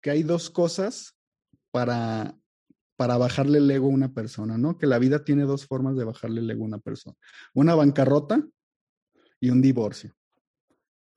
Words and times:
que 0.00 0.10
hay 0.10 0.22
dos 0.22 0.50
cosas 0.50 1.16
para, 1.70 2.36
para 2.96 3.16
bajarle 3.16 3.58
el 3.58 3.70
ego 3.70 3.86
a 3.86 3.90
una 3.90 4.12
persona, 4.12 4.58
¿no? 4.58 4.78
Que 4.78 4.86
la 4.86 4.98
vida 4.98 5.24
tiene 5.24 5.44
dos 5.44 5.66
formas 5.66 5.96
de 5.96 6.04
bajarle 6.04 6.40
el 6.40 6.50
ego 6.50 6.64
a 6.64 6.68
una 6.68 6.78
persona. 6.78 7.16
Una 7.54 7.74
bancarrota 7.74 8.46
y 9.40 9.50
un 9.50 9.62
divorcio. 9.62 10.14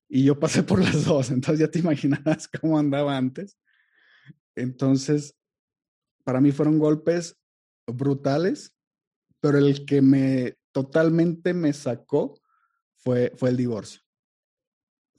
Y 0.07 0.25
yo 0.25 0.39
pasé 0.39 0.63
por 0.63 0.79
las 0.81 1.05
dos, 1.05 1.31
entonces 1.31 1.59
ya 1.59 1.71
te 1.71 1.79
imaginarás 1.79 2.47
cómo 2.47 2.77
andaba 2.77 3.15
antes. 3.15 3.57
Entonces, 4.55 5.35
para 6.23 6.41
mí 6.41 6.51
fueron 6.51 6.79
golpes 6.79 7.37
brutales, 7.87 8.75
pero 9.39 9.57
el 9.57 9.85
que 9.85 10.01
me 10.01 10.57
totalmente 10.71 11.53
me 11.53 11.73
sacó 11.73 12.39
fue, 12.97 13.31
fue 13.35 13.49
el 13.49 13.57
divorcio. 13.57 14.01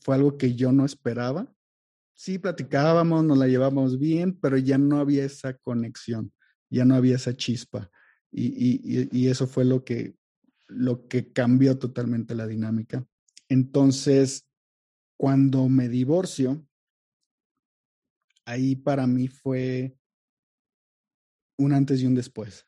Fue 0.01 0.15
algo 0.15 0.37
que 0.37 0.55
yo 0.55 0.73
no 0.73 0.85
esperaba. 0.85 1.53
Sí, 2.15 2.39
platicábamos, 2.39 3.25
nos 3.25 3.39
la 3.39 3.49
llevábamos 3.49 3.99
bien, 3.99 4.39
pero 4.39 4.57
ya 4.57 4.79
no 4.79 4.99
había 4.99 5.25
esa 5.25 5.55
conexión 5.55 6.33
ya 6.73 6.85
no 6.85 6.95
había 6.95 7.17
esa 7.17 7.37
chispa. 7.37 7.91
Y, 8.33 9.29
eso 9.29 9.47
fue 9.47 9.65
lo 9.65 9.85
que, 9.85 10.17
lo 10.67 11.07
que 11.07 11.33
cambió 11.33 11.79
totalmente 11.79 12.35
la 12.35 12.47
dinámica. 12.47 13.07
Entonces, 13.49 14.49
cuando 15.19 15.69
me 15.69 15.89
divorcio, 15.91 16.67
ahí 18.47 18.75
para 18.75 19.07
mí 19.07 19.29
fue 19.29 19.99
un 21.59 21.75
antes 21.75 22.01
y 22.01 22.07
un 22.07 22.15
después. 22.15 22.67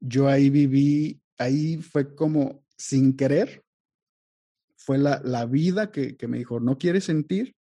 Yo 0.00 0.28
ahí 0.28 0.50
viví, 0.50 1.22
ahí 1.38 1.78
fue 1.78 2.14
como 2.14 2.62
sin 2.76 3.16
querer, 3.16 3.63
fue 4.84 4.98
la, 4.98 5.46
vida 5.46 5.90
que, 5.90 6.16
me 6.28 6.38
dijo, 6.38 6.60
no 6.60 6.76
quieres 6.76 7.04
sentir, 7.04 7.56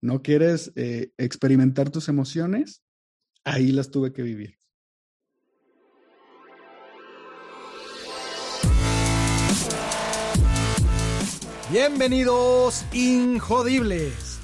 no 0.00 0.22
quieres 0.22 0.72
eh, 0.76 1.10
experimentar 1.18 1.90
tus 1.90 2.08
emociones, 2.08 2.82
ahí 3.44 3.72
las 3.72 3.90
tuve 3.90 4.12
que 4.12 4.22
vivir. 4.22 4.56
Bienvenidos, 11.72 12.84
Injodibles. 12.92 14.38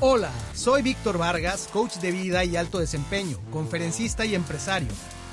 Hola, 0.00 0.32
soy 0.54 0.82
Víctor 0.82 1.18
Vargas, 1.18 1.68
coach 1.72 1.96
de 1.98 2.10
vida 2.10 2.44
y 2.44 2.56
alto 2.56 2.78
desempeño, 2.78 3.38
conferencista 3.50 4.24
y 4.24 4.34
empresario. 4.34 4.88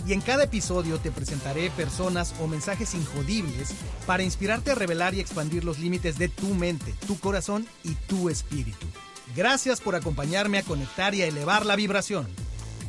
Y 0.07 0.13
en 0.13 0.21
cada 0.21 0.45
episodio 0.45 0.97
te 0.97 1.11
presentaré 1.11 1.69
personas 1.71 2.33
o 2.41 2.47
mensajes 2.47 2.95
injodibles 2.95 3.73
para 4.07 4.23
inspirarte 4.23 4.71
a 4.71 4.75
revelar 4.75 5.13
y 5.13 5.19
expandir 5.19 5.63
los 5.63 5.79
límites 5.79 6.17
de 6.17 6.29
tu 6.29 6.47
mente, 6.55 6.93
tu 7.05 7.19
corazón 7.19 7.67
y 7.83 7.95
tu 8.07 8.29
espíritu. 8.29 8.87
Gracias 9.35 9.81
por 9.81 9.95
acompañarme 9.95 10.57
a 10.57 10.63
conectar 10.63 11.13
y 11.13 11.21
a 11.21 11.27
elevar 11.27 11.65
la 11.65 11.75
vibración. 11.75 12.27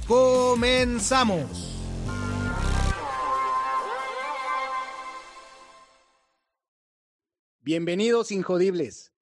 Comenzamos. 0.07 1.77
Bienvenidos 7.61 8.33
Injodibles. 8.33 9.13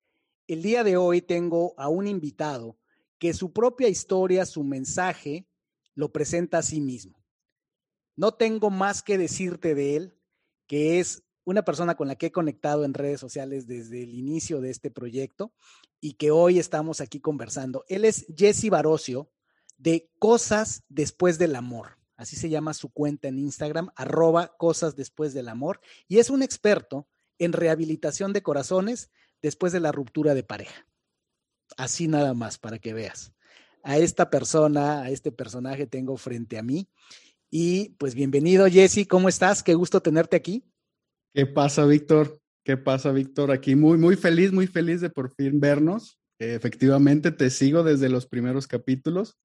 El 0.46 0.62
día 0.62 0.84
de 0.84 0.96
hoy 0.96 1.20
tengo 1.20 1.74
a 1.76 1.88
un 1.88 2.06
invitado 2.06 2.78
que 3.18 3.34
su 3.34 3.52
propia 3.52 3.88
historia, 3.88 4.46
su 4.46 4.62
mensaje, 4.62 5.46
lo 5.94 6.12
presenta 6.12 6.58
a 6.58 6.62
sí 6.62 6.80
mismo. 6.80 7.17
No 8.18 8.32
tengo 8.32 8.68
más 8.68 9.04
que 9.04 9.16
decirte 9.16 9.76
de 9.76 9.94
él, 9.94 10.18
que 10.66 10.98
es 10.98 11.22
una 11.44 11.64
persona 11.64 11.94
con 11.94 12.08
la 12.08 12.16
que 12.16 12.26
he 12.26 12.32
conectado 12.32 12.84
en 12.84 12.92
redes 12.92 13.20
sociales 13.20 13.68
desde 13.68 14.02
el 14.02 14.12
inicio 14.12 14.60
de 14.60 14.70
este 14.70 14.90
proyecto 14.90 15.54
y 16.00 16.14
que 16.14 16.32
hoy 16.32 16.58
estamos 16.58 17.00
aquí 17.00 17.20
conversando. 17.20 17.84
Él 17.86 18.04
es 18.04 18.26
Jesse 18.36 18.70
Barocio, 18.70 19.30
de 19.76 20.10
Cosas 20.18 20.82
Después 20.88 21.38
del 21.38 21.54
Amor. 21.54 21.96
Así 22.16 22.34
se 22.34 22.48
llama 22.48 22.74
su 22.74 22.90
cuenta 22.90 23.28
en 23.28 23.38
Instagram, 23.38 23.90
arroba 23.94 24.56
Cosas 24.58 24.96
Después 24.96 25.32
del 25.32 25.48
Amor. 25.48 25.80
Y 26.08 26.18
es 26.18 26.28
un 26.28 26.42
experto 26.42 27.06
en 27.38 27.52
rehabilitación 27.52 28.32
de 28.32 28.42
corazones 28.42 29.12
después 29.42 29.72
de 29.72 29.78
la 29.78 29.92
ruptura 29.92 30.34
de 30.34 30.42
pareja. 30.42 30.88
Así 31.76 32.08
nada 32.08 32.34
más, 32.34 32.58
para 32.58 32.80
que 32.80 32.94
veas. 32.94 33.32
A 33.84 33.96
esta 33.96 34.28
persona, 34.28 35.02
a 35.02 35.10
este 35.10 35.30
personaje 35.30 35.86
tengo 35.86 36.16
frente 36.16 36.58
a 36.58 36.64
mí. 36.64 36.88
Y 37.50 37.94
pues 37.98 38.14
bienvenido, 38.14 38.66
Jesse, 38.66 39.06
¿cómo 39.08 39.28
estás? 39.28 39.62
Qué 39.62 39.72
gusto 39.72 40.02
tenerte 40.02 40.36
aquí. 40.36 40.64
¿Qué 41.32 41.46
pasa, 41.46 41.86
Víctor? 41.86 42.40
¿Qué 42.62 42.76
pasa, 42.76 43.10
Víctor? 43.10 43.50
Aquí 43.50 43.74
muy, 43.74 43.96
muy 43.96 44.16
feliz, 44.16 44.52
muy 44.52 44.66
feliz 44.66 45.00
de 45.00 45.08
por 45.08 45.34
fin 45.34 45.58
vernos. 45.58 46.20
efectivamente, 46.38 47.32
te 47.32 47.48
sigo 47.48 47.82
desde 47.82 48.10
los 48.10 48.26
primeros 48.26 48.66
capítulos 48.66 49.38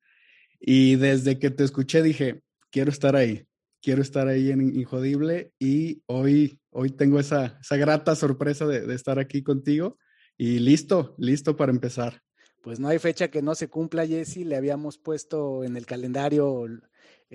y 0.59 0.97
desde 0.97 1.39
que 1.39 1.49
te 1.49 1.63
escuché 1.63 2.03
dije, 2.03 2.41
quiero 2.71 2.91
estar 2.91 3.15
ahí, 3.15 3.47
quiero 3.81 4.01
estar 4.01 4.27
ahí 4.27 4.51
en 4.51 4.61
Injodible 4.77 5.53
y 5.57 6.03
hoy, 6.05 6.59
hoy 6.71 6.89
tengo 6.89 7.21
esa, 7.21 7.57
esa 7.61 7.77
grata 7.77 8.15
sorpresa 8.15 8.67
de, 8.67 8.93
estar 8.93 9.17
aquí 9.17 9.43
contigo 9.43 9.97
y 10.37 10.59
listo, 10.59 11.15
listo 11.17 11.55
para 11.55 11.71
empezar. 11.71 12.21
Pues 12.61 12.81
no 12.81 12.89
hay 12.89 12.99
fecha 12.99 13.29
que 13.29 13.41
no 13.41 13.55
se 13.55 13.69
cumpla, 13.69 14.05
Jesse. 14.05 14.37
Le 14.37 14.57
habíamos 14.57 14.97
puesto 14.97 15.63
en 15.63 15.77
el 15.77 15.85
calendario 15.85 16.65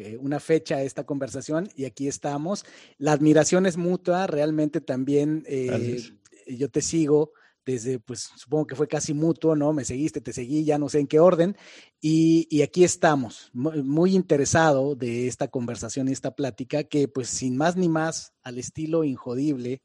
eh, 0.00 0.16
una 0.16 0.38
fecha 0.38 0.76
a 0.76 0.82
esta 0.82 1.02
conversación 1.02 1.68
y 1.74 1.84
aquí 1.84 2.06
estamos. 2.06 2.64
La 2.98 3.10
admiración 3.10 3.66
es 3.66 3.76
mutua, 3.76 4.28
realmente 4.28 4.80
también 4.80 5.42
eh, 5.48 6.00
yo 6.46 6.70
te 6.70 6.82
sigo 6.82 7.32
desde, 7.66 7.98
pues 7.98 8.30
supongo 8.36 8.68
que 8.68 8.76
fue 8.76 8.86
casi 8.86 9.12
mutuo, 9.12 9.56
¿no? 9.56 9.72
Me 9.72 9.84
seguiste, 9.84 10.20
te 10.20 10.32
seguí, 10.32 10.64
ya 10.64 10.78
no 10.78 10.88
sé 10.88 11.00
en 11.00 11.08
qué 11.08 11.18
orden. 11.18 11.56
Y, 12.00 12.62
aquí 12.62 12.84
estamos, 12.84 13.50
muy, 13.52 14.14
interesado 14.14 14.94
de 14.94 15.26
esta 15.26 15.48
conversación 15.48 16.08
y 16.08 16.12
esta 16.12 16.30
plática 16.30 16.84
que, 16.84 17.08
pues 17.08 17.28
sin 17.28 17.56
más 17.56 17.74
ni 17.74 17.88
más, 17.88 18.34
al 18.42 18.58
estilo 18.58 19.02
injodible, 19.02 19.82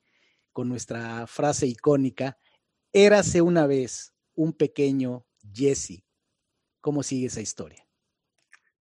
con 0.52 0.70
nuestra 0.70 1.26
frase 1.26 1.66
icónica, 1.66 2.38
érase 2.92 3.42
una 3.42 3.66
vez 3.66 4.14
un 4.36 4.54
pequeño 4.54 5.26
Jesse. 5.52 6.04
¿Cómo 6.82 7.02
sigue 7.02 7.26
esa 7.26 7.42
historia? 7.42 7.83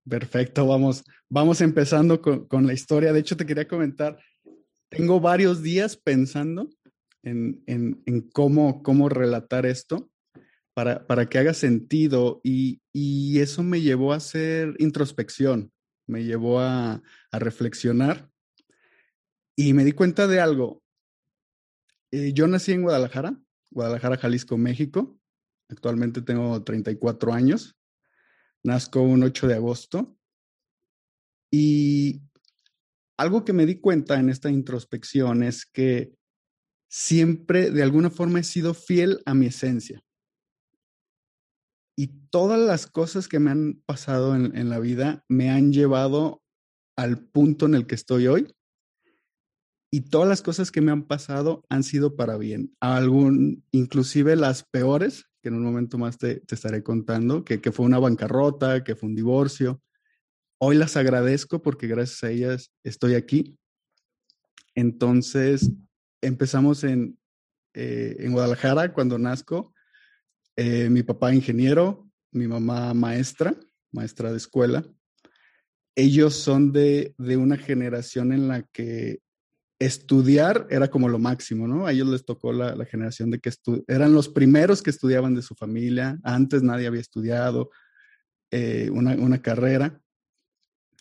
Perfecto, 0.09 0.67
vamos, 0.67 1.05
vamos 1.29 1.61
empezando 1.61 2.21
con, 2.21 2.47
con 2.47 2.67
la 2.67 2.73
historia. 2.73 3.13
De 3.13 3.21
hecho, 3.21 3.37
te 3.37 3.47
quería 3.47 3.69
comentar, 3.69 4.19
tengo 4.89 5.21
varios 5.21 5.63
días 5.63 5.97
pensando 5.97 6.69
en, 7.23 8.31
cómo, 8.33 8.83
cómo 8.83 9.09
relatar 9.09 9.67
esto 9.67 10.11
para, 10.75 11.07
para 11.07 11.29
que 11.29 11.39
haga 11.39 11.55
sentido 11.55 12.41
y, 12.45 12.81
eso 13.39 13.63
me 13.63 13.81
llevó 13.81 14.13
a 14.13 14.17
hacer 14.17 14.75
introspección, 14.79 15.73
me 16.07 16.25
llevó 16.25 16.61
a, 16.61 17.03
reflexionar 17.33 18.31
y 19.57 19.73
me 19.73 19.85
di 19.85 19.93
cuenta 19.93 20.27
de 20.27 20.41
algo. 20.41 20.83
Eh, 22.13 22.33
yo 22.35 22.47
nací 22.47 22.73
en 22.73 22.83
Guadalajara, 22.83 23.41
Guadalajara, 23.71 24.19
Jalisco, 24.19 24.59
México. 24.59 25.19
Actualmente 25.69 26.21
tengo 26.21 26.63
34 26.63 27.33
años. 27.33 27.75
Nazco 28.65 29.03
un 29.03 29.23
8 29.23 29.49
de 29.49 29.55
agosto. 29.55 30.17
Y 31.51 32.23
algo 33.19 33.45
que 33.45 33.53
me 33.53 33.67
di 33.67 33.81
cuenta 33.81 34.19
en 34.19 34.31
esta 34.31 34.51
introspección 34.51 35.43
es 35.43 35.67
que 35.67 36.15
siempre 36.89 37.71
de 37.71 37.83
alguna 37.83 38.11
forma 38.11 38.41
he 38.41 38.45
sido 38.45 38.75
fiel 38.75 39.23
a 39.27 39.35
mi 39.35 39.47
esencia. 39.47 40.03
Y 41.97 42.09
todas 42.31 42.59
las 42.59 42.87
cosas 42.87 43.29
que 43.29 43.39
me 43.39 43.51
han 43.51 43.83
pasado 43.87 44.35
en, 44.35 44.69
la 44.71 44.79
vida 44.79 45.25
me 45.29 45.51
han 45.51 45.73
llevado 45.73 46.43
al 46.97 47.19
punto 47.19 47.67
en 47.67 47.75
el 47.75 47.87
que 47.87 47.95
estoy 47.95 48.27
hoy. 48.27 48.55
Y 49.95 50.09
todas 50.09 50.27
las 50.27 50.41
cosas 50.41 50.71
que 50.71 50.81
me 50.81 50.91
han 50.91 51.03
pasado 51.03 51.67
han 51.69 51.83
sido 51.83 52.17
para 52.17 52.39
bien. 52.39 52.75
Algún, 52.81 53.63
inclusive 53.73 54.37
las 54.37 54.65
peores, 54.65 55.27
que 55.43 55.51
en 55.51 55.57
un 55.57 55.65
momento 55.65 55.99
más 55.99 56.17
te, 56.17 56.43
estaré 56.51 56.83
contando, 56.83 57.45
que, 57.45 57.61
que 57.61 57.73
fue 57.73 57.85
una 57.85 57.99
bancarrota, 57.99 58.85
que 58.85 58.97
fue 58.97 59.11
un 59.11 59.15
divorcio. 59.15 59.83
Hoy 60.59 60.77
las 60.77 60.97
agradezco 60.97 61.61
porque 61.61 61.89
gracias 61.89 62.25
a 62.25 62.31
ellas 62.31 62.73
estoy 62.83 63.17
aquí. 63.17 63.59
Entonces, 64.75 65.71
empezamos 66.23 66.85
en, 66.85 67.19
eh, 67.75 68.17
en 68.19 68.33
Guadalajara 68.33 68.95
cuando 68.95 69.19
nazco. 69.19 69.75
Eh, 70.57 70.89
mi 70.89 71.03
papá 71.03 71.35
ingeniero, 71.35 72.09
mi 72.31 72.49
mamá 72.49 72.95
maestra, 72.95 73.55
maestra 73.93 74.31
de 74.31 74.39
escuela. 74.39 74.87
Ellos 75.95 76.35
son 76.35 76.73
de, 76.73 77.15
de 77.19 77.37
una 77.37 77.59
generación 77.59 78.33
en 78.33 78.49
la 78.49 78.63
que 78.63 79.21
estudiar 79.85 80.67
era 80.71 80.89
como 80.89 81.09
lo 81.09 81.19
máximo, 81.19 81.67
¿no? 81.67 81.87
A 81.87 81.93
ellos 81.93 82.09
les 82.09 82.25
tocó 82.25 82.53
la, 82.53 82.85
generación 82.85 83.31
de 83.31 83.39
que 83.39 83.51
eran 83.89 84.13
los 84.15 84.29
primeros 84.29 84.83
que 84.83 84.91
estudiaban 84.91 85.35
de 85.35 85.43
su 85.43 85.55
familia. 85.55 86.19
Antes 86.23 86.63
nadie 86.63 86.87
había 86.87 87.01
estudiado 87.01 87.71
eh, 88.51 88.91
una, 88.91 89.13
una 89.15 89.43
carrera. 89.43 90.01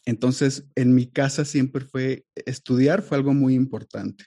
Entonces, 0.06 0.66
en 0.76 0.96
mi 0.96 1.08
casa 1.08 1.46
siempre 1.46 1.86
fue 1.86 2.26
estudiar, 2.46 3.02
fue 3.02 3.18
algo 3.18 3.34
muy 3.34 3.54
importante 3.54 4.26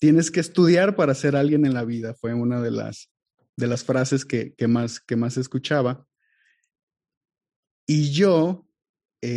tienes 0.00 0.30
que 0.30 0.40
estudiar 0.40 0.96
para 0.96 1.14
ser 1.14 1.36
alguien 1.36 1.64
en 1.66 1.74
la 1.74 1.84
vida, 1.84 2.14
fue 2.14 2.34
una 2.34 2.60
de 2.60 2.72
las, 2.72 3.10
de 3.56 3.66
las 3.68 3.84
frases 3.84 4.24
que, 4.24 4.54
más, 4.66 4.98
que 4.98 5.14
más 5.14 5.36
escuchaba. 5.36 6.06
Y 7.86 8.10
yo, 8.10 8.66
eh, 9.20 9.28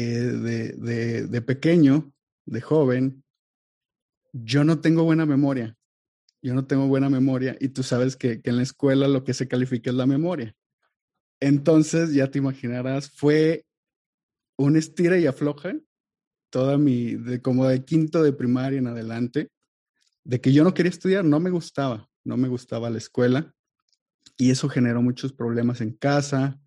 de, 1.29 1.41
pequeño, 1.41 2.13
de 2.45 2.61
joven, 2.61 3.23
yo 4.33 4.63
no 4.63 4.81
tengo 4.81 5.03
buena 5.03 5.25
memoria. 5.25 5.77
Yo 6.41 6.53
no 6.53 6.65
tengo 6.65 6.87
buena 6.87 7.09
memoria 7.09 7.55
y 7.61 7.69
tú 7.69 7.83
sabes 7.83 8.17
que, 8.17 8.41
en 8.43 8.57
la 8.57 8.63
escuela 8.63 9.07
lo 9.07 9.23
que 9.23 9.33
se 9.33 9.47
califica 9.47 9.89
es 9.89 9.95
la 9.95 10.05
memoria. 10.05 10.53
Entonces, 11.39 12.13
ya 12.13 12.29
te 12.29 12.39
imaginarás, 12.39 13.09
fue 13.09 13.65
un 14.57 14.75
estira 14.75 15.17
y 15.17 15.25
afloja 15.25 15.73
toda 16.49 16.77
mi, 16.77 17.15
de, 17.15 17.41
como 17.41 17.65
de 17.67 17.85
quinto 17.85 18.21
de 18.21 18.33
primaria 18.33 18.79
en 18.79 18.87
adelante, 18.87 19.49
de 20.25 20.41
que 20.41 20.51
yo 20.51 20.63
no 20.63 20.73
quería 20.73 20.89
estudiar, 20.89 21.23
no 21.23 21.39
me 21.39 21.49
gustaba, 21.49 22.09
no 22.25 22.37
me 22.37 22.49
gustaba 22.49 22.89
la 22.89 22.97
escuela 22.97 23.53
y 24.37 24.51
eso 24.51 24.69
generó 24.69 25.01
muchos 25.01 25.33
problemas 25.33 25.81
en 25.81 25.93
casa. 25.93 26.59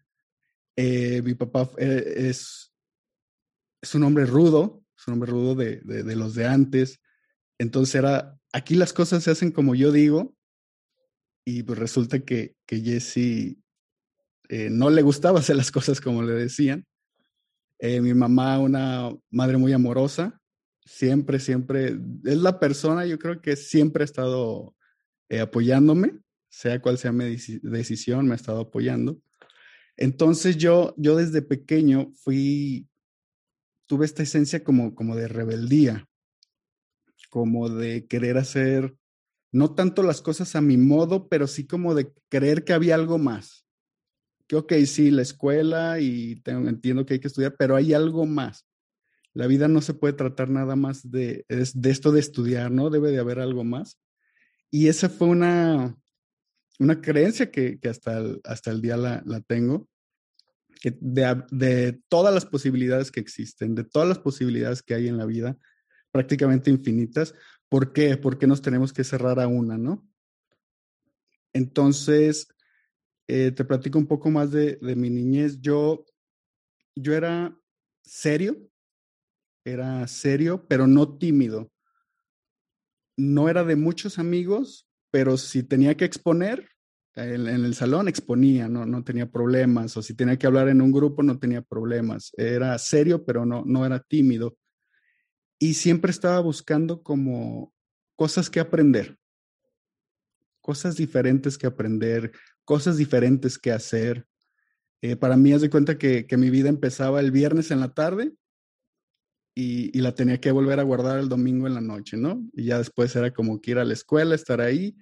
Eh, 0.77 1.23
mi 1.23 1.35
papá 1.35 1.71
eh, 1.79 2.15
es, 2.29 2.73
es 3.81 3.95
un 3.95 4.03
hombre 4.05 4.27
rudo, 4.27 4.85
es 4.97 5.07
un 5.07 5.15
hombre 5.15 5.31
rudo 5.31 5.55
de, 5.55 5.81
de, 5.81 6.17
los 6.17 6.35
de 6.35 6.47
antes. 6.47 7.01
Entonces 7.59 7.95
era, 7.95 8.39
aquí 8.53 8.75
las 8.75 8.93
cosas 8.93 9.25
se 9.25 9.31
hacen 9.31 9.51
como 9.51 9.75
yo 9.75 9.93
digo 9.93 10.35
y 11.45 11.63
pues 11.63 11.79
resulta 11.79 12.21
que, 12.21 12.57
que 12.67 12.81
Jesse 12.81 13.57
eh, 14.49 14.69
no 14.71 14.91
le 14.91 15.03
gustaba 15.03 15.41
hacer 15.41 15.57
las 15.57 15.71
cosas 15.71 16.01
como 16.01 16.23
le 16.23 16.33
decían. 16.33 16.87
Eh, 17.79 18.01
mi 18.01 18.15
mamá, 18.15 18.59
una 18.59 19.11
madre 19.31 19.59
muy 19.59 19.73
amorosa, 19.73 20.41
siempre, 20.85 21.39
siempre, 21.39 21.99
es 22.25 22.39
la 22.39 22.59
persona, 22.59 23.05
yo 23.07 23.19
creo 23.19 23.41
que 23.43 23.57
siempre 23.57 24.03
ha 24.03 24.07
estado 24.07 24.75
eh, 25.29 25.41
apoyándome, 25.41 26.19
sea 26.49 26.81
cual 26.81 26.97
sea 26.97 27.13
mi 27.13 27.37
decisión, 27.63 28.27
me 28.27 28.33
ha 28.33 28.37
estado 28.37 28.61
apoyando. 28.61 29.21
Entonces 29.97 30.57
yo, 30.57 30.95
yo 30.97 31.17
desde 31.17 31.43
pequeño 31.43 32.13
fui, 32.15 32.89
tuve 33.87 34.07
esta 34.07 34.23
esencia 34.23 34.65
como, 34.65 34.95
como 34.95 35.17
de 35.17 35.29
rebeldía, 35.29 36.07
como 37.37 37.69
de 37.69 38.07
querer 38.07 38.39
hacer, 38.39 38.97
no 39.53 39.75
tanto 39.75 40.03
las 40.03 40.23
cosas 40.23 40.57
a 40.57 40.63
mi 40.63 40.79
modo, 40.79 41.29
pero 41.29 41.47
sí 41.47 41.67
como 41.67 41.95
de 41.95 42.11
creer 42.31 42.65
que 42.65 42.73
había 42.73 42.95
algo 42.95 43.19
más 43.19 43.67
que, 44.47 44.57
ok, 44.57 44.73
sí, 44.87 45.11
la 45.11 45.23
escuela 45.23 46.01
y 46.01 46.43
entiendo 46.47 47.05
que 47.05 47.15
hay 47.15 47.21
que 47.21 47.29
estudiar, 47.29 47.57
pero 47.59 47.77
hay 47.77 47.95
algo 47.95 48.27
más. 48.27 48.67
La 49.35 49.47
vida 49.47 49.69
no 49.69 49.83
se 49.83 49.95
puede 49.95 50.15
tratar 50.15 50.49
nada 50.49 50.77
más 50.77 51.11
de, 51.11 51.45
de 51.49 51.91
esto 51.91 52.13
de 52.13 52.21
estudiar, 52.21 52.71
¿no? 52.71 52.89
Debe 52.89 53.11
de 53.11 53.19
haber 53.19 53.41
algo 53.41 53.65
más. 53.65 53.99
Y 54.71 54.89
esa 54.89 55.09
fue 55.09 55.29
una, 55.29 55.95
una 56.79 57.01
creencia 57.01 57.51
que, 57.51 57.79
que 57.79 57.89
hasta, 57.89 58.19
el, 58.19 58.41
hasta 58.45 58.71
el 58.71 58.81
día 58.81 58.97
la, 58.97 59.23
la 59.27 59.41
tengo, 59.41 59.89
que 60.81 60.97
de, 61.01 61.43
de, 61.51 62.01
todas 62.09 62.33
las 62.33 62.47
posibilidades 62.47 63.11
que 63.11 63.21
existen, 63.21 63.75
de 63.75 63.85
todas 63.85 64.09
las 64.09 64.19
posibilidades 64.19 64.83
que 64.83 64.95
hay 64.95 65.09
en 65.09 65.19
la 65.19 65.27
vida, 65.27 65.59
prácticamente 66.17 66.71
infinitas. 66.71 67.35
¿Por 67.69 67.93
qué? 67.93 68.17
Porque 68.17 68.47
nos 68.47 68.63
tenemos 68.63 68.91
que 68.91 69.05
cerrar 69.05 69.39
a 69.39 69.49
una, 69.49 69.77
¿no? 69.77 70.03
Entonces, 71.53 72.49
eh, 73.29 73.51
te 73.51 73.67
platico 73.67 73.99
un 73.99 74.07
poco 74.07 74.31
más 74.31 74.51
de, 74.51 74.79
mi 74.81 75.11
niñez. 75.11 75.61
Yo, 75.61 76.07
yo 76.95 77.13
era 77.13 77.55
serio, 78.03 78.57
era 79.63 80.09
serio, 80.09 80.65
pero 80.67 80.87
no 80.87 81.19
tímido. 81.19 81.71
No 83.19 83.51
era 83.51 83.63
de 83.63 83.77
muchos 83.77 84.19
amigos, 84.19 84.89
pero 85.11 85.37
si 85.37 85.63
tenía 85.63 85.99
que 85.99 86.07
exponer 86.07 86.67
en, 87.15 87.47
el 87.47 87.75
salón, 87.75 88.09
exponía, 88.09 88.71
no, 88.71 88.87
no 88.87 89.05
tenía 89.05 89.31
problemas. 89.31 89.95
O 89.99 90.03
si 90.03 90.15
tenía 90.15 90.39
que 90.39 90.47
hablar 90.47 90.71
en 90.71 90.81
un 90.81 90.93
grupo, 90.93 91.23
no 91.23 91.39
tenía 91.39 91.61
problemas. 91.61 92.33
Era 92.39 92.79
serio, 92.79 93.27
pero 93.27 93.45
no, 93.45 93.65
no 93.67 93.85
era 93.85 94.01
tímido. 94.01 94.57
Y 95.59 95.75
siempre 95.75 96.11
estaba 96.11 96.41
buscando 96.41 97.03
como 97.03 97.73
cosas 98.17 98.51
que 98.51 98.61
aprender, 98.61 99.19
cosas 100.61 100.97
diferentes 100.97 101.57
que 101.57 101.67
aprender, 101.67 102.33
cosas 102.65 102.97
diferentes 102.97 103.59
que 103.59 103.73
hacer. 103.73 104.27
Eh, 105.01 105.17
para 105.17 105.37
mí, 105.37 105.53
haz 105.53 105.63
de 105.63 105.71
cuenta 105.71 105.97
que, 105.97 106.27
mi 106.37 106.51
vida 106.51 106.69
empezaba 106.69 107.21
el 107.21 107.31
viernes 107.31 107.71
en 107.71 107.81
la 107.81 107.95
tarde 107.95 108.35
y, 109.55 109.99
la 110.01 110.15
tenía 110.15 110.41
que 110.41 110.51
volver 110.51 110.81
a 110.81 110.83
guardar 110.83 111.19
el 111.19 111.29
domingo 111.29 111.67
en 111.67 111.75
la 111.75 111.81
noche, 111.81 112.17
¿no? 112.17 112.45
Y 112.53 112.65
ya 112.65 112.79
después 112.79 113.15
era 113.17 113.33
como 113.33 113.61
que 113.61 113.71
ir 113.73 113.79
a 113.79 113.85
la 113.85 113.95
escuela, 113.95 114.35
estar 114.35 114.61
ahí 114.61 114.97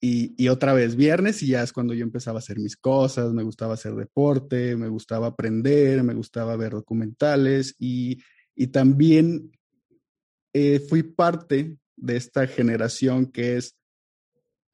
y, 0.00 0.34
y, 0.36 0.48
otra 0.48 0.74
vez 0.74 0.96
viernes 0.96 1.42
y 1.42 1.48
ya 1.48 1.62
es 1.62 1.72
cuando 1.72 1.94
yo 1.94 2.02
empezaba 2.02 2.38
a 2.38 2.40
hacer 2.40 2.58
mis 2.58 2.76
cosas, 2.76 3.32
me 3.32 3.42
gustaba 3.42 3.74
hacer 3.74 3.94
deporte, 3.94 4.76
me 4.76 4.88
gustaba 4.88 5.28
aprender, 5.28 6.02
me 6.02 6.14
gustaba 6.14 6.56
ver 6.56 6.72
documentales 6.72 7.74
y, 7.78 8.18
y 8.56 8.68
también 8.68 9.52
eh, 10.54 10.80
fui 10.80 11.02
parte 11.02 11.78
de 11.96 12.16
esta 12.16 12.46
generación 12.46 13.26
que 13.26 13.56
es 13.56 13.76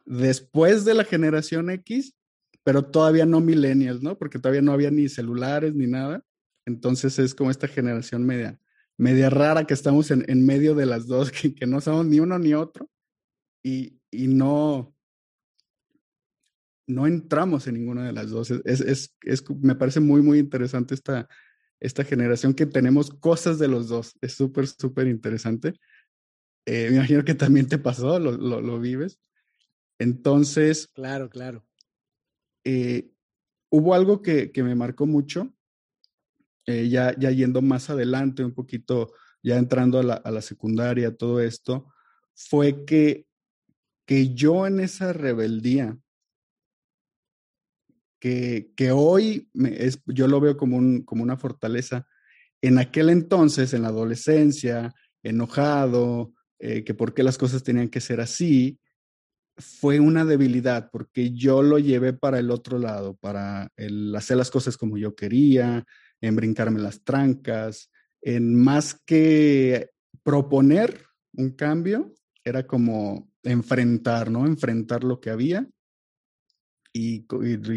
después 0.05 0.85
de 0.85 0.95
la 0.95 1.05
generación 1.05 1.69
X, 1.71 2.15
pero 2.63 2.85
todavía 2.85 3.27
no 3.27 3.41
millennials, 3.41 4.03
¿no? 4.03 4.17
Porque 4.17 4.39
todavía 4.39 4.63
no 4.63 4.73
había 4.73 4.93
ni 4.93 5.09
celulares 5.09 5.75
ni 5.75 5.89
nada. 5.89 6.25
Entonces 6.65 7.19
es 7.19 7.35
como 7.35 7.51
esta 7.51 7.67
generación 7.67 8.25
media, 8.25 8.61
media 8.97 9.29
rara 9.31 9.65
que 9.65 9.75
estamos 9.75 10.13
en, 10.13 10.25
en 10.29 10.47
medio 10.47 10.77
de 10.77 10.87
las 10.87 11.09
dos, 11.09 11.33
que, 11.33 11.55
que, 11.55 11.67
no 11.67 11.81
somos 11.81 12.07
ni 12.07 12.21
uno 12.21 12.39
ni 12.39 12.55
otro 12.55 12.89
y, 13.65 13.99
y, 14.13 14.29
no, 14.29 14.95
no 16.87 17.09
entramos 17.09 17.67
en 17.67 17.75
ninguna 17.75 18.07
de 18.07 18.13
las 18.13 18.31
dos. 18.31 18.53
Es, 18.53 18.81
es, 18.81 19.17
es, 19.23 19.45
me 19.61 19.75
parece 19.75 19.99
muy, 19.99 20.23
muy 20.23 20.39
interesante 20.39 20.95
esta, 20.95 21.29
esta 21.83 22.05
generación 22.05 22.55
que 22.55 22.65
tenemos 22.65 23.11
cosas 23.11 23.59
de 23.59 23.67
los 23.67 23.89
dos. 23.89 24.15
Es 24.21 24.35
súper, 24.35 24.69
súper 24.69 25.09
interesante. 25.09 25.75
Eh, 26.65 26.89
me 26.91 26.97
imagino 26.97 27.25
que 27.25 27.35
también 27.35 27.67
te 27.67 27.77
pasó, 27.77 28.21
lo, 28.21 28.31
lo, 28.31 28.61
lo 28.61 28.79
vives. 28.79 29.21
Entonces. 29.99 30.89
Claro, 30.95 31.29
claro. 31.29 31.67
Eh, 32.65 33.11
hubo 33.69 33.95
algo 33.95 34.23
que, 34.23 34.53
me 34.57 34.77
marcó 34.77 35.07
mucho, 35.07 35.53
eh, 36.67 36.89
ya, 36.89 37.19
ya 37.19 37.33
yendo 37.33 37.63
más 37.63 37.91
adelante, 37.91 38.45
un 38.45 38.55
poquito, 38.55 39.13
ya 39.43 39.59
entrando 39.59 39.99
a 39.99 40.31
la, 40.31 40.43
secundaria, 40.43 41.17
todo 41.17 41.41
esto, 41.41 41.93
fue 42.33 42.85
que, 42.85 43.27
que 44.07 44.35
yo 44.35 44.69
en 44.69 44.79
esa 44.79 45.13
rebeldía, 45.13 45.99
que, 48.23 48.71
que 48.77 48.93
hoy 48.93 49.49
es, 49.53 50.01
yo 50.07 50.29
lo 50.29 50.39
veo 50.41 50.57
como, 50.57 50.77
un, 50.77 51.03
como 51.03 51.25
una 51.25 51.37
fortaleza, 51.37 52.07
en 52.61 52.79
aquel 52.79 53.11
entonces, 53.11 53.75
en 53.75 53.83
la 53.83 53.89
adolescencia, 53.89 54.95
enojado, 55.25 56.33
eh, 56.61 56.85
que 56.85 56.95
por 56.95 57.15
qué 57.15 57.25
las 57.25 57.37
cosas 57.37 57.65
tenían 57.65 57.89
que 57.89 58.01
ser 58.01 58.21
así, 58.21 58.79
fue 59.57 59.99
una 59.99 60.25
debilidad 60.25 60.89
porque 60.93 61.33
yo 61.33 61.65
lo 61.65 61.81
llevé 61.81 62.13
para 62.13 62.39
el 62.39 62.53
otro 62.53 62.79
lado, 62.79 63.17
para 63.17 63.73
hacer 64.15 64.37
las 64.37 64.53
cosas 64.53 64.77
como 64.77 64.97
yo 64.99 65.17
quería, 65.17 65.85
en 66.21 66.37
brincarme 66.37 66.79
las 66.79 67.03
trancas, 67.03 67.91
en 68.21 68.55
más 68.55 68.95
que 69.05 69.91
proponer 70.23 71.07
un 71.33 71.51
cambio, 71.57 72.15
era 72.45 72.69
como 72.69 73.33
enfrentar, 73.43 74.31
¿no? 74.31 74.47
Enfrentar 74.47 75.03
lo 75.03 75.19
que 75.19 75.31
había 75.31 75.67
y, 76.93 77.25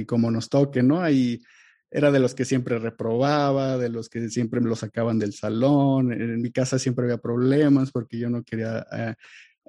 como 0.06 0.32
nos 0.32 0.50
toque, 0.50 0.84
¿no? 0.84 1.02
Ahí 1.02 1.42
era 1.90 2.12
de 2.12 2.20
los 2.20 2.36
que 2.36 2.46
siempre 2.46 2.78
reprobaba, 2.78 3.78
de 3.78 3.90
los 3.90 4.10
que 4.10 4.30
siempre 4.30 4.60
me 4.60 4.70
lo 4.70 4.76
sacaban 4.76 5.18
del 5.18 5.34
salón, 5.34 6.12
en 6.12 6.42
mi 6.42 6.52
casa 6.52 6.78
siempre 6.78 7.06
había 7.06 7.18
problemas 7.18 7.92
porque 7.92 8.18
yo 8.18 8.30
no 8.30 8.44
quería 8.44 8.86
eh, 8.92 9.14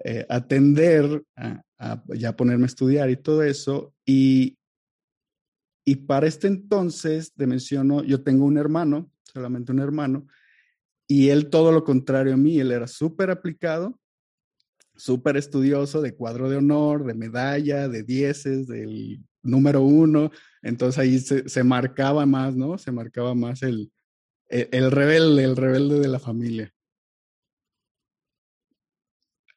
eh, 0.05 0.27
atender 0.29 1.23
a, 1.37 1.63
ya 2.09 2.35
ponerme 2.35 2.65
a 2.65 2.67
estudiar 2.67 3.11
y 3.11 3.17
todo 3.17 3.43
eso. 3.43 3.95
Y, 4.05 4.59
y 5.85 5.97
para 5.97 6.27
este 6.27 6.49
entonces, 6.49 7.33
te 7.33 7.47
menciono, 7.47 8.03
yo 8.03 8.23
tengo 8.23 8.45
un 8.45 8.59
hermano, 8.59 9.11
solamente 9.33 9.71
un 9.71 9.79
hermano, 9.79 10.27
y 11.07 11.29
él 11.29 11.49
todo 11.49 11.71
lo 11.71 11.85
contrario 11.85 12.35
a 12.35 12.37
mí, 12.37 12.59
él 12.59 12.73
era 12.73 12.89
súper 12.89 13.31
aplicado, 13.31 14.01
súper 14.97 15.37
estudioso, 15.37 16.03
de 16.03 16.15
cuadro 16.15 16.51
de 16.51 16.57
honor, 16.57 17.05
de 17.05 17.15
medalla, 17.15 17.89
de 17.89 18.03
dieces, 18.03 18.67
del 18.67 19.21
número 19.47 19.83
uno. 19.83 20.31
Entonces 20.63 20.99
ahí 20.99 21.19
se, 21.19 21.49
se 21.49 21.65
marcaba 21.65 22.27
más, 22.27 22.55
¿no? 22.57 22.79
Se 22.79 22.93
marcaba 22.93 23.35
más 23.35 23.63
el, 23.63 23.93
el, 24.49 24.69
el, 24.73 24.91
rebelde, 24.91 25.45
el 25.45 25.57
rebelde 25.57 26.01
de 26.01 26.09
la 26.09 26.19
familia. 26.19 26.73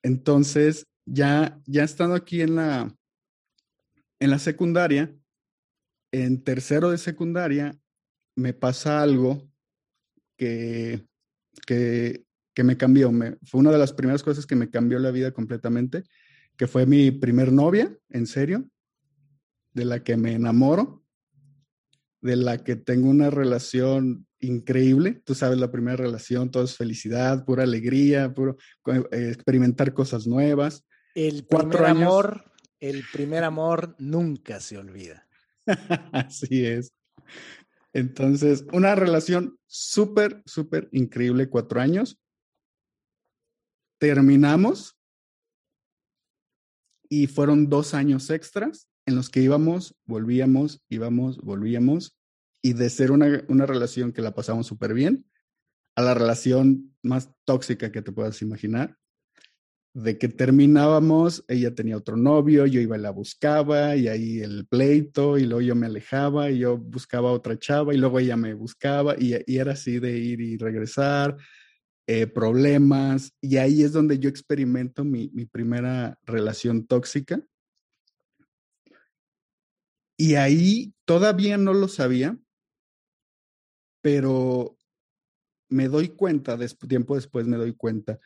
Entonces, 0.01 0.87
ya, 1.05 1.59
ya 1.65 1.83
estando 1.83 2.15
aquí 2.15 2.41
en 2.41 2.55
la, 2.55 2.95
en 4.19 4.29
la 4.29 4.39
secundaria, 4.39 5.13
en 6.11 6.43
tercero 6.43 6.89
de 6.89 6.97
secundaria, 6.97 7.77
me 8.35 8.53
pasa 8.53 9.01
algo 9.01 9.49
que, 10.37 11.05
que, 11.67 12.23
que 12.53 12.63
me 12.63 12.77
cambió. 12.77 13.11
Fue 13.43 13.59
una 13.59 13.71
de 13.71 13.77
las 13.77 13.93
primeras 13.93 14.23
cosas 14.23 14.45
que 14.45 14.55
me 14.55 14.69
cambió 14.69 14.99
la 14.99 15.11
vida 15.11 15.31
completamente, 15.31 16.03
que 16.57 16.67
fue 16.67 16.85
mi 16.85 17.11
primer 17.11 17.51
novia, 17.51 17.95
en 18.09 18.25
serio, 18.25 18.69
de 19.73 19.85
la 19.85 20.03
que 20.03 20.17
me 20.17 20.33
enamoro. 20.33 21.03
de 22.21 22.35
la 22.35 22.57
que 22.65 22.75
tengo 22.75 23.09
una 23.09 23.29
relación 23.29 24.27
increíble. 24.41 25.21
Tú 25.23 25.35
sabes, 25.35 25.57
la 25.57 25.71
primera 25.71 25.95
relación, 25.95 26.51
todo 26.51 26.63
es 26.63 26.75
felicidad, 26.75 27.45
pura 27.45 27.63
alegría, 27.63 28.33
puro 28.33 28.57
eh, 28.87 29.29
experimentar 29.29 29.93
cosas 29.93 30.27
nuevas. 30.27 30.85
El 31.15 31.45
primer 31.45 31.85
amor, 31.85 32.51
el 32.81 33.05
primer 33.13 33.45
amor 33.45 33.95
nunca 33.99 34.59
se 34.59 34.77
olvida. 34.77 35.29
Así 36.11 36.65
es. 36.65 36.91
Entonces, 37.93 38.65
una 38.73 38.95
relación 38.95 39.57
súper, 39.65 40.43
súper 40.45 40.89
increíble, 40.91 41.49
cuatro 41.49 41.79
años. 41.79 42.19
Terminamos 43.97 44.97
y 47.09 47.27
fueron 47.27 47.69
dos 47.69 47.93
años 47.93 48.29
extras 48.29 48.88
en 49.09 49.15
los 49.15 49.29
que 49.29 49.41
íbamos, 49.41 49.95
volvíamos, 50.05 50.81
íbamos, 50.87 51.37
volvíamos, 51.39 52.15
y 52.61 52.73
de 52.73 52.89
ser 52.89 53.11
una, 53.11 53.43
una 53.47 53.65
relación 53.65 54.11
que 54.13 54.21
la 54.21 54.33
pasamos 54.33 54.67
súper 54.67 54.93
bien 54.93 55.25
a 55.95 56.01
la 56.01 56.13
relación 56.13 56.95
más 57.03 57.29
tóxica 57.45 57.91
que 57.91 58.01
te 58.01 58.11
puedas 58.11 58.41
imaginar, 58.41 58.97
de 59.93 60.17
que 60.17 60.29
terminábamos, 60.29 61.43
ella 61.47 61.73
tenía 61.73 61.97
otro 61.97 62.15
novio, 62.15 62.65
yo 62.65 62.79
iba 62.79 62.97
y 62.97 63.01
la 63.01 63.09
buscaba, 63.09 63.95
y 63.95 64.07
ahí 64.07 64.39
el 64.39 64.67
pleito, 64.67 65.37
y 65.37 65.45
luego 65.45 65.61
yo 65.61 65.75
me 65.75 65.87
alejaba, 65.87 66.51
y 66.51 66.59
yo 66.59 66.77
buscaba 66.77 67.31
otra 67.31 67.57
chava, 67.57 67.93
y 67.93 67.97
luego 67.97 68.19
ella 68.19 68.37
me 68.37 68.53
buscaba, 68.53 69.15
y, 69.17 69.35
y 69.45 69.57
era 69.57 69.73
así 69.73 69.99
de 69.99 70.17
ir 70.17 70.39
y 70.39 70.57
regresar, 70.57 71.35
eh, 72.07 72.27
problemas, 72.27 73.33
y 73.41 73.57
ahí 73.57 73.83
es 73.83 73.91
donde 73.91 74.19
yo 74.19 74.29
experimento 74.29 75.03
mi, 75.03 75.31
mi 75.33 75.45
primera 75.45 76.17
relación 76.23 76.85
tóxica. 76.85 77.41
Y 80.21 80.35
ahí 80.35 80.93
todavía 81.05 81.57
no 81.57 81.73
lo 81.73 81.87
sabía, 81.87 82.37
pero 84.01 84.77
me 85.69 85.87
doy 85.87 86.09
cuenta, 86.09 86.57
tiempo 86.89 87.15
después 87.15 87.47
me 87.47 87.55
doy 87.55 87.73
cuenta 87.73 88.19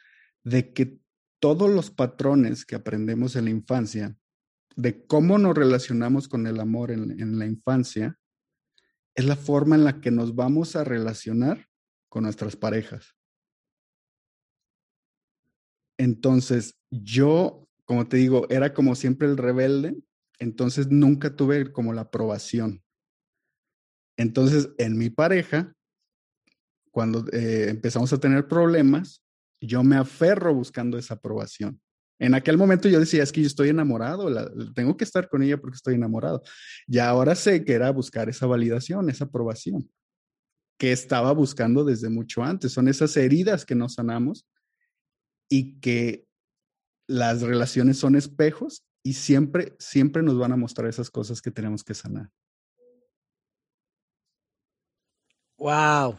de 0.44 0.74
que 0.74 0.98
todos 1.40 1.70
los 1.70 1.92
patrones 1.92 2.66
que 2.66 2.74
aprendemos 2.74 3.36
en 3.36 3.46
la 3.46 3.52
infancia, 3.52 4.18
de 4.76 5.06
cómo 5.06 5.38
nos 5.38 5.56
relacionamos 5.56 6.28
con 6.28 6.48
el 6.48 6.60
amor 6.60 6.90
en, 6.90 7.38
la 7.38 7.46
infancia, 7.46 8.20
es 9.14 9.26
la 9.26 9.36
forma 9.36 9.76
en 9.76 9.84
la 9.84 10.02
que 10.02 10.10
nos 10.10 10.34
vamos 10.34 10.76
a 10.76 10.84
relacionar 10.84 11.70
con 12.10 12.24
nuestras 12.24 12.56
parejas. 12.56 13.16
Entonces, 16.00 16.76
yo, 16.90 17.70
como 17.86 18.08
te 18.08 18.18
digo, 18.18 18.48
era 18.50 18.74
como 18.74 18.96
siempre 18.96 19.28
el 19.28 19.38
rebelde, 19.38 19.96
entonces 20.44 20.90
nunca 20.90 21.36
tuve 21.36 21.72
como 21.72 21.94
la 21.94 22.02
aprobación. 22.02 22.84
Entonces, 24.18 24.70
en 24.78 24.98
mi 24.98 25.10
pareja, 25.10 25.74
cuando 26.92 27.26
eh, 27.32 27.70
empezamos 27.70 28.12
a 28.12 28.20
tener 28.20 28.48
problemas, 28.48 29.24
yo 29.62 29.84
me 29.84 29.96
aferro 29.96 30.54
buscando 30.54 30.98
esa 30.98 31.14
aprobación. 31.14 31.80
En 32.20 32.36
aquel 32.36 32.58
momento 32.58 32.90
yo 32.90 33.00
decía, 33.00 33.24
es 33.24 33.32
que 33.32 33.42
yo 33.42 33.48
estoy 33.48 33.70
enamorado, 33.70 34.30
tengo 34.74 34.98
que 34.98 35.06
estar 35.06 35.30
con 35.30 35.42
ella 35.44 35.58
porque 35.58 35.76
estoy 35.76 35.96
enamorado. 35.96 36.44
Y 36.88 37.00
ahora 37.00 37.36
sé 37.36 37.64
que 37.64 37.74
era 37.74 37.90
buscar 37.92 38.28
esa 38.28 38.46
validación, 38.46 39.10
esa 39.10 39.24
aprobación, 39.24 39.90
que 40.78 40.92
estaba 40.92 41.32
buscando 41.32 41.86
desde 41.86 42.10
mucho 42.10 42.44
antes. 42.44 42.74
Son 42.74 42.90
esas 42.90 43.16
heridas 43.16 43.66
que 43.66 43.76
no 43.76 43.88
sanamos 43.88 44.46
y 45.50 45.80
que 45.80 46.28
las 47.08 47.42
relaciones 47.42 47.98
son 47.98 48.16
espejos 48.16 48.86
y 49.04 49.14
siempre, 49.14 49.76
siempre 49.80 50.24
nos 50.24 50.38
van 50.38 50.54
a 50.54 50.58
mostrar 50.58 50.88
esas 50.88 51.12
cosas 51.12 51.42
que 51.42 51.52
tenemos 51.52 51.84
que 51.84 51.94
sanar. 51.94 52.32
Wow. 55.58 56.18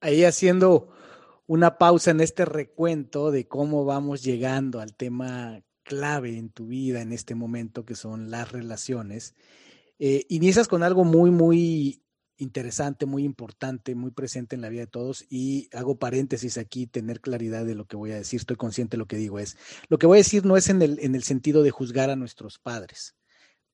Ahí 0.00 0.24
haciendo 0.24 0.92
una 1.46 1.78
pausa 1.78 2.10
en 2.10 2.20
este 2.20 2.44
recuento 2.44 3.30
de 3.30 3.46
cómo 3.46 3.84
vamos 3.84 4.22
llegando 4.22 4.80
al 4.80 4.94
tema 4.94 5.62
clave 5.82 6.38
en 6.38 6.50
tu 6.50 6.68
vida 6.68 7.02
en 7.02 7.12
este 7.12 7.34
momento, 7.34 7.84
que 7.84 7.94
son 7.94 8.30
las 8.30 8.50
relaciones. 8.52 9.34
Eh, 9.98 10.24
inicias 10.30 10.66
con 10.66 10.82
algo 10.82 11.04
muy, 11.04 11.30
muy 11.30 12.02
interesante, 12.40 13.06
muy 13.06 13.24
importante, 13.24 13.94
muy 13.94 14.10
presente 14.10 14.56
en 14.56 14.62
la 14.62 14.68
vida 14.68 14.82
de 14.82 14.86
todos 14.86 15.24
y 15.28 15.68
hago 15.72 15.98
paréntesis 15.98 16.58
aquí, 16.58 16.86
tener 16.86 17.20
claridad 17.20 17.64
de 17.64 17.74
lo 17.74 17.86
que 17.86 17.96
voy 17.96 18.12
a 18.12 18.16
decir, 18.16 18.40
estoy 18.40 18.56
consciente 18.56 18.96
de 18.96 18.98
lo 18.98 19.06
que 19.06 19.16
digo 19.16 19.38
es, 19.38 19.56
lo 19.88 19.98
que 19.98 20.06
voy 20.06 20.16
a 20.16 20.24
decir 20.24 20.44
no 20.44 20.56
es 20.56 20.68
en 20.68 20.82
el, 20.82 20.98
en 21.00 21.14
el 21.14 21.22
sentido 21.22 21.62
de 21.62 21.70
juzgar 21.70 22.10
a 22.10 22.16
nuestros 22.16 22.58
padres, 22.58 23.14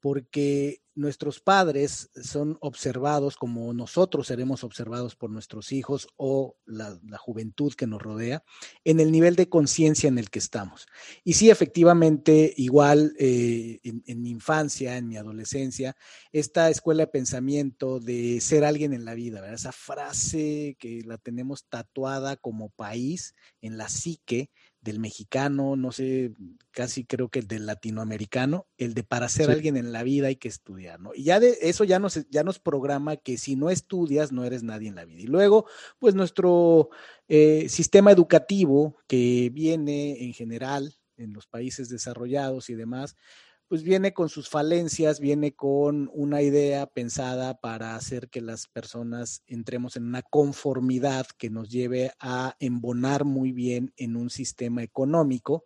porque 0.06 0.84
nuestros 0.94 1.40
padres 1.40 2.10
son 2.14 2.58
observados 2.60 3.36
como 3.36 3.74
nosotros 3.74 4.28
seremos 4.28 4.62
observados 4.62 5.16
por 5.16 5.30
nuestros 5.30 5.72
hijos 5.72 6.06
o 6.14 6.54
la, 6.64 6.96
juventud 7.18 7.74
que 7.74 7.88
nos 7.88 8.00
rodea 8.00 8.44
en 8.84 9.00
el 9.00 9.10
nivel 9.10 9.34
de 9.34 9.48
conciencia 9.48 10.06
en 10.06 10.18
el 10.18 10.30
que 10.30 10.38
estamos. 10.38 10.86
Y 11.24 11.32
sí, 11.32 11.50
efectivamente, 11.50 12.54
igual 12.56 13.16
eh, 13.18 13.80
en, 13.82 14.22
mi 14.22 14.30
infancia, 14.30 14.96
en 14.96 15.08
mi 15.08 15.16
adolescencia, 15.16 15.96
esta 16.30 16.70
escuela 16.70 17.02
de 17.02 17.08
pensamiento 17.08 17.98
de 17.98 18.40
ser 18.40 18.64
alguien 18.64 18.92
en 18.92 19.04
la 19.04 19.14
vida, 19.14 19.52
esa 19.52 19.72
frase 19.72 20.76
que 20.78 21.02
la 21.04 21.18
tenemos 21.18 21.64
tatuada 21.64 22.36
como 22.36 22.68
país 22.68 23.34
en 23.60 23.76
la 23.76 23.88
psique, 23.88 24.50
del 24.86 25.00
mexicano, 25.00 25.76
no 25.76 25.92
sé, 25.92 26.32
casi 26.70 27.04
creo 27.04 27.28
que 27.28 27.40
el 27.40 27.48
del 27.48 27.66
latinoamericano, 27.66 28.66
el 28.78 28.94
de 28.94 29.02
para 29.02 29.28
ser 29.28 29.50
alguien 29.50 29.76
en 29.76 29.92
la 29.92 30.04
vida 30.04 30.28
hay 30.28 30.36
que 30.36 30.48
estudiar, 30.48 31.00
¿no? 31.00 31.10
Y 31.14 31.24
ya 31.24 31.40
de 31.40 31.58
eso 31.60 31.84
ya 31.84 31.98
nos, 31.98 32.26
ya 32.30 32.44
nos 32.44 32.60
programa 32.60 33.16
que 33.16 33.36
si 33.36 33.56
no 33.56 33.68
estudias 33.68 34.32
no 34.32 34.44
eres 34.44 34.62
nadie 34.62 34.88
en 34.88 34.94
la 34.94 35.04
vida. 35.04 35.20
Y 35.20 35.26
luego, 35.26 35.66
pues 35.98 36.14
nuestro 36.14 36.90
eh, 37.28 37.68
sistema 37.68 38.12
educativo 38.12 38.96
que 39.08 39.50
viene 39.52 40.24
en 40.24 40.32
general 40.32 40.94
en 41.16 41.32
los 41.32 41.46
países 41.46 41.88
desarrollados 41.88 42.70
y 42.70 42.74
demás, 42.74 43.16
pues 43.68 43.82
viene 43.82 44.14
con 44.14 44.28
sus 44.28 44.48
falencias, 44.48 45.18
viene 45.18 45.54
con 45.54 46.08
una 46.12 46.42
idea 46.42 46.86
pensada 46.86 47.60
para 47.60 47.96
hacer 47.96 48.28
que 48.28 48.40
las 48.40 48.68
personas 48.68 49.42
entremos 49.46 49.96
en 49.96 50.04
una 50.04 50.22
conformidad 50.22 51.26
que 51.36 51.50
nos 51.50 51.68
lleve 51.68 52.12
a 52.20 52.56
embonar 52.60 53.24
muy 53.24 53.52
bien 53.52 53.92
en 53.96 54.16
un 54.16 54.30
sistema 54.30 54.82
económico, 54.82 55.64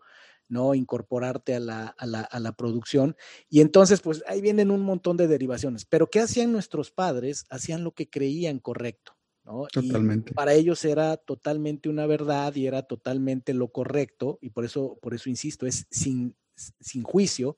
¿no? 0.49 0.75
Incorporarte 0.75 1.55
a 1.55 1.61
la, 1.61 1.87
a 1.87 2.07
la, 2.07 2.23
a 2.23 2.41
la 2.41 2.53
producción. 2.53 3.17
Y 3.49 3.61
entonces, 3.61 4.01
pues 4.01 4.25
ahí 4.27 4.41
vienen 4.41 4.71
un 4.71 4.81
montón 4.81 5.17
de 5.17 5.29
derivaciones. 5.29 5.85
Pero 5.85 6.09
¿qué 6.09 6.21
hacían 6.21 6.53
nuestros 6.53 6.91
padres? 6.91 7.45
Hacían 7.51 7.85
lo 7.85 7.93
que 7.93 8.09
creían 8.09 8.59
correcto. 8.61 9.17
¿no? 9.45 9.67
Totalmente. 9.67 10.33
Y 10.33 10.35
para 10.35 10.55
ellos 10.55 10.85
era 10.85 11.17
totalmente 11.17 11.89
una 11.89 12.07
verdad 12.07 12.55
y 12.55 12.67
era 12.67 12.83
totalmente 12.83 13.55
lo 13.55 13.69
correcto, 13.69 14.39
y 14.41 14.51
por 14.51 14.65
eso, 14.65 14.99
por 15.01 15.15
eso 15.15 15.29
insisto, 15.29 15.67
es 15.67 15.87
sin, 15.91 16.37
sin 16.81 17.03
juicio, 17.03 17.57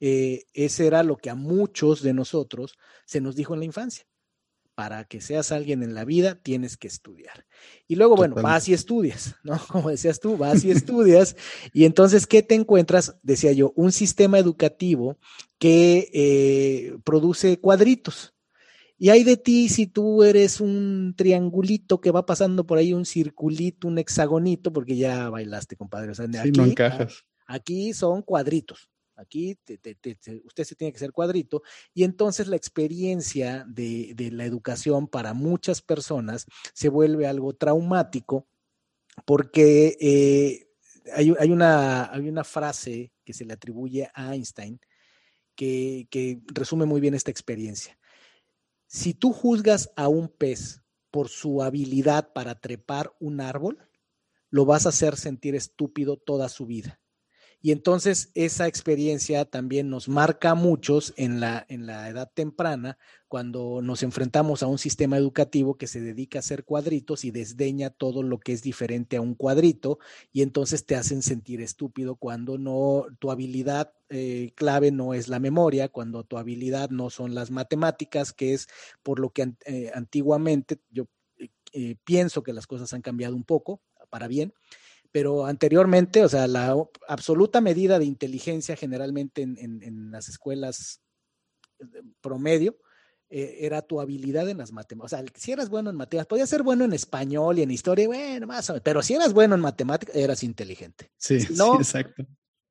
eh, 0.00 0.44
ese 0.52 0.86
era 0.86 1.02
lo 1.02 1.16
que 1.16 1.30
a 1.30 1.34
muchos 1.34 2.02
de 2.02 2.12
nosotros 2.12 2.74
se 3.06 3.20
nos 3.20 3.36
dijo 3.36 3.54
en 3.54 3.60
la 3.60 3.66
infancia. 3.66 4.06
Para 4.74 5.04
que 5.04 5.22
seas 5.22 5.52
alguien 5.52 5.82
en 5.82 5.94
la 5.94 6.04
vida, 6.04 6.34
tienes 6.34 6.76
que 6.76 6.86
estudiar. 6.86 7.46
Y 7.88 7.96
luego, 7.96 8.14
bueno, 8.14 8.34
vas 8.34 8.68
y 8.68 8.74
estudias, 8.74 9.34
¿no? 9.42 9.58
Como 9.68 9.88
decías 9.88 10.20
tú, 10.20 10.36
vas 10.36 10.64
y 10.64 10.70
estudias. 10.72 11.34
y 11.72 11.86
entonces, 11.86 12.26
¿qué 12.26 12.42
te 12.42 12.54
encuentras? 12.54 13.16
Decía 13.22 13.52
yo, 13.52 13.72
un 13.74 13.90
sistema 13.90 14.38
educativo 14.38 15.18
que 15.58 16.10
eh, 16.12 16.98
produce 17.04 17.58
cuadritos. 17.58 18.34
Y 18.98 19.10
hay 19.10 19.24
de 19.24 19.36
ti 19.36 19.68
si 19.68 19.86
tú 19.86 20.22
eres 20.22 20.60
un 20.60 21.14
triangulito 21.16 22.00
que 22.00 22.10
va 22.10 22.24
pasando 22.24 22.66
por 22.66 22.78
ahí, 22.78 22.94
un 22.94 23.04
circulito, 23.04 23.88
un 23.88 23.98
hexagonito, 23.98 24.72
porque 24.72 24.96
ya 24.96 25.28
bailaste, 25.28 25.76
compadre. 25.76 26.12
O 26.12 26.14
sea, 26.14 26.26
aquí, 26.26 26.50
no 26.52 26.64
encajas. 26.64 27.25
Aquí 27.46 27.94
son 27.94 28.22
cuadritos. 28.22 28.90
Aquí 29.16 29.58
usted 30.44 30.64
se 30.64 30.74
tiene 30.74 30.92
que 30.92 30.96
hacer 30.96 31.12
cuadrito. 31.12 31.62
Y 31.94 32.04
entonces 32.04 32.48
la 32.48 32.56
experiencia 32.56 33.64
de, 33.66 34.14
la 34.32 34.44
educación 34.44 35.08
para 35.08 35.32
muchas 35.32 35.80
personas 35.80 36.46
se 36.74 36.90
vuelve 36.90 37.26
algo 37.26 37.54
traumático 37.54 38.46
porque 39.24 39.96
eh, 40.00 40.68
hay, 41.14 41.50
una, 41.50 42.44
frase 42.44 43.12
que 43.24 43.32
se 43.32 43.46
le 43.46 43.54
atribuye 43.54 44.10
a 44.14 44.34
Einstein 44.34 44.78
que 45.54 46.42
resume 46.48 46.84
muy 46.84 47.00
bien 47.00 47.14
esta 47.14 47.30
experiencia. 47.30 47.98
Si 48.86 49.14
tú 49.14 49.32
juzgas 49.32 49.90
a 49.96 50.08
un 50.08 50.28
pez 50.28 50.82
por 51.10 51.28
su 51.28 51.62
habilidad 51.62 52.34
para 52.34 52.60
trepar 52.60 53.14
un 53.18 53.40
árbol, 53.40 53.78
lo 54.50 54.66
vas 54.66 54.84
a 54.84 54.90
hacer 54.90 55.16
sentir 55.16 55.54
estúpido 55.54 56.18
toda 56.18 56.50
su 56.50 56.66
vida 56.66 57.00
Y 57.66 57.72
entonces 57.72 58.30
esa 58.34 58.68
experiencia 58.68 59.44
también 59.44 59.90
nos 59.90 60.08
marca 60.08 60.50
a 60.50 60.54
muchos 60.54 61.12
en 61.16 61.40
la, 61.40 61.66
en 61.68 61.84
la 61.84 62.08
edad 62.08 62.30
temprana, 62.32 62.96
cuando 63.26 63.82
nos 63.82 64.04
enfrentamos 64.04 64.62
a 64.62 64.68
un 64.68 64.78
sistema 64.78 65.16
educativo 65.16 65.76
que 65.76 65.88
se 65.88 66.00
dedica 66.00 66.38
a 66.38 66.46
hacer 66.46 66.62
cuadritos 66.64 67.24
y 67.24 67.32
desdeña 67.32 67.90
todo 67.90 68.22
lo 68.22 68.38
que 68.38 68.52
es 68.52 68.62
diferente 68.62 69.16
a 69.16 69.20
un 69.20 69.34
cuadrito, 69.34 69.98
y 70.32 70.42
entonces 70.42 70.86
te 70.86 70.94
hacen 70.94 71.22
sentir 71.22 71.60
estúpido 71.60 72.14
cuando 72.14 72.56
no, 72.56 73.06
tu 73.18 73.32
habilidad 73.32 73.92
eh, 74.10 74.52
clave 74.54 74.92
no 74.92 75.12
es 75.12 75.26
la 75.26 75.40
memoria, 75.40 75.88
cuando 75.88 76.22
tu 76.22 76.38
habilidad 76.38 76.90
no 76.90 77.10
son 77.10 77.34
las 77.34 77.50
matemáticas, 77.50 78.32
que 78.32 78.54
es 78.54 78.68
por 79.02 79.18
lo 79.18 79.30
que 79.30 79.54
eh, 79.64 79.90
antiguamente 79.92 80.78
yo 80.90 81.08
eh, 81.72 81.96
pienso 82.04 82.44
que 82.44 82.52
las 82.52 82.68
cosas 82.68 82.92
han 82.92 83.02
cambiado 83.02 83.34
un 83.34 83.42
poco 83.42 83.82
para 84.08 84.28
bien 84.28 84.54
pero 85.16 85.46
anteriormente, 85.46 86.22
o 86.22 86.28
sea, 86.28 86.46
la 86.46 86.76
absoluta 87.08 87.62
medida 87.62 87.98
de 87.98 88.04
inteligencia 88.04 88.76
generalmente 88.76 89.40
en, 89.40 90.10
las 90.10 90.28
escuelas 90.28 91.00
promedio 92.20 92.76
eh, 93.30 93.60
era 93.60 93.80
tu 93.80 93.98
habilidad 93.98 94.46
en 94.50 94.58
las 94.58 94.72
matemáticas. 94.72 95.14
O 95.14 95.16
sea, 95.16 95.24
si 95.34 95.52
eras 95.52 95.70
bueno 95.70 95.88
en 95.88 95.96
matemáticas, 95.96 96.26
podías 96.26 96.50
ser 96.50 96.62
bueno 96.62 96.84
en 96.84 96.92
español 96.92 97.58
y 97.58 97.62
en 97.62 97.70
historia, 97.70 98.06
bueno, 98.08 98.46
más 98.46 98.68
o 98.68 98.74
menos, 98.74 98.82
pero 98.84 99.02
si 99.02 99.14
eras 99.14 99.32
bueno 99.32 99.54
en 99.54 99.62
matemáticas, 99.62 100.14
eras 100.14 100.42
inteligente. 100.42 101.10
Sí, 101.16 101.40
sí, 101.40 101.54
exacto. 101.54 102.26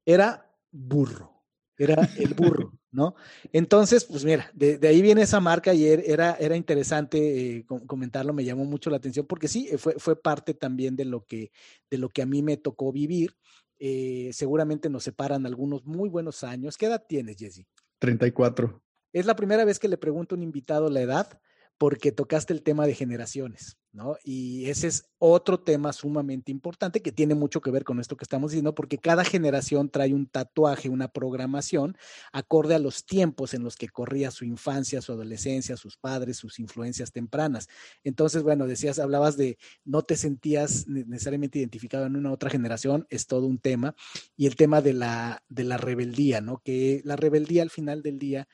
Era 0.06 0.56
burro, 0.70 1.35
era 1.78 2.10
el 2.18 2.34
burro. 2.34 2.74
¿no? 2.96 3.14
Entonces, 3.52 4.06
pues 4.06 4.24
mira, 4.24 4.50
de, 4.54 4.80
ahí 4.88 5.02
viene 5.02 5.22
esa 5.22 5.42
marca 5.42 5.74
y 5.74 5.86
er, 5.86 6.02
era, 6.08 6.36
era 6.40 6.56
interesante 6.56 7.58
eh, 7.58 7.66
comentarlo, 7.66 8.34
me 8.34 8.46
llamó 8.46 8.64
mucho 8.64 8.90
la 8.90 8.98
atención 8.98 9.26
porque 9.28 9.50
sí, 9.50 9.70
fue, 9.78 9.96
fue 9.98 10.20
parte 10.20 10.54
también 10.54 10.96
de 10.96 11.04
lo, 11.04 11.26
que, 11.26 11.52
de 11.92 11.98
lo 11.98 12.10
que 12.10 12.22
a 12.22 12.26
mí 12.26 12.42
me 12.42 12.58
tocó 12.58 12.92
vivir. 12.94 13.36
Eh, 13.78 14.30
seguramente 14.32 14.90
nos 14.90 15.04
separan 15.04 15.46
algunos 15.46 15.86
muy 15.86 16.08
buenos 16.08 16.46
años. 16.46 16.78
¿Qué 16.78 16.86
edad 16.86 17.04
tienes, 17.08 17.36
Jesse? 17.36 17.66
34. 18.00 18.82
Es 19.12 19.26
la 19.26 19.36
primera 19.36 19.66
vez 19.66 19.78
que 19.78 19.90
le 19.90 19.98
pregunto 19.98 20.34
a 20.34 20.38
un 20.38 20.44
invitado 20.44 20.90
la 20.90 21.02
edad 21.02 21.40
porque 21.78 22.12
tocaste 22.12 22.54
el 22.54 22.64
tema 22.64 22.88
de 22.88 22.96
generaciones, 22.96 23.78
¿no? 23.92 24.16
Y 24.24 24.70
ese 24.70 24.88
es 24.88 25.10
otro 25.18 25.60
tema 25.60 25.92
sumamente 25.92 26.52
importante 26.52 27.02
que 27.02 27.12
tiene 27.12 27.36
mucho 27.36 27.60
que 27.60 27.72
ver 27.72 27.84
con 27.84 28.00
esto 28.00 28.16
que 28.16 28.24
estamos 28.24 28.52
diciendo, 28.52 28.74
porque 28.74 28.98
cada 28.98 29.26
generación 29.26 29.90
trae 29.90 30.14
un 30.14 30.28
tatuaje, 30.28 30.88
una 30.88 31.10
programación 31.10 31.98
acorde 32.32 32.76
a 32.76 32.80
los 32.80 33.06
tiempos 33.06 33.54
en 33.54 33.64
los 33.64 33.76
que 33.76 33.90
corría 33.90 34.32
su 34.32 34.46
infancia, 34.46 35.02
su 35.02 35.12
adolescencia, 35.12 35.76
sus 35.76 35.98
padres, 35.98 36.38
sus 36.38 36.60
influencias 36.60 37.12
tempranas. 37.12 37.68
Entonces, 38.04 38.44
bueno, 38.44 38.68
decías, 38.68 39.00
hablabas 39.00 39.36
de 39.36 39.58
no 39.84 40.02
te 40.02 40.16
sentías 40.16 40.88
necesariamente 40.88 41.60
identificado 41.60 42.06
en 42.06 42.16
una 42.16 42.32
otra 42.32 42.50
generación, 42.50 43.06
es 43.10 43.28
todo 43.28 43.48
un 43.48 43.60
tema, 43.60 43.96
y 44.38 44.46
el 44.48 44.56
tema 44.56 44.82
de 44.82 44.94
la, 44.94 45.44
de 45.50 45.66
la 45.66 45.78
rebeldía, 45.78 46.40
¿no? 46.40 46.62
Que 46.64 47.02
la 47.04 47.18
rebeldía 47.18 47.64
al 47.64 47.70
final 47.70 48.02
del 48.02 48.18
día 48.18 48.48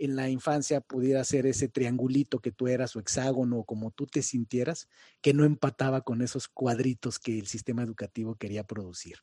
en 0.00 0.16
la 0.16 0.30
infancia 0.30 0.80
pudiera 0.80 1.22
ser 1.24 1.44
ese 1.46 1.68
triangulito 1.68 2.40
que 2.40 2.52
tú 2.52 2.68
eras 2.68 2.96
o 2.96 3.00
hexágono, 3.00 3.64
como 3.64 3.90
tú 3.90 4.06
te 4.06 4.22
sintieras, 4.22 4.88
que 5.20 5.34
no 5.34 5.44
empataba 5.44 6.00
con 6.00 6.22
esos 6.22 6.48
cuadritos 6.48 7.18
que 7.18 7.38
el 7.38 7.46
sistema 7.46 7.82
educativo 7.82 8.34
quería 8.34 8.64
producir. 8.64 9.18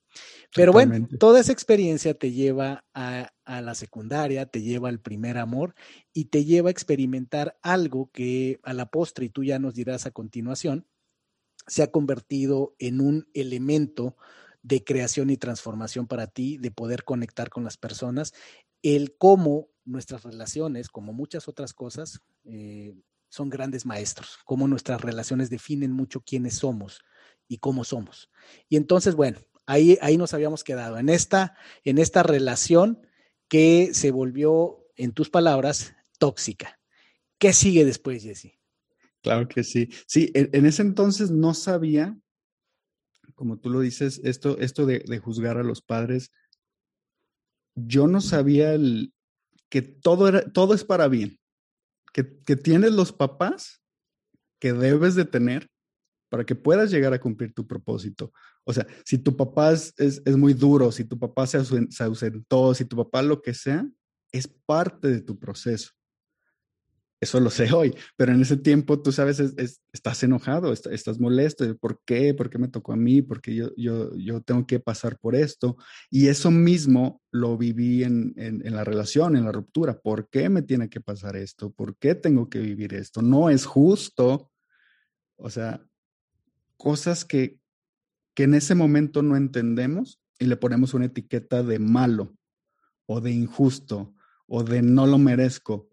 Pero 0.55 0.71
bueno, 0.71 1.07
toda 1.19 1.39
esa 1.39 1.51
experiencia 1.51 2.13
te 2.13 2.31
lleva 2.31 2.85
a, 2.93 3.33
a, 3.43 3.61
la 3.61 3.73
secundaria, 3.73 4.45
te 4.45 4.61
lleva 4.61 4.89
al 4.89 4.99
primer 4.99 5.39
amor 5.39 5.73
y 6.13 6.25
te 6.25 6.45
lleva 6.45 6.69
a 6.69 6.71
experimentar 6.71 7.57
algo 7.63 8.11
que 8.11 8.59
a 8.61 8.73
la 8.73 8.91
postre, 8.91 9.25
y 9.25 9.29
tú 9.29 9.43
ya 9.43 9.57
nos 9.57 9.73
dirás 9.73 10.05
a 10.05 10.11
continuación, 10.11 10.85
se 11.65 11.81
ha 11.81 11.91
convertido 11.91 12.75
en 12.77 13.01
un 13.01 13.27
elemento 13.33 14.15
de 14.61 14.83
creación 14.83 15.31
y 15.31 15.37
transformación 15.37 16.07
para 16.07 16.27
ti, 16.27 16.57
de 16.57 16.71
poder 16.71 17.03
conectar 17.03 17.49
con 17.49 17.63
las 17.63 17.77
personas, 17.77 18.33
el 18.83 19.15
cómo 19.17 19.69
nuestras 19.87 20.23
relaciones, 20.23 20.89
como 20.89 21.13
muchas 21.13 21.47
otras 21.47 21.73
cosas, 21.73 22.19
eh, 22.43 22.93
son 23.29 23.49
grandes 23.49 23.85
maestros, 23.85 24.37
cómo 24.45 24.67
nuestras 24.67 25.01
relaciones 25.01 25.49
definen 25.49 25.91
mucho 25.91 26.21
quiénes 26.21 26.55
somos 26.55 27.01
y 27.47 27.57
cómo 27.57 27.83
somos. 27.83 28.29
Y 28.69 28.77
entonces, 28.77 29.15
bueno, 29.15 29.39
ahí, 29.65 29.97
ahí 30.01 30.17
nos 30.17 30.33
habíamos 30.33 30.63
quedado, 30.63 30.97
en 30.97 31.09
esta, 31.09 31.55
en 31.83 31.97
esta 31.97 32.23
relación 32.23 33.05
que 33.47 33.93
se 33.93 34.11
volvió, 34.11 34.85
en 34.95 35.13
tus 35.13 35.29
palabras, 35.29 35.95
tóxica. 36.19 36.79
¿Qué 37.37 37.53
sigue 37.53 37.85
después, 37.85 38.23
Jesse? 38.23 38.59
Claro 39.21 39.47
que 39.47 39.63
sí. 39.63 39.89
Sí, 40.05 40.31
en, 40.33 40.65
ese 40.65 40.81
entonces 40.81 41.31
no 41.31 41.53
sabía, 41.53 42.17
como 43.35 43.57
tú 43.57 43.69
lo 43.69 43.79
dices, 43.81 44.19
esto, 44.23 44.57
esto 44.59 44.85
de, 44.85 44.99
de 44.99 45.19
juzgar 45.19 45.57
a 45.57 45.63
los 45.63 45.81
padres, 45.81 46.31
yo 47.75 48.07
no 48.07 48.21
sabía 48.21 48.73
el, 48.73 49.13
que 49.69 49.81
todo, 49.81 50.27
era, 50.27 50.41
todo 50.51 50.73
es 50.73 50.83
para 50.83 51.07
bien, 51.07 51.39
que, 52.13 52.41
que 52.43 52.55
tienes 52.55 52.93
los 52.93 53.11
papás 53.11 53.81
que 54.59 54.73
debes 54.73 55.15
de 55.15 55.25
tener 55.25 55.69
para 56.29 56.45
que 56.45 56.55
puedas 56.55 56.91
llegar 56.91 57.13
a 57.13 57.19
cumplir 57.19 57.53
tu 57.53 57.65
propósito. 57.65 58.33
O 58.65 58.73
sea, 58.73 58.85
si 59.05 59.17
tu 59.17 59.35
papá 59.37 59.71
es, 59.71 59.93
es, 59.97 60.37
muy 60.37 60.53
duro, 60.53 60.91
si 60.91 61.05
tu 61.05 61.17
papá 61.17 61.47
se 61.47 61.57
ausentó, 61.57 62.73
si 62.73 62.85
tu 62.85 62.97
papá 62.97 63.21
lo 63.21 63.41
que 63.41 63.53
sea, 63.53 63.87
es 64.31 64.47
parte 64.47 65.07
de 65.07 65.21
tu 65.21 65.39
proceso 65.39 65.96
eso 67.19 67.39
lo 67.39 67.49
sé 67.49 67.71
hoy, 67.73 67.95
pero 68.15 68.31
en 68.31 68.41
ese 68.41 68.57
tiempo 68.57 69.01
tú 69.01 69.11
sabes, 69.11 69.39
estás 69.91 70.23
enojado, 70.23 70.71
estás 70.71 71.19
molesto, 71.19 71.75
¿por 71.77 71.99
qué? 72.05 72.33
¿Por 72.35 72.49
qué 72.49 72.59
me 72.59 72.67
tocó 72.67 72.93
a 72.93 72.95
mí? 72.95 73.23
¿Por 73.23 73.41
qué 73.41 73.55
yo, 73.55 73.71
yo, 73.75 74.15
yo 74.15 74.41
tengo 74.41 74.67
que 74.67 74.79
pasar 74.79 75.17
por 75.17 75.35
esto? 75.35 75.77
Y 76.11 76.27
eso 76.27 76.51
mismo 76.51 77.21
lo 77.31 77.57
viví 77.57 78.03
en, 78.03 78.33
en, 78.37 78.65
en, 78.65 78.75
la 78.75 78.83
relación, 78.83 79.35
en 79.35 79.45
la 79.45 79.51
ruptura. 79.51 79.99
¿Por 79.99 80.29
qué 80.29 80.49
me 80.49 80.61
tiene 80.61 80.89
que 80.89 81.01
pasar 81.01 81.35
esto? 81.35 81.71
¿Por 81.71 81.97
qué 81.97 82.13
tengo 82.13 82.49
que 82.49 82.59
vivir 82.59 82.93
esto? 82.93 83.23
No 83.23 83.49
es 83.49 83.65
justo. 83.65 84.51
O 85.37 85.49
sea, 85.49 85.83
cosas 86.77 87.25
que, 87.25 87.59
que 88.35 88.43
en 88.43 88.53
ese 88.53 88.75
momento 88.75 89.23
no 89.23 89.35
entendemos 89.35 90.21
y 90.37 90.45
le 90.45 90.55
ponemos 90.55 90.93
una 90.93 91.05
etiqueta 91.05 91.63
de 91.63 91.79
malo 91.79 92.35
o 93.07 93.21
de 93.21 93.31
injusto 93.31 94.13
o 94.45 94.63
de 94.63 94.83
no 94.83 95.07
lo 95.07 95.17
merezco 95.17 95.89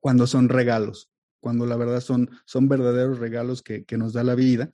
cuando 0.00 0.26
son 0.26 0.48
regalos, 0.48 1.10
cuando 1.40 1.66
la 1.66 1.76
verdad 1.76 2.00
son, 2.00 2.30
son 2.44 2.68
verdaderos 2.68 3.18
regalos 3.18 3.62
que, 3.62 3.84
nos 3.96 4.12
da 4.12 4.24
la 4.24 4.34
vida. 4.34 4.70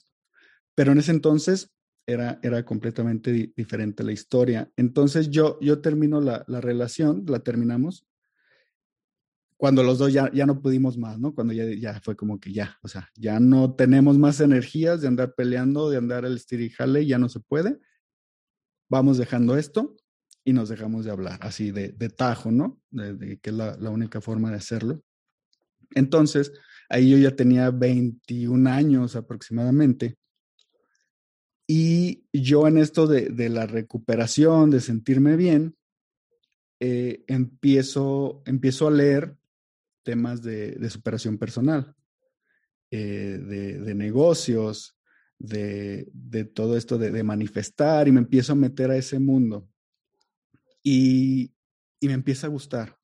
Pero 0.75 0.93
en 0.93 0.99
ese 0.99 1.13
entonces 1.13 1.71
era, 2.07 2.39
era 2.43 2.65
completamente 2.65 3.53
diferente 3.57 4.03
la 4.03 4.13
historia. 4.13 4.71
Entonces 4.77 5.31
yo, 5.31 5.59
yo 5.61 5.81
termino 5.81 6.21
la, 6.21 6.45
relación, 6.47 7.25
la 7.29 7.41
terminamos, 7.41 8.07
cuando 9.57 9.83
los 9.83 9.99
dos 9.99 10.13
ya, 10.13 10.31
ya 10.33 10.47
no 10.47 10.61
pudimos 10.61 10.99
más, 10.99 11.19
¿no? 11.19 11.35
Cuando 11.35 11.53
ya, 11.53 11.65
ya 11.73 12.01
fue 12.01 12.17
como 12.17 12.41
que 12.41 12.53
ya, 12.53 12.77
o 12.83 12.89
sea, 12.89 13.09
ya 13.15 13.41
no 13.41 13.75
tenemos 13.75 14.19
más 14.19 14.41
energías 14.41 15.01
de 15.01 15.09
andar 15.09 15.35
peleando, 15.35 15.89
de 15.89 15.97
andar 15.97 16.25
el 16.25 16.41
jale, 16.71 17.07
ya 17.07 17.19
no 17.19 17.29
se 17.29 17.41
puede. 17.41 17.79
Vamos 18.91 19.17
dejando 19.17 19.57
esto 19.57 19.97
y 20.45 20.53
nos 20.53 20.69
dejamos 20.69 21.05
de 21.05 21.13
hablar, 21.13 21.39
así 21.41 21.71
de, 21.71 21.89
de 21.89 22.11
tajo, 22.11 22.51
¿no? 22.51 22.81
De, 22.91 23.39
que 23.39 23.51
es 23.51 23.57
la, 23.57 23.77
la, 23.79 23.91
única 23.91 24.21
forma 24.21 24.51
de 24.51 24.57
hacerlo. 24.57 25.03
Entonces, 25.95 26.53
ahí 26.89 27.11
yo 27.11 27.19
ya 27.19 27.35
tenía 27.35 27.71
21 27.71 28.71
años 28.71 29.17
aproximadamente. 29.17 30.17
Y 31.67 32.27
yo 32.33 32.69
en 32.69 32.79
esto 32.79 33.07
de, 33.07 33.49
la 33.49 33.67
recuperación, 33.67 34.71
de 34.71 34.81
sentirme 34.81 35.37
bien, 35.37 35.77
eh, 36.81 37.25
empiezo, 37.27 38.43
empiezo 38.45 38.89
a 38.89 38.91
leer 38.91 39.37
temas 40.03 40.43
de, 40.43 40.91
superación 40.91 41.39
personal, 41.39 41.95
eh, 42.91 43.39
de, 43.41 43.95
negocios, 43.95 44.99
de, 45.39 46.11
todo 46.55 46.77
esto 46.77 46.99
de, 46.99 47.23
manifestar 47.23 48.09
y 48.09 48.13
me 48.13 48.21
empiezo 48.21 48.53
a 48.53 48.57
meter 48.57 48.91
a 48.91 48.97
ese 48.97 49.19
mundo. 49.19 49.69
y 50.83 51.51
me 52.03 52.13
empieza 52.13 52.47
a 52.47 52.51
gustar 52.51 52.99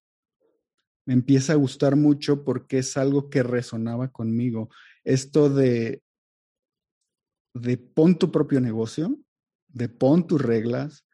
empieza 1.13 1.55
a 1.55 1.57
gustar 1.57 1.97
mucho 1.97 2.45
porque 2.45 2.79
es 2.79 2.97
algo 2.97 3.31
que 3.31 3.43
resonaba 3.43 4.09
conmigo. 4.09 4.71
Esto 5.05 5.51
de, 5.51 6.03
de 7.55 7.77
pon 7.79 8.17
tu 8.17 8.31
propio 8.31 8.61
negocio, 8.61 9.19
de 9.69 9.89
pon 9.89 10.27
tus 10.27 10.41
reglas, 10.41 11.05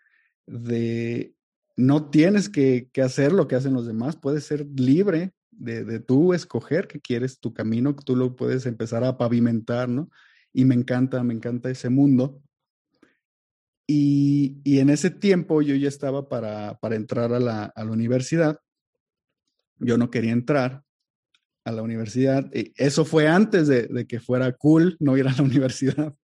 de 0.47 1.35
no 1.77 2.11
tienes 2.11 2.49
que, 2.49 2.91
hacer 3.03 3.33
lo 3.33 3.49
que 3.49 3.57
hacen 3.57 3.75
los 3.75 3.87
demás, 3.87 4.17
puedes 4.17 4.45
ser 4.45 4.67
libre 4.77 5.33
de, 5.51 5.85
de, 5.85 6.01
tú 6.01 6.35
escoger 6.35 6.87
que 6.89 7.01
quieres 7.01 7.41
tu 7.41 7.55
camino, 7.55 7.97
que 7.97 8.05
tú 8.05 8.17
lo 8.17 8.37
puedes 8.37 8.67
empezar 8.67 9.05
a 9.05 9.17
pavimentar, 9.17 9.89
¿no? 9.89 10.11
Y 10.53 10.65
me 10.65 10.75
encanta, 10.75 11.23
me 11.23 11.35
encanta 11.35 11.71
ese 11.71 11.89
mundo. 11.89 12.43
Y, 13.87 14.61
en 14.65 14.91
ese 14.91 15.11
tiempo 15.11 15.63
yo 15.63 15.75
ya 15.75 15.89
estaba 15.89 16.29
para, 16.29 16.79
entrar 16.91 17.33
a 17.33 17.41
la, 17.41 17.65
a 17.65 17.85
la 17.85 17.93
universidad 17.93 18.59
yo 19.79 19.99
no 19.99 20.11
quería 20.11 20.33
entrar 20.33 20.83
a 21.65 21.73
la 21.73 21.83
universidad. 21.83 22.49
Y 22.55 22.73
eso 22.77 23.05
fue 23.05 23.29
antes 23.29 23.67
de, 23.69 24.07
que 24.07 24.21
fuera 24.21 24.53
cool 24.53 24.97
no 25.01 25.17
ir 25.17 25.27
a 25.29 25.33
la 25.33 25.43
universidad. 25.43 26.15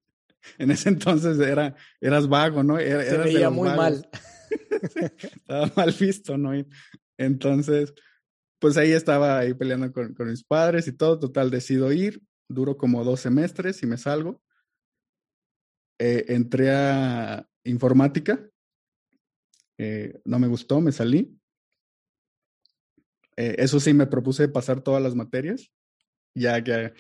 En 0.59 0.71
ese 0.71 0.89
entonces 0.89 1.39
era, 1.39 1.75
eras 2.01 2.29
vago, 2.29 2.63
¿no? 2.63 2.79
Era, 2.79 3.05
Se 3.05 3.17
veía 3.19 3.51
muy 3.51 3.69
mal. 3.69 4.09
estaba 4.95 5.73
mal 5.77 5.95
visto, 5.99 6.37
¿no? 6.37 6.53
Entonces, 7.17 7.95
pues 8.59 8.77
ahí 8.77 8.93
estaba 8.93 9.39
ahí 9.39 9.55
peleando 9.55 9.93
con, 9.93 10.15
con, 10.15 10.29
mis 10.29 10.45
padres 10.45 10.89
y 10.89 10.93
todo. 10.93 11.19
Total, 11.19 11.51
decido 11.51 11.93
ir. 11.93 12.23
Duro 12.49 12.77
como 12.77 13.05
dos 13.05 13.21
semestres 13.21 13.83
y 13.83 13.87
me 13.87 13.99
salgo. 13.99 14.43
Eh, 15.99 16.25
entré 16.35 16.71
a 16.71 17.47
informática. 17.65 18.45
Eh, 19.79 20.21
no 20.25 20.39
me 20.39 20.49
gustó, 20.49 20.81
me 20.81 20.93
salí. 20.93 21.39
Eh, 23.37 23.57
eso 23.59 23.81
sí, 23.81 23.95
me 23.95 24.07
propuse 24.07 24.49
pasar 24.49 24.83
todas 24.83 25.03
las 25.03 25.15
materias, 25.15 25.71
ya 26.35 26.63
que 26.63 26.93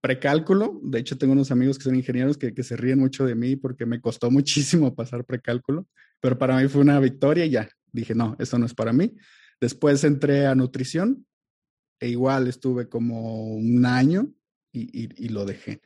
precálculo, 0.00 0.80
de 0.82 0.98
hecho 0.98 1.16
tengo 1.16 1.32
unos 1.32 1.50
amigos 1.50 1.78
que 1.78 1.84
son 1.84 1.96
ingenieros 1.96 2.36
que, 2.36 2.52
que, 2.52 2.62
se 2.62 2.76
ríen 2.76 2.98
mucho 2.98 3.24
de 3.24 3.34
mí 3.34 3.56
porque 3.56 3.86
me 3.86 4.00
costó 4.00 4.30
muchísimo 4.30 4.94
pasar 4.94 5.24
precálculo, 5.24 5.86
pero 6.20 6.38
para 6.38 6.56
mí 6.56 6.68
fue 6.68 6.82
una 6.82 7.00
victoria 7.00 7.46
y 7.46 7.50
ya, 7.50 7.68
dije, 7.92 8.14
no, 8.14 8.36
eso 8.38 8.58
no 8.58 8.66
es 8.66 8.74
para 8.74 8.92
mí. 8.92 9.14
Después 9.60 10.04
entré 10.04 10.46
a 10.46 10.54
nutrición 10.54 11.26
e 12.00 12.08
igual 12.08 12.48
estuve 12.48 12.88
como 12.88 13.54
un 13.54 13.86
año 13.86 14.30
y, 14.72 15.04
y, 15.04 15.08
y 15.16 15.28
lo 15.28 15.44
dejé. 15.44 15.80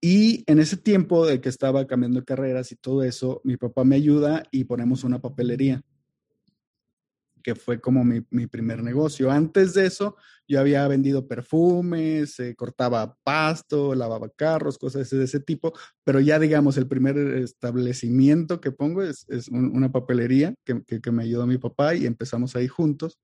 Y 0.00 0.44
en 0.46 0.58
ese 0.58 0.76
tiempo 0.76 1.26
de 1.26 1.40
que 1.40 1.48
estaba 1.48 1.86
cambiando 1.86 2.24
carreras 2.24 2.72
y 2.72 2.76
todo 2.76 3.02
eso, 3.02 3.40
mi 3.44 3.56
papá 3.56 3.84
me 3.84 3.96
ayuda 3.96 4.42
y 4.50 4.64
ponemos 4.64 5.04
una 5.04 5.20
papelería 5.20 5.82
que 7.42 7.54
fue 7.54 7.80
como 7.80 8.04
mi, 8.04 8.24
mi, 8.30 8.46
primer 8.46 8.82
negocio. 8.82 9.30
Antes 9.30 9.74
de 9.74 9.86
eso, 9.86 10.16
yo 10.48 10.60
había 10.60 10.86
vendido 10.88 11.26
perfumes, 11.26 12.38
eh, 12.40 12.54
cortaba 12.54 13.16
pasto, 13.22 13.94
lavaba 13.94 14.28
carros, 14.30 14.78
cosas 14.78 15.08
de 15.10 15.24
ese 15.24 15.40
tipo, 15.40 15.72
pero 16.04 16.20
ya 16.20 16.38
digamos, 16.38 16.76
el 16.76 16.86
primer 16.86 17.16
establecimiento 17.18 18.60
que 18.60 18.72
pongo 18.72 19.02
es, 19.02 19.26
es 19.28 19.48
un, 19.48 19.74
una 19.74 19.90
papelería 19.90 20.54
que, 20.64 20.82
que, 20.84 21.00
que, 21.00 21.10
me 21.10 21.24
ayudó 21.24 21.46
mi 21.46 21.58
papá 21.58 21.94
y 21.94 22.06
empezamos 22.06 22.56
ahí 22.56 22.68
juntos. 22.68 23.18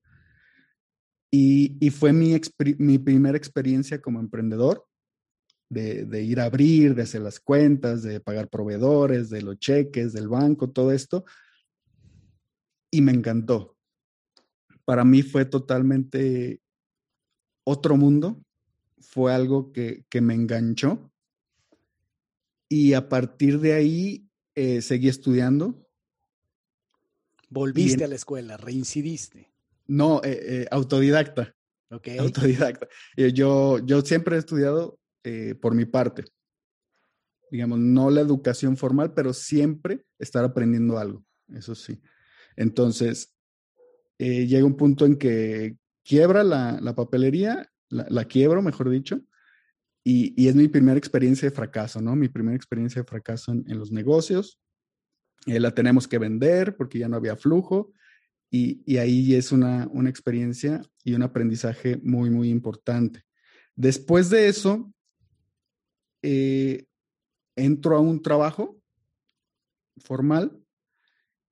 Y, 1.31 1.77
y 1.79 1.91
fue 1.91 2.13
mi, 2.13 2.39
mi 2.79 2.97
primera 2.97 3.37
experiencia 3.37 4.01
como 4.01 4.19
emprendedor. 4.19 4.85
De, 5.71 6.03
de, 6.05 6.23
ir 6.23 6.39
a 6.39 6.45
abrir, 6.45 6.95
de 6.95 7.03
hacer 7.03 7.21
las 7.21 7.39
cuentas, 7.39 8.01
de 8.01 8.19
pagar 8.19 8.49
proveedores, 8.49 9.29
de 9.29 9.43
los 9.43 9.59
cheques, 9.59 10.13
del 10.13 10.27
banco, 10.27 10.71
todo 10.71 10.91
esto. 10.91 11.25
Y 12.89 13.01
me 13.01 13.11
encantó 13.11 13.77
para 14.89 15.05
mí 15.05 15.21
fue 15.21 15.45
totalmente 15.45 16.63
otro 17.63 17.95
mundo, 17.95 18.43
fue 18.99 19.31
algo 19.31 19.71
que, 19.71 20.03
que 20.09 20.19
me 20.19 20.33
enganchó 20.33 21.11
y 22.67 22.93
a 22.95 23.07
partir 23.07 23.59
de 23.59 23.73
ahí 23.73 24.27
eh, 24.55 24.81
seguí 24.81 25.07
estudiando. 25.07 25.87
Volviste 27.49 27.99
en, 27.99 28.05
a 28.05 28.07
la 28.07 28.15
escuela, 28.15 28.57
reincidiste. 28.57 29.51
No, 29.85 30.23
eh, 30.23 30.39
eh, 30.41 30.67
autodidacta. 30.71 31.55
Okay. 31.91 32.17
Autodidacta. 32.17 32.87
yo, 33.15 33.77
yo 33.85 34.01
siempre 34.01 34.37
he 34.37 34.39
estudiado 34.39 34.99
por 35.61 35.75
mi 35.75 35.85
parte. 35.85 36.25
Digamos, 37.51 37.77
no 37.77 38.09
la 38.09 38.21
educación 38.21 38.75
formal, 38.75 39.13
pero 39.13 39.33
siempre 39.33 40.07
estar 40.17 40.43
aprendiendo 40.43 40.97
algo. 40.97 41.23
Eso 41.49 41.75
sí. 41.75 42.01
Entonces, 42.55 43.35
eh, 44.19 44.45
llega 44.45 44.65
un 44.65 44.77
punto 44.77 45.05
en 45.05 45.17
que 45.17 45.77
quiebra 46.03 46.43
la, 46.43 46.79
la 46.79 46.93
papelería, 46.93 47.71
la, 47.89 48.05
la, 48.09 48.25
quiebro, 48.25 48.61
mejor 48.61 48.89
dicho, 48.89 49.21
y, 50.03 50.33
y, 50.41 50.47
es 50.47 50.55
mi 50.55 50.67
primera 50.67 50.97
experiencia 50.97 51.49
de 51.49 51.55
fracaso, 51.55 52.01
¿no? 52.01 52.15
Mi 52.15 52.29
primera 52.29 52.55
experiencia 52.55 53.01
de 53.01 53.07
fracaso 53.07 53.51
en, 53.51 53.65
en 53.67 53.79
los 53.79 53.91
negocios. 53.91 54.59
Eh, 55.45 55.59
la 55.59 55.73
tenemos 55.73 56.07
que 56.07 56.17
vender 56.17 56.75
porque 56.75 56.99
ya 56.99 57.07
no 57.07 57.17
había 57.17 57.35
flujo, 57.35 57.91
y, 58.51 58.81
y 58.85 58.97
ahí 58.97 59.35
es 59.35 59.51
una, 59.51 59.87
una 59.91 60.09
experiencia 60.09 60.81
y 61.03 61.13
un 61.13 61.23
aprendizaje 61.23 61.97
muy, 62.03 62.29
muy 62.29 62.49
importante. 62.49 63.23
Después 63.75 64.29
de 64.29 64.47
eso, 64.47 64.91
eh, 66.21 66.85
entro 67.55 67.95
a 67.95 67.99
un 67.99 68.21
trabajo 68.21 68.77
formal 69.97 70.58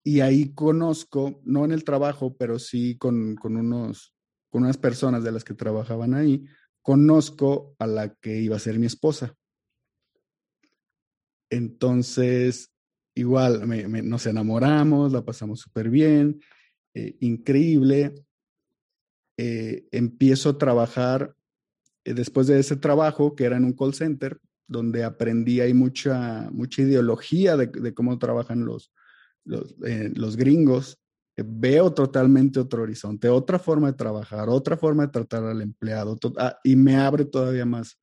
y 0.08 0.22
ahí 0.22 0.54
conozco, 0.54 1.42
no 1.44 1.66
en 1.66 1.74
el 1.74 1.84
trabajo, 1.84 2.38
pero 2.38 2.60
sí 2.60 2.98
con, 2.98 3.36
con, 3.36 3.58
unos, 3.58 4.16
con 4.50 4.64
unas 4.64 4.78
personas 4.78 5.22
de 5.22 5.34
las 5.34 5.44
que 5.44 5.54
trabajaban 5.54 6.14
ahí, 6.14 6.46
conozco 6.82 7.76
a 7.78 7.88
la 7.88 8.16
que 8.16 8.40
iba 8.40 8.56
a 8.56 8.60
ser 8.60 8.80
mi 8.80 8.86
esposa. 8.86 9.36
Entonces, 11.50 12.72
igual, 13.16 13.68
nos 14.08 14.26
enamoramos, 14.28 15.12
la 15.12 15.26
pasamos 15.26 15.60
súper 15.60 15.90
bien, 15.90 16.40
eh, 16.94 17.18
increíble. 17.20 18.16
Eh, 19.38 19.90
empiezo 19.92 20.52
a 20.52 20.58
trabajar 20.58 21.36
eh, 22.06 22.14
después 22.14 22.48
de 22.48 22.60
ese 22.60 22.78
trabajo, 22.78 23.36
que 23.36 23.44
era 23.44 23.58
en 23.58 23.66
un 23.66 23.74
call 23.74 23.94
center, 23.94 24.40
donde 24.70 25.04
aprendí 25.04 25.60
ahí 25.60 25.74
mucha, 25.74 26.50
mucha 26.52 26.82
ideología 26.82 27.58
de, 27.58 27.68
de 27.68 27.94
cómo 27.94 28.18
trabajan 28.18 28.64
los, 28.64 28.94
los, 29.48 29.76
eh, 29.86 30.12
los 30.14 30.36
gringos, 30.36 31.00
eh, 31.36 31.44
veo 31.46 31.94
totalmente 31.94 32.60
otro 32.60 32.84
horizonte, 32.84 33.30
otra 33.30 33.60
forma 33.60 33.88
de 33.88 33.98
trabajar, 33.98 34.50
otra 34.50 34.78
forma 34.78 35.06
de 35.06 35.12
tratar 35.12 35.44
al 35.46 35.62
empleado, 35.62 36.18
ah, 36.38 36.60
y 36.64 36.76
me 36.76 36.98
abre 36.98 37.26
todavía 37.26 37.66
más, 37.66 38.00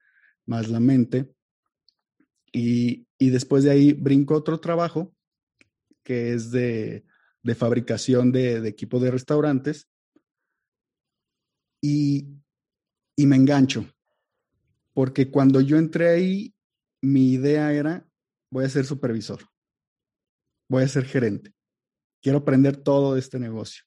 más 0.47 0.69
la 0.69 0.81
mente. 0.81 1.31
Y, 2.53 3.07
y, 3.19 3.31
después 3.31 3.65
de 3.65 3.73
ahí 3.73 3.93
brinco 3.93 4.35
otro 4.35 4.61
trabajo 4.61 5.13
que 6.05 6.35
es 6.35 6.53
de, 6.53 7.05
de 7.43 7.55
fabricación 7.57 8.31
de, 8.31 8.61
de 8.61 8.69
equipos 8.69 9.03
de 9.03 9.11
restaurantes 9.11 9.89
y, 11.81 12.29
y 13.17 13.27
me 13.27 13.35
engancho, 13.35 13.87
porque 14.93 15.33
cuando 15.33 15.61
yo 15.61 15.79
entré 15.79 16.11
ahí, 16.11 16.55
mi 17.03 17.33
idea 17.33 17.73
era, 17.73 18.07
voy 18.51 18.65
a 18.65 18.69
ser 18.69 18.85
supervisor 18.85 19.41
voy 20.75 20.85
a 20.85 20.89
ser 20.89 21.05
gerente. 21.05 21.53
Quiero 22.21 22.39
aprender 22.39 22.77
todo 22.77 23.17
este 23.17 23.39
negocio. 23.39 23.85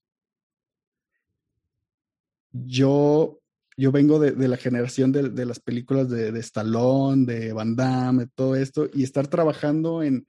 Yo, 2.51 3.41
yo 3.75 3.91
vengo 3.91 4.19
de, 4.19 4.31
de 4.31 4.47
la 4.47 4.57
generación 4.57 5.11
de, 5.11 5.29
de, 5.29 5.45
las 5.45 5.59
películas 5.59 6.09
de, 6.09 6.31
de 6.31 6.39
Stallone, 6.39 7.25
de 7.25 7.53
Van 7.53 7.75
Damme, 7.75 8.23
de 8.25 8.31
todo 8.33 8.55
esto, 8.55 8.89
y 8.93 9.03
estar 9.03 9.27
trabajando 9.27 10.01
en, 10.01 10.25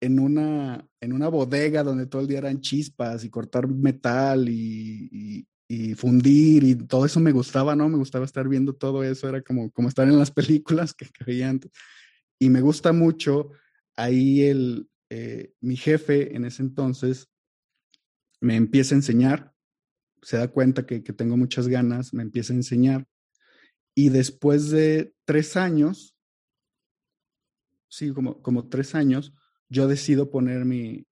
en, 0.00 0.20
una, 0.20 0.86
en 1.00 1.12
una 1.12 1.28
bodega 1.28 1.82
donde 1.82 2.06
todo 2.06 2.22
el 2.22 2.28
día 2.28 2.38
eran 2.38 2.60
chispas 2.60 3.24
y 3.24 3.30
cortar 3.30 3.66
metal 3.66 4.48
y, 4.48 5.46
fundir 5.96 6.64
y 6.64 6.74
todo 6.76 7.04
eso 7.04 7.20
me 7.20 7.32
gustaba, 7.32 7.76
¿no? 7.76 7.90
Me 7.90 7.98
gustaba 7.98 8.24
estar 8.24 8.48
viendo 8.48 8.72
todo 8.72 9.04
eso, 9.04 9.28
era 9.28 9.42
como, 9.42 9.70
como 9.70 9.88
estar 9.88 10.08
en 10.08 10.18
las 10.18 10.30
películas 10.30 10.94
que, 10.94 11.06
que 11.06 11.44
antes. 11.44 11.70
Y 12.38 12.48
me 12.48 12.62
gusta 12.62 12.92
mucho 12.92 13.50
ahí 13.96 14.42
el, 14.42 14.88
eh, 15.10 15.54
mi 15.60 15.76
jefe 15.76 16.36
en 16.36 16.44
ese 16.44 16.62
entonces 16.62 17.28
me 18.40 18.56
empieza 18.56 18.94
a 18.94 18.98
enseñar, 18.98 19.54
se 20.22 20.36
da 20.36 20.48
cuenta 20.48 20.86
que, 20.86 21.02
que, 21.02 21.12
tengo 21.12 21.36
muchas 21.36 21.68
ganas, 21.68 22.12
me 22.12 22.22
empieza 22.22 22.52
a 22.52 22.56
enseñar. 22.56 23.06
Y 23.94 24.10
después 24.10 24.70
de 24.70 25.14
tres 25.24 25.56
años, 25.56 26.16
sí, 27.88 28.12
como, 28.12 28.42
como 28.42 28.68
tres 28.68 28.94
años, 28.94 29.32
yo 29.68 29.88
decido 29.88 30.30
poner 30.30 30.64
mi, 30.64 31.06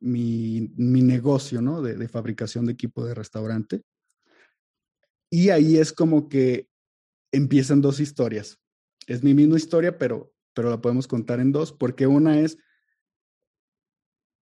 mi, 0.00 0.72
mi 0.76 1.02
negocio, 1.02 1.60
¿no? 1.62 1.82
De, 1.82 1.96
de, 1.96 2.08
fabricación 2.08 2.66
de 2.66 2.72
equipo 2.72 3.04
de 3.04 3.14
restaurante. 3.14 3.82
Y 5.30 5.50
ahí 5.50 5.76
es 5.76 5.92
como 5.92 6.28
que 6.28 6.68
empiezan 7.32 7.80
dos 7.80 8.00
historias. 8.00 8.58
Es 9.06 9.22
mi 9.22 9.34
misma 9.34 9.56
historia, 9.56 9.98
pero, 9.98 10.32
pero 10.54 10.70
la 10.70 10.80
podemos 10.80 11.06
contar 11.06 11.40
en 11.40 11.52
dos, 11.52 11.72
porque 11.72 12.06
una 12.06 12.40
es 12.40 12.58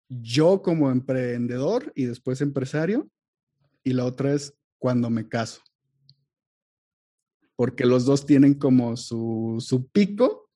yo 0.09 0.63
como 0.63 0.91
emprendedor 0.91 1.93
y 1.95 2.05
después 2.05 2.41
empresario, 2.41 3.11
y 3.83 3.93
la 3.93 4.05
otra 4.05 4.33
es 4.33 4.55
cuando 4.79 5.11
me 5.11 5.29
caso. 5.29 5.63
Porque 7.57 7.87
los 7.87 8.05
dos 8.05 8.27
tienen 8.27 8.55
como 8.55 8.97
su, 8.97 9.57
su 9.61 9.89
pico, 9.89 10.51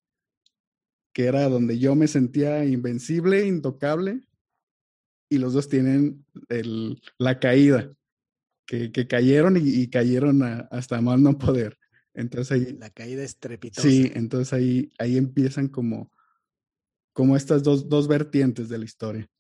que 1.13 1.25
era 1.27 1.49
donde 1.49 1.79
yo 1.79 1.95
me 1.95 2.07
sentía 2.09 2.65
invencible, 2.65 3.47
intocable, 3.47 4.27
y 5.29 5.39
los 5.39 5.53
dos 5.53 5.69
tienen 5.69 6.25
el, 6.49 7.01
la 7.19 7.39
caída, 7.39 7.93
que, 8.67 8.93
que 8.93 9.07
cayeron 9.07 9.57
y, 9.57 9.61
y 9.61 9.89
cayeron 9.89 10.43
a, 10.43 10.61
hasta 10.71 11.01
más 11.01 11.21
no 11.21 11.39
poder. 11.39 11.79
Entonces 12.15 12.53
ahí... 12.53 12.77
La 12.79 12.91
caída 12.91 13.23
estrepitosa. 13.23 13.89
Sí, 13.89 14.11
entonces 14.15 14.53
ahí, 14.53 14.93
ahí 14.99 15.17
empiezan 15.17 15.69
como, 15.69 16.13
como 17.13 17.37
estas 17.37 17.63
dos, 17.63 17.89
dos 17.89 18.09
vertientes 18.09 18.69
de 18.69 18.79
la 18.79 18.85
historia 18.85 19.31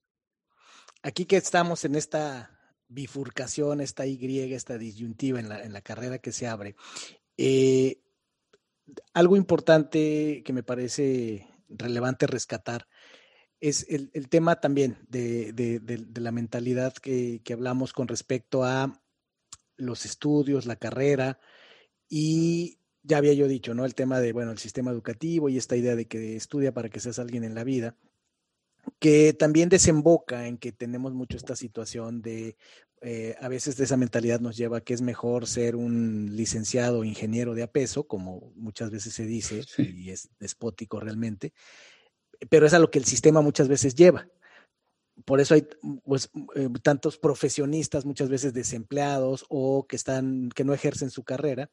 aquí 1.02 1.26
que 1.26 1.36
estamos 1.36 1.84
en 1.84 1.94
esta 1.94 2.58
bifurcación, 2.88 3.80
esta 3.80 4.06
Y, 4.06 4.52
esta 4.52 4.78
disyuntiva 4.78 5.40
en 5.40 5.48
la, 5.48 5.62
en 5.62 5.72
la 5.72 5.80
carrera 5.80 6.18
que 6.18 6.32
se 6.32 6.46
abre, 6.46 6.76
eh, 7.36 8.00
algo 9.14 9.36
importante 9.36 10.42
que 10.44 10.52
me 10.52 10.62
parece 10.62 11.48
relevante 11.68 12.26
rescatar 12.26 12.88
es 13.60 13.86
el, 13.90 14.10
tema 14.28 14.56
también 14.60 14.98
de, 15.08 16.10
la 16.14 16.32
mentalidad 16.32 16.94
que, 16.94 17.42
hablamos 17.52 17.92
con 17.92 18.08
respecto 18.08 18.64
a 18.64 19.02
los 19.76 20.06
estudios, 20.06 20.66
la 20.66 20.76
carrera 20.76 21.38
y 22.08 22.78
ya 23.02 23.18
había 23.18 23.34
yo 23.34 23.48
dicho, 23.48 23.74
¿no? 23.74 23.84
El 23.84 23.94
tema 23.94 24.20
de, 24.20 24.32
bueno, 24.32 24.50
el 24.50 24.58
sistema 24.58 24.90
educativo 24.90 25.48
y 25.48 25.58
esta 25.58 25.76
idea 25.76 25.94
de 25.94 26.06
que 26.06 26.36
estudia 26.36 26.72
para 26.72 26.88
que 26.88 27.00
seas 27.00 27.18
alguien 27.18 27.44
en 27.44 27.54
la 27.54 27.64
vida, 27.64 27.96
que 28.98 29.32
también 29.32 29.68
desemboca 29.68 30.46
en 30.46 30.58
que 30.58 30.72
tenemos 30.72 31.14
mucho 31.14 31.36
esta 31.36 31.56
situación 31.56 32.22
de, 32.22 32.56
eh, 33.02 33.34
a 33.40 33.48
veces 33.48 33.76
de 33.76 33.84
esa 33.84 33.96
mentalidad 33.96 34.40
nos 34.40 34.58
lleva 34.58 34.78
a 34.78 34.80
que 34.82 34.92
es 34.92 35.00
mejor 35.00 35.46
ser 35.46 35.74
un 35.74 36.36
licenciado 36.36 37.02
ingeniero 37.02 37.54
de 37.54 37.62
apeso, 37.62 38.06
como 38.06 38.52
muchas 38.56 38.90
veces 38.90 39.14
se 39.14 39.24
dice, 39.24 39.64
y 39.78 40.10
es 40.10 40.28
despótico 40.38 41.00
realmente, 41.00 41.54
pero 42.50 42.66
es 42.66 42.74
a 42.74 42.78
lo 42.78 42.90
que 42.90 42.98
el 42.98 43.06
sistema 43.06 43.40
muchas 43.40 43.68
veces 43.68 43.94
lleva. 43.94 44.28
Por 45.24 45.40
eso 45.40 45.54
hay 45.54 45.66
pues, 46.04 46.30
eh, 46.54 46.68
tantos 46.82 47.16
profesionistas 47.16 48.04
muchas 48.04 48.28
veces 48.28 48.52
desempleados 48.52 49.46
o 49.48 49.86
que, 49.86 49.96
están, 49.96 50.50
que 50.50 50.64
no 50.64 50.74
ejercen 50.74 51.10
su 51.10 51.24
carrera, 51.24 51.70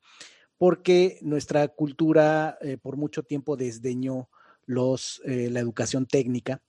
porque 0.58 1.20
nuestra 1.22 1.68
cultura 1.68 2.58
eh, 2.62 2.78
por 2.78 2.96
mucho 2.96 3.24
tiempo 3.24 3.58
desdeñó 3.58 4.30
los, 4.66 5.22
la 5.24 5.62
educación 5.62 6.08
técnica, 6.08 6.62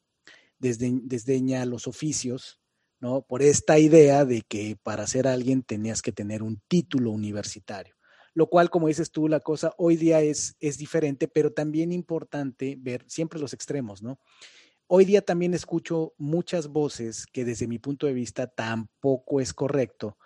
desdeña 0.59 1.65
los 1.65 1.87
oficios, 1.87 2.61
¿no? 3.01 3.23
Por 3.23 3.43
esta 3.43 3.79
idea 3.79 4.25
de 4.25 4.43
que 4.43 4.77
para 4.83 5.07
ser 5.07 5.27
alguien 5.27 5.63
tenías 5.63 6.03
que 6.03 6.13
tener 6.13 6.43
un 6.43 6.61
título 6.69 7.11
universitario 7.11 7.99
lo 8.39 8.49
cual, 8.49 8.71
como 8.71 8.87
dices 8.87 9.11
tú, 9.11 9.27
la 9.27 9.41
cosa 9.41 9.75
hoy 9.79 9.97
día 9.97 10.21
es, 10.21 10.55
es 10.61 10.79
diferente, 10.79 11.27
pero 11.27 11.53
también 11.53 11.91
importante 11.91 12.77
ver 12.79 13.05
siempre 13.09 13.41
los 13.41 13.53
extremos, 13.53 14.01
¿no? 14.01 14.21
Hoy 14.87 15.05
día 15.05 15.23
también 15.23 15.55
escucho 15.55 16.15
muchas 16.19 16.69
voces 16.69 17.27
que 17.27 17.45
desde 17.45 17.67
mi 17.67 17.81
punto 17.81 18.07
de 18.07 18.13
vista 18.13 18.47
tampoco 18.47 19.41
es 19.41 19.53
correcto, 19.53 20.19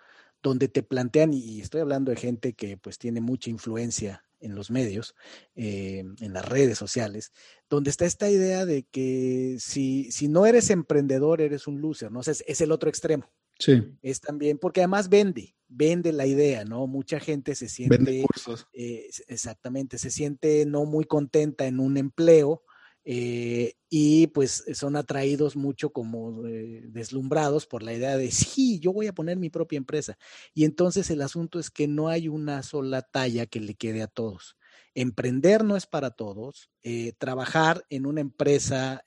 donde 0.43 0.67
te 0.67 0.83
plantean, 0.83 1.33
y 1.33 1.59
estoy 1.59 1.81
hablando 1.81 2.11
de 2.11 2.17
gente 2.17 2.53
que 2.53 2.77
pues 2.77 2.99
tiene 2.99 3.19
mucha 3.19 3.49
influencia 3.49 4.23
en 4.43 4.55
los 4.55 4.69
medios, 4.69 5.15
eh, 5.55 6.03
en 6.19 6.33
las 6.33 6.47
redes 6.47 6.77
sociales, 6.77 7.31
donde 7.69 7.89
está 7.89 8.05
esta 8.05 8.29
idea 8.29 8.65
de 8.65 8.83
que 8.83 9.57
si, 9.59 10.11
si 10.11 10.27
no 10.27 10.45
eres 10.45 10.69
emprendedor, 10.69 11.41
eres 11.41 11.67
un 11.67 11.81
loser, 11.81 12.11
¿no? 12.11 12.19
O 12.19 12.23
sea, 12.23 12.33
es 12.45 12.61
el 12.61 12.71
otro 12.71 12.89
extremo. 12.89 13.31
Sí. 13.59 13.83
Es 14.01 14.19
también, 14.19 14.57
porque 14.57 14.81
además 14.81 15.09
vende, 15.09 15.55
vende 15.67 16.11
la 16.11 16.25
idea, 16.25 16.65
¿no? 16.65 16.87
Mucha 16.87 17.19
gente 17.19 17.55
se 17.55 17.69
siente. 17.69 17.97
Vende 17.97 18.23
cursos. 18.23 18.67
Eh, 18.73 19.09
exactamente, 19.27 19.97
se 19.97 20.11
siente 20.11 20.65
no 20.65 20.85
muy 20.85 21.05
contenta 21.05 21.65
en 21.65 21.79
un 21.79 21.97
empleo. 21.97 22.63
Eh, 23.05 23.73
y 23.89 24.27
pues 24.27 24.63
son 24.73 24.95
atraídos 24.95 25.55
mucho 25.55 25.91
como 25.91 26.45
eh, 26.47 26.83
deslumbrados 26.85 27.67
por 27.67 27.83
la 27.83 27.93
idea 27.93 28.17
de, 28.17 28.31
sí, 28.31 28.79
yo 28.79 28.93
voy 28.93 29.07
a 29.07 29.13
poner 29.13 29.37
mi 29.37 29.49
propia 29.49 29.77
empresa. 29.77 30.17
Y 30.53 30.65
entonces 30.65 31.09
el 31.09 31.21
asunto 31.21 31.59
es 31.59 31.69
que 31.69 31.87
no 31.87 32.09
hay 32.09 32.27
una 32.27 32.63
sola 32.63 33.01
talla 33.01 33.45
que 33.45 33.59
le 33.59 33.75
quede 33.75 34.01
a 34.01 34.07
todos. 34.07 34.57
Emprender 34.95 35.63
no 35.63 35.75
es 35.75 35.87
para 35.87 36.11
todos, 36.11 36.69
trabajar 37.17 37.83
en 37.89 38.05
una 38.05 38.21
empresa 38.21 39.03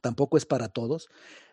tampoco 0.00 0.36
es 0.36 0.46
para 0.46 0.68
todos, 0.68 1.08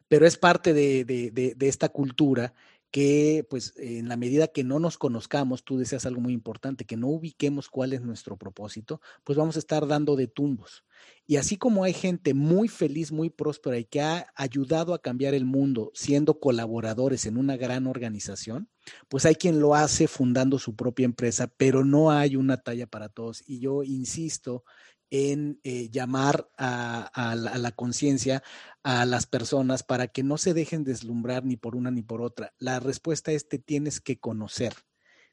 pero 0.07 0.25
es 0.27 0.37
parte 0.37 0.73
de, 0.73 1.55
esta 1.59 1.89
cultura 1.89 2.53
que 2.93 3.43
pues 3.49 3.73
en 3.77 4.07
la 4.07 4.17
medida 4.17 4.49
que 4.49 4.63
no 4.63 4.77
nos 4.77 4.99
conozcamos, 4.99 5.63
tú 5.63 5.79
deseas 5.79 6.05
algo 6.05 6.21
muy 6.21 6.31
importante, 6.31 6.85
que 6.85 6.95
no 6.95 7.07
ubiquemos 7.07 7.67
cuál 7.67 7.91
es 7.91 8.01
nuestro 8.01 8.37
propósito, 8.37 9.01
pues 9.23 9.35
vamos 9.35 9.55
a 9.55 9.59
estar 9.59 9.87
dando 9.87 10.15
de 10.15 10.27
tumbos. 10.27 10.85
Y 11.25 11.37
así 11.37 11.57
como 11.57 11.83
hay 11.83 11.93
gente 11.93 12.35
muy 12.35 12.67
feliz, 12.67 13.11
muy 13.11 13.31
próspera 13.31 13.79
y 13.79 13.85
que 13.85 14.01
ha 14.01 14.27
ayudado 14.35 14.93
a 14.93 15.01
cambiar 15.01 15.33
el 15.33 15.43
mundo 15.43 15.89
siendo 15.95 16.39
colaboradores 16.39 17.25
en 17.25 17.37
una 17.37 17.57
gran 17.57 17.87
organización, 17.87 18.69
pues 19.07 19.25
hay 19.25 19.33
quien 19.33 19.59
lo 19.59 19.73
hace 19.73 20.07
fundando 20.07 20.59
su 20.59 20.75
propia 20.75 21.05
empresa, 21.05 21.47
pero 21.47 21.83
no 21.83 22.11
hay 22.11 22.35
una 22.35 22.57
talla 22.57 22.85
para 22.85 23.09
todos. 23.09 23.41
Y 23.47 23.57
yo 23.57 23.81
insisto 23.81 24.65
en 25.13 25.59
eh, 25.63 25.89
llamar 25.91 26.49
a, 26.57 27.35
la, 27.35 27.71
conciencia 27.73 28.41
a 28.81 29.05
las 29.05 29.27
personas 29.27 29.83
para 29.83 30.07
que 30.07 30.23
no 30.23 30.39
se 30.39 30.55
dejen 30.55 30.83
deslumbrar 30.83 31.45
ni 31.45 31.55
por 31.55 31.75
una 31.75 31.91
ni 31.91 32.01
por 32.01 32.23
otra. 32.23 32.55
La 32.57 32.79
respuesta 32.79 33.31
es 33.31 33.47
te 33.47 33.59
tienes 33.59 34.01
que 34.01 34.17
conocer, 34.19 34.73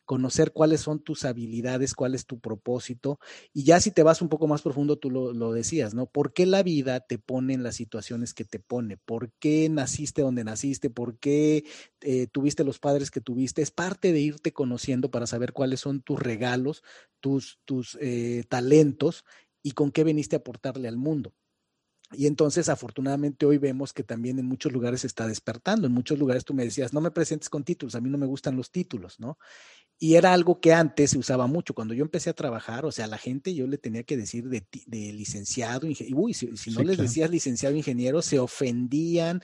conocer 0.04 0.52
cuáles 0.52 0.82
son 0.82 1.02
tus 1.02 1.24
habilidades, 1.24 1.94
cuál 1.94 2.14
es 2.14 2.26
tu 2.26 2.40
propósito. 2.40 3.18
Y 3.54 3.64
ya 3.64 3.80
si 3.80 3.90
te 3.90 4.02
vas 4.02 4.20
un 4.20 4.28
poco 4.28 4.46
más 4.46 4.60
profundo, 4.60 4.98
tú 4.98 5.10
lo, 5.10 5.52
decías, 5.52 5.94
¿no? 5.94 6.04
¿Por 6.04 6.34
qué 6.34 6.44
la 6.44 6.62
vida 6.62 7.00
te 7.00 7.16
pone 7.16 7.54
en 7.54 7.62
las 7.62 7.76
situaciones 7.76 8.34
que 8.34 8.44
te 8.44 8.58
pone? 8.58 8.98
¿Por 8.98 9.32
qué 9.38 9.66
naciste 9.70 10.20
donde 10.20 10.44
naciste? 10.44 10.90
¿Por 10.90 11.18
qué 11.18 11.64
eh, 12.02 12.26
tuviste 12.26 12.64
los 12.64 12.78
padres 12.78 13.10
que 13.10 13.22
tuviste? 13.22 13.62
Es 13.62 13.70
parte 13.70 14.12
de 14.12 14.20
irte 14.20 14.52
conociendo 14.52 15.10
para 15.10 15.26
saber 15.26 15.54
cuáles 15.54 15.80
son 15.80 16.02
tus 16.02 16.20
regalos, 16.20 16.82
tus, 17.20 17.60
tus 17.64 17.96
eh, 18.02 18.44
talentos 18.50 19.24
y 19.62 19.73
con 19.73 19.90
qué 19.90 20.05
veniste 20.05 20.37
a 20.37 20.40
aportarle 20.40 20.88
al 20.88 20.96
mundo. 20.96 21.35
Y 22.12 22.27
entonces, 22.27 22.68
afortunadamente, 22.68 23.46
hoy 23.46 23.59
vemos 23.59 23.92
que 23.92 24.03
también 24.03 24.38
en 24.38 24.46
muchos 24.46 24.73
lugares 24.73 25.05
está 25.05 25.29
despertando. 25.29 25.87
En 25.87 25.92
muchos 25.92 26.18
lugares 26.18 26.44
tú 26.44 26.55
me 26.55 26.64
decías, 26.64 26.92
no 26.92 27.01
me 27.01 27.12
presentes 27.12 27.49
con 27.49 27.62
títulos, 27.62 27.94
a 27.94 28.01
mí 28.01 28.11
no 28.11 28.18
me 28.18 28.27
gustan 28.27 28.57
los 28.57 28.73
títulos, 28.73 29.20
¿no? 29.20 29.38
Y 30.02 30.14
era 30.14 30.32
algo 30.32 30.60
que 30.60 30.72
antes 30.72 31.10
se 31.10 31.18
usaba 31.18 31.46
mucho. 31.46 31.74
Cuando 31.74 31.92
yo 31.92 32.02
empecé 32.02 32.30
a 32.30 32.34
trabajar, 32.34 32.86
o 32.86 32.90
sea, 32.90 33.06
la 33.06 33.18
gente 33.18 33.54
yo 33.54 33.66
le 33.66 33.76
tenía 33.76 34.02
que 34.02 34.16
decir 34.16 34.48
de, 34.48 34.64
licenciado, 35.12 35.86
ingeniero. 35.86 36.18
Uy, 36.18 36.32
si, 36.32 36.48
no 36.70 36.82
les 36.82 36.96
decías 36.96 37.30
licenciado 37.30 37.76
ingeniero, 37.76 38.22
se 38.22 38.38
ofendían. 38.38 39.42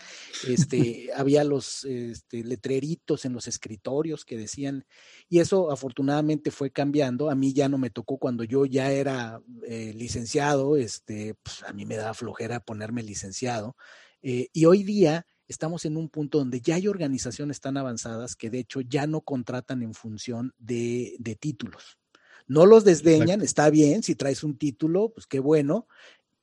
Este, 0.49 1.11
había 1.14 1.45
los 1.45 1.85
este, 1.85 2.42
letreritos 2.42 3.27
en 3.27 3.35
los 3.35 3.49
escritorios 3.49 4.25
que 4.25 4.38
decían, 4.38 4.87
y 5.29 5.40
eso 5.40 5.71
afortunadamente 5.71 6.51
fue 6.51 6.71
cambiando. 6.71 7.29
A 7.29 7.35
mí 7.35 7.53
ya 7.53 7.69
no 7.69 7.77
me 7.77 7.90
tocó 7.90 8.16
cuando 8.16 8.42
yo 8.42 8.64
ya 8.64 8.90
era 8.90 9.42
eh, 9.66 9.92
licenciado, 9.95 10.79
este, 10.79 11.35
pues, 11.35 11.64
a 11.64 11.75
mí 11.75 11.85
me 11.85 11.97
daba 11.97 12.14
flojera 12.14 12.61
ponerme 12.61 13.03
licenciado. 13.03 13.77
Eh, 14.23 14.49
y 14.55 14.64
hoy 14.64 14.85
día 14.85 15.27
estamos 15.49 15.85
en 15.85 15.97
un 15.97 16.09
punto 16.09 16.39
donde 16.39 16.61
ya 16.61 16.77
hay 16.77 16.89
organizaciones 16.89 17.61
tan 17.61 17.77
avanzadas 17.77 18.37
que 18.37 18.51
de 18.51 18.61
hecho 18.61 18.81
ya 18.81 19.07
no 19.07 19.21
contratan 19.21 19.83
en 19.83 19.95
función 19.95 20.55
de, 20.59 21.17
títulos. 21.41 21.99
No 22.47 22.65
los 22.65 22.85
desdeñan, 22.85 23.43
está 23.43 23.71
bien, 23.71 24.03
si 24.03 24.15
traes 24.15 24.45
un 24.45 24.57
título, 24.57 25.13
pues 25.13 25.27
qué 25.27 25.41
bueno, 25.41 25.89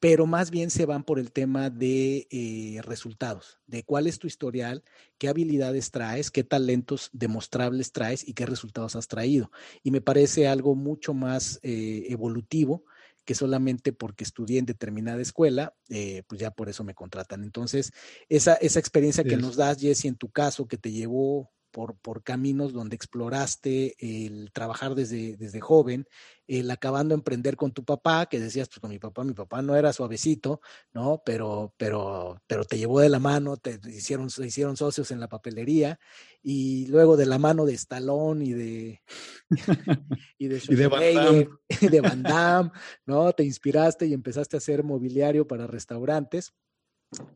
pero 0.04 0.26
más 0.26 0.52
bien 0.52 0.70
se 0.70 0.86
van 0.86 1.06
por 1.06 1.18
el 1.18 1.32
tema 1.32 1.70
de 1.70 2.28
eh, 2.30 2.82
resultados, 2.82 3.60
de 3.68 3.84
cuál 3.84 4.06
es 4.06 4.20
tu 4.20 4.28
historial, 4.28 4.84
qué 5.18 5.30
habilidades 5.30 5.92
traes, 5.92 6.30
qué 6.30 6.44
talentos 6.44 7.10
demostrables 7.13 7.94
traes 7.94 8.28
y 8.28 8.34
qué 8.34 8.46
resultados 8.46 8.98
has 8.98 9.08
traído. 9.08 9.50
Y 9.82 9.92
me 9.92 10.02
parece 10.02 10.50
algo 10.50 10.76
mucho 10.76 11.13
más 11.13 11.58
eh, 11.63 12.08
evolutivo 12.10 12.84
que 13.26 13.36
solamente 13.36 13.94
porque 13.94 14.24
estudié 14.24 14.60
en 14.60 14.66
determinada 14.66 15.22
escuela, 15.22 15.76
eh, 15.90 16.24
pues 16.28 16.42
ya 16.42 16.52
por 16.52 16.70
eso 16.70 16.84
me 16.84 16.94
contratan. 16.94 17.44
Entonces, 17.44 17.92
esa, 18.30 18.56
esa 18.56 18.80
experiencia 18.80 19.24
que 19.24 19.38
nos 19.38 19.56
das, 19.56 19.80
Jesse, 19.80 20.06
en 20.06 20.16
tu 20.16 20.30
caso, 20.30 20.68
que 20.68 20.78
te 20.78 20.92
llevó 20.92 21.52
por, 21.74 21.98
por, 21.98 22.22
caminos 22.22 22.72
donde 22.72 22.96
exploraste 22.96 23.96
el 23.98 24.52
trabajar 24.54 24.94
desde, 24.94 25.36
desde 25.38 25.60
joven, 25.60 26.08
el 26.48 26.70
acabando 26.70 27.16
a 27.16 27.18
emprender 27.18 27.56
con 27.56 27.72
tu 27.72 27.84
papá, 27.84 28.28
que 28.28 28.40
decías, 28.40 28.70
pues 28.70 28.80
con 28.80 28.92
mi 28.92 29.00
papá, 29.00 29.24
mi 29.24 29.34
papá 29.34 29.64
no 29.64 29.76
era 29.76 29.92
suavecito, 29.92 30.62
¿no? 30.94 31.24
Pero, 31.26 31.74
pero, 31.78 32.40
pero 32.46 32.64
te 32.64 32.78
llevó 32.78 33.00
de 33.00 33.10
la 33.10 33.18
mano, 33.18 33.58
te 33.58 33.80
hicieron, 33.88 34.30
se 34.30 34.46
hicieron 34.46 34.78
socios 34.78 35.10
en 35.10 35.20
la 35.20 35.28
papelería, 35.28 36.00
y 36.44 36.86
luego 36.88 37.18
de 37.18 37.26
la 37.26 37.40
mano 37.40 37.66
de 37.66 37.74
Stallone 37.74 38.46
y 38.46 38.54
de 38.54 39.02
y 40.38 40.48
de, 40.48 40.62
y 40.70 40.76
de, 41.88 42.02
Van 42.02 42.22
Damme, 42.22 42.72
¿no? 43.08 43.34
Te 43.34 43.44
inspiraste 43.44 44.06
y 44.06 44.14
empezaste 44.14 44.58
a 44.58 44.60
hacer 44.60 44.84
mobiliario 44.84 45.48
para 45.48 45.66
restaurantes. 45.66 46.54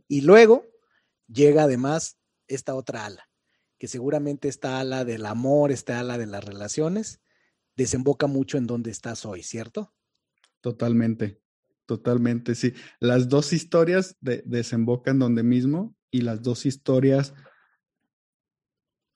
Y 0.07 0.21
luego 0.21 0.63
llega 1.27 1.63
además 1.63 2.17
esta 2.47 2.75
otra 2.75 3.05
ala 3.05 3.27
que 3.77 3.87
seguramente 3.87 4.47
esta 4.47 4.79
ala 4.79 5.05
del 5.05 5.25
amor, 5.25 5.71
esta 5.71 5.99
ala 5.99 6.17
de 6.17 6.27
las 6.27 6.43
relaciones, 6.43 7.21
desemboca 7.75 8.27
mucho 8.27 8.57
en 8.57 8.67
donde 8.67 8.91
estás 8.91 9.25
hoy, 9.25 9.43
¿cierto? 9.43 9.93
Totalmente, 10.61 11.39
totalmente, 11.85 12.55
sí. 12.55 12.73
Las 12.99 13.29
dos 13.29 13.53
historias 13.53 14.17
desembocan 14.19 15.19
donde 15.19 15.43
mismo 15.43 15.95
y 16.09 16.21
las 16.21 16.41
dos 16.41 16.65
historias 16.65 17.33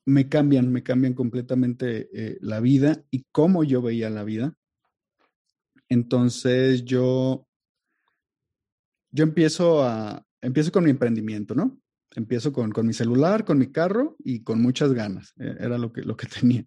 me 0.06 0.30
cambian, 0.30 0.72
me 0.72 0.84
cambian 0.84 1.14
completamente 1.14 2.10
eh, 2.14 2.38
la 2.42 2.60
vida 2.60 3.04
y 3.12 3.26
cómo 3.32 3.64
yo 3.64 3.82
veía 3.82 4.10
la 4.10 4.24
vida. 4.24 4.56
Entonces 5.90 6.86
yo, 6.86 7.48
yo 9.12 9.24
empiezo 9.24 9.84
a, 9.84 10.26
empiezo 10.42 10.72
con 10.72 10.84
mi 10.84 10.92
emprendimiento, 10.92 11.56
¿no? 11.56 11.81
Empiezo 12.16 12.52
con, 12.54 12.72
mi 12.86 12.94
celular, 12.94 13.46
con 13.46 13.58
mi 13.58 13.72
carro 13.72 14.16
y 14.20 14.44
con 14.44 14.62
muchas 14.62 14.94
ganas. 14.94 15.34
E, 15.38 15.56
era 15.60 15.78
lo 15.78 15.92
que, 15.92 16.02
lo 16.02 16.18
que 16.18 16.28
tenía. 16.42 16.66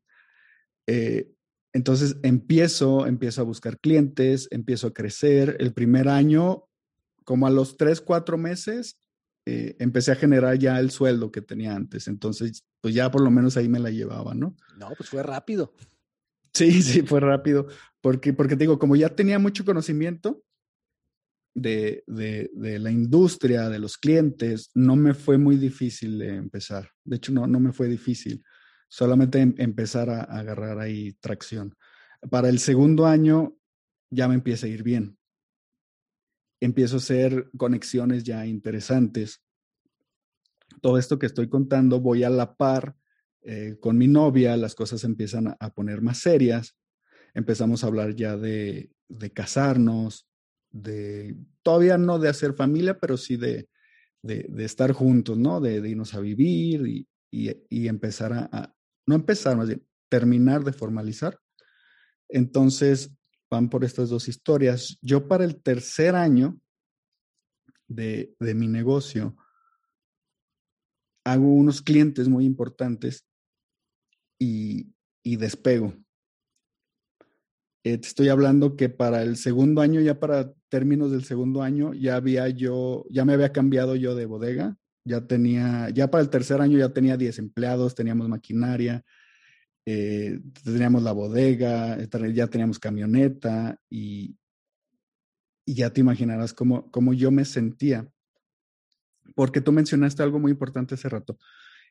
Eh, 0.86 1.30
entonces 1.72 2.16
empiezo, 2.22 3.06
empiezo 3.06 3.40
a 3.40 3.44
buscar 3.44 3.78
clientes, 3.78 4.48
empiezo 4.50 4.88
a 4.88 4.94
crecer. 4.94 5.56
El 5.58 5.72
primer 5.72 6.08
año 6.08 6.64
como 7.24 7.46
a 7.46 7.50
los 7.50 7.76
tres, 7.76 8.00
cuatro 8.00 8.38
meses, 8.38 8.98
eh, 9.46 9.76
empecé 9.78 10.12
a 10.12 10.16
generar 10.16 10.58
ya 10.58 10.78
el 10.78 10.90
sueldo 10.90 11.32
que 11.32 11.42
tenía 11.42 11.74
antes. 11.74 12.06
Entonces, 12.06 12.64
pues 12.80 12.94
ya 12.94 13.10
por 13.10 13.22
lo 13.22 13.30
menos 13.30 13.56
ahí 13.56 13.68
me 13.68 13.80
la 13.80 13.90
llevaba, 13.90 14.34
¿no? 14.34 14.56
No, 14.76 14.90
pues 14.96 15.08
fue 15.08 15.22
rápido. 15.22 15.74
Sí, 16.52 16.82
sí, 16.82 17.02
fue 17.02 17.20
rápido. 17.20 17.66
Porque, 18.00 18.32
porque 18.32 18.56
te 18.56 18.64
digo, 18.64 18.78
como 18.78 18.94
ya 18.94 19.08
tenía 19.08 19.38
mucho 19.38 19.64
conocimiento 19.64 20.42
de, 21.54 22.02
de, 22.06 22.78
la 22.78 22.90
industria, 22.90 23.68
de 23.68 23.78
los 23.78 23.96
clientes, 23.96 24.70
no 24.74 24.96
me 24.96 25.14
fue 25.14 25.38
muy 25.38 25.56
difícil 25.56 26.20
empezar. 26.22 26.90
De 27.04 27.16
hecho, 27.16 27.32
no, 27.32 27.46
no 27.46 27.60
me 27.60 27.72
fue 27.72 27.88
difícil. 27.88 28.42
Solamente 28.88 29.40
em, 29.40 29.54
empezar 29.58 30.10
a, 30.10 30.20
a 30.20 30.40
agarrar 30.40 30.78
ahí 30.78 31.12
tracción. 31.20 31.74
Para 32.30 32.48
el 32.48 32.58
segundo 32.58 33.06
año 33.06 33.56
ya 34.10 34.28
me 34.28 34.34
empieza 34.34 34.66
a 34.66 34.70
ir 34.70 34.82
bien 34.82 35.16
empiezo 36.64 36.96
a 36.96 36.98
hacer 36.98 37.50
conexiones 37.56 38.24
ya 38.24 38.46
interesantes. 38.46 39.42
Todo 40.80 40.98
esto 40.98 41.18
que 41.18 41.26
estoy 41.26 41.48
contando 41.48 42.00
voy 42.00 42.24
a 42.24 42.30
la 42.30 42.56
par 42.56 42.96
eh, 43.42 43.76
con 43.80 43.98
mi 43.98 44.08
novia, 44.08 44.56
las 44.56 44.74
cosas 44.74 45.04
empiezan 45.04 45.48
a, 45.48 45.56
a, 45.60 45.74
poner 45.74 46.00
más 46.00 46.18
serias, 46.18 46.76
empezamos 47.34 47.84
a 47.84 47.88
hablar 47.88 48.14
ya 48.14 48.36
de, 48.38 48.90
de, 49.08 49.30
casarnos, 49.30 50.26
de, 50.74 51.36
todavía 51.62 51.96
no 51.96 52.18
de 52.18 52.28
hacer 52.28 52.52
familia, 52.54 52.98
pero 52.98 53.16
sí 53.16 53.36
de, 53.36 53.68
de, 54.22 54.46
de 54.48 54.64
estar 54.64 54.92
juntos, 54.92 55.38
¿no? 55.38 55.60
De, 55.60 55.76
irnos 55.88 56.14
a 56.14 56.20
vivir 56.20 56.86
y, 56.86 57.08
y, 57.30 57.52
y 57.70 57.88
empezar 57.88 58.32
a, 58.32 58.48
a, 58.52 58.74
no 59.06 59.14
empezar, 59.14 59.56
más 59.56 59.68
bien, 59.68 59.86
terminar 60.08 60.64
de 60.64 60.72
formalizar. 60.72 61.38
Entonces, 62.28 63.12
van 63.48 63.70
por 63.70 63.84
estas 63.84 64.08
dos 64.08 64.26
historias. 64.28 64.98
Yo 65.00 65.28
para 65.28 65.44
el 65.44 65.62
tercer 65.62 66.16
año 66.16 66.60
de, 67.86 68.34
de 68.40 68.54
mi 68.54 68.66
negocio 68.66 69.36
hago 71.24 71.46
unos 71.54 71.80
clientes 71.82 72.28
muy 72.28 72.44
importantes 72.44 73.24
y, 74.40 74.92
y 75.22 75.36
despego. 75.36 75.94
Eh, 77.86 77.98
te 77.98 78.08
estoy 78.08 78.30
hablando 78.30 78.76
que 78.76 78.88
para 78.88 79.22
el 79.22 79.36
segundo 79.36 79.82
año, 79.82 80.00
ya 80.00 80.18
para 80.18 80.54
términos 80.70 81.12
del 81.12 81.24
segundo 81.24 81.62
año, 81.62 81.92
ya 81.92 82.16
había 82.16 82.48
yo, 82.48 83.04
ya 83.10 83.26
me 83.26 83.34
había 83.34 83.52
cambiado 83.52 83.94
yo 83.94 84.14
de 84.14 84.24
bodega, 84.24 84.78
ya 85.04 85.26
tenía, 85.26 85.90
ya 85.90 86.10
para 86.10 86.22
el 86.22 86.30
tercer 86.30 86.62
año 86.62 86.78
ya 86.78 86.94
tenía 86.94 87.18
10 87.18 87.38
empleados, 87.38 87.94
teníamos 87.94 88.26
maquinaria, 88.26 89.04
eh, 89.84 90.40
teníamos 90.64 91.02
la 91.02 91.12
bodega, 91.12 91.98
ya 92.32 92.46
teníamos 92.46 92.78
camioneta 92.78 93.78
y, 93.90 94.38
y 95.66 95.74
ya 95.74 95.90
te 95.90 96.00
imaginarás 96.00 96.54
cómo, 96.54 96.90
cómo 96.90 97.12
yo 97.12 97.30
me 97.30 97.44
sentía. 97.44 98.08
Porque 99.34 99.60
tú 99.60 99.72
mencionaste 99.72 100.22
algo 100.22 100.38
muy 100.38 100.52
importante 100.52 100.94
hace 100.94 101.10
rato. 101.10 101.38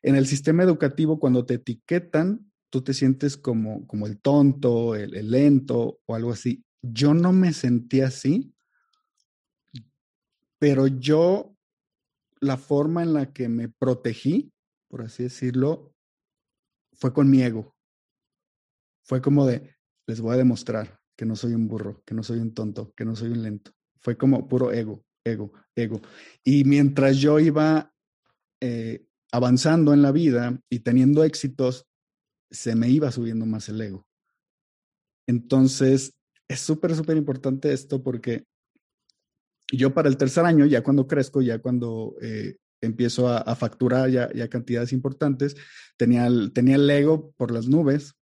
En 0.02 0.16
el 0.16 0.26
sistema 0.26 0.64
educativo, 0.64 1.20
cuando 1.20 1.46
te 1.46 1.54
etiquetan, 1.54 2.50
tú 2.74 2.82
te 2.82 2.92
sientes 2.92 3.36
como, 3.36 3.86
como 3.86 4.08
el 4.08 4.20
tonto, 4.20 4.96
el, 4.96 5.14
el 5.14 5.30
lento 5.30 6.00
o 6.06 6.14
algo 6.16 6.32
así. 6.32 6.64
Yo 6.82 7.14
no 7.14 7.32
me 7.32 7.52
sentía 7.52 8.08
así, 8.08 8.52
pero 10.58 10.88
yo, 10.88 11.56
la 12.40 12.56
forma 12.56 13.04
en 13.04 13.14
la 13.14 13.32
que 13.32 13.48
me 13.48 13.68
protegí, 13.68 14.52
por 14.88 15.02
así 15.02 15.22
decirlo, 15.22 15.94
fue 16.94 17.12
con 17.12 17.30
mi 17.30 17.42
ego 17.42 17.74
fue 19.04 19.20
como 19.20 19.46
de, 19.46 19.76
les 20.06 20.20
voy 20.20 20.34
a 20.34 20.38
demostrar 20.38 20.98
que 21.16 21.26
no 21.26 21.36
soy 21.36 21.54
un 21.54 21.68
burro, 21.68 22.02
que 22.04 22.14
no 22.14 22.22
soy 22.22 22.38
un 22.38 22.54
tonto, 22.54 22.92
que 22.96 23.04
no 23.04 23.14
soy 23.14 23.30
un 23.30 23.42
lento. 23.42 23.70
Fue 24.00 24.16
como 24.16 24.48
puro 24.48 24.72
ego, 24.72 25.04
ego, 25.22 25.52
ego. 25.76 26.00
Y 26.42 26.64
mientras 26.64 27.18
yo 27.18 27.38
iba 27.38 27.92
eh, 28.60 29.06
avanzando 29.30 29.92
en 29.92 30.02
la 30.02 30.10
vida 30.10 30.58
y 30.70 30.80
teniendo 30.80 31.22
éxitos, 31.22 31.86
se 32.50 32.74
me 32.74 32.88
iba 32.88 33.10
subiendo 33.10 33.46
más 33.46 33.68
el 33.68 33.80
ego. 33.80 34.06
Entonces, 35.26 36.12
es 36.48 36.60
súper, 36.60 36.94
súper 36.94 37.16
importante 37.16 37.72
esto 37.72 38.02
porque 38.02 38.44
yo 39.72 39.94
para 39.94 40.08
el 40.08 40.16
tercer 40.16 40.44
año, 40.44 40.66
ya 40.66 40.82
cuando 40.82 41.06
crezco, 41.06 41.42
ya 41.42 41.58
cuando 41.58 42.14
eh, 42.20 42.56
empiezo 42.80 43.28
a, 43.28 43.54
facturar 43.56 44.10
ya, 44.10 44.30
ya, 44.32 44.48
cantidades 44.48 44.92
importantes, 44.92 45.56
tenía 45.96 46.26
el, 46.26 46.52
tenía 46.52 46.76
el 46.76 46.88
ego 46.88 47.32
por 47.36 47.50
las 47.50 47.66
nubes, 47.66 48.14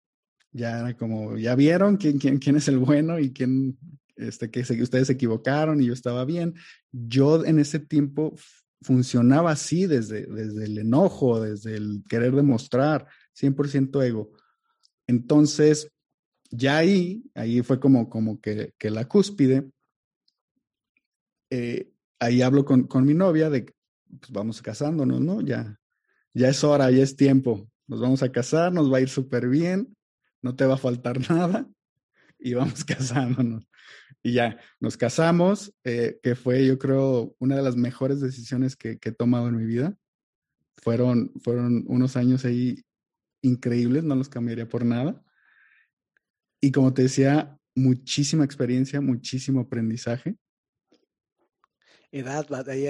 ya 0.53 0.81
era 0.81 0.97
como, 0.97 1.37
ya 1.39 1.55
vieron 1.55 1.97
quién, 1.97 2.19
quién, 2.19 2.39
quién 2.39 2.57
es 2.57 2.69
el 2.69 2.79
bueno 2.79 3.19
y 3.19 3.33
quién, 3.33 3.79
este, 4.17 4.51
que 4.51 4.61
ustedes 4.61 5.07
se 5.07 5.15
equivocaron 5.15 5.81
y 5.81 5.87
yo 5.87 5.95
estaba 5.95 6.25
bien. 6.25 6.55
Yo 6.93 7.45
en 7.45 7.59
ese 7.59 7.79
tiempo 7.79 8.35
funcionaba 8.83 9.53
así 9.53 9.87
desde, 9.87 10.27
desde 10.27 10.65
el 10.65 10.79
enojo, 10.79 11.41
desde 11.41 11.77
el 11.77 12.03
querer 12.09 12.35
demostrar, 12.35 13.07
100% 13.35 14.03
ego. 14.03 14.33
Entonces, 15.07 15.91
ya 16.51 16.79
ahí, 16.79 17.23
ahí 17.35 17.63
fue 17.63 17.81
como, 17.81 18.09
como 18.09 18.41
que, 18.41 18.75
que 18.79 18.91
la 18.91 19.07
cúspide. 19.07 19.71
Eh, 21.51 21.91
ahí 22.19 22.43
hablo 22.43 22.65
con, 22.65 22.85
con, 22.85 23.05
mi 23.05 23.15
novia 23.15 23.51
de, 23.51 23.63
pues 23.63 24.31
vamos 24.31 24.63
casándonos, 24.63 25.21
¿no? 25.21 25.41
Ya, 25.41 25.79
ya 26.33 26.49
es 26.49 26.63
hora, 26.63 26.91
ya 26.91 27.03
es 27.03 27.17
tiempo. 27.17 27.69
Nos 27.87 28.01
vamos 28.01 28.23
a 28.23 28.31
casar, 28.31 28.73
nos 28.73 28.93
va 28.93 28.99
a 28.99 29.01
ir 29.01 29.09
súper 29.09 29.49
bien 29.49 29.97
no 30.43 30.57
te 30.57 30.67
va 30.67 30.75
a 30.75 30.79
faltar 30.79 31.19
nada 31.31 31.69
y 32.39 32.55
vamos 32.55 32.85
casándonos. 32.85 33.67
Y 34.23 34.35
ya, 34.35 34.59
nos 34.81 34.97
casamos, 34.97 35.73
eh, 35.85 36.19
que 36.23 36.35
fue 36.35 36.67
yo 36.67 36.79
creo 36.79 37.35
una 37.39 37.57
de 37.57 37.63
las 37.63 37.77
mejores 37.77 38.21
decisiones 38.21 38.77
que, 38.77 38.99
que, 38.99 39.11
he 39.11 39.13
tomado 39.13 39.49
en 39.49 39.57
mi 39.57 39.65
vida. 39.65 39.97
Fueron, 40.77 41.33
fueron 41.43 41.85
unos 41.87 42.17
años 42.17 42.45
ahí 42.45 42.83
increíbles, 43.43 44.05
no 44.05 44.15
los 44.15 44.29
cambiaría 44.29 44.69
por 44.69 44.85
nada. 44.85 45.23
Y 46.61 46.73
como 46.73 46.93
te 46.93 47.03
decía, 47.03 47.59
muchísima 47.75 48.45
experiencia, 48.45 49.01
muchísimo 49.01 49.61
aprendizaje. 49.61 50.37
Edad, 52.13 52.47
ahí, 52.69 52.87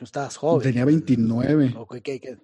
estabas 0.00 0.36
joven. 0.36 0.62
Tenía 0.62 0.84
29. 0.84 1.74
Okay, 1.76 2.18
okay. 2.18 2.38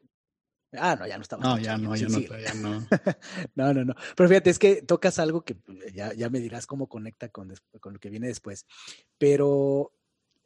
Ah, 0.73 0.97
no, 0.97 1.07
ya 1.07 1.17
no 1.17 1.23
estaba. 1.23 1.43
No, 1.43 1.59
ya 1.59 1.77
no, 1.77 1.97
ya 1.97 2.09
no, 2.09 2.21
ya 2.21 2.55
no. 2.55 2.87
no, 3.55 3.75
no, 3.75 3.85
no. 3.85 3.95
Pero 4.17 4.29
fíjate, 4.29 4.51
es 4.51 4.59
que 4.59 4.83
tocas 4.83 5.19
algo 5.19 5.43
que 5.43 5.57
pues, 5.57 5.93
ya, 5.93 6.13
ya 6.15 6.29
me 6.31 6.41
dirás 6.41 6.67
cómo 6.67 6.89
conecta 6.89 7.29
con, 7.29 7.53
con, 7.81 7.95
lo 7.95 7.99
que 7.99 8.11
viene 8.11 8.29
después. 8.29 8.67
Pero 9.19 9.93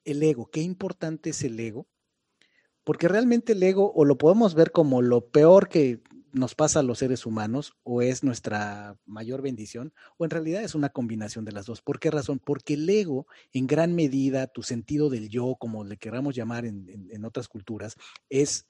el 0.05 0.23
ego, 0.23 0.51
qué 0.51 0.63
importante 0.63 1.31
es 1.31 1.43
el 1.45 1.59
ego. 1.61 1.89
Porque 2.85 3.09
realmente 3.09 3.53
el 3.53 3.63
ego 3.63 3.93
o 3.95 4.05
lo 4.05 4.19
podemos 4.19 4.55
ver 4.55 4.71
como 4.71 5.01
lo 5.01 5.31
peor 5.31 5.69
que 5.69 6.03
nos 6.35 6.55
pasa 6.55 6.81
a 6.81 6.83
los 6.83 6.99
seres 6.99 7.27
humanos 7.27 7.77
o 7.83 8.03
es 8.03 8.23
nuestra 8.23 8.99
mayor 9.07 9.40
bendición 9.40 9.94
o 10.18 10.25
en 10.25 10.31
realidad 10.31 10.62
es 10.62 10.75
una 10.75 10.90
combinación 10.90 11.44
de 11.44 11.53
las 11.53 11.66
dos. 11.66 11.81
¿Por 11.81 12.01
qué 12.01 12.11
razón? 12.11 12.40
Porque 12.40 12.75
el 12.75 12.88
ego, 12.90 13.27
en 13.53 13.66
gran 13.66 13.94
medida, 13.94 14.49
tu 14.49 14.62
sentido 14.62 15.11
del 15.11 15.29
yo, 15.29 15.57
como 15.59 15.85
le 15.85 15.97
queramos 15.97 16.35
llamar 16.35 16.66
en, 16.66 16.88
en, 16.88 17.09
en 17.11 17.25
otras 17.25 17.49
culturas, 17.49 17.97
es, 18.29 18.66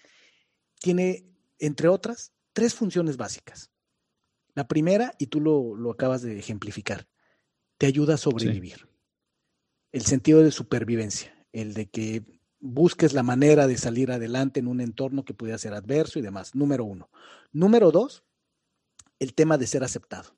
tiene 0.81 1.27
entre 1.59 1.88
otras, 1.88 2.33
tres 2.53 2.74
funciones 2.74 3.16
básicas. 3.16 3.70
La 4.55 4.68
primera, 4.68 5.14
y 5.18 5.27
tú 5.27 5.40
lo, 5.40 5.74
lo 5.74 5.90
acabas 5.90 6.22
de 6.22 6.38
ejemplificar, 6.38 7.09
te 7.79 7.87
ayuda 7.87 8.14
a 8.14 8.18
sobrevivir. 8.18 8.77
Sí. 8.77 8.85
El 9.92 10.03
sentido 10.03 10.42
de 10.42 10.50
supervivencia, 10.50 11.46
el 11.53 11.74
de 11.74 11.87
que 11.87 12.22
busques 12.64 13.12
la 13.12 13.22
manera 13.22 13.66
de 13.66 13.77
salir 13.77 14.11
adelante 14.11 14.59
en 14.59 14.68
un 14.68 14.81
entorno 14.81 15.22
que 15.22 15.35
pudiera 15.35 15.59
ser 15.59 15.74
adverso 15.74 16.18
y 16.18 16.22
demás. 16.22 16.55
Número 16.55 16.83
uno. 16.85 17.11
Número 17.53 17.90
dos, 17.90 18.24
el 19.18 19.35
tema 19.35 19.59
de 19.59 19.66
ser 19.66 19.85
aceptado. 19.85 20.35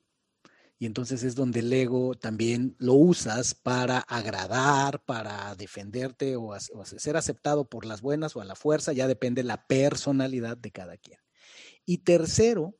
Y 0.77 0.85
entonces 0.85 1.23
es 1.23 1.35
donde 1.35 1.61
el 1.61 1.71
ego 1.71 2.15
también 2.15 2.75
lo 2.79 2.95
usas 2.95 3.55
para 3.55 3.99
agradar, 3.99 5.03
para 5.05 5.55
defenderte 5.55 6.35
o, 6.35 6.49
o 6.49 6.85
ser 6.85 7.15
aceptado 7.15 7.69
por 7.69 7.85
las 7.85 8.01
buenas 8.01 8.35
o 8.35 8.41
a 8.41 8.45
la 8.45 8.55
fuerza, 8.55 8.91
ya 8.91 9.07
depende 9.07 9.41
la 9.43 9.65
personalidad 9.65 10.57
de 10.57 10.71
cada 10.71 10.97
quien. 10.97 11.19
Y 11.85 11.99
tercero, 11.99 12.77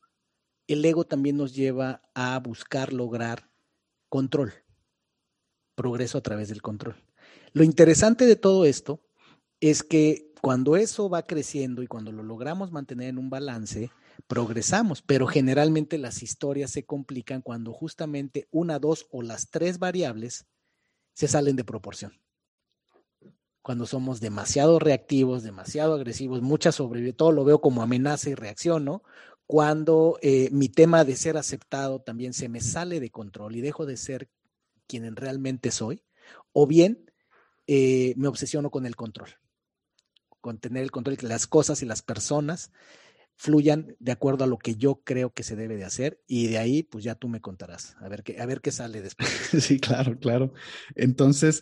el 0.67 0.83
ego 0.83 1.05
también 1.05 1.38
nos 1.38 1.55
lleva 1.55 2.03
a 2.13 2.38
buscar 2.39 2.91
lograr 2.91 3.49
control, 4.10 4.53
progreso 5.73 6.17
a 6.17 6.21
través 6.21 6.49
del 6.49 6.62
control. 6.62 7.01
Lo 7.53 7.63
interesante 7.63 8.25
de 8.25 8.36
todo 8.36 8.65
esto 8.65 9.07
es 9.60 9.84
que 9.84 10.32
cuando 10.41 10.76
eso 10.78 11.10
va 11.10 11.26
creciendo 11.26 11.82
y 11.82 11.88
cuando 11.88 12.12
lo 12.12 12.24
logramos 12.24 12.72
mantener 12.72 13.10
en 13.10 13.18
un 13.18 13.30
balance, 13.30 13.91
progresamos, 14.28 15.01
pero 15.01 15.28
generalmente 15.28 15.97
las 15.97 16.24
historias 16.24 16.72
se 16.72 16.86
complican 16.86 17.41
cuando 17.41 17.74
justamente 17.74 18.47
una, 18.51 18.80
dos 18.80 19.08
o 19.12 19.22
las 19.22 19.49
tres 19.49 19.80
variables 19.80 20.45
se 21.14 21.28
salen 21.28 21.55
de 21.55 21.64
proporción. 21.64 22.14
Cuando 23.62 23.86
somos 23.86 24.22
demasiado 24.22 24.80
reactivos, 24.80 25.43
demasiado 25.43 25.93
agresivos, 25.93 26.41
mucha 26.41 26.72
sobrevivencia, 26.72 27.18
todo 27.18 27.32
lo 27.32 27.43
veo 27.43 27.60
como 27.60 27.82
amenaza 27.82 28.30
y 28.30 28.36
reacción, 28.36 28.86
¿no? 28.86 29.03
Cuando 29.45 30.20
eh, 30.22 30.49
mi 30.51 30.70
tema 30.70 31.03
de 31.03 31.16
ser 31.16 31.38
aceptado 31.38 32.01
también 32.01 32.34
se 32.34 32.49
me 32.49 32.62
sale 32.62 32.99
de 32.99 33.10
control 33.10 33.55
y 33.55 33.62
dejo 33.62 33.86
de 33.86 33.97
ser 33.97 34.30
quien 34.88 35.16
realmente 35.16 35.72
soy, 35.72 36.03
o 36.53 36.66
bien 36.68 37.12
eh, 37.66 38.14
me 38.18 38.28
obsesiono 38.28 38.72
con 38.72 38.86
el 38.86 38.95
control, 38.95 39.30
con 40.41 40.59
tener 40.59 40.83
el 40.83 40.91
control 40.91 41.15
de 41.15 41.21
que 41.21 41.27
las 41.27 41.47
cosas 41.47 41.81
y 41.81 41.85
las 41.85 42.01
personas 42.01 42.71
fluyan 43.38 43.95
de 43.99 44.11
acuerdo 44.11 44.43
a 44.43 44.47
lo 44.47 44.57
que 44.57 44.75
yo 44.75 45.01
creo 45.03 45.31
que 45.31 45.43
se 45.43 45.55
debe 45.55 45.77
de 45.77 45.85
hacer 45.85 46.21
y 46.27 46.47
de 46.47 46.57
ahí 46.57 46.83
pues 46.83 47.03
ya 47.03 47.15
tú 47.15 47.29
me 47.29 47.39
contarás, 47.39 47.95
a 47.99 48.09
ver 48.09 48.23
qué, 48.23 48.41
a 48.41 48.45
ver 48.45 48.61
qué 48.61 48.71
sale 48.71 49.01
después. 49.01 49.29
Sí, 49.61 49.79
claro, 49.79 50.17
claro. 50.17 50.53
Entonces, 50.95 51.61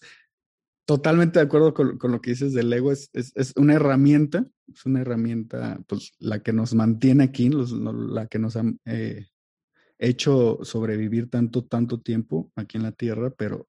totalmente 0.85 1.39
de 1.39 1.45
acuerdo 1.45 1.73
con, 1.73 1.97
lo 2.01 2.21
que 2.21 2.31
dices 2.31 2.53
del 2.53 2.71
ego, 2.71 2.91
es, 2.91 3.09
es, 3.13 3.53
una 3.57 3.73
herramienta, 3.73 4.47
es 4.73 4.85
una 4.85 5.01
herramienta, 5.01 5.79
pues 5.87 6.13
la 6.19 6.39
que 6.39 6.53
nos 6.53 6.73
mantiene 6.73 7.25
aquí, 7.25 7.49
la 7.49 8.27
que 8.27 8.39
nos 8.39 8.55
ha 8.55 8.63
eh, 8.85 9.27
hecho 9.99 10.59
sobrevivir 10.63 11.29
tanto, 11.29 11.65
tanto 11.65 11.99
tiempo 11.99 12.51
aquí 12.55 12.77
en 12.77 12.83
la 12.83 12.91
Tierra, 12.93 13.31
pero, 13.31 13.67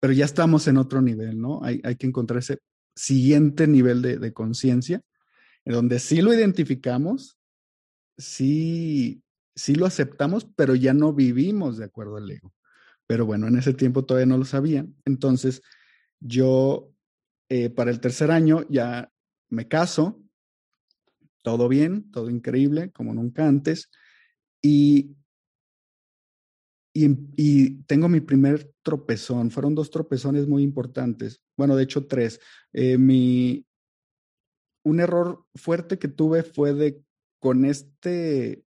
pero 0.00 0.14
ya 0.14 0.24
estamos 0.24 0.66
en 0.68 0.78
otro 0.78 1.02
nivel, 1.02 1.38
¿no? 1.38 1.62
Hay, 1.62 1.80
hay 1.84 1.96
que 1.96 2.06
encontrar 2.06 2.38
ese 2.38 2.58
siguiente 2.94 3.66
nivel 3.66 4.02
de, 4.02 4.18
de 4.18 4.32
conciencia 4.32 5.02
en 5.64 5.74
donde 5.74 5.98
sí 5.98 6.20
lo 6.20 6.32
identificamos, 6.32 7.38
sí, 8.16 9.22
sí 9.54 9.74
lo 9.74 9.86
aceptamos, 9.86 10.46
pero 10.56 10.74
ya 10.74 10.94
no 10.94 11.12
vivimos 11.12 11.76
de 11.78 11.84
acuerdo 11.84 12.16
al 12.16 12.30
ego. 12.30 12.52
Pero 13.06 13.26
bueno, 13.26 13.48
en 13.48 13.58
ese 13.58 13.74
tiempo 13.74 14.04
todavía 14.04 14.26
no 14.26 14.38
lo 14.38 14.44
sabía. 14.44 14.86
Entonces, 15.04 15.62
yo 16.20 16.90
eh, 17.48 17.70
para 17.70 17.90
el 17.90 18.00
tercer 18.00 18.30
año 18.30 18.66
ya 18.68 19.10
me 19.48 19.68
caso, 19.68 20.22
todo 21.42 21.68
bien, 21.68 22.10
todo 22.10 22.30
increíble, 22.30 22.90
como 22.92 23.14
nunca 23.14 23.46
antes, 23.46 23.90
y, 24.62 25.16
y, 26.92 27.82
tengo 27.84 28.08
mi 28.08 28.20
primer 28.20 28.72
tropezón. 28.82 29.50
Fueron 29.50 29.74
dos 29.74 29.90
tropezones 29.90 30.46
muy 30.46 30.62
importantes, 30.62 31.40
bueno, 31.56 31.76
de 31.76 31.84
hecho 31.84 32.06
tres. 32.06 32.40
Eh, 32.72 32.98
mi, 32.98 33.66
un 34.84 35.00
error 35.00 35.44
fuerte 35.54 35.98
que 35.98 36.08
tuve 36.08 36.42
fue 36.42 36.74
de 36.74 37.02
con 37.38 37.64
este, 37.64 38.64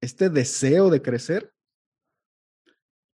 este 0.00 0.30
deseo 0.30 0.90
de 0.90 1.02
crecer, 1.02 1.52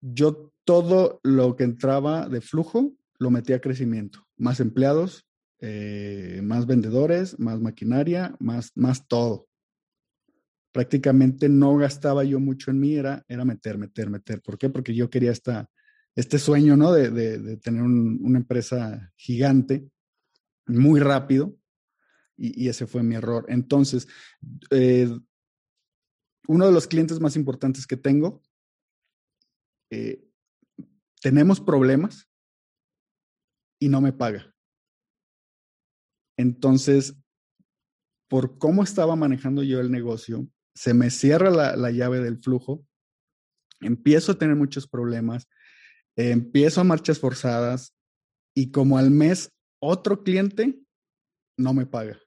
yo 0.02 0.52
todo 0.64 1.20
lo 1.22 1.56
que 1.56 1.64
entraba 1.64 2.28
de 2.28 2.40
flujo 2.40 2.92
lo 3.18 3.30
metía 3.30 3.56
a 3.56 3.60
crecimiento. 3.60 4.26
Más 4.36 4.60
empleados, 4.60 5.26
eh, 5.60 6.40
más 6.42 6.66
vendedores, 6.66 7.38
más 7.38 7.60
maquinaria, 7.60 8.36
más, 8.38 8.72
más 8.74 9.06
todo. 9.06 9.48
Prácticamente 10.72 11.48
no 11.48 11.76
gastaba 11.76 12.24
yo 12.24 12.40
mucho 12.40 12.70
en 12.70 12.80
mí, 12.80 12.94
era, 12.94 13.24
era 13.28 13.44
meter, 13.44 13.78
meter, 13.78 14.10
meter. 14.10 14.40
¿Por 14.40 14.58
qué? 14.58 14.70
Porque 14.70 14.94
yo 14.94 15.10
quería 15.10 15.30
esta, 15.30 15.68
este 16.16 16.38
sueño, 16.38 16.76
¿no? 16.76 16.92
De, 16.92 17.10
de, 17.10 17.56
tener 17.58 17.82
una 17.82 18.38
empresa 18.38 19.12
gigante 19.16 19.86
muy 20.66 21.00
rápido 21.00 21.56
y, 22.36 22.68
ese 22.68 22.86
fue 22.86 23.02
mi 23.02 23.14
error. 23.14 23.44
Entonces, 23.48 24.08
eh, 24.70 25.08
uno 26.48 26.66
de 26.66 26.72
los 26.72 26.86
clientes 26.86 27.20
más 27.20 27.36
importantes 27.36 27.86
que 27.86 27.96
tengo, 27.96 28.42
eh, 29.90 30.26
tenemos 31.20 31.60
problemas 31.60 32.28
y 33.78 33.88
no 33.88 34.00
me 34.00 34.12
paga. 34.12 34.54
Entonces, 36.36 37.14
por 38.28 38.58
cómo 38.58 38.82
estaba 38.82 39.14
manejando 39.14 39.62
yo 39.62 39.80
el 39.80 39.92
negocio, 39.92 40.48
se 40.74 40.94
me 40.94 41.10
cierra 41.10 41.50
la, 41.50 41.90
llave 41.90 42.20
del 42.20 42.38
flujo, 42.38 42.86
empiezo 43.80 44.32
a 44.32 44.38
tener 44.38 44.56
muchos 44.56 44.86
problemas, 44.86 45.48
empiezo 46.16 46.80
a 46.80 46.84
marchas 46.84 47.18
forzadas 47.18 47.94
y 48.54 48.70
como 48.70 48.98
al 48.98 49.10
mes 49.10 49.50
otro 49.80 50.22
cliente 50.22 50.80
no 51.58 51.74
me 51.74 51.86
paga. 51.86 52.18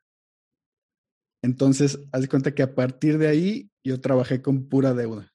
Entonces, 1.41 1.99
haz 2.11 2.27
cuenta 2.27 2.55
que 2.55 2.63
a 2.63 2.73
partir 2.73 3.17
de 3.17 3.27
ahí 3.27 3.71
yo 3.83 4.01
trabajé 4.01 4.41
con 4.41 4.67
pura 4.67 4.93
deuda. 4.93 5.31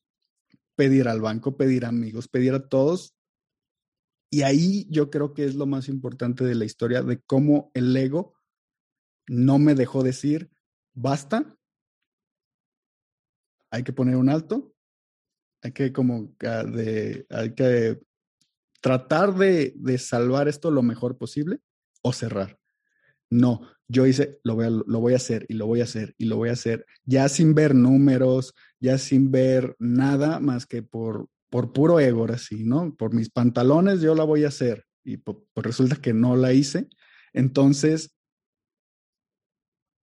Pedir 0.76 1.08
al 1.08 1.20
banco, 1.20 1.56
pedir 1.56 1.84
a 1.84 1.88
amigos, 1.88 2.26
pedir 2.26 2.52
a 2.52 2.68
todos. 2.68 3.14
Y 4.28 4.42
ahí 4.42 4.86
yo 4.90 5.10
creo 5.10 5.34
que 5.34 5.44
es 5.44 5.54
lo 5.54 5.66
más 5.66 5.88
importante 5.88 6.44
de 6.44 6.54
la 6.54 6.64
historia 6.64 7.02
de 7.02 7.20
cómo 7.20 7.70
el 7.74 7.96
ego 7.96 8.34
no 9.28 9.58
me 9.58 9.74
dejó 9.74 10.02
decir, 10.02 10.50
basta, 10.94 11.56
hay 13.70 13.82
que 13.82 13.92
poner 13.92 14.16
un 14.16 14.28
alto, 14.28 14.74
hay 15.62 15.72
que 15.72 15.92
como 15.92 16.34
de, 16.38 17.26
hay 17.30 17.54
que 17.54 18.00
tratar 18.80 19.34
de, 19.34 19.72
de 19.76 19.98
salvar 19.98 20.48
esto 20.48 20.70
lo 20.70 20.82
mejor 20.82 21.18
posible 21.18 21.60
o 22.02 22.12
cerrar. 22.12 22.58
No, 23.30 23.62
yo 23.86 24.06
hice, 24.06 24.40
lo 24.42 24.56
voy, 24.56 24.66
a, 24.66 24.70
lo 24.70 25.00
voy 25.00 25.12
a 25.12 25.16
hacer 25.16 25.46
y 25.48 25.54
lo 25.54 25.66
voy 25.66 25.80
a 25.80 25.84
hacer 25.84 26.14
y 26.18 26.24
lo 26.24 26.36
voy 26.36 26.48
a 26.48 26.54
hacer, 26.54 26.84
ya 27.04 27.28
sin 27.28 27.54
ver 27.54 27.74
números, 27.74 28.54
ya 28.80 28.98
sin 28.98 29.30
ver 29.30 29.76
nada 29.78 30.40
más 30.40 30.66
que 30.66 30.82
por, 30.82 31.28
por 31.48 31.72
puro 31.72 32.00
ego, 32.00 32.26
así, 32.26 32.64
¿no? 32.64 32.94
Por 32.96 33.14
mis 33.14 33.30
pantalones 33.30 34.00
yo 34.00 34.14
la 34.14 34.24
voy 34.24 34.44
a 34.44 34.48
hacer 34.48 34.84
y 35.04 35.18
pues 35.18 35.38
resulta 35.56 35.96
que 35.96 36.12
no 36.12 36.36
la 36.36 36.52
hice. 36.52 36.88
Entonces, 37.32 38.16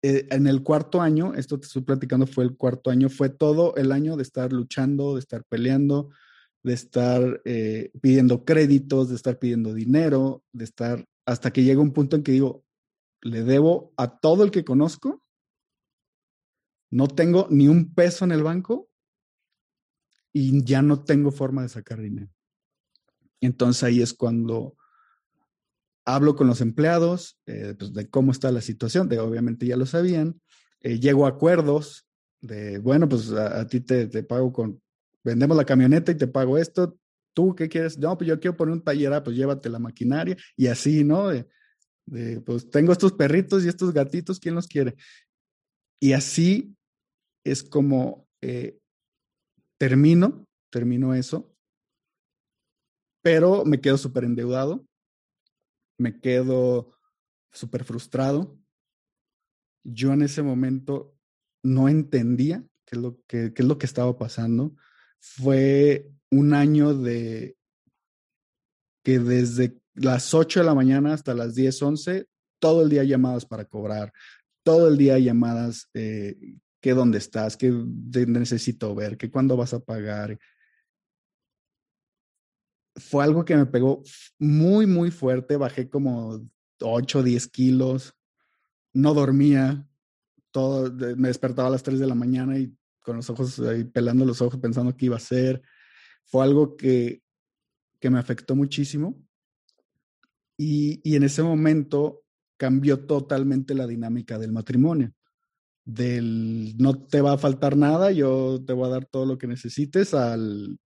eh, 0.07 0.29
en 0.31 0.47
el 0.47 0.63
cuarto 0.63 1.01
año, 1.01 1.33
esto 1.33 1.59
te 1.59 1.67
estoy 1.67 1.81
platicando, 1.81 2.27
fue 2.27 2.45
el 2.45 2.59
cuarto 2.59 2.91
año, 2.91 3.09
fue 3.09 3.31
todo 3.31 3.75
el 3.77 3.91
año 3.91 4.17
de 4.17 4.23
estar 4.23 4.53
luchando, 4.53 5.15
de 5.15 5.21
estar 5.21 5.45
peleando, 5.45 6.11
de 6.63 6.75
estar 6.75 7.41
eh, 7.47 7.91
pidiendo 8.03 8.45
créditos, 8.45 9.09
de 9.09 9.15
estar 9.15 9.39
pidiendo 9.39 9.73
dinero, 9.73 10.45
de 10.53 10.65
estar 10.65 11.09
hasta 11.25 11.55
que 11.55 11.63
llega 11.63 11.81
un 11.81 11.95
punto 11.95 12.17
en 12.17 12.23
que 12.23 12.33
digo, 12.33 12.67
le 13.23 13.45
debo 13.45 13.95
a 13.97 14.19
todo 14.19 14.45
el 14.45 14.51
que 14.51 14.63
conozco, 14.63 15.23
no 16.91 17.09
tengo 17.09 17.47
ni 17.49 17.69
un 17.69 17.95
peso 17.95 18.27
en 18.27 18.33
el 18.33 18.43
banco 18.43 18.91
y 20.35 20.63
ya 20.67 20.83
no 20.83 21.03
tengo 21.03 21.31
forma 21.31 21.63
de 21.63 21.71
sacar 21.71 21.99
dinero. 22.03 22.31
Entonces 23.41 23.83
ahí 23.85 24.03
es 24.03 24.13
cuando 24.13 24.77
hablo 26.05 26.37
con 26.37 26.47
los 26.47 26.61
empleados 26.61 27.39
eh, 27.47 27.75
pues, 27.79 27.93
de 27.93 28.09
cómo 28.09 28.33
está 28.33 28.51
la 28.51 28.61
situación, 28.61 29.09
de 29.09 29.19
obviamente 29.19 29.67
ya 29.67 29.77
lo 29.77 29.87
sabían, 29.87 30.41
eh, 30.81 30.99
llego 31.01 31.27
a 31.27 31.31
acuerdos 31.31 32.07
de, 32.41 32.79
bueno, 32.79 33.09
pues 33.09 33.31
a, 33.31 33.67
ti 33.67 33.81
te, 33.81 34.07
te, 34.07 34.23
pago 34.23 34.53
con, 34.53 34.83
vendemos 35.23 35.57
la 35.57 35.65
camioneta 35.65 36.13
y 36.13 36.17
te 36.17 36.27
pago 36.27 36.59
esto, 36.59 36.99
¿tú 37.33 37.55
qué 37.55 37.69
quieres? 37.69 37.99
No, 37.99 38.17
pues 38.19 38.29
yo 38.29 38.39
quiero 38.39 38.57
poner 38.57 38.75
un 38.75 38.85
taller, 38.85 39.13
ah, 39.15 39.25
pues 39.25 39.37
llévate 39.37 39.69
la 39.71 39.79
maquinaria 39.79 40.37
y 40.57 40.67
así, 40.67 41.05
¿no? 41.05 41.29
de, 41.29 41.49
pues 42.45 42.69
tengo 42.69 42.93
estos 42.93 43.13
perritos 43.13 43.65
y 43.65 43.69
estos 43.69 43.93
gatitos, 43.93 44.39
¿quién 44.39 44.55
los 44.55 44.67
quiere? 44.67 44.95
Y 46.01 46.13
así 46.13 46.77
es 47.45 47.63
como 47.63 48.29
eh, 48.43 48.79
termino, 49.79 50.47
termino 50.71 51.15
eso, 51.15 51.51
pero 53.23 53.65
me 53.65 53.81
quedo 53.81 53.97
súper 53.97 54.25
endeudado, 54.25 54.85
me 55.99 56.21
quedo 56.21 56.97
súper 57.53 57.85
frustrado. 57.85 58.59
Yo 59.85 60.13
en 60.13 60.23
ese 60.23 60.43
momento 60.43 61.17
no 61.63 61.89
entendía 61.89 62.65
qué 62.85 62.97
es 62.97 63.03
lo 63.03 63.21
que, 63.27 63.53
qué 63.55 63.63
es 63.63 63.69
lo 63.69 63.79
que 63.79 63.87
estaba 63.87 64.17
pasando. 64.19 64.75
Fue 65.21 66.11
un 66.31 66.55
año 66.55 66.95
de 66.95 67.57
que 69.03 69.19
desde 69.19 69.79
las 69.95 70.35
8 70.35 70.61
de 70.61 70.67
la 70.67 70.75
mañana 70.75 71.13
hasta 71.13 71.35
las 71.35 71.55
10, 71.55 71.83
11, 71.83 72.27
todo 72.59 72.83
el 72.83 72.89
día 72.89 73.05
llamadas 73.05 73.47
para 73.47 73.65
cobrar, 73.65 74.13
todo 74.65 74.89
el 74.89 74.97
día 74.97 75.19
llamadas, 75.19 75.89
eh, 75.95 76.57
que 76.81 76.95
dónde 76.95 77.19
estás, 77.19 77.57
que 77.57 77.71
necesito 77.71 78.95
ver, 78.95 79.17
que 79.17 79.31
cuándo 79.31 79.57
vas 79.57 79.75
a 79.75 79.81
pagar. 79.81 80.39
Fue 82.97 83.25
algo 83.25 83.45
que 83.45 83.57
me 83.57 83.67
pegó 83.67 84.03
muy, 84.39 84.87
muy 84.87 85.11
fuerte, 85.11 85.57
bajé 85.57 85.89
como 85.89 86.41
8, 86.81 87.23
10 87.23 87.49
kilos, 87.49 88.15
no 88.93 89.15
dormía, 89.15 89.89
todo, 90.51 90.93
me 91.17 91.29
despertaba 91.29 91.69
a 91.69 91.73
las 91.73 91.83
3 91.83 91.99
de 91.99 92.07
la 92.07 92.15
mañana 92.15 92.59
y 92.59 92.77
con 93.01 93.17
los 93.17 93.29
ojos 93.29 93.59
ahí 93.61 93.85
pelando 93.85 94.25
los 94.25 94.41
ojos 94.41 94.61
pensando 94.61 94.97
qué 94.97 95.07
iba 95.07 95.17
a 95.17 95.19
hacer. 95.19 95.63
Fue 96.25 96.45
algo 96.45 96.77
que, 96.77 97.23
que 98.01 98.11
me 98.11 98.19
afectó 98.19 98.55
muchísimo 98.55 99.25
y, 100.57 101.15
en 101.17 101.23
ese 101.23 101.43
momento 101.43 102.23
cambió 102.57 103.07
totalmente 103.07 103.75
la 103.75 103.87
dinámica 103.87 104.39
del 104.39 104.53
matrimonio. 104.53 105.13
Del 105.85 106.77
no 106.79 106.99
te 107.05 107.21
va 107.21 107.33
a 107.33 107.39
faltar 107.39 107.77
nada, 107.77 108.11
yo 108.13 108.63
te 108.65 108.73
voy 108.73 108.87
a 108.87 108.93
dar 108.93 109.05
todo 109.07 109.27
lo 109.27 109.37
que 109.37 109.47
necesites, 109.47 110.15
al, 110.15 110.79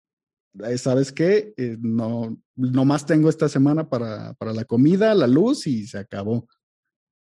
¿sabes 0.76 1.12
qué? 1.12 1.54
Eh, 1.56 1.76
no, 1.80 2.36
más 2.56 3.06
tengo 3.06 3.28
esta 3.28 3.48
semana 3.48 3.88
para, 3.88 4.34
la 4.40 4.64
comida, 4.64 5.14
la 5.14 5.26
luz 5.26 5.66
y 5.66 5.86
se 5.86 5.98
acabó. 5.98 6.48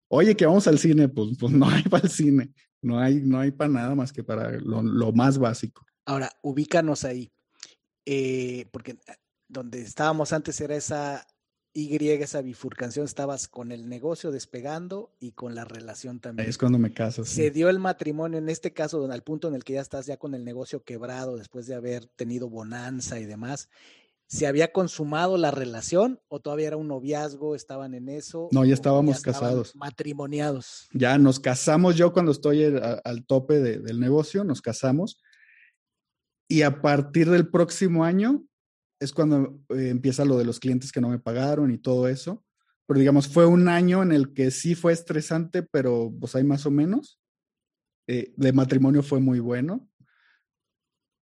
Oye, 0.08 0.36
que 0.36 0.46
vamos 0.46 0.66
al 0.66 0.78
cine, 0.78 1.08
pues, 1.08 1.36
pues 1.38 1.52
no 1.52 1.68
hay 1.68 1.82
para 1.84 2.04
el 2.04 2.10
cine, 2.10 2.52
no 2.82 2.98
hay, 2.98 3.16
no 3.16 3.40
hay 3.40 3.50
para 3.50 3.70
nada 3.70 3.94
más 3.94 4.12
que 4.12 4.22
para 4.22 4.52
lo, 4.52 5.12
más 5.12 5.38
básico. 5.38 5.84
Ahora, 6.04 6.30
ubícanos 6.42 7.04
ahí, 7.04 7.32
eh, 8.04 8.66
porque 8.70 8.98
donde 9.48 9.80
estábamos 9.80 10.32
antes 10.32 10.60
era 10.60 10.76
esa 10.76 11.26
Y 11.78 11.94
esa 12.08 12.40
bifurcación, 12.40 13.04
estabas 13.04 13.48
con 13.48 13.70
el 13.70 13.86
negocio 13.86 14.30
despegando 14.30 15.10
y 15.20 15.32
con 15.32 15.54
la 15.54 15.66
relación 15.66 16.20
también. 16.20 16.48
es 16.48 16.56
cuando 16.56 16.78
me 16.78 16.94
caso. 16.94 17.26
Se 17.26 17.50
dio 17.50 17.68
el 17.68 17.78
matrimonio, 17.78 18.38
en 18.38 18.48
este 18.48 18.72
caso, 18.72 19.04
al 19.12 19.22
punto 19.22 19.48
en 19.48 19.54
el 19.54 19.62
que 19.62 19.74
ya 19.74 19.82
estás 19.82 20.06
ya 20.06 20.16
con 20.16 20.34
el 20.34 20.42
negocio 20.42 20.82
quebrado 20.84 21.36
después 21.36 21.66
de 21.66 21.74
haber 21.74 22.06
tenido 22.06 22.48
bonanza 22.48 23.20
y 23.20 23.26
demás. 23.26 23.68
¿Se 24.26 24.46
había 24.46 24.72
consumado 24.72 25.36
la 25.36 25.50
relación 25.50 26.18
o 26.28 26.40
todavía 26.40 26.68
era 26.68 26.78
un 26.78 26.88
noviazgo? 26.88 27.54
¿Estaban 27.54 27.92
en 27.92 28.08
eso? 28.08 28.48
No, 28.52 28.64
ya 28.64 28.72
estábamos 28.72 29.20
casados. 29.20 29.76
Matrimoniados. 29.76 30.88
Ya 30.94 31.18
nos 31.18 31.38
casamos 31.38 31.94
yo 31.94 32.10
cuando 32.14 32.32
estoy 32.32 32.64
al 33.04 33.26
tope 33.26 33.60
del 33.60 34.00
negocio, 34.00 34.44
nos 34.44 34.62
casamos. 34.62 35.22
Y 36.48 36.62
a 36.62 36.80
partir 36.80 37.28
del 37.28 37.50
próximo 37.50 38.02
año 38.02 38.46
es 38.98 39.12
cuando 39.12 39.60
eh, 39.70 39.88
empieza 39.88 40.24
lo 40.24 40.38
de 40.38 40.44
los 40.44 40.60
clientes 40.60 40.92
que 40.92 41.00
no 41.00 41.08
me 41.08 41.18
pagaron 41.18 41.70
y 41.70 41.78
todo 41.78 42.08
eso. 42.08 42.44
Pero 42.86 43.00
digamos, 43.00 43.28
fue 43.28 43.46
un 43.46 43.68
año 43.68 44.02
en 44.02 44.12
el 44.12 44.32
que 44.32 44.50
sí 44.50 44.74
fue 44.74 44.92
estresante, 44.92 45.62
pero 45.62 46.12
pues 46.18 46.36
hay 46.36 46.44
más 46.44 46.66
o 46.66 46.70
menos. 46.70 47.20
Eh, 48.06 48.32
de 48.36 48.52
matrimonio 48.52 49.02
fue 49.02 49.20
muy 49.20 49.40
bueno. 49.40 49.88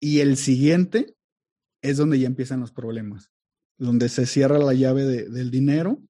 Y 0.00 0.18
el 0.18 0.36
siguiente 0.36 1.16
es 1.80 1.96
donde 1.96 2.18
ya 2.18 2.26
empiezan 2.26 2.60
los 2.60 2.72
problemas, 2.72 3.30
donde 3.78 4.08
se 4.08 4.26
cierra 4.26 4.58
la 4.58 4.74
llave 4.74 5.04
del 5.04 5.50
dinero 5.50 6.02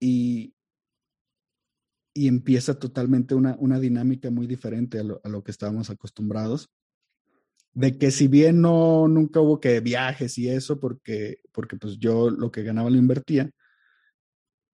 y, 0.00 0.54
y 2.14 2.28
empieza 2.28 2.78
totalmente 2.78 3.34
una, 3.34 3.56
una 3.58 3.80
dinámica 3.80 4.30
muy 4.30 4.46
diferente 4.46 5.00
a 5.00 5.02
lo, 5.02 5.20
a 5.24 5.28
lo 5.28 5.42
que 5.42 5.50
estábamos 5.50 5.90
acostumbrados 5.90 6.70
de 7.78 7.96
que 7.96 8.10
si 8.10 8.26
bien 8.26 8.60
no, 8.60 9.06
nunca 9.06 9.38
hubo 9.40 9.60
que 9.60 9.78
viajes 9.78 10.36
y 10.36 10.48
eso, 10.48 10.80
porque, 10.80 11.42
porque 11.52 11.76
pues 11.76 11.96
yo 12.00 12.28
lo 12.28 12.50
que 12.50 12.64
ganaba 12.64 12.90
lo 12.90 12.96
invertía, 12.96 13.52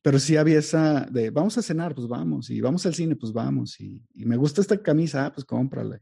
pero 0.01 0.19
sí 0.19 0.37
había 0.37 0.59
esa 0.59 1.01
de, 1.11 1.29
vamos 1.29 1.57
a 1.57 1.61
cenar, 1.61 1.93
pues 1.93 2.07
vamos, 2.07 2.49
y 2.49 2.61
vamos 2.61 2.85
al 2.85 2.93
cine, 2.93 3.17
pues 3.17 3.33
vamos, 3.33 3.77
y, 3.81 4.01
me 4.13 4.37
gusta 4.37 4.61
esta 4.61 4.81
camisa, 4.81 5.25
ah, 5.25 5.33
pues 5.33 5.43
cómprala. 5.43 5.99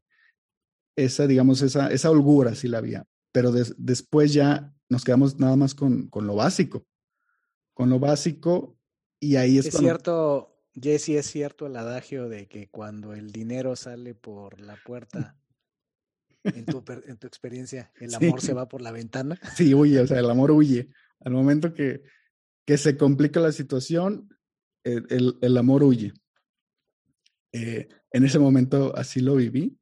Esa, 0.96 1.26
digamos, 1.26 1.64
esa, 1.64 1.92
esa 1.92 2.12
holgura 2.12 2.54
sí 2.54 2.68
la 2.68 2.78
había, 2.78 3.04
pero 3.32 3.52
después 3.52 4.32
ya 4.32 4.72
nos 4.88 5.04
quedamos 5.04 5.40
nada 5.40 5.56
más 5.56 5.74
con, 5.74 6.08
con, 6.08 6.28
lo 6.28 6.36
básico, 6.36 6.86
con 7.74 7.90
lo 7.90 7.98
básico, 7.98 8.78
y 9.20 9.38
ahí 9.38 9.58
es, 9.58 9.66
es 9.66 9.78
cierto, 9.78 10.56
Jesse, 10.80 11.10
es 11.10 11.26
cierto 11.26 11.66
el 11.66 11.78
adagio 11.78 12.30
de 12.30 12.48
que 12.48 12.70
cuando 12.70 13.14
el 13.14 13.32
dinero 13.32 13.76
sale 13.76 14.14
por 14.14 14.62
la 14.62 14.76
puerta, 14.86 15.41
en 16.44 16.66
tu, 16.66 16.84
en 17.06 17.18
tu 17.18 17.28
experiencia, 17.28 17.92
¿el 18.00 18.14
amor 18.14 18.42
se 18.42 18.54
va 18.54 18.68
por 18.68 18.82
la 18.82 18.92
ventana? 18.92 19.40
Sí, 19.56 19.74
huye, 19.74 20.00
o 20.00 20.08
sea, 20.08 20.20
el 20.20 20.30
amor 20.30 20.52
huye. 20.52 20.90
Al 21.20 21.34
momento 21.34 21.74
que, 21.74 22.04
que 22.66 22.78
se 22.78 22.98
complica 22.98 23.40
la 23.40 23.52
situación, 23.52 24.30
el, 24.84 25.38
el, 25.42 25.58
amor 25.58 25.84
huye. 25.84 26.14
Eh, 27.54 27.88
en 28.12 28.26
ese 28.26 28.40
momento 28.40 28.96
así 28.96 29.20
lo 29.20 29.36
viví. 29.36 29.78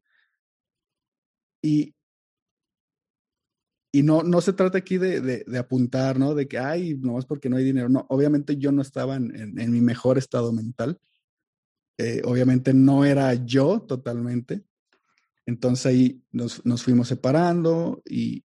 Y, 1.61 1.95
y 3.91 4.03
no, 4.03 4.23
no 4.23 4.41
se 4.41 4.53
trata 4.53 4.77
aquí 4.77 4.97
de, 4.97 5.21
de, 5.21 5.57
apuntar, 5.57 6.19
¿no? 6.19 6.35
De 6.35 6.47
que, 6.47 6.57
ay, 6.57 6.95
no 6.97 7.17
es 7.17 7.25
porque 7.25 7.49
no 7.49 7.57
hay 7.57 7.63
dinero. 7.63 7.89
No, 7.89 8.05
obviamente 8.09 8.57
yo 8.57 8.71
no 8.71 8.81
estaba 8.81 9.15
en, 9.15 9.59
en, 9.59 9.71
mi 9.71 9.81
mejor 9.81 10.17
estado 10.17 10.53
mental. 10.53 10.99
Eh, 11.97 12.21
obviamente 12.23 12.73
no 12.73 13.03
era 13.03 13.33
yo 13.33 13.81
totalmente. 13.81 14.63
Entonces 15.49 15.85
ahí 15.87 16.23
nos, 16.31 16.61
fuimos 16.83 17.07
separando 17.07 18.03
y, 18.05 18.45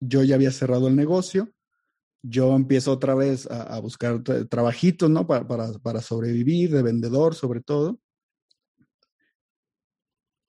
yo 0.00 0.22
ya 0.22 0.34
había 0.34 0.50
cerrado 0.50 0.88
el 0.88 0.94
negocio. 0.94 1.50
Yo 2.22 2.54
empiezo 2.54 2.92
otra 2.92 3.14
vez 3.14 3.50
a, 3.50 3.80
buscar 3.80 4.22
trabajitos, 4.22 5.08
¿no? 5.08 5.26
Para, 5.26 6.02
sobrevivir, 6.02 6.72
de 6.72 6.82
vendedor 6.82 7.34
sobre 7.34 7.62
todo. 7.62 7.98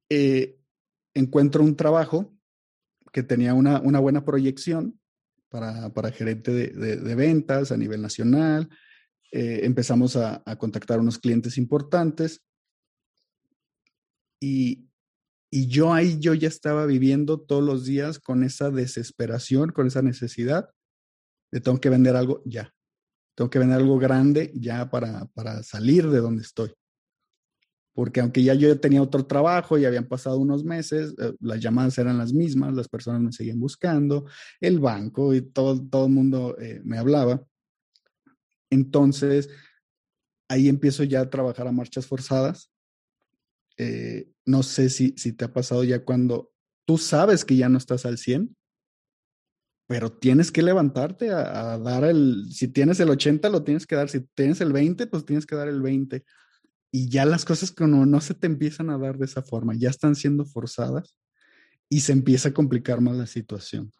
Eh, 0.10 0.60
encuentro 1.14 1.64
un 1.64 1.78
trabajo 1.78 2.38
que 3.14 3.24
tenía 3.24 3.54
una, 3.54 3.80
buena 3.80 4.26
proyección 4.26 5.00
para, 5.48 6.12
gerente 6.12 6.52
de, 6.52 7.16
ventas 7.16 7.72
a 7.72 7.78
nivel 7.78 8.02
nacional. 8.02 8.68
Eh, 9.32 9.62
empezamos 9.64 10.18
a, 10.18 10.44
a 10.46 10.58
contactar 10.58 11.00
unos 11.00 11.18
clientes 11.18 11.58
importantes 11.58 12.42
y, 14.40 14.88
y 15.52 15.68
yo 15.68 15.94
ahí 15.94 16.20
yo 16.20 16.34
ya 16.34 16.48
estaba 16.48 16.86
viviendo 16.86 17.40
todos 17.40 17.64
los 17.64 17.86
días 17.86 18.20
con 18.20 18.44
esa 18.44 18.70
desesperación, 18.70 19.72
con 19.72 19.88
esa 19.88 20.02
necesidad 20.02 20.70
de 21.52 21.62
tengo 21.62 21.80
que 21.80 21.90
vender 21.90 22.16
algo 22.16 22.42
ya. 22.46 22.74
Tengo 23.36 23.50
que 23.50 23.60
vender 23.60 23.78
algo 23.78 23.98
grande 23.98 24.52
ya 24.56 24.90
para, 24.90 25.26
para 25.28 25.64
salir 25.64 26.10
de 26.10 26.20
donde 26.20 26.42
estoy. 26.42 26.74
Porque 27.94 28.20
aunque 28.20 28.44
ya 28.44 28.54
yo 28.54 28.80
tenía 28.80 29.02
otro 29.02 29.26
trabajo 29.26 29.78
y 29.78 29.86
habían 29.86 30.08
pasado 30.08 30.38
unos 30.38 30.64
meses, 30.64 31.16
eh, 31.18 31.34
las 31.40 31.60
llamadas 31.60 31.98
eran 31.98 32.18
las 32.18 32.34
mismas, 32.34 32.74
las 32.74 32.88
personas 32.88 33.22
me 33.22 33.32
seguían 33.32 33.60
buscando, 33.60 34.26
el 34.60 34.80
banco 34.80 35.34
y 35.34 35.42
todo, 35.42 35.82
todo 35.88 36.08
el 36.08 36.12
mundo 36.12 36.58
eh, 36.60 36.82
me 36.84 36.98
hablaba. 36.98 37.44
Entonces, 38.70 39.50
ahí 40.50 40.68
empiezo 40.68 41.04
ya 41.04 41.22
a 41.22 41.30
trabajar 41.30 41.68
a 41.68 41.72
marchas 41.72 42.06
forzadas 42.06 42.72
eh, 43.78 44.30
no 44.46 44.64
sé 44.64 44.90
si, 44.90 45.14
si 45.18 45.34
te 45.34 45.46
ha 45.46 45.54
pasado 45.54 45.84
ya 45.84 46.04
cuando 46.04 46.52
tú 46.86 46.98
sabes 46.98 47.46
que 47.46 47.56
ya 47.56 47.70
no 47.70 47.78
estás 47.78 48.06
al 48.06 48.18
100, 48.18 48.56
pero 49.88 50.12
tienes 50.12 50.52
que 50.52 50.62
levantarte 50.62 51.32
a, 51.32 51.78
dar 51.78 52.04
el, 52.04 52.48
si 52.52 52.68
tienes 52.68 53.00
el 53.00 53.10
80 53.10 53.50
lo 53.50 53.64
tienes 53.64 53.88
que 53.88 53.96
dar, 53.96 54.10
si 54.10 54.22
tienes 54.36 54.60
el 54.62 54.74
20, 54.74 55.08
pues 55.08 55.26
tienes 55.26 55.46
que 55.46 55.56
dar 55.56 55.68
el 55.70 55.82
20. 55.82 56.26
Y 56.92 57.10
ya 57.10 57.26
las 57.26 57.46
cosas 57.46 57.72
como 57.72 58.06
no 58.06 58.22
se 58.22 58.34
te 58.34 58.48
empiezan 58.48 58.90
a 58.90 58.98
dar 58.98 59.18
de 59.18 59.26
esa 59.26 59.42
forma, 59.42 59.76
ya 59.76 59.90
están 59.90 60.16
siendo 60.16 60.46
forzadas 60.46 61.18
y 61.90 62.02
se 62.02 62.12
empieza 62.12 62.50
a 62.50 62.54
complicar 62.54 63.00
más 63.00 63.16
la 63.16 63.28
situación. 63.28 63.94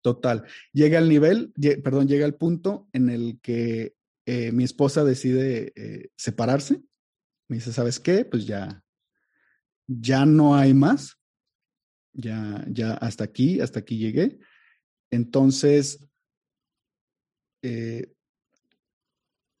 Total, 0.00 0.44
llega 0.72 0.98
al 0.98 1.08
nivel, 1.08 1.52
perdón, 1.82 2.08
llega 2.08 2.24
al 2.24 2.36
punto 2.36 2.88
en 2.92 3.10
el 3.10 3.40
que 3.42 3.94
eh, 4.24 4.52
mi 4.52 4.64
esposa 4.64 5.04
decide 5.04 5.72
eh, 5.76 6.10
separarse 6.16 6.82
me 7.48 7.56
dice, 7.56 7.72
¿sabes 7.72 7.98
qué? 7.98 8.24
Pues 8.24 8.46
ya, 8.46 8.82
ya 9.86 10.26
no 10.26 10.54
hay 10.54 10.74
más. 10.74 11.18
Ya, 12.12 12.64
ya 12.68 12.94
hasta 12.94 13.24
aquí, 13.24 13.60
hasta 13.60 13.80
aquí 13.80 13.96
llegué. 13.98 14.38
Entonces, 15.10 16.06
eh, 17.62 18.12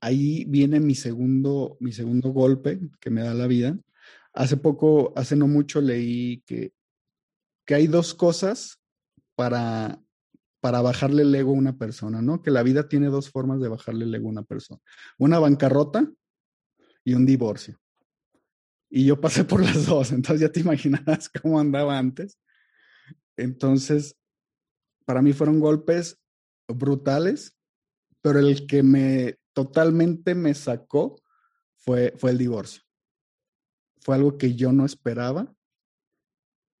ahí 0.00 0.44
viene 0.44 0.80
mi 0.80 0.94
segundo, 0.94 1.76
mi 1.80 1.92
segundo 1.92 2.30
golpe 2.30 2.80
que 3.00 3.10
me 3.10 3.22
da 3.22 3.34
la 3.34 3.46
vida. 3.46 3.78
Hace 4.32 4.56
poco, 4.56 5.12
hace 5.16 5.36
no 5.36 5.48
mucho 5.48 5.80
leí 5.80 6.42
que, 6.46 6.72
que 7.64 7.74
hay 7.74 7.86
dos 7.86 8.14
cosas 8.14 8.80
para, 9.34 10.00
para 10.60 10.82
bajarle 10.82 11.22
el 11.22 11.34
ego 11.34 11.50
a 11.50 11.58
una 11.58 11.78
persona, 11.78 12.20
¿no? 12.20 12.42
Que 12.42 12.50
la 12.50 12.62
vida 12.62 12.88
tiene 12.88 13.06
dos 13.06 13.30
formas 13.30 13.60
de 13.60 13.68
bajarle 13.68 14.04
el 14.04 14.14
ego 14.14 14.28
a 14.28 14.32
una 14.32 14.42
persona. 14.42 14.80
Una 15.16 15.38
bancarrota 15.38 16.10
y 17.08 17.14
un 17.14 17.24
divorcio. 17.24 17.80
Y 18.90 19.06
yo 19.06 19.18
pasé 19.18 19.42
por 19.42 19.62
las 19.62 19.86
dos, 19.86 20.12
entonces 20.12 20.42
ya 20.42 20.52
te 20.52 20.60
imaginarás 20.60 21.28
cómo 21.42 21.58
andaba 21.58 21.96
antes. 21.96 22.38
Entonces, 23.34 24.14
para 25.06 25.22
mí 25.22 25.32
fueron 25.32 25.58
golpes 25.58 26.20
brutales, 26.66 27.56
pero 28.20 28.40
el 28.40 28.66
que 28.66 28.82
me 28.82 29.38
totalmente 29.54 30.34
me 30.34 30.54
sacó 30.54 31.22
fue, 31.76 32.12
fue 32.18 32.32
el 32.32 32.38
divorcio. 32.38 32.82
Fue 34.02 34.14
algo 34.14 34.36
que 34.36 34.54
yo 34.54 34.70
no 34.70 34.84
esperaba, 34.84 35.54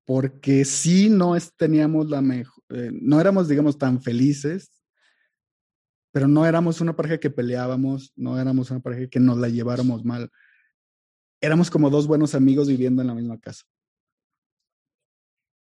porque 0.04 0.66
sí 0.66 1.08
no 1.08 1.34
teníamos 1.56 2.10
la 2.10 2.20
mejor, 2.20 2.62
eh, 2.68 2.90
no 2.92 3.18
éramos, 3.18 3.48
digamos, 3.48 3.78
tan 3.78 4.02
felices, 4.02 4.77
pero 6.18 6.26
no 6.26 6.44
éramos 6.44 6.80
una 6.80 6.96
pareja 6.96 7.18
que 7.18 7.30
peleábamos, 7.30 8.12
no 8.16 8.40
éramos 8.40 8.72
una 8.72 8.80
pareja 8.80 9.08
que 9.08 9.20
nos 9.20 9.38
la 9.38 9.48
lleváramos 9.48 10.04
mal. 10.04 10.28
Éramos 11.40 11.70
como 11.70 11.90
dos 11.90 12.08
buenos 12.08 12.34
amigos 12.34 12.66
viviendo 12.66 13.02
en 13.02 13.06
la 13.06 13.14
misma 13.14 13.38
casa. 13.38 13.62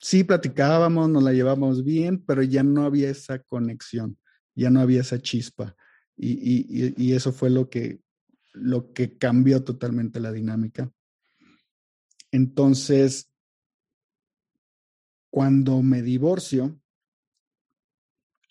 Sí, 0.01 0.25
platicábamos, 0.25 1.09
nos 1.09 1.23
la 1.23 1.33
llevábamos 1.33 1.85
bien, 1.85 2.25
pero 2.25 2.43
ya 2.43 2.65
no 2.65 2.83
había 2.83 3.11
esa 3.11 3.39
conexión, 3.39 4.19
ya 4.57 4.71
no 4.71 4.81
había 4.81 5.03
esa 5.03 5.21
chispa. 5.21 5.77
Y, 6.17 7.01
y 7.01 7.13
eso 7.13 7.31
fue 7.31 7.49
lo 7.49 7.71
que, 7.71 8.01
lo 8.53 8.93
que 8.93 9.19
cambió 9.19 9.63
totalmente 9.63 10.19
la 10.19 10.33
dinámica. 10.33 10.91
Entonces, 12.33 13.31
cuando 15.31 15.81
me 15.81 16.03
divorcio, 16.03 16.77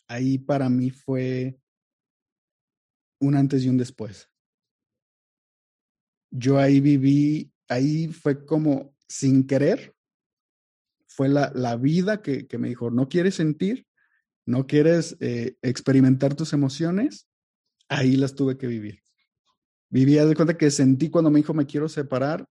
ahí 0.07 0.37
para 0.37 0.69
mí 0.69 0.91
fue 0.91 1.58
un 3.19 3.35
antes 3.35 3.63
y 3.63 3.69
un 3.69 3.77
después. 3.77 4.29
Yo 6.31 6.57
ahí 6.57 6.79
viví, 6.79 7.51
ahí 7.67 8.07
fue 8.07 8.45
como 8.45 8.95
sin 9.07 9.47
querer, 9.47 9.95
fue 11.07 11.27
la, 11.27 11.51
la 11.55 11.75
vida 11.75 12.21
que, 12.21 12.47
que, 12.47 12.57
me 12.57 12.69
dijo, 12.69 12.91
no 12.91 13.09
quieres 13.09 13.35
sentir, 13.35 13.87
no 14.45 14.67
quieres 14.67 15.17
eh, 15.19 15.57
experimentar 15.61 16.35
tus 16.35 16.53
emociones, 16.53 17.27
ahí 17.87 18.15
las 18.15 18.35
tuve 18.35 18.57
que 18.57 18.67
vivir. 18.67 19.01
Vivía 19.89 20.25
de 20.25 20.35
cuenta 20.35 20.57
que 20.57 20.69
sentí 20.69 21.09
cuando 21.09 21.31
me 21.31 21.39
dijo 21.39 21.53
me 21.53 21.65
quiero 21.65 21.89
separar, 21.89 22.47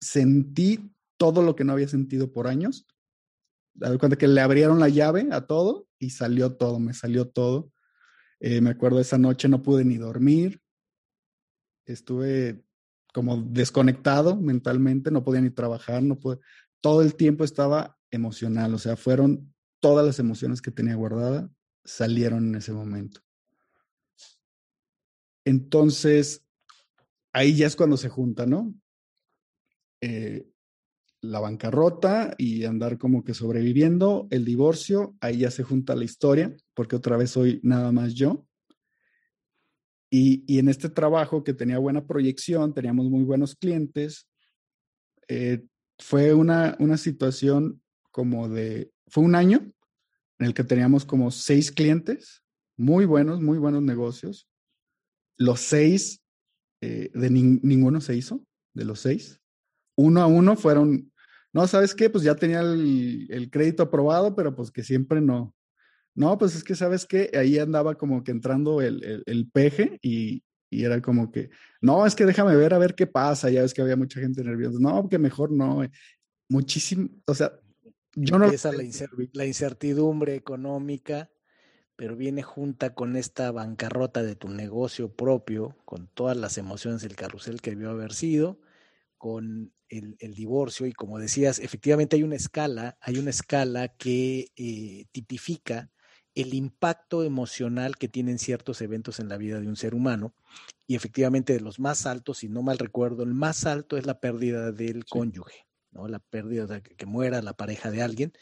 sentí 0.00 0.92
todo 1.16 1.42
lo 1.42 1.56
que 1.56 1.64
no 1.64 1.72
había 1.72 1.88
sentido 1.88 2.32
por 2.32 2.46
años. 2.46 2.86
De 3.74 3.98
cuenta 3.98 4.16
que 4.16 4.28
le 4.28 4.40
abrieron 4.40 4.78
la 4.78 4.88
llave 4.88 5.28
a 5.32 5.46
todo 5.46 5.88
y 5.98 6.10
salió 6.10 6.56
todo, 6.56 6.78
me 6.78 6.94
salió 6.94 7.28
todo. 7.28 7.72
Eh, 8.40 8.60
me 8.60 8.70
acuerdo 8.70 9.00
esa 9.00 9.18
noche 9.18 9.48
no 9.48 9.62
pude 9.62 9.84
ni 9.84 9.96
dormir. 9.96 10.60
Estuve 11.86 12.64
como 13.12 13.36
desconectado 13.38 14.36
mentalmente, 14.36 15.10
no 15.10 15.22
podía 15.22 15.40
ni 15.40 15.50
trabajar, 15.50 16.02
no 16.02 16.18
pude. 16.18 16.38
Todo 16.80 17.02
el 17.02 17.14
tiempo 17.14 17.44
estaba 17.44 17.98
emocional, 18.10 18.74
o 18.74 18.78
sea, 18.78 18.96
fueron 18.96 19.54
todas 19.80 20.04
las 20.04 20.18
emociones 20.18 20.60
que 20.60 20.70
tenía 20.70 20.94
guardada 20.94 21.50
salieron 21.86 22.48
en 22.48 22.54
ese 22.56 22.72
momento. 22.72 23.20
Entonces, 25.44 26.44
ahí 27.32 27.56
ya 27.56 27.66
es 27.66 27.76
cuando 27.76 27.96
se 27.96 28.08
junta, 28.08 28.46
¿no? 28.46 28.74
Eh, 30.00 30.50
la 31.26 31.40
bancarrota 31.40 32.34
y 32.38 32.64
andar 32.64 32.98
como 32.98 33.24
que 33.24 33.34
sobreviviendo, 33.34 34.26
el 34.30 34.44
divorcio, 34.44 35.16
ahí 35.20 35.38
ya 35.38 35.50
se 35.50 35.62
junta 35.62 35.96
la 35.96 36.04
historia, 36.04 36.56
porque 36.74 36.96
otra 36.96 37.16
vez 37.16 37.30
soy 37.30 37.60
nada 37.62 37.92
más 37.92 38.14
yo. 38.14 38.46
Y, 40.10 40.58
en 40.58 40.68
este 40.68 40.88
trabajo 40.88 41.44
que 41.44 41.52
tenía 41.52 41.78
buena 41.78 42.06
proyección, 42.06 42.72
teníamos 42.72 43.10
muy 43.10 43.24
buenos 43.24 43.54
clientes, 43.56 44.28
eh, 45.28 45.64
fue 45.98 46.32
una, 46.32 46.76
una 46.78 46.96
situación 46.96 47.82
como 48.10 48.48
de, 48.48 48.92
fue 49.08 49.24
un 49.24 49.34
año 49.34 49.58
en 50.38 50.46
el 50.46 50.54
que 50.54 50.64
teníamos 50.64 51.04
como 51.04 51.30
seis 51.30 51.72
clientes, 51.72 52.42
muy 52.76 53.04
buenos, 53.06 53.40
muy 53.40 53.58
buenos 53.58 53.82
negocios. 53.82 54.48
Los 55.38 55.60
seis 55.60 56.22
eh, 56.80 57.10
de 57.14 57.30
ninguno 57.30 58.00
se 58.00 58.16
hizo, 58.16 58.44
de 58.74 58.84
los 58.84 59.00
seis. 59.00 59.40
Uno 59.96 60.20
a 60.20 60.26
uno 60.26 60.56
fueron, 60.56 61.12
no, 61.56 61.66
¿sabes 61.66 61.94
qué? 61.94 62.10
Pues 62.10 62.22
ya 62.22 62.34
tenía 62.34 62.60
el, 62.60 63.48
crédito 63.50 63.84
aprobado, 63.84 64.34
pero 64.34 64.54
pues 64.54 64.70
que 64.70 64.82
siempre 64.82 65.22
no. 65.22 65.54
No, 66.14 66.36
pues 66.36 66.54
es 66.54 66.62
que, 66.62 66.74
¿sabes 66.74 67.06
qué? 67.06 67.30
Ahí 67.34 67.58
andaba 67.58 67.94
como 67.94 68.22
que 68.22 68.30
entrando 68.30 68.82
el, 68.82 69.22
el, 69.24 69.50
peje 69.50 69.98
y, 70.02 70.42
y, 70.70 70.84
era 70.84 71.00
como 71.00 71.30
que, 71.30 71.48
no, 71.80 72.04
es 72.04 72.14
que 72.14 72.26
déjame 72.26 72.54
ver 72.56 72.74
a 72.74 72.78
ver 72.78 72.94
qué 72.94 73.06
pasa. 73.06 73.48
Ya 73.48 73.62
ves 73.62 73.72
que 73.72 73.80
había 73.80 73.96
mucha 73.96 74.20
gente 74.20 74.44
nerviosa. 74.44 74.78
No, 74.78 75.08
que 75.08 75.18
mejor 75.18 75.50
no. 75.50 75.82
Muchísimo, 76.50 77.08
o 77.26 77.34
sea, 77.34 77.52
yo 78.14 78.38
no... 78.38 78.44
Empieza 78.44 78.70
la 79.32 79.46
incertidumbre 79.46 80.34
económica 80.34 81.30
pero 81.96 82.14
viene 82.14 82.42
junta 82.42 82.94
con 82.94 83.16
esta 83.16 83.50
bancarrota 83.50 84.22
de 84.22 84.36
tu 84.36 84.50
negocio 84.50 85.10
propio, 85.10 85.74
con 85.86 86.08
todas 86.08 86.36
las 86.36 86.58
emociones 86.58 87.00
del 87.00 87.16
carrusel 87.16 87.62
que 87.62 87.70
debió 87.70 87.88
haber 87.88 88.12
sido, 88.12 88.60
con 89.18 89.72
el, 89.88 90.34
divorcio 90.34 90.86
y 90.86 90.92
como 90.92 91.18
decías, 91.18 91.58
efectivamente 91.58 92.16
hay 92.16 92.22
una 92.22 92.36
escala, 92.36 92.98
hay 93.00 93.18
una 93.18 93.30
escala 93.30 93.88
que 93.88 94.48
eh, 94.56 95.06
tipifica 95.12 95.90
el 96.34 96.52
impacto 96.54 97.24
emocional 97.24 97.96
que 97.96 98.08
tienen 98.08 98.38
ciertos 98.38 98.82
eventos 98.82 99.20
en 99.20 99.28
la 99.28 99.38
vida 99.38 99.58
de 99.58 99.68
un 99.68 99.76
ser 99.76 99.94
humano 99.94 100.34
y 100.86 100.94
efectivamente 100.94 101.54
de 101.54 101.60
los 101.60 101.80
más 101.80 102.06
altos, 102.06 102.38
si 102.38 102.48
no 102.48 102.62
mal 102.62 102.78
recuerdo, 102.78 103.22
el 103.22 103.34
más 103.34 103.64
alto 103.64 103.96
es 103.96 104.06
la 104.06 104.20
pérdida 104.20 104.70
del 104.70 105.06
cónyuge. 105.06 105.66
¿No? 105.96 106.08
La 106.08 106.18
pérdida 106.18 106.66
de 106.66 106.82
que 106.82 107.06
muera 107.06 107.42
la 107.42 107.54
pareja 107.54 107.90
de 107.90 108.02
alguien. 108.02 108.32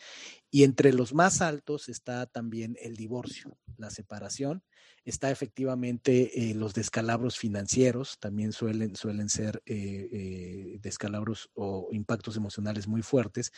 Y 0.51 0.65
entre 0.65 0.93
los 0.93 1.15
más 1.15 1.41
altos 1.41 1.89
está 1.89 2.27
también 2.27 2.77
el 2.81 2.97
divorcio, 2.97 3.59
la 3.77 3.91
separación. 3.91 4.63
Está 5.05 5.31
efectivamente 5.31 6.51
eh, 6.51 6.55
los 6.55 6.75
descalabros 6.75 7.39
financieros, 7.39 8.19
también 8.19 8.53
suelen, 8.53 8.97
suelen 8.97 9.29
ser 9.29 9.63
eh, 9.67 10.09
eh, 10.13 10.79
descalabros 10.81 11.51
o 11.55 11.89
impactos 11.93 12.37
emocionales 12.37 12.89
muy 12.89 13.03
fuertes, 13.03 13.53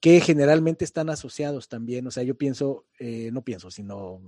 que 0.00 0.20
generalmente 0.20 0.84
están 0.84 1.10
asociados 1.10 1.68
también, 1.68 2.06
o 2.06 2.10
sea, 2.10 2.22
yo 2.22 2.34
pienso, 2.36 2.86
no 3.32 3.44
pienso, 3.44 3.70
sino 3.70 4.22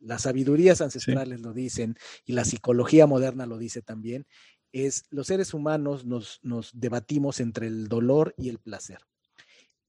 las 0.00 0.22
sabidurías 0.22 0.80
ancestrales 0.80 1.40
lo 1.40 1.52
dicen 1.52 1.96
y 2.24 2.32
la 2.32 2.44
psicología 2.44 3.06
moderna 3.06 3.46
lo 3.46 3.58
dice 3.58 3.82
también, 3.82 4.26
es 4.72 5.04
los 5.10 5.26
seres 5.26 5.54
humanos 5.54 6.04
nos, 6.04 6.40
debatimos 6.72 7.40
entre 7.40 7.66
el 7.66 7.88
dolor 7.88 8.34
y 8.36 8.48
el 8.48 8.58
placer 8.58 9.00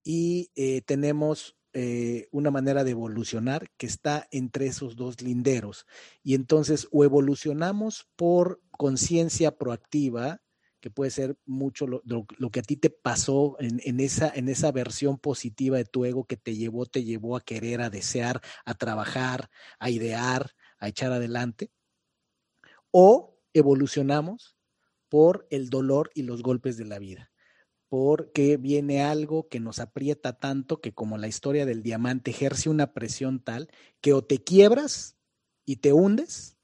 y 0.04 0.52
eh, 0.56 0.82
tenemos 0.82 1.56
eh, 1.74 2.30
una 2.32 2.50
manera 2.50 2.84
de 2.84 2.92
evolucionar 2.92 3.70
que 3.78 3.86
está 3.86 4.28
entre 4.32 4.66
esos 4.66 4.96
dos 4.96 5.22
linderos. 5.22 5.86
Y 6.24 6.34
entonces 6.34 6.88
o 6.92 7.04
evolucionamos 7.04 8.08
por 8.16 8.60
conciencia 8.72 9.56
proactiva, 9.56 10.42
que 10.80 10.90
puede 10.90 11.12
ser 11.12 11.38
mucho 11.46 11.86
lo, 11.86 12.02
que 12.52 12.60
a 12.60 12.64
ti 12.64 12.76
te 12.76 12.90
pasó 12.90 13.56
en, 13.60 14.00
esa, 14.00 14.32
en 14.34 14.50
esa 14.50 14.72
versión 14.72 15.20
positiva 15.20 15.78
de 15.78 15.86
tu 15.86 16.06
ego 16.06 16.26
que 16.26 16.38
te 16.38 16.56
llevó, 16.56 16.88
te 16.88 17.04
llevó 17.04 17.36
a 17.36 17.42
querer, 17.42 17.82
a 17.82 17.92
desear, 17.92 18.42
a 18.66 18.74
trabajar, 18.74 19.52
a 19.78 19.92
idear, 19.92 20.52
a 20.80 20.88
echar 20.88 21.12
adelante. 21.12 21.70
O 22.90 23.38
evolucionamos 23.54 24.58
por 25.10 25.48
el 25.50 25.70
dolor 25.70 26.12
y 26.14 26.24
los 26.24 26.42
golpes 26.42 26.78
de 26.78 26.86
la 26.86 27.00
vida 27.00 27.32
porque 27.90 28.58
viene 28.58 29.02
algo 29.02 29.50
que 29.50 29.60
nos 29.60 29.80
aprieta 29.80 30.34
tanto 30.34 30.80
que 30.80 30.94
como 30.94 31.18
la 31.18 31.28
historia 31.28 31.66
del 31.66 31.82
diamante 31.82 32.32
ejerce 32.32 32.70
una 32.70 32.94
presión 32.94 33.40
tal 33.40 33.70
que 34.00 34.14
o 34.14 34.24
te 34.24 34.38
quiebras 34.44 35.18
y 35.66 35.78
te 35.78 35.92
hundes 35.92 36.56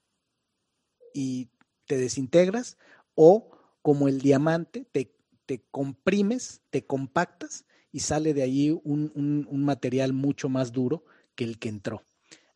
y 1.12 1.50
te 1.86 1.96
desintegras 1.96 2.78
o 3.14 3.50
como 3.82 4.08
el 4.08 4.20
diamante 4.20 4.86
te, 4.92 5.16
te 5.46 5.64
comprimes, 5.70 6.62
te 6.70 6.86
compactas 6.86 7.66
y 7.90 8.00
sale 8.00 8.34
de 8.34 8.42
ahí 8.42 8.70
un, 8.70 9.12
un, 9.14 9.64
material 9.64 10.12
mucho 10.12 10.48
más 10.48 10.72
duro 10.72 11.04
que 11.34 11.44
el 11.44 11.58
que 11.58 11.68
entró. 11.68 12.04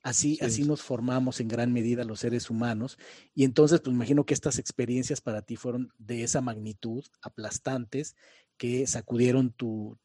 Así, 0.03 0.39
así 0.41 0.65
nos 0.65 0.81
formamos 0.81 1.41
en 1.41 1.49
gran 1.49 1.73
medida 1.73 2.05
los 2.05 2.21
seres 2.21 2.49
humanos. 2.49 2.99
Y 3.35 3.45
entonces, 3.45 3.81
pues 3.81 3.95
imagino 3.95 4.25
que 4.25 4.33
estas 4.33 4.59
experiencias 4.59 5.21
para 5.21 5.43
ti 5.43 5.57
fueron 5.57 5.93
de 5.99 6.23
esa 6.23 6.41
magnitud, 6.41 7.05
aplastantes, 7.21 8.17
que 8.57 8.87
sacudieron 8.87 9.53
tu, 9.53 9.99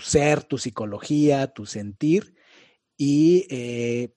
ser, 0.00 0.44
tu 0.44 0.58
psicología, 0.58 1.48
tu 1.48 1.66
sentir, 1.66 2.34
y 2.96 3.46
eh, 3.50 4.14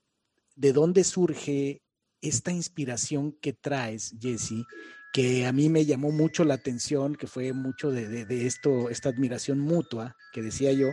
de 0.56 0.74
dónde 0.74 1.04
surge 1.04 1.82
esta 2.22 2.52
inspiración 2.52 3.34
que 3.42 3.54
traes, 3.54 4.16
Jesse, 4.20 4.66
que 5.12 5.46
a 5.46 5.52
mí 5.52 5.70
me 5.70 5.86
llamó 5.86 6.12
mucho 6.12 6.44
la 6.44 6.56
atención, 6.56 7.16
que 7.16 7.28
fue 7.28 7.54
mucho 7.54 7.92
de, 7.92 8.48
esto, 8.48 8.90
esta 8.90 9.10
admiración 9.10 9.60
mutua 9.60 10.16
que 10.32 10.42
decía 10.42 10.72
yo, 10.72 10.90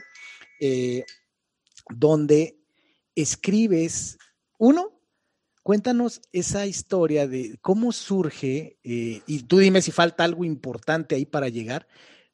eh, 0.61 1.05
donde 1.89 2.60
escribes, 3.21 4.19
uno, 4.59 5.01
cuéntanos 5.63 6.21
esa 6.33 6.67
historia 6.67 7.27
de 7.29 7.59
cómo 7.61 7.93
surge, 7.93 8.79
eh, 8.83 9.23
y 9.27 9.43
tú 9.45 9.59
dime 9.59 9.83
si 9.83 9.91
falta 9.91 10.25
algo 10.25 10.45
importante 10.45 11.15
ahí 11.15 11.27
para 11.27 11.49
llegar, 11.49 11.87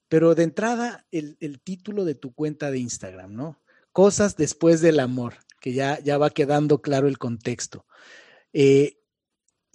pero 0.08 0.34
de 0.34 0.44
entrada, 0.44 1.06
el, 1.10 1.60
título 1.62 2.04
de 2.04 2.14
tu 2.14 2.32
cuenta 2.32 2.70
de 2.70 2.78
Instagram, 2.78 3.34
¿no? 3.34 3.60
Cosas 3.92 4.36
después 4.36 4.80
del 4.80 5.00
amor, 5.00 5.34
que 5.60 5.72
ya, 5.72 5.98
ya 6.00 6.18
va 6.18 6.30
quedando 6.30 6.80
claro 6.80 7.08
el 7.08 7.18
contexto. 7.18 7.86
Eh, 8.52 8.98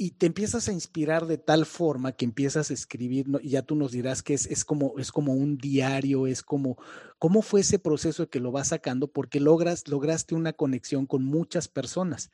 y 0.02 0.10
te 0.10 0.26
empiezas 0.26 0.68
a 0.68 0.74
inspirar 0.74 1.28
de 1.28 1.38
tal 1.38 1.64
forma 1.68 2.14
que 2.14 2.26
empiezas 2.26 2.72
a 2.72 2.74
escribir, 2.74 3.28
y 3.44 3.50
ya 3.50 3.62
tú 3.62 3.76
nos 3.76 3.92
dirás 3.92 4.24
que 4.24 4.34
es, 4.34 4.48
es, 4.48 4.66
como, 4.66 4.98
es 4.98 5.12
como 5.12 5.36
un 5.36 5.60
diario, 5.60 6.26
es 6.26 6.42
como, 6.42 6.76
¿cómo 7.20 7.44
fue 7.44 7.60
ese 7.60 7.78
proceso 7.78 8.28
que 8.28 8.40
lo 8.40 8.52
vas 8.52 8.70
sacando? 8.70 9.12
Porque 9.12 9.40
logras, 9.40 9.88
lograste 9.88 10.34
una 10.34 10.54
conexión 10.54 11.06
con 11.06 11.24
muchas 11.24 11.68
personas. 11.68 12.32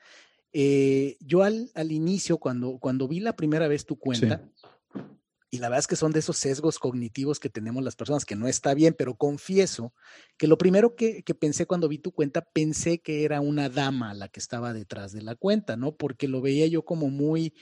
Eh, 0.54 1.18
yo 1.20 1.44
al, 1.44 1.70
al, 1.76 1.92
inicio, 1.92 2.38
cuando, 2.38 2.78
cuando 2.80 3.06
vi 3.06 3.20
la 3.20 3.36
primera 3.36 3.68
vez 3.68 3.86
tu 3.86 3.98
cuenta, 3.98 4.50
y 5.50 5.60
la 5.60 5.70
verdad 5.70 5.80
es 5.80 5.88
que 5.88 5.96
son 5.96 6.12
de 6.12 6.20
esos 6.20 6.38
sesgos 6.38 6.78
cognitivos 6.78 7.40
que 7.40 7.50
tenemos 7.50 7.84
las 7.84 7.96
personas, 7.96 8.26
que 8.26 8.36
no 8.36 8.48
está 8.48 8.74
bien, 8.74 8.94
pero 8.98 9.16
confieso 9.16 9.94
que 10.38 10.48
lo 10.48 10.58
primero 10.58 10.96
que, 10.96 11.24
pensé 11.40 11.66
cuando 11.66 11.88
vi 11.88 12.00
tu 12.00 12.12
cuenta, 12.12 12.42
pensé 12.42 13.00
que 13.00 13.24
era 13.24 13.40
una 13.40 13.70
dama 13.70 14.14
la 14.14 14.28
que 14.28 14.42
estaba 14.42 14.74
detrás 14.74 15.14
de 15.14 15.22
la 15.22 15.36
cuenta, 15.36 15.78
¿no? 15.78 15.96
Porque 15.96 16.28
lo 16.28 16.42
veía 16.42 16.68
yo 16.68 16.84
como 16.84 17.10
muy, 17.10 17.54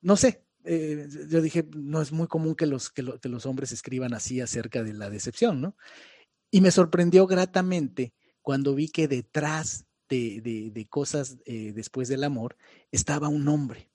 no 0.00 0.16
sé, 0.16 0.44
eh, 0.64 1.08
yo 1.28 1.40
dije, 1.42 1.66
no 1.76 2.00
es 2.00 2.12
muy 2.12 2.28
común 2.28 2.54
que 2.54 2.66
los, 2.66 2.90
que, 2.90 3.02
los 3.02 3.46
hombres 3.46 3.72
escriban 3.72 4.14
así 4.14 4.40
acerca 4.40 4.84
de 4.84 4.92
la 4.92 5.10
decepción, 5.10 5.60
¿no? 5.60 5.76
Y 6.52 6.60
me 6.60 6.70
sorprendió 6.70 7.26
gratamente 7.26 8.14
cuando 8.42 8.76
vi 8.76 8.88
que 8.88 9.08
detrás 9.08 9.86
de, 10.08 10.86
cosas 10.90 11.38
eh, 11.46 11.72
después 11.72 12.06
del 12.08 12.22
amor 12.22 12.56
estaba 12.90 13.28
un 13.28 13.48
hombre 13.48 13.91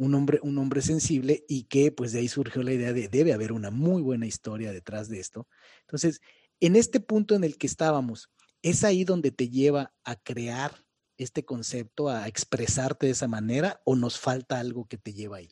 un 0.00 0.14
hombre, 0.14 0.40
un 0.42 0.58
hombre 0.58 0.82
sensible 0.82 1.44
y 1.48 1.64
que 1.64 1.92
pues 1.92 2.12
de 2.12 2.20
ahí 2.20 2.28
surgió 2.28 2.62
la 2.62 2.72
idea 2.72 2.92
de 2.92 3.08
debe 3.08 3.32
haber 3.32 3.52
una 3.52 3.70
muy 3.70 4.02
buena 4.02 4.26
historia 4.26 4.72
detrás 4.72 5.08
de 5.08 5.20
esto. 5.20 5.46
Entonces, 5.82 6.20
en 6.60 6.76
este 6.76 7.00
punto 7.00 7.34
en 7.34 7.44
el 7.44 7.56
que 7.56 7.66
estábamos, 7.66 8.30
¿Es 8.62 8.84
ahí 8.84 9.04
donde 9.04 9.30
te 9.30 9.48
lleva 9.48 9.94
a 10.04 10.16
crear 10.16 10.84
este 11.16 11.44
concepto, 11.44 12.08
a 12.08 12.28
expresarte 12.28 13.06
de 13.06 13.12
esa 13.12 13.28
manera 13.28 13.80
o 13.84 13.96
nos 13.96 14.18
falta 14.18 14.58
algo 14.58 14.86
que 14.86 14.98
te 14.98 15.14
lleva 15.14 15.38
ahí? 15.38 15.48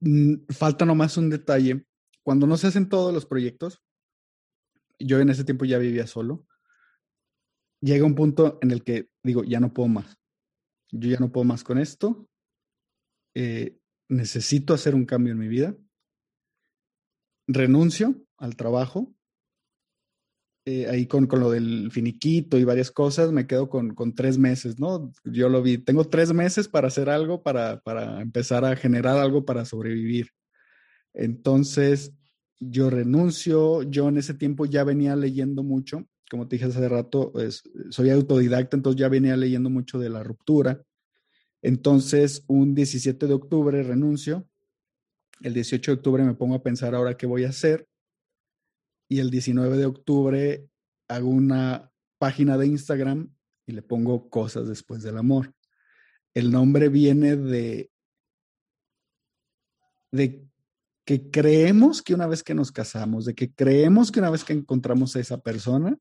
Mm, 0.00 0.46
falta 0.48 0.84
nomás 0.84 1.16
un 1.16 1.28
detalle. 1.28 1.86
Cuando 2.22 2.46
no 2.46 2.56
se 2.56 2.68
hacen 2.68 2.88
todos 2.88 3.12
los 3.12 3.26
proyectos, 3.26 3.82
yo 4.98 5.18
en 5.18 5.30
ese 5.30 5.44
tiempo 5.44 5.64
ya 5.64 5.78
vivía 5.78 6.06
solo, 6.06 6.46
llega 7.80 8.04
un 8.04 8.14
punto 8.14 8.58
en 8.62 8.70
el 8.70 8.84
que 8.84 9.10
digo, 9.22 9.42
ya 9.42 9.58
no 9.58 9.72
puedo 9.72 9.88
más. 9.88 10.16
Yo 10.92 11.08
ya 11.08 11.18
no 11.18 11.32
puedo 11.32 11.44
más 11.44 11.64
con 11.64 11.78
esto. 11.78 12.28
Eh, 13.34 13.78
necesito 14.08 14.74
hacer 14.74 14.94
un 14.94 15.04
cambio 15.04 15.32
en 15.32 15.38
mi 15.38 15.48
vida. 15.48 15.76
Renuncio 17.46 18.14
al 18.38 18.56
trabajo 18.56 19.14
eh, 20.66 20.86
ahí 20.88 21.06
con, 21.06 21.26
con, 21.26 21.40
lo 21.40 21.50
del 21.50 21.90
finiquito 21.90 22.58
y 22.58 22.64
varias 22.64 22.90
cosas, 22.90 23.32
me 23.32 23.46
quedo 23.46 23.70
con, 23.70 23.94
con, 23.94 24.14
tres 24.14 24.36
meses, 24.36 24.78
¿no? 24.78 25.10
Yo 25.24 25.48
lo 25.48 25.62
vi, 25.62 25.78
tengo 25.78 26.04
tres 26.04 26.34
meses 26.34 26.68
para 26.68 26.88
hacer 26.88 27.08
algo, 27.08 27.42
para, 27.42 27.80
para 27.80 28.20
empezar 28.20 28.66
a 28.66 28.76
generar 28.76 29.16
algo 29.16 29.46
para 29.46 29.64
sobrevivir. 29.64 30.28
Entonces, 31.14 32.12
yo 32.60 32.90
renuncio, 32.90 33.82
yo 33.84 34.08
en 34.10 34.18
ese 34.18 34.34
tiempo 34.34 34.66
ya 34.66 34.84
venía 34.84 35.16
leyendo 35.16 35.62
mucho, 35.62 36.06
como 36.30 36.46
te 36.46 36.56
dije 36.56 36.66
hace 36.66 36.88
rato, 36.88 37.32
soy 37.88 38.10
autodidacta, 38.10 38.76
entonces 38.76 39.00
ya 39.00 39.08
venía 39.08 39.36
leyendo 39.36 39.70
mucho 39.70 39.98
de 39.98 40.10
la 40.10 40.22
ruptura. 40.22 40.82
Entonces, 41.62 42.44
un 42.46 42.74
17 42.74 43.26
de 43.26 43.34
octubre 43.34 43.82
renuncio, 43.82 44.48
el 45.42 45.54
18 45.54 45.90
de 45.90 45.96
octubre 45.96 46.24
me 46.24 46.34
pongo 46.34 46.54
a 46.54 46.62
pensar 46.62 46.94
ahora 46.94 47.16
qué 47.16 47.26
voy 47.26 47.44
a 47.44 47.50
hacer 47.50 47.88
y 49.08 49.18
el 49.18 49.30
19 49.30 49.76
de 49.76 49.86
octubre 49.86 50.68
hago 51.08 51.28
una 51.28 51.90
página 52.18 52.56
de 52.56 52.66
Instagram 52.66 53.34
y 53.66 53.72
le 53.72 53.82
pongo 53.82 54.30
cosas 54.30 54.68
después 54.68 55.02
del 55.02 55.18
amor. 55.18 55.52
El 56.34 56.52
nombre 56.52 56.88
viene 56.88 57.36
de, 57.36 57.90
de 60.12 60.46
que 61.04 61.30
creemos 61.30 62.02
que 62.02 62.14
una 62.14 62.26
vez 62.28 62.44
que 62.44 62.54
nos 62.54 62.70
casamos, 62.70 63.24
de 63.24 63.34
que 63.34 63.52
creemos 63.52 64.12
que 64.12 64.20
una 64.20 64.30
vez 64.30 64.44
que 64.44 64.52
encontramos 64.52 65.16
a 65.16 65.20
esa 65.20 65.40
persona, 65.40 65.98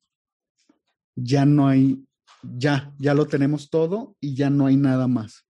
ya 1.15 1.45
no 1.45 1.67
hay, 1.67 2.05
ya, 2.43 2.93
ya 2.99 3.13
lo 3.15 3.25
tenemos 3.25 3.69
todo 3.69 4.15
y 4.19 4.35
ya 4.35 4.49
no 4.49 4.67
hay 4.67 4.77
nada 4.77 5.07
más. 5.07 5.48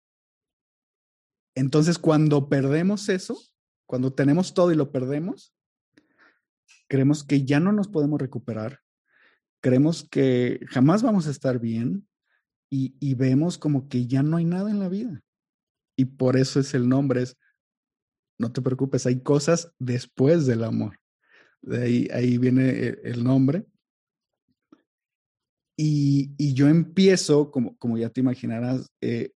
Entonces, 1.55 1.97
cuando 1.97 2.49
perdemos 2.49 3.09
eso, 3.09 3.39
cuando 3.85 4.13
tenemos 4.13 4.53
todo 4.53 4.71
y 4.71 4.75
lo 4.75 4.91
perdemos, 4.91 5.53
creemos 6.87 7.23
que 7.23 7.45
ya 7.45 7.59
no 7.59 7.71
nos 7.71 7.87
podemos 7.87 8.19
recuperar, 8.19 8.81
creemos 9.61 10.07
que 10.09 10.59
jamás 10.69 11.03
vamos 11.03 11.27
a 11.27 11.31
estar 11.31 11.59
bien 11.59 12.07
y, 12.71 13.15
vemos 13.15 13.57
como 13.57 13.89
que 13.89 14.05
ya 14.05 14.21
no 14.21 14.37
hay 14.37 14.45
nada 14.45 14.69
en 14.69 14.79
la 14.79 14.89
vida. 14.89 15.23
Y 15.97 16.05
por 16.05 16.37
eso 16.37 16.59
es 16.59 16.75
el 16.75 16.87
nombre, 16.87 17.23
es, 17.23 17.35
no 18.37 18.53
te 18.53 18.61
preocupes, 18.61 19.07
hay 19.07 19.21
cosas 19.21 19.73
después 19.79 20.45
del 20.45 20.63
amor. 20.63 20.99
De 21.61 21.81
ahí, 21.81 22.07
ahí 22.13 22.37
viene 22.37 22.95
el, 23.03 23.23
nombre. 23.23 23.65
Y, 25.75 26.53
yo 26.53 26.67
empiezo, 26.67 27.49
como, 27.49 27.75
como 27.77 27.97
ya 27.97 28.11
te 28.11 28.21
imaginarás, 28.21 28.91
eh, 29.01 29.33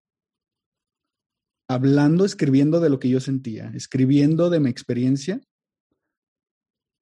hablando, 1.74 2.24
escribiendo 2.24 2.80
de 2.80 2.90
lo 2.90 2.98
que 2.98 3.08
yo 3.08 3.20
sentía, 3.20 3.70
escribiendo 3.74 4.50
de 4.50 4.60
mi 4.60 4.70
experiencia 4.70 5.40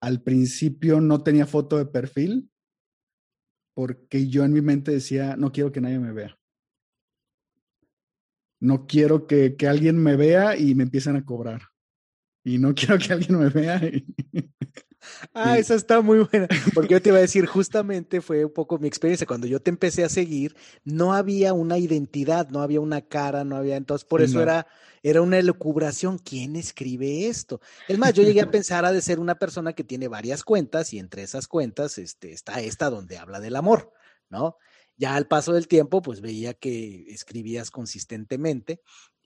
al 0.02 0.20
principio 0.20 1.00
no 1.00 1.22
tenía 1.22 1.46
foto 1.46 1.78
de 1.78 1.86
perfil 1.86 2.50
porque 3.74 4.28
yo 4.28 4.44
en 4.44 4.52
mi 4.52 4.60
mente 4.60 4.90
decía, 4.90 5.36
no 5.36 5.52
quiero 5.52 5.70
que 5.72 5.80
nadie 5.80 6.00
me 6.00 6.12
vea. 6.12 6.36
No 8.60 8.86
quiero 8.86 9.26
que, 9.26 9.56
alguien 9.66 9.96
me 9.96 10.16
vea 10.16 10.58
y 10.58 10.74
me 10.74 10.82
empiecen 10.82 11.16
a 11.16 11.24
cobrar. 11.24 11.62
Y 12.44 12.58
no 12.58 12.74
quiero 12.74 12.98
que 12.98 13.12
alguien 13.12 13.38
me 13.38 13.48
vea. 13.48 13.80
Ah, 15.34 15.58
esa 15.58 15.74
está 15.74 16.00
muy 16.00 16.20
buena. 16.20 16.48
Porque 16.74 16.94
yo 16.94 17.02
te 17.02 17.10
iba 17.10 17.18
a 17.18 17.22
decir, 17.22 17.46
justamente 17.46 18.20
fue 18.20 18.44
un 18.44 18.52
poco 18.52 18.78
mi 18.78 18.88
experiencia. 18.88 19.26
Cuando 19.26 19.46
yo 19.46 19.60
te 19.60 19.70
empecé 19.70 20.04
a 20.04 20.08
seguir, 20.08 20.56
no 20.84 21.14
había 21.14 21.52
una 21.52 21.78
identidad, 21.78 22.48
no 22.48 22.62
había 22.62 22.80
una 22.80 23.00
cara, 23.02 23.44
no 23.44 23.56
había. 23.56 23.76
Entonces, 23.76 24.04
por 24.04 24.22
eso 24.22 24.40
era, 24.42 24.66
era 25.02 25.22
una 25.22 25.38
elucubración. 25.38 26.18
¿Quién 26.18 26.56
escribe 26.56 27.26
esto? 27.26 27.60
Es 27.88 27.98
más, 27.98 28.12
yo 28.14 28.22
llegué 28.22 28.40
a 28.40 28.50
pensar 28.50 28.84
a 28.84 28.92
de 28.92 29.02
ser 29.02 29.20
una 29.20 29.36
persona 29.38 29.72
que 29.72 29.84
tiene 29.84 30.08
varias 30.08 30.44
cuentas 30.44 30.92
y 30.92 30.98
entre 30.98 31.22
esas 31.22 31.48
cuentas 31.48 31.98
este, 31.98 32.32
está 32.32 32.60
esta 32.60 32.90
donde 32.90 33.18
habla 33.18 33.40
del 33.40 33.56
amor, 33.56 33.92
¿no? 34.28 34.56
Ya 34.96 35.16
al 35.16 35.26
paso 35.26 35.52
del 35.52 35.68
tiempo, 35.68 36.02
pues 36.02 36.20
veía 36.20 36.54
que 36.54 37.06
escribías 37.08 37.70
consistentemente 37.70 38.80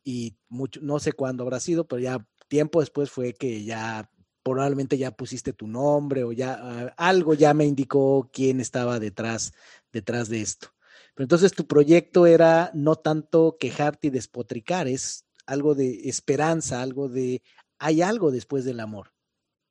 y 0.05 0.39
mucho, 0.49 0.81
no 0.83 1.01
sé 1.01 1.13
cuándo 1.13 1.43
habrá 1.43 1.59
sido, 1.59 1.87
pero 1.87 2.01
ya 2.01 2.27
tiempo 2.49 2.81
después 2.81 3.11
fue 3.11 3.35
que 3.35 3.65
ya 3.65 4.09
probablemente 4.53 4.97
ya 4.97 5.11
pusiste 5.11 5.53
tu 5.53 5.67
nombre 5.67 6.23
o 6.23 6.31
ya 6.31 6.57
ah, 6.61 6.95
algo 6.97 7.35
ya 7.35 7.53
me 7.53 7.67
indicó 7.67 8.31
quién 8.33 8.61
estaba 8.61 9.01
detrás, 9.01 9.53
detrás 9.93 10.29
de 10.29 10.41
esto. 10.41 10.69
Pero 11.15 11.25
entonces 11.25 11.53
tu 11.53 11.67
proyecto 11.67 12.27
era 12.27 12.71
no 12.73 12.95
tanto 12.95 13.57
quejarte 13.59 14.07
y 14.07 14.11
despotricar, 14.11 14.87
es 14.87 15.27
algo 15.47 15.75
de 15.75 16.09
esperanza, 16.09 16.81
algo 16.81 17.09
de 17.09 17.43
hay 17.81 18.03
algo 18.03 18.31
después 18.31 18.65
del 18.65 18.79
amor. 18.79 19.13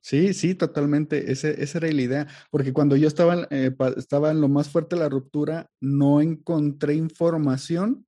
Sí, 0.02 0.34
sí, 0.34 0.54
totalmente. 0.54 1.32
Ese, 1.32 1.62
esa 1.62 1.78
era 1.78 1.90
la 1.90 2.02
idea. 2.02 2.28
Porque 2.50 2.72
cuando 2.72 2.96
yo 2.96 3.08
estaba, 3.08 3.48
eh, 3.50 3.74
estaba 3.96 4.30
en 4.30 4.40
lo 4.42 4.48
más 4.48 4.68
fuerte 4.68 4.94
de 4.94 5.00
la 5.00 5.08
ruptura, 5.08 5.70
no 5.80 6.20
encontré 6.20 6.94
información. 6.94 8.06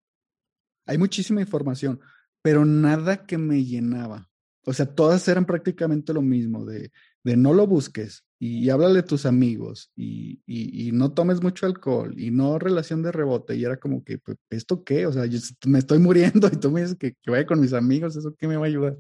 Hay 0.87 0.99
muchísima 0.99 1.41
información, 1.41 1.99
pero 2.43 2.65
nada 2.67 3.27
que 3.27 3.39
me 3.39 3.65
llenaba. 3.65 4.29
O 4.65 4.73
sea, 4.73 4.87
todas 4.87 5.27
eran 5.29 5.47
prácticamente 5.47 6.13
lo 6.13 6.23
mismo, 6.23 6.65
de, 6.65 6.91
no 7.25 7.53
lo 7.53 7.67
busques 7.67 8.25
y 8.39 8.71
háblale 8.71 9.01
a 9.01 9.05
tus 9.05 9.27
amigos 9.27 9.91
y, 9.97 10.41
no 10.93 11.13
tomes 11.13 11.43
mucho 11.43 11.67
alcohol 11.67 12.15
y 12.19 12.31
no 12.31 12.59
relación 12.59 13.03
de 13.03 13.13
rebote. 13.13 13.57
Y 13.57 13.65
era 13.65 13.77
como 13.77 14.03
que, 14.03 14.19
pues, 14.19 14.39
¿esto 14.51 14.85
qué? 14.85 15.07
O 15.07 15.13
sea, 15.13 15.27
yo 15.27 15.39
me 15.67 15.79
estoy 15.79 15.99
muriendo 15.99 16.49
y 16.53 16.57
tú 16.57 16.71
me 16.71 16.83
dices 16.83 16.97
que, 16.97 17.15
que 17.23 17.31
vaya 17.31 17.47
con 17.47 17.61
mis 17.61 17.73
amigos, 17.73 18.17
¿eso 18.17 18.35
qué 18.39 18.49
me 18.49 18.57
va 18.57 18.65
a 18.65 18.69
ayudar? 18.69 18.99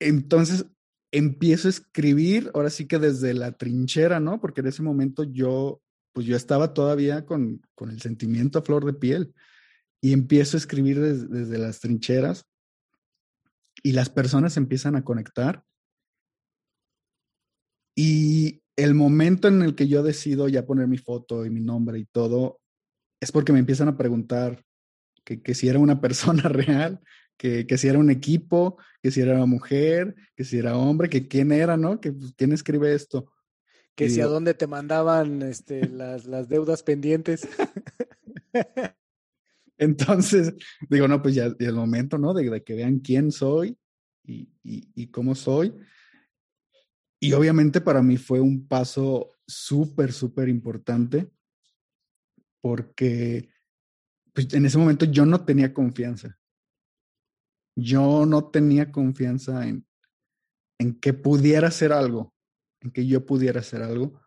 Entonces 0.00 0.66
empiezo 1.14 1.68
a 1.68 1.70
escribir, 1.70 2.50
ahora 2.54 2.70
sí 2.70 2.86
que 2.86 2.98
desde 2.98 3.34
la 3.34 3.52
trinchera, 3.52 4.18
¿no? 4.18 4.40
Porque 4.40 4.62
en 4.62 4.66
ese 4.66 4.82
momento 4.82 5.22
yo, 5.22 5.80
pues 6.12 6.26
yo 6.26 6.36
estaba 6.36 6.74
todavía 6.74 7.24
con, 7.24 7.62
el 7.80 8.00
sentimiento 8.02 8.58
a 8.58 8.62
flor 8.62 8.84
de 8.84 8.94
piel 8.94 9.32
y 10.00 10.12
empiezo 10.12 10.56
a 10.56 10.58
escribir 10.58 11.00
desde 11.00 11.58
las 11.58 11.78
trincheras 11.78 12.46
y 13.84 13.92
las 13.92 14.08
personas 14.08 14.56
empiezan 14.56 14.96
a 14.96 15.04
conectar. 15.04 15.62
Y 17.94 18.62
el 18.76 18.94
momento 18.94 19.46
en 19.46 19.62
el 19.62 19.74
que 19.74 19.86
yo 19.86 20.02
decido 20.02 20.48
ya 20.48 20.66
poner 20.66 20.88
mi 20.88 20.98
foto 20.98 21.44
y 21.44 21.50
mi 21.50 21.60
nombre 21.60 21.98
y 21.98 22.06
todo, 22.06 22.60
es 23.20 23.30
porque 23.30 23.52
me 23.52 23.58
empiezan 23.58 23.88
a 23.88 23.96
preguntar 23.96 24.64
que, 25.22 25.54
si 25.54 25.68
era 25.68 25.78
una 25.78 26.00
persona 26.00 26.48
real, 26.48 27.00
que, 27.36 27.66
si 27.76 27.88
era 27.88 27.98
un 27.98 28.10
equipo, 28.10 28.78
que 29.02 29.10
si 29.10 29.20
era 29.20 29.34
una 29.34 29.46
mujer, 29.46 30.14
que 30.34 30.44
si 30.44 30.58
era 30.58 30.78
hombre, 30.78 31.10
que 31.10 31.28
quién 31.28 31.52
era, 31.52 31.76
¿no? 31.76 32.00
Que 32.00 32.12
pues, 32.12 32.32
quién 32.36 32.52
escribe 32.52 32.94
esto. 32.94 33.30
Que 33.94 34.08
si 34.08 34.22
a 34.22 34.26
dónde 34.26 34.54
te 34.54 34.66
mandaban 34.66 35.42
este, 35.42 35.88
las, 35.88 36.24
las 36.24 36.48
deudas 36.48 36.82
pendientes. 36.82 37.46
Entonces, 39.78 40.54
digo, 40.88 41.08
no, 41.08 41.20
pues 41.22 41.34
ya 41.34 41.46
es 41.46 41.56
el 41.58 41.74
momento, 41.74 42.18
¿no? 42.18 42.32
De, 42.34 42.62
que 42.62 42.74
vean 42.74 43.00
quién 43.00 43.32
soy 43.32 43.78
y, 44.24 45.06
cómo 45.08 45.34
soy. 45.34 45.74
Y 47.20 47.32
obviamente 47.32 47.80
para 47.80 48.02
mí 48.02 48.16
fue 48.16 48.40
un 48.40 48.66
paso 48.66 49.30
súper, 49.46 50.12
súper 50.12 50.48
importante 50.48 51.30
porque 52.60 53.50
pues, 54.32 54.52
en 54.54 54.66
ese 54.66 54.78
momento 54.78 55.04
yo 55.06 55.26
no 55.26 55.44
tenía 55.44 55.72
confianza. 55.72 56.38
Yo 57.76 58.24
no 58.26 58.50
tenía 58.50 58.92
confianza 58.92 59.66
en, 59.66 59.86
en 60.78 60.98
que 61.00 61.12
pudiera 61.12 61.68
hacer 61.68 61.92
algo, 61.92 62.32
en 62.80 62.90
que 62.90 63.06
yo 63.06 63.26
pudiera 63.26 63.60
hacer 63.60 63.82
algo 63.82 64.20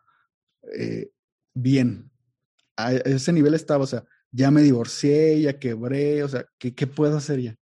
eh, 0.74 1.10
bien. 1.54 2.10
A 2.76 2.92
ese 2.92 3.32
nivel 3.32 3.54
estaba, 3.54 3.84
o 3.84 3.86
sea, 3.86 4.04
ya 4.30 4.50
me 4.50 4.62
divorcié, 4.62 5.40
ya 5.40 5.58
quebré, 5.58 6.22
o 6.22 6.28
sea, 6.28 6.46
¿qué, 6.58 6.74
¿qué, 6.74 6.86
puedo 6.86 7.16
hacer 7.16 7.40
ya? 7.40 7.56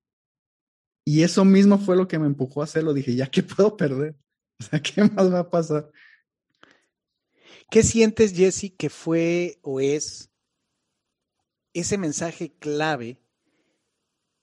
Y 1.06 1.24
eso 1.24 1.46
mismo 1.46 1.78
fue 1.78 1.96
lo 1.96 2.08
que 2.08 2.18
me 2.18 2.26
empujó 2.26 2.62
a 2.62 2.64
hacerlo. 2.64 2.94
Dije, 2.94 3.16
ya, 3.16 3.28
¿qué 3.28 3.44
puedo 3.44 3.78
perder? 3.78 4.16
O 4.60 4.64
sea, 4.64 4.82
¿qué 4.82 5.04
más 5.04 5.32
va 5.32 5.40
a 5.40 5.50
pasar? 5.50 5.92
¿Qué 7.70 7.84
sientes, 7.84 8.34
Jesse, 8.34 8.74
que 8.78 8.90
fue 8.90 9.60
o 9.62 9.80
es 9.80 10.32
ese 11.74 11.98
mensaje 11.98 12.54
clave 12.58 13.20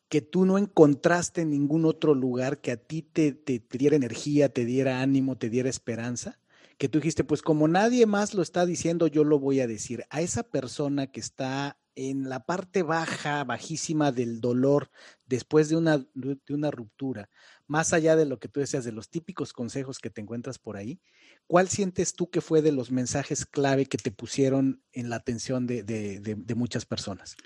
que 0.08 0.20
tú 0.20 0.44
no 0.44 0.58
encontraste 0.58 1.40
en 1.40 1.50
ningún 1.50 1.86
otro 1.86 2.14
lugar 2.14 2.60
que 2.60 2.72
a 2.72 2.76
ti 2.76 3.02
te, 3.02 3.32
te, 3.32 3.60
te 3.60 3.78
diera 3.78 3.96
energía, 3.96 4.52
te 4.52 4.64
diera 4.66 5.00
ánimo, 5.00 5.38
te 5.38 5.48
diera 5.48 5.70
esperanza? 5.70 6.38
que 6.82 6.88
tú 6.88 6.98
dijiste, 6.98 7.22
pues 7.22 7.42
como 7.42 7.68
nadie 7.68 8.06
más 8.06 8.34
lo 8.34 8.42
está 8.42 8.66
diciendo, 8.66 9.06
yo 9.06 9.22
lo 9.22 9.38
voy 9.38 9.60
a 9.60 9.68
decir. 9.68 10.04
A 10.10 10.20
esa 10.20 10.42
persona 10.42 11.06
que 11.06 11.20
está 11.20 11.78
en 11.94 12.28
la 12.28 12.44
parte 12.44 12.82
baja, 12.82 13.44
bajísima 13.44 14.12
del 14.12 14.40
dolor 14.40 14.90
después 15.26 15.68
de 15.68 15.76
una, 15.76 15.98
de 16.14 16.54
una 16.54 16.70
ruptura, 16.70 17.28
más 17.66 17.92
allá 17.92 18.16
de 18.16 18.26
lo 18.26 18.38
que 18.38 18.48
tú 18.48 18.60
decías, 18.60 18.84
de 18.84 18.92
los 18.92 19.08
típicos 19.08 19.52
consejos 19.52 19.98
que 19.98 20.10
te 20.10 20.20
encuentras 20.20 20.58
por 20.58 20.76
ahí, 20.76 21.00
¿cuál 21.46 21.68
sientes 21.68 22.14
tú 22.14 22.30
que 22.30 22.40
fue 22.40 22.62
de 22.62 22.72
los 22.72 22.90
mensajes 22.90 23.46
clave 23.46 23.86
que 23.86 23.98
te 23.98 24.10
pusieron 24.10 24.82
en 24.92 25.10
la 25.10 25.16
atención 25.16 25.66
de, 25.66 25.82
de, 25.82 26.20
de 26.20 26.54
muchas 26.54 26.84
personas? 26.86 27.36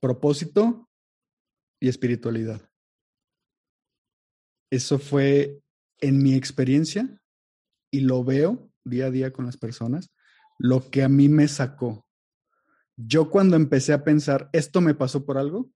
Propósito 0.00 0.88
y 1.80 1.88
espiritualidad. 1.88 2.60
Eso 4.70 4.98
fue 4.98 5.60
en 6.00 6.22
mi 6.22 6.34
experiencia 6.34 7.20
y 7.90 8.00
lo 8.00 8.24
veo 8.24 8.70
día 8.84 9.06
a 9.06 9.10
día 9.10 9.32
con 9.32 9.46
las 9.46 9.56
personas, 9.56 10.10
lo 10.58 10.90
que 10.90 11.02
a 11.02 11.08
mí 11.08 11.28
me 11.28 11.46
sacó 11.46 12.06
yo 13.06 13.30
cuando 13.30 13.56
empecé 13.56 13.92
a 13.92 14.04
pensar, 14.04 14.48
esto 14.52 14.80
me 14.80 14.94
pasó 14.94 15.24
por 15.24 15.38
algo, 15.38 15.70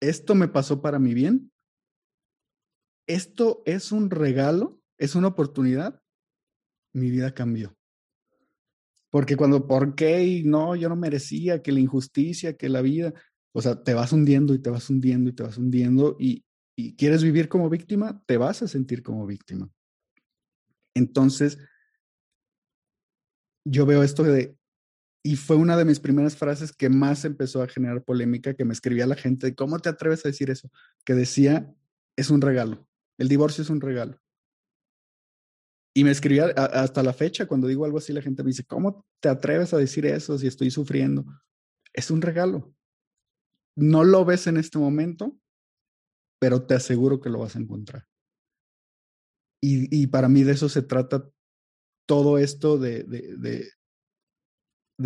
esto 0.00 0.34
me 0.34 0.48
pasó 0.48 0.82
para 0.82 0.98
mi 0.98 1.14
bien, 1.14 1.52
esto 3.06 3.62
es 3.66 3.92
un 3.92 4.10
regalo, 4.10 4.80
es 4.98 5.14
una 5.14 5.28
oportunidad, 5.28 6.02
mi 6.92 7.10
vida 7.10 7.34
cambió. 7.34 7.76
Porque 9.10 9.36
cuando, 9.36 9.66
¿por 9.66 9.94
qué? 9.94 10.24
Y 10.24 10.44
no, 10.44 10.74
yo 10.74 10.88
no 10.88 10.96
merecía, 10.96 11.62
que 11.62 11.72
la 11.72 11.80
injusticia, 11.80 12.56
que 12.56 12.68
la 12.68 12.80
vida, 12.80 13.12
o 13.52 13.60
sea, 13.60 13.82
te 13.82 13.94
vas 13.94 14.12
hundiendo 14.12 14.54
y 14.54 14.58
te 14.58 14.70
vas 14.70 14.88
hundiendo 14.88 15.30
y 15.30 15.34
te 15.34 15.42
vas 15.42 15.58
hundiendo 15.58 16.16
y, 16.18 16.44
y 16.76 16.96
quieres 16.96 17.22
vivir 17.22 17.48
como 17.48 17.68
víctima, 17.68 18.22
te 18.26 18.38
vas 18.38 18.62
a 18.62 18.68
sentir 18.68 19.02
como 19.02 19.26
víctima. 19.26 19.70
Entonces, 20.94 21.58
yo 23.64 23.86
veo 23.86 24.02
esto 24.02 24.22
de 24.22 24.56
y 25.24 25.36
fue 25.36 25.56
una 25.56 25.76
de 25.76 25.84
mis 25.84 26.00
primeras 26.00 26.36
frases 26.36 26.72
que 26.72 26.88
más 26.88 27.24
empezó 27.24 27.62
a 27.62 27.68
generar 27.68 28.02
polémica, 28.02 28.54
que 28.54 28.64
me 28.64 28.72
escribía 28.72 29.06
la 29.06 29.14
gente, 29.14 29.54
¿cómo 29.54 29.78
te 29.78 29.88
atreves 29.88 30.24
a 30.24 30.28
decir 30.28 30.50
eso? 30.50 30.68
Que 31.04 31.14
decía, 31.14 31.72
es 32.16 32.30
un 32.30 32.40
regalo, 32.40 32.88
el 33.18 33.28
divorcio 33.28 33.62
es 33.62 33.70
un 33.70 33.80
regalo. 33.80 34.18
Y 35.94 36.04
me 36.04 36.10
escribía 36.10 36.46
hasta 36.46 37.02
la 37.02 37.12
fecha, 37.12 37.46
cuando 37.46 37.68
digo 37.68 37.84
algo 37.84 37.98
así, 37.98 38.12
la 38.12 38.22
gente 38.22 38.42
me 38.42 38.48
dice, 38.48 38.64
¿cómo 38.64 39.06
te 39.20 39.28
atreves 39.28 39.74
a 39.74 39.78
decir 39.78 40.06
eso 40.06 40.38
si 40.38 40.46
estoy 40.46 40.70
sufriendo? 40.70 41.24
Es 41.92 42.10
un 42.10 42.22
regalo. 42.22 42.74
No 43.76 44.02
lo 44.02 44.24
ves 44.24 44.46
en 44.46 44.56
este 44.56 44.78
momento, 44.78 45.38
pero 46.40 46.62
te 46.62 46.74
aseguro 46.74 47.20
que 47.20 47.28
lo 47.28 47.40
vas 47.40 47.56
a 47.56 47.58
encontrar. 47.58 48.06
Y, 49.64 50.08
para 50.08 50.28
mí 50.28 50.42
de 50.42 50.52
eso 50.52 50.68
se 50.68 50.82
trata 50.82 51.30
todo 52.06 52.38
esto 52.38 52.78
de 52.78 53.70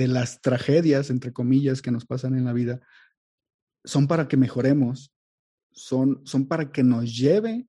las 0.08 0.40
tragedias, 0.40 1.10
entre 1.10 1.32
comillas, 1.32 1.82
que 1.82 1.90
nos 1.90 2.04
pasan 2.04 2.36
en 2.36 2.44
la 2.44 2.52
vida, 2.52 2.80
son 3.84 4.06
para 4.06 4.28
que 4.28 4.36
mejoremos, 4.36 5.12
son, 5.70 6.20
son 6.26 6.46
para 6.46 6.70
que 6.70 6.82
nos 6.82 7.16
lleve 7.16 7.66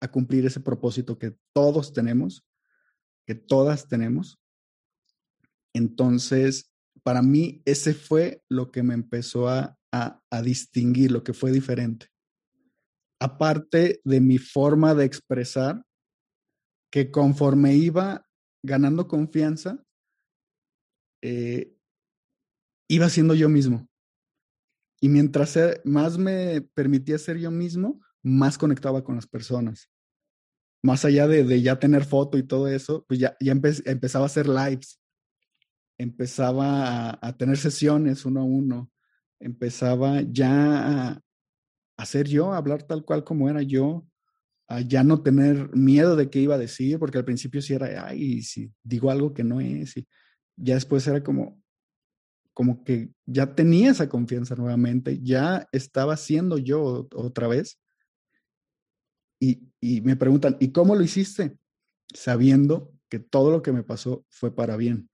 a 0.00 0.08
cumplir 0.10 0.44
ese 0.46 0.60
propósito 0.60 1.18
que 1.18 1.36
todos 1.52 1.92
tenemos, 1.92 2.44
que 3.26 3.34
todas 3.34 3.88
tenemos. 3.88 4.38
Entonces, 5.72 6.72
para 7.02 7.22
mí, 7.22 7.62
ese 7.64 7.94
fue 7.94 8.42
lo 8.48 8.70
que 8.70 8.82
me 8.82 8.94
empezó 8.94 9.48
a, 9.48 9.78
a, 9.92 10.20
a 10.30 10.42
distinguir, 10.42 11.12
lo 11.12 11.22
que 11.22 11.34
fue 11.34 11.52
diferente. 11.52 12.08
Aparte 13.20 14.00
de 14.04 14.20
mi 14.20 14.38
forma 14.38 14.94
de 14.94 15.04
expresar, 15.04 15.84
que 16.90 17.10
conforme 17.10 17.74
iba 17.74 18.26
ganando 18.62 19.08
confianza, 19.08 19.85
eh, 21.26 21.74
iba 22.88 23.08
siendo 23.08 23.34
yo 23.34 23.48
mismo. 23.48 23.88
Y 25.00 25.08
mientras 25.08 25.58
más 25.84 26.16
me 26.18 26.60
permitía 26.60 27.18
ser 27.18 27.36
yo 27.38 27.50
mismo, 27.50 28.00
más 28.22 28.56
conectaba 28.56 29.02
con 29.02 29.16
las 29.16 29.26
personas. 29.26 29.90
Más 30.82 31.04
allá 31.04 31.26
de, 31.26 31.60
ya 31.62 31.80
tener 31.80 32.04
foto 32.04 32.38
y 32.38 32.44
todo 32.44 32.68
eso, 32.68 33.04
pues 33.08 33.18
ya, 33.18 33.36
ya 33.40 33.52
empezaba 33.52 34.24
a 34.24 34.26
hacer 34.26 34.48
lives, 34.48 35.00
empezaba 35.98 37.18
a, 37.20 37.36
tener 37.36 37.56
sesiones 37.56 38.24
uno 38.24 38.40
a 38.40 38.44
uno, 38.44 38.90
empezaba 39.40 40.22
ya 40.22 41.10
a, 41.10 41.20
a, 41.96 42.06
ser 42.06 42.28
yo, 42.28 42.52
a 42.52 42.58
hablar 42.58 42.84
tal 42.84 43.04
cual 43.04 43.24
como 43.24 43.50
era 43.50 43.62
yo, 43.62 44.06
a 44.68 44.80
ya 44.80 45.02
no 45.02 45.22
tener 45.22 45.74
miedo 45.74 46.14
de 46.14 46.30
qué 46.30 46.38
iba 46.40 46.54
a 46.54 46.58
decir, 46.58 47.00
porque 47.00 47.18
al 47.18 47.24
principio 47.24 47.60
sí 47.60 47.74
era, 47.74 48.06
ay, 48.06 48.42
si 48.42 48.72
digo 48.84 49.10
algo 49.10 49.34
que 49.34 49.42
no 49.42 49.60
es, 49.60 49.96
y, 49.96 50.06
ya 50.56 50.74
después 50.74 51.06
era 51.06 51.22
como, 51.22 51.62
como 52.52 52.82
que 52.84 53.10
ya 53.26 53.54
tenía 53.54 53.90
esa 53.90 54.08
confianza 54.08 54.54
nuevamente, 54.54 55.20
ya 55.22 55.68
estaba 55.72 56.16
siendo 56.16 56.58
yo 56.58 57.08
otra 57.14 57.48
vez. 57.48 57.78
Y, 59.38 59.68
y 59.80 60.00
me 60.00 60.16
preguntan, 60.16 60.56
¿y 60.60 60.72
cómo 60.72 60.94
lo 60.94 61.02
hiciste? 61.02 61.58
Sabiendo 62.14 62.92
que 63.08 63.18
todo 63.18 63.50
lo 63.50 63.62
que 63.62 63.72
me 63.72 63.82
pasó 63.82 64.24
fue 64.30 64.54
para 64.54 64.76
bien. 64.76 65.10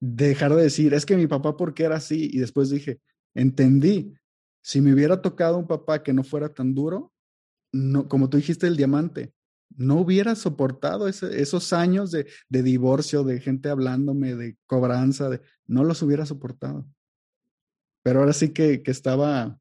Dejar 0.00 0.54
de 0.54 0.62
decir, 0.62 0.94
es 0.94 1.04
que 1.04 1.16
mi 1.16 1.26
papá, 1.26 1.56
¿por 1.56 1.74
qué 1.74 1.84
era 1.84 1.96
así? 1.96 2.30
Y 2.32 2.38
después 2.38 2.70
dije, 2.70 3.00
entendí, 3.34 4.14
si 4.62 4.80
me 4.80 4.94
hubiera 4.94 5.20
tocado 5.20 5.58
un 5.58 5.66
papá 5.66 6.02
que 6.02 6.12
no 6.12 6.24
fuera 6.24 6.48
tan 6.48 6.74
duro, 6.74 7.12
no, 7.72 8.08
como 8.08 8.28
tú 8.28 8.38
dijiste, 8.38 8.66
el 8.66 8.76
diamante, 8.76 9.34
no 9.76 9.96
hubiera 10.00 10.34
soportado 10.34 11.08
esos 11.08 11.72
años 11.72 12.10
de, 12.10 12.26
divorcio, 12.48 13.24
de 13.24 13.40
gente 13.40 13.68
hablándome, 13.68 14.34
de 14.34 14.56
cobranza, 14.66 15.28
de, 15.28 15.40
no 15.66 15.84
los 15.84 16.02
hubiera 16.02 16.26
soportado. 16.26 16.86
Pero 18.02 18.20
ahora 18.20 18.32
sí 18.32 18.52
que, 18.52 18.82
que 18.82 18.90
estaba, 18.90 19.58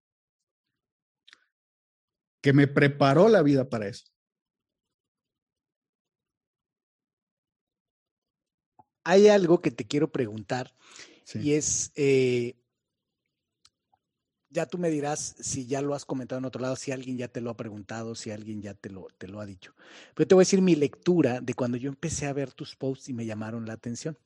que 2.41 2.53
me 2.53 2.68
preparó 2.68 3.30
la 3.30 3.41
vida 3.41 3.70
para 3.70 3.88
eso. 3.88 4.05
Hay 9.03 9.28
algo 9.28 9.62
que 9.62 9.72
te 9.72 9.88
quiero 9.88 10.12
preguntar 10.12 10.74
y 11.36 11.53
es, 11.53 11.91
eh, 11.95 12.55
ya 14.49 14.65
tú 14.65 14.77
me 14.77 14.89
dirás 14.89 15.35
si 15.39 15.67
ya 15.67 15.81
lo 15.81 15.93
has 15.93 16.05
comentado 16.05 16.39
en 16.39 16.45
otro 16.45 16.61
lado, 16.61 16.75
si 16.75 16.91
alguien 16.91 17.17
ya 17.17 17.27
te 17.27 17.41
lo 17.41 17.49
ha 17.51 17.57
preguntado, 17.57 18.15
si 18.15 18.31
alguien 18.31 18.61
ya 18.61 18.73
te 18.73 18.89
lo, 18.89 19.07
te 19.17 19.27
lo 19.27 19.41
ha 19.41 19.45
dicho. 19.45 19.73
Pero 20.15 20.27
te 20.27 20.35
voy 20.35 20.41
a 20.41 20.45
decir 20.45 20.61
mi 20.61 20.75
lectura 20.75 21.41
de 21.41 21.53
cuando 21.53 21.77
yo 21.77 21.89
empecé 21.89 22.25
a 22.25 22.33
ver 22.33 22.53
tus 22.53 22.75
posts 22.75 23.09
y 23.09 23.13
me 23.13 23.25
llamaron 23.25 23.65
la 23.65 23.73
atención. 23.73 24.17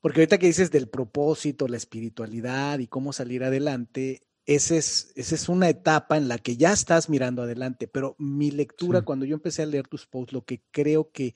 Porque 0.00 0.20
ahorita 0.20 0.38
que 0.38 0.46
dices 0.46 0.70
del 0.70 0.88
propósito, 0.88 1.66
la 1.66 1.78
espiritualidad 1.78 2.78
y 2.78 2.86
cómo 2.86 3.12
salir 3.12 3.42
adelante, 3.42 4.22
esa 4.44 4.76
es, 4.76 5.12
esa 5.16 5.34
es 5.34 5.48
una 5.48 5.68
etapa 5.68 6.16
en 6.16 6.28
la 6.28 6.38
que 6.38 6.56
ya 6.56 6.72
estás 6.72 7.08
mirando 7.08 7.42
adelante. 7.42 7.88
Pero 7.88 8.14
mi 8.18 8.50
lectura, 8.50 9.02
cuando 9.02 9.24
yo 9.24 9.34
empecé 9.34 9.62
a 9.62 9.66
leer 9.66 9.88
tus 9.88 10.06
posts, 10.06 10.32
lo 10.32 10.44
que 10.44 10.62
creo 10.70 11.10
que, 11.10 11.34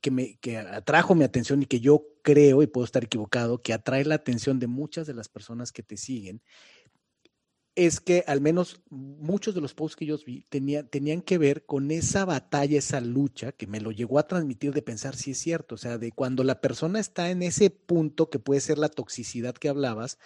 que, 0.00 0.10
me, 0.10 0.36
que 0.38 0.56
atrajo 0.56 1.14
mi 1.14 1.24
atención 1.24 1.62
y 1.62 1.66
que 1.66 1.80
yo 1.80 2.06
creo, 2.22 2.62
y 2.62 2.66
puedo 2.66 2.84
estar 2.84 3.04
equivocado, 3.04 3.60
que 3.60 3.74
atrae 3.74 4.04
la 4.04 4.14
atención 4.14 4.58
de 4.58 4.66
muchas 4.66 5.06
de 5.06 5.14
las 5.14 5.28
personas 5.28 5.70
que 5.70 5.82
te 5.82 5.96
siguen, 5.96 6.40
es 7.76 8.00
que 8.00 8.24
al 8.26 8.40
menos 8.40 8.80
muchos 8.88 9.54
de 9.54 9.60
los 9.60 9.74
posts 9.74 9.96
que 9.96 10.06
yo 10.06 10.16
vi 10.24 10.46
tenían 10.48 11.20
que 11.20 11.36
ver 11.36 11.66
con 11.66 11.90
esa 11.90 12.24
batalla, 12.24 12.78
esa 12.78 13.02
lucha 13.02 13.52
que 13.52 13.66
me 13.66 13.82
lo 13.82 13.92
llegó 13.92 14.18
a 14.18 14.26
transmitir 14.26 14.72
de 14.72 14.80
pensar 14.80 15.14
si 15.14 15.32
es 15.32 15.38
cierto, 15.38 15.74
o 15.74 15.78
sea, 15.78 15.98
de 15.98 16.10
cuando 16.10 16.42
la 16.42 16.62
persona 16.62 16.98
está 16.98 17.30
en 17.30 17.42
ese 17.42 17.68
punto 17.68 18.30
que 18.30 18.38
puede 18.38 18.60
ser 18.60 18.78
la 18.78 18.88
toxicidad 18.88 19.54
que 19.54 19.68
hablabas, 19.68 20.18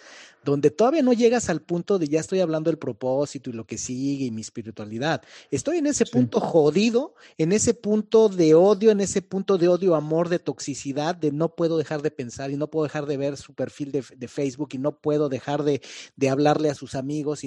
donde 0.45 0.71
todavía 0.71 1.01
no 1.01 1.11
llegas 1.11 1.49
al 1.49 1.61
punto 1.61 1.99
de 1.99 2.07
ya 2.07 2.21
estoy 2.21 2.39
hablando 2.39 2.69
del 2.69 2.79
propósito 2.79 3.49
y 3.49 3.53
lo 3.53 3.67
que 3.67 3.77
sigue 3.77 4.25
y 4.25 4.31
mi 4.31 4.41
espiritualidad. 4.41 5.21
Estoy 5.51 5.77
en 5.77 5.87
ese 5.87 6.05
punto 6.05 6.39
jodido, 6.39 7.15
en 7.37 7.51
ese 7.51 7.73
punto 7.73 8.29
de 8.29 8.55
odio, 8.55 8.91
en 8.91 9.01
ese 9.01 9.21
punto 9.21 9.57
de 9.57 9.67
odio, 9.67 9.95
amor, 9.95 10.29
de 10.29 10.39
toxicidad, 10.39 11.15
de 11.15 11.33
no 11.33 11.53
puedo 11.53 11.77
dejar 11.77 12.01
de 12.01 12.11
pensar 12.11 12.49
y 12.49 12.55
no 12.55 12.67
puedo 12.67 12.85
dejar 12.85 13.07
de 13.07 13.17
ver 13.17 13.35
su 13.35 13.53
perfil 13.53 13.91
de, 13.91 14.27
Facebook 14.29 14.69
y 14.71 14.77
no 14.77 14.97
puedo 14.97 15.27
dejar 15.27 15.63
de, 15.63 15.81
de 16.15 16.29
hablarle 16.29 16.69
a 16.69 16.75
sus 16.75 16.95
amigos 16.95 17.40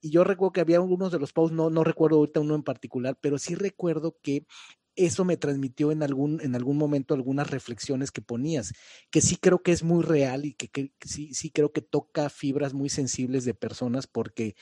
y 0.00 0.10
yo 0.10 0.24
recuerdo 0.24 0.52
que 0.52 0.60
había 0.60 0.76
algunos 0.76 1.12
de 1.12 1.18
los 1.18 1.32
posts, 1.32 1.54
no, 1.54 1.70
no 1.70 1.84
recuerdo 1.84 2.16
ahorita 2.18 2.40
uno 2.40 2.54
en 2.54 2.62
particular, 2.62 3.16
pero 3.20 3.38
sí 3.38 3.54
recuerdo 3.54 4.16
que 4.22 4.46
eso 4.94 5.24
me 5.24 5.36
transmitió 5.36 5.90
en 5.90 6.02
algún, 6.02 6.40
en 6.42 6.54
algún 6.54 6.76
momento 6.76 7.14
algunas 7.14 7.50
reflexiones 7.50 8.10
que 8.10 8.20
ponías, 8.20 8.72
que 9.10 9.20
sí 9.20 9.36
creo 9.36 9.62
que 9.62 9.72
es 9.72 9.82
muy 9.82 10.02
real 10.02 10.44
y 10.44 10.54
que, 10.54 10.92
sí, 11.04 11.32
sí 11.34 11.50
creo 11.50 11.72
que 11.72 11.80
toca 11.80 12.28
fibras 12.28 12.74
muy 12.74 12.90
sensibles 12.90 13.44
de 13.44 13.54
personas 13.54 14.06
porque 14.06 14.54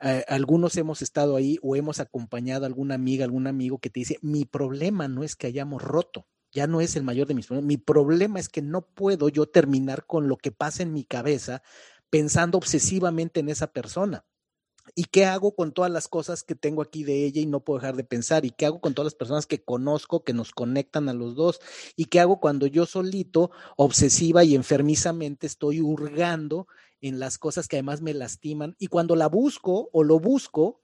eh, 0.00 0.24
algunos 0.28 0.76
hemos 0.76 1.02
estado 1.02 1.36
ahí 1.36 1.58
o 1.62 1.74
hemos 1.76 2.00
acompañado 2.00 2.64
a 2.64 2.68
alguna 2.68 2.94
amiga, 2.94 3.24
algún 3.24 3.46
amigo 3.46 3.78
que 3.78 3.90
te 3.90 4.00
dice, 4.00 4.18
mi 4.22 4.44
problema 4.44 5.08
no 5.08 5.24
es 5.24 5.34
que 5.36 5.48
hayamos 5.48 5.82
roto, 5.82 6.28
ya 6.52 6.66
no 6.66 6.80
es 6.80 6.96
el 6.96 7.02
mayor 7.02 7.26
de 7.26 7.34
mis 7.34 7.46
problemas, 7.46 7.66
mi 7.66 7.76
problema 7.78 8.38
es 8.38 8.48
que 8.48 8.62
no 8.62 8.86
puedo 8.86 9.28
yo 9.30 9.46
terminar 9.46 10.06
con 10.06 10.28
lo 10.28 10.36
que 10.36 10.52
pasa 10.52 10.82
en 10.82 10.92
mi 10.92 11.04
cabeza 11.04 11.62
pensando 12.12 12.58
obsesivamente 12.58 13.40
en 13.40 13.48
esa 13.48 13.68
persona. 13.68 14.26
¿Y 14.94 15.04
qué 15.04 15.24
hago 15.24 15.54
con 15.54 15.72
todas 15.72 15.90
las 15.90 16.08
cosas 16.08 16.42
que 16.42 16.54
tengo 16.54 16.82
aquí 16.82 17.04
de 17.04 17.24
ella 17.24 17.40
y 17.40 17.46
no 17.46 17.64
puedo 17.64 17.80
dejar 17.80 17.96
de 17.96 18.04
pensar? 18.04 18.44
¿Y 18.44 18.50
qué 18.50 18.66
hago 18.66 18.82
con 18.82 18.92
todas 18.92 19.06
las 19.06 19.14
personas 19.14 19.46
que 19.46 19.64
conozco 19.64 20.22
que 20.22 20.34
nos 20.34 20.50
conectan 20.50 21.08
a 21.08 21.14
los 21.14 21.36
dos? 21.36 21.60
¿Y 21.96 22.06
qué 22.06 22.20
hago 22.20 22.38
cuando 22.38 22.66
yo 22.66 22.84
solito, 22.84 23.50
obsesiva 23.78 24.44
y 24.44 24.54
enfermizamente, 24.54 25.46
estoy 25.46 25.80
hurgando 25.80 26.66
en 27.00 27.18
las 27.18 27.38
cosas 27.38 27.66
que 27.66 27.76
además 27.76 28.02
me 28.02 28.12
lastiman? 28.12 28.76
Y 28.78 28.88
cuando 28.88 29.16
la 29.16 29.28
busco 29.28 29.88
o 29.90 30.04
lo 30.04 30.20
busco, 30.20 30.81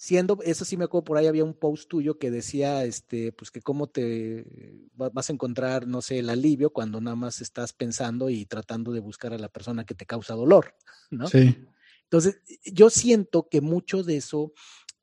siendo, 0.00 0.38
eso 0.42 0.64
sí 0.64 0.78
me 0.78 0.84
acuerdo, 0.84 1.04
por 1.04 1.18
ahí 1.18 1.26
había 1.26 1.44
un 1.44 1.52
post 1.52 1.86
tuyo 1.86 2.18
que 2.18 2.30
decía, 2.30 2.86
este, 2.86 3.32
pues 3.32 3.50
que 3.50 3.60
cómo 3.60 3.86
te 3.86 4.46
vas 4.94 5.28
a 5.28 5.32
encontrar, 5.34 5.86
no 5.86 6.00
sé, 6.00 6.20
el 6.20 6.30
alivio 6.30 6.70
cuando 6.70 7.02
nada 7.02 7.16
más 7.16 7.42
estás 7.42 7.74
pensando 7.74 8.30
y 8.30 8.46
tratando 8.46 8.92
de 8.92 9.00
buscar 9.00 9.34
a 9.34 9.38
la 9.38 9.50
persona 9.50 9.84
que 9.84 9.94
te 9.94 10.06
causa 10.06 10.34
dolor, 10.34 10.74
¿no? 11.10 11.26
Sí. 11.26 11.54
Entonces, 12.04 12.40
yo 12.64 12.88
siento 12.88 13.50
que 13.50 13.60
mucho 13.60 14.02
de 14.02 14.16
eso, 14.16 14.54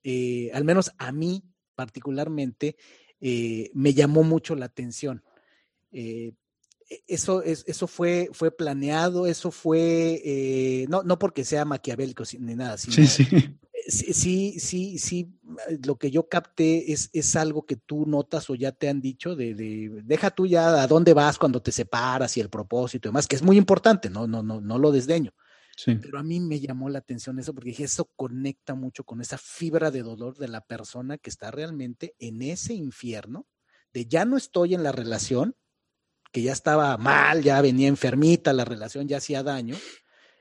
eh, 0.01 0.49
al 0.51 0.63
menos 0.63 0.91
a 0.97 1.11
mí 1.11 1.43
particularmente, 1.75 2.75
eh, 3.21 3.69
me 3.75 3.93
llamó 3.93 4.23
mucho 4.23 4.55
la 4.55 4.65
atención. 4.65 5.23
Eh, 5.91 6.33
e, 6.89 7.03
eso, 7.05 7.43
eso 7.43 7.85
fue, 7.85 8.31
fue 8.33 8.49
planeado, 8.49 9.27
eso 9.27 9.51
fue, 9.51 10.87
no, 10.89 11.03
no 11.03 11.19
porque 11.19 11.45
sea 11.45 11.65
maquiavélico 11.65 12.23
ni 12.39 12.55
nada, 12.55 12.79
sino, 12.79 12.95
sí, 12.95 13.05
sí. 13.05 13.59
Sí, 13.89 14.59
sí, 14.59 14.99
sí, 14.99 15.39
lo 15.85 15.97
que 15.97 16.11
yo 16.11 16.27
capté 16.27 16.91
es, 16.91 17.09
es 17.13 17.37
algo 17.37 17.65
que 17.65 17.77
tú 17.77 18.05
notas 18.05 18.49
o 18.49 18.55
ya 18.55 18.73
te 18.73 18.89
han 18.89 18.99
dicho 18.99 19.33
de, 19.33 19.53
de, 19.55 20.01
deja 20.03 20.29
tú 20.29 20.45
ya 20.45 20.81
a 20.81 20.87
dónde 20.87 21.13
vas 21.13 21.37
cuando 21.37 21.61
te 21.61 21.71
separas 21.71 22.35
y 22.35 22.41
el 22.41 22.49
propósito 22.49 23.07
y 23.07 23.09
demás, 23.09 23.27
que 23.27 23.37
es 23.37 23.41
muy 23.41 23.55
importante, 23.57 24.09
no, 24.09 24.27
no, 24.27 24.43
no, 24.43 24.59
no 24.59 24.77
lo 24.77 24.91
desdeño. 24.91 25.33
Pero 25.85 26.17
a 26.17 26.23
mí 26.23 26.39
me 26.39 26.59
llamó 26.59 26.89
la 26.89 26.99
atención 26.99 27.37
eso 27.37 27.53
porque 27.53 27.69
dije, 27.69 27.83
eso 27.83 28.09
conecta 28.15 28.73
mucho 28.73 29.03
con 29.03 29.21
esa 29.21 29.37
fibra 29.37 29.91
de 29.91 30.01
dolor 30.01 30.35
de 30.37 30.47
la 30.47 30.61
persona 30.61 31.19
que 31.19 31.29
está 31.29 31.51
realmente 31.51 32.15
en 32.17 32.41
ese 32.41 32.73
infierno 32.73 33.45
de 33.93 34.07
ya 34.07 34.25
no 34.25 34.37
estoy 34.37 34.73
en 34.73 34.81
la 34.83 34.91
relación, 34.91 35.55
que 36.31 36.41
ya 36.41 36.51
estaba 36.51 36.97
mal, 36.97 37.43
ya 37.43 37.61
venía 37.61 37.87
enfermita, 37.87 38.53
la 38.53 38.65
relación 38.65 39.07
ya 39.07 39.17
hacía 39.17 39.43
daño. 39.43 39.75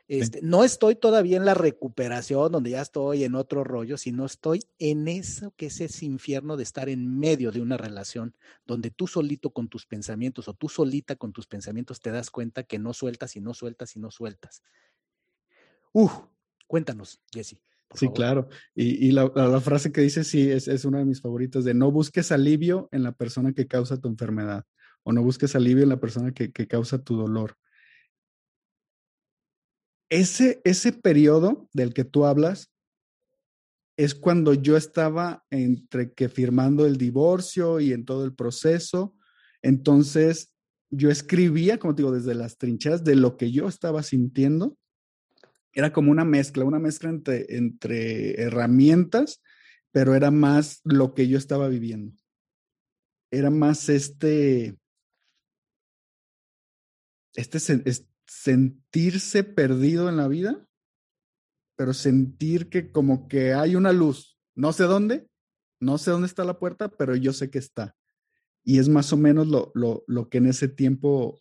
Este, 0.09 0.41
no 0.41 0.63
estoy 0.63 0.95
todavía 0.95 1.37
en 1.37 1.45
la 1.45 1.55
recuperación, 1.55 2.53
donde 2.53 2.71
ya 2.71 2.81
estoy 2.81 3.25
en 3.25 3.35
otro 3.35 3.65
rollo, 3.65 3.97
sino 3.97 4.25
estoy 4.25 4.65
en 4.79 5.09
eso 5.09 5.53
que 5.57 5.67
es 5.67 5.81
ese 5.81 6.07
infierno 6.07 6.57
de 6.57 6.63
estar 6.63 6.89
en 6.89 7.19
medio 7.19 7.51
de 7.51 7.61
una 7.61 7.77
relación, 7.77 8.37
donde 8.67 8.91
tú 8.91 9.09
solito 9.09 9.51
con 9.51 9.69
tus 9.69 9.85
pensamientos 9.87 10.47
o 10.47 10.55
tú 10.55 10.69
solita 10.69 11.17
con 11.17 11.33
tus 11.33 11.47
pensamientos 11.47 12.01
te 12.01 12.13
das 12.13 12.31
cuenta 12.31 12.63
que 12.63 12.79
no 12.79 12.93
sueltas 12.93 13.35
y 13.35 13.41
no 13.41 13.53
sueltas 13.53 13.97
y 13.97 13.99
no 13.99 14.13
sueltas. 14.13 14.63
Uf, 15.93 16.13
cuéntanos, 16.69 17.21
Jesse. 17.33 17.57
Sí, 17.95 18.09
claro. 18.11 18.49
Y, 18.75 19.13
la, 19.13 19.31
frase 19.61 19.93
que 19.93 20.01
dice, 20.01 20.25
sí, 20.25 20.51
es, 20.51 20.69
es 20.69 20.85
una 20.85 20.99
de 20.99 21.05
mis 21.05 21.21
favoritas, 21.21 21.65
de 21.65 21.73
no 21.73 21.91
busques 21.91 22.31
alivio 22.33 22.89
en 22.93 23.03
la 23.03 23.13
persona 23.13 23.53
que 23.53 23.67
causa 23.67 23.97
tu 23.97 24.09
enfermedad 24.09 24.65
o 25.09 25.13
no 25.13 25.23
busques 25.23 25.55
alivio 25.55 25.85
en 25.85 25.89
la 25.89 26.01
persona 26.01 26.33
que, 26.33 26.51
causa 26.67 26.99
tu 26.99 27.17
dolor. 27.17 27.57
Ese, 30.09 30.61
ese 30.65 30.93
periodo 30.93 31.69
del 31.73 31.93
que 31.93 32.05
tú 32.05 32.25
hablas 32.25 32.71
es 33.97 34.15
cuando 34.15 34.55
yo 34.55 34.77
estaba 34.77 35.45
entre 35.51 36.13
que 36.13 36.29
firmando 36.29 36.87
el 36.87 36.99
divorcio 36.99 37.81
y 37.81 37.93
en 37.93 38.05
todo 38.05 38.25
el 38.25 38.35
proceso. 38.35 39.15
Entonces, 39.63 40.53
yo 40.91 41.11
escribía, 41.11 41.79
como 41.79 41.95
te 41.95 42.03
digo, 42.03 42.13
desde 42.13 42.35
las 42.35 42.59
trincheras 42.59 43.05
de 43.05 43.17
lo 43.17 43.37
que 43.37 43.51
yo 43.51 43.69
estaba 43.69 44.03
sintiendo 44.03 44.77
era 45.73 45.93
como 45.93 46.11
una 46.11 46.25
mezcla, 46.25 46.65
una 46.65 46.79
mezcla 46.79 47.11
entre, 47.11 47.55
entre 47.55 48.41
herramientas, 48.41 49.43
pero 49.93 50.15
era 50.15 50.31
más 50.31 50.81
lo 50.85 51.13
que 51.13 51.29
yo 51.29 51.37
estaba 51.37 51.69
viviendo. 51.69 52.17
Era 53.31 53.51
más 53.51 53.91
este, 53.91 54.79
este 57.35 57.61
sentirse 58.27 59.45
perdido 59.45 60.09
en 60.09 60.17
la 60.17 60.29
vida, 60.29 60.67
pero 61.77 61.93
sentir 61.95 62.69
que 62.69 62.91
como 62.91 63.29
que 63.29 63.55
hay 63.55 63.77
una 63.77 63.93
luz, 63.93 64.39
no 64.55 64.73
sé 64.73 64.85
dónde, 64.85 65.29
no 65.81 65.99
sé 65.99 66.11
dónde 66.11 66.27
está 66.27 66.45
la 66.45 66.59
puerta, 66.59 66.89
pero 66.89 67.15
yo 67.17 67.33
sé 67.33 67.51
que 67.51 67.59
está. 67.59 67.95
Y 68.65 68.79
es 68.79 68.89
más 68.89 69.13
o 69.13 69.17
menos 69.17 69.47
lo, 69.47 69.71
lo, 69.75 70.05
lo 70.07 70.29
que 70.29 70.39
en 70.39 70.47
ese 70.47 70.69
tiempo 70.69 71.41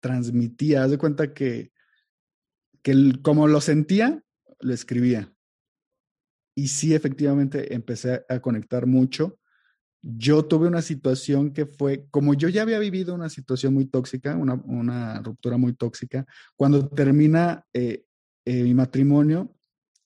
transmitía. 0.00 0.84
Haz 0.84 0.90
de 0.90 0.98
cuenta 0.98 1.32
que 1.32 1.72
que 2.82 3.20
como 3.22 3.48
lo 3.48 3.60
sentía, 3.60 4.22
lo 4.60 4.72
escribía. 4.72 5.32
Y 6.54 6.68
sí, 6.68 6.94
efectivamente, 6.94 7.74
empecé 7.74 8.24
a 8.28 8.40
conectar 8.40 8.86
mucho. 8.86 9.38
Yo 10.02 10.44
tuve 10.44 10.68
una 10.68 10.82
situación 10.82 11.52
que 11.52 11.66
fue, 11.66 12.06
como 12.10 12.34
yo 12.34 12.48
ya 12.48 12.62
había 12.62 12.78
vivido 12.78 13.14
una 13.14 13.28
situación 13.28 13.74
muy 13.74 13.86
tóxica, 13.86 14.36
una, 14.36 15.20
ruptura 15.20 15.56
muy 15.56 15.72
tóxica, 15.72 16.26
cuando 16.56 16.88
termina 16.88 17.64
eh, 17.72 18.04
eh, 18.44 18.62
mi 18.62 18.74
matrimonio, 18.74 19.54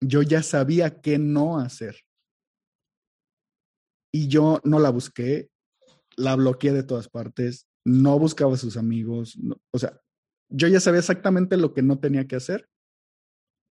yo 0.01 0.23
ya 0.23 0.43
sabía 0.43 1.01
qué 1.01 1.19
no 1.19 1.59
hacer. 1.59 1.97
Y 4.15 4.29
yo 4.29 4.61
no 4.65 4.79
la 4.79 4.91
busqué, 4.91 5.51
la 6.17 6.37
bloqueé 6.37 6.73
de 6.73 6.83
todas 6.83 7.09
partes, 7.09 7.67
no 7.85 8.19
buscaba 8.19 8.55
a 8.55 8.59
sus 8.59 8.77
amigos, 8.77 9.39
o 9.71 9.79
sea, 9.79 10.01
yo 10.49 10.69
ya 10.69 10.81
sabía 10.81 11.01
exactamente 11.01 11.57
lo 11.57 11.73
que 11.73 11.83
no 11.83 11.99
tenía 11.99 12.27
que 12.27 12.37
hacer, 12.37 12.69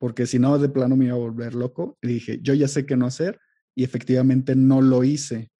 porque 0.01 0.25
si 0.25 0.39
no, 0.39 0.57
de 0.57 0.67
plano 0.67 0.95
me 0.95 1.05
iba 1.05 1.13
a 1.13 1.19
volver 1.19 1.53
loco. 1.53 1.95
Y 2.01 2.07
dije, 2.07 2.39
yo 2.41 2.55
ya 2.55 2.67
sé 2.67 2.87
qué 2.87 2.97
no 2.97 3.05
hacer, 3.05 3.39
y 3.75 3.83
efectivamente 3.83 4.55
no 4.55 4.81
lo 4.81 5.03
hice. 5.03 5.50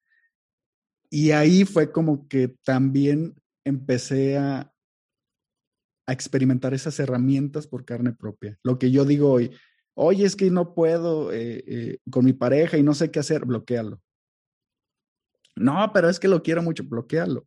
Y 1.12 1.32
ahí 1.32 1.64
fue 1.64 1.92
como 1.92 2.26
que 2.26 2.48
también 2.64 3.34
empecé 3.64 4.38
a, 4.38 4.72
a 6.06 6.12
experimentar 6.12 6.72
esas 6.72 6.98
herramientas 6.98 7.66
por 7.66 7.84
carne 7.84 8.12
propia. 8.12 8.58
Lo 8.62 8.78
que 8.78 8.90
yo 8.90 9.04
digo 9.04 9.30
hoy, 9.30 9.54
oye, 9.94 10.24
es 10.24 10.36
que 10.36 10.50
no 10.50 10.74
puedo 10.74 11.30
eh, 11.32 11.62
eh, 11.66 11.98
con 12.10 12.24
mi 12.24 12.32
pareja 12.32 12.78
y 12.78 12.82
no 12.82 12.94
sé 12.94 13.10
qué 13.10 13.20
hacer, 13.20 13.44
bloquealo. 13.44 14.00
No, 15.54 15.90
pero 15.92 16.08
es 16.08 16.18
que 16.18 16.28
lo 16.28 16.42
quiero 16.42 16.62
mucho, 16.62 16.82
bloquealo 16.84 17.46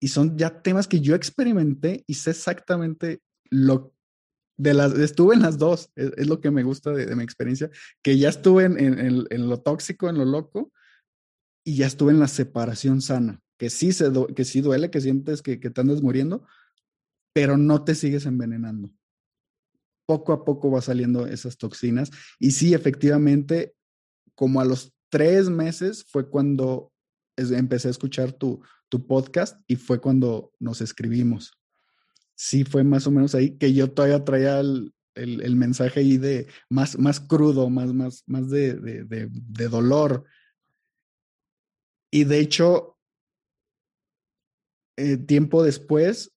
y 0.00 0.08
son 0.08 0.36
ya 0.38 0.62
temas 0.62 0.86
que 0.86 1.00
yo 1.00 1.14
experimenté 1.14 2.04
y 2.06 2.14
sé 2.14 2.30
exactamente 2.30 3.20
lo 3.50 3.94
de 4.56 4.74
las, 4.74 4.92
estuve 4.94 5.34
en 5.34 5.42
las 5.42 5.58
dos, 5.58 5.90
es, 5.94 6.26
lo 6.26 6.40
que 6.40 6.50
me 6.50 6.64
gusta 6.64 6.90
de, 6.90 7.14
mi 7.14 7.22
experiencia, 7.22 7.70
que 8.02 8.18
ya 8.18 8.28
estuve 8.28 8.64
en, 8.64 8.78
en, 8.78 9.48
lo 9.48 9.60
tóxico, 9.60 10.08
en 10.08 10.18
lo 10.18 10.24
loco, 10.24 10.72
y 11.68 11.76
ya 11.76 11.86
estuve 11.86 12.12
en 12.12 12.18
la 12.18 12.28
separación 12.28 13.02
sana, 13.02 13.42
que 13.58 13.68
sí, 13.68 13.92
se 13.92 14.10
que 14.34 14.46
sí 14.46 14.62
duele, 14.62 14.90
que 14.90 15.02
sientes 15.02 15.42
que, 15.42 15.60
que 15.60 15.68
te 15.68 15.82
andas 15.82 16.00
muriendo, 16.00 16.46
pero 17.34 17.58
no 17.58 17.84
te 17.84 17.94
sigues 17.94 18.24
envenenando. 18.24 18.90
Poco 20.06 20.32
a 20.32 20.46
poco 20.46 20.70
va 20.70 20.80
saliendo 20.80 21.26
esas 21.26 21.58
toxinas, 21.58 22.10
y 22.38 22.52
sí, 22.52 22.72
efectivamente, 22.72 23.74
como 24.34 24.62
a 24.62 24.64
los 24.64 24.94
tres 25.10 25.50
meses 25.50 26.06
fue 26.08 26.30
cuando 26.30 26.90
empecé 27.36 27.88
a 27.88 27.90
escuchar 27.90 28.32
tu, 28.32 28.62
tu 28.88 29.06
podcast 29.06 29.60
y 29.66 29.76
fue 29.76 30.00
cuando 30.00 30.54
nos 30.58 30.80
escribimos. 30.80 31.52
Sí, 32.34 32.64
fue 32.64 32.82
más 32.82 33.06
o 33.06 33.10
menos 33.10 33.34
ahí 33.34 33.58
que 33.58 33.74
yo 33.74 33.90
todavía 33.90 34.24
traía 34.24 34.58
el, 34.60 34.94
el, 35.14 35.54
mensaje 35.56 36.00
ahí 36.00 36.16
de 36.16 36.46
más, 36.70 36.98
más 36.98 37.20
crudo, 37.20 37.68
más, 37.68 37.92
más, 37.92 38.24
más 38.26 38.48
de, 38.48 38.74
de, 38.74 39.28
de, 39.30 39.68
dolor. 39.68 40.24
Y 42.10 42.24
de 42.24 42.40
hecho, 42.40 42.96
eh, 44.96 45.16
tiempo 45.16 45.62
después, 45.62 46.32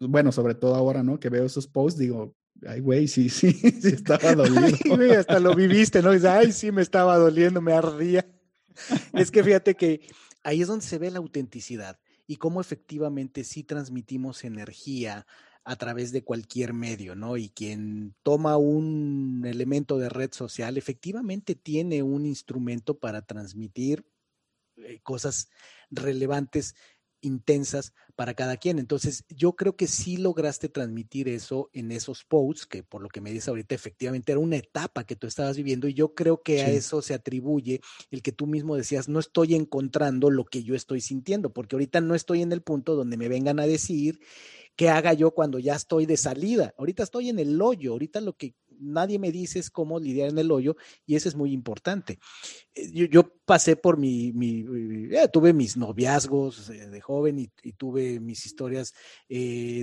bueno, 0.00 0.32
sobre 0.32 0.54
todo 0.54 0.74
ahora, 0.74 1.02
¿no? 1.02 1.20
Que 1.20 1.28
veo 1.28 1.44
esos 1.44 1.66
posts, 1.66 1.98
digo, 1.98 2.34
ay, 2.66 2.80
güey, 2.80 3.08
sí, 3.08 3.28
sí, 3.28 3.52
sí 3.52 3.88
estaba 3.88 4.34
doliendo. 4.34 5.18
hasta 5.18 5.38
lo 5.40 5.54
viviste, 5.56 6.02
¿no? 6.02 6.12
Dice, 6.12 6.28
ay, 6.28 6.52
sí, 6.52 6.72
me 6.72 6.82
estaba 6.82 7.16
doliendo, 7.16 7.60
me 7.60 7.72
ardía. 7.72 8.26
Es 9.12 9.30
que 9.30 9.44
fíjate 9.44 9.74
que 9.74 10.00
ahí 10.42 10.62
es 10.62 10.68
donde 10.68 10.86
se 10.86 10.98
ve 10.98 11.10
la 11.10 11.18
autenticidad 11.18 12.00
y 12.26 12.36
cómo 12.36 12.60
efectivamente 12.60 13.44
sí 13.44 13.64
transmitimos 13.64 14.44
energía 14.44 15.26
a 15.64 15.76
través 15.76 16.10
de 16.12 16.24
cualquier 16.24 16.72
medio, 16.72 17.14
¿no? 17.14 17.36
Y 17.36 17.50
quien 17.50 18.14
toma 18.22 18.56
un 18.56 19.42
elemento 19.44 19.98
de 19.98 20.08
red 20.08 20.30
social 20.32 20.78
efectivamente 20.78 21.54
tiene 21.54 22.02
un 22.02 22.24
instrumento 22.24 22.98
para 22.98 23.22
transmitir 23.22 24.06
cosas 25.02 25.48
relevantes 25.90 26.74
intensas 27.22 27.92
para 28.16 28.34
cada 28.34 28.56
quien. 28.56 28.78
Entonces, 28.78 29.24
yo 29.28 29.54
creo 29.54 29.76
que 29.76 29.86
sí 29.86 30.16
lograste 30.16 30.68
transmitir 30.68 31.28
eso 31.28 31.70
en 31.72 31.92
esos 31.92 32.24
posts, 32.24 32.66
que 32.66 32.82
por 32.82 33.02
lo 33.02 33.08
que 33.08 33.20
me 33.20 33.30
dices 33.30 33.48
ahorita, 33.48 33.74
efectivamente 33.74 34.32
era 34.32 34.38
una 34.38 34.56
etapa 34.56 35.04
que 35.04 35.16
tú 35.16 35.26
estabas 35.26 35.56
viviendo 35.56 35.88
y 35.88 35.94
yo 35.94 36.14
creo 36.14 36.42
que 36.42 36.62
a 36.62 36.70
eso 36.70 37.02
se 37.02 37.14
atribuye 37.14 37.80
el 38.10 38.22
que 38.22 38.32
tú 38.32 38.46
mismo 38.46 38.76
decías, 38.76 39.08
no 39.08 39.18
estoy 39.18 39.54
encontrando 39.54 40.30
lo 40.30 40.44
que 40.44 40.62
yo 40.62 40.74
estoy 40.74 41.00
sintiendo, 41.00 41.52
porque 41.52 41.76
ahorita 41.76 42.00
no 42.00 42.14
estoy 42.14 42.42
en 42.42 42.52
el 42.52 42.62
punto 42.62 42.94
donde 42.94 43.16
me 43.16 43.28
vengan 43.28 43.60
a 43.60 43.66
decir 43.66 44.20
qué 44.76 44.88
haga 44.88 45.12
yo 45.12 45.32
cuando 45.32 45.58
ya 45.58 45.74
estoy 45.74 46.06
de 46.06 46.16
salida. 46.16 46.74
Ahorita 46.78 47.02
estoy 47.02 47.28
en 47.28 47.38
el 47.38 47.60
hoyo, 47.60 47.92
ahorita 47.92 48.20
lo 48.20 48.36
que 48.36 48.54
nadie 48.80 49.18
me 49.18 49.30
dice 49.30 49.60
cómo 49.72 50.00
lidiar 50.00 50.30
en 50.30 50.38
el 50.38 50.50
hoyo 50.50 50.76
y 51.06 51.16
eso 51.16 51.28
es 51.28 51.36
muy 51.36 51.52
importante. 51.52 52.18
Eh, 52.74 53.08
yo, 53.08 53.32
pasé 53.44 53.76
por 53.76 53.98
mi, 53.98 54.32
mi 54.32 54.64
eh, 55.12 55.28
tuve 55.32 55.52
mis 55.52 55.76
noviazgos 55.76 56.68
de 56.68 57.00
joven 57.00 57.38
y, 57.38 57.72
tuve 57.72 58.20
mis 58.20 58.46
historias 58.46 58.92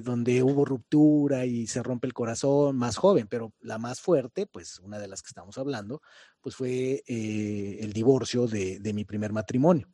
donde 0.03 0.43
hubo 0.43 0.65
ruptura 0.65 1.45
y 1.45 1.67
se 1.67 1.81
rompe 1.83 2.07
el 2.07 2.13
corazón 2.13 2.77
más 2.77 2.97
joven, 2.97 3.27
pero 3.29 3.53
la 3.59 3.77
más 3.77 3.99
fuerte, 3.99 4.45
pues 4.45 4.79
una 4.79 4.99
de 4.99 5.07
las 5.07 5.21
que 5.21 5.29
estamos 5.29 5.57
hablando, 5.57 6.01
pues 6.41 6.55
fue 6.55 7.03
el 7.07 7.91
divorcio 7.93 8.47
de 8.47 8.93
mi 8.93 9.03
primer 9.05 9.33
matrimonio 9.33 9.87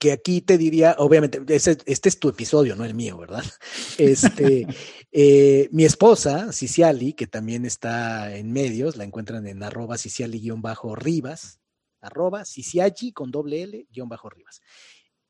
que 0.00 0.12
aquí 0.12 0.40
te 0.40 0.56
diría, 0.56 0.96
obviamente, 0.98 1.42
este 1.54 2.08
es 2.08 2.18
tu 2.18 2.30
episodio, 2.30 2.74
no 2.74 2.86
el 2.86 2.94
mío, 2.94 3.18
¿verdad? 3.18 3.44
Este, 3.98 4.66
eh, 5.12 5.68
mi 5.72 5.84
esposa, 5.84 6.52
Ciciali, 6.54 7.12
que 7.12 7.26
también 7.26 7.66
está 7.66 8.34
en 8.34 8.50
medios, 8.50 8.96
la 8.96 9.04
encuentran 9.04 9.46
en 9.46 9.62
arroba 9.62 9.98
Ciciali-Rivas, 9.98 11.60
arroba 12.00 12.46
Ciciagi 12.46 13.12
con 13.12 13.30
doble 13.30 13.62
L, 13.62 13.86
guion 13.90 14.08
bajo 14.08 14.30
Rivas. 14.30 14.62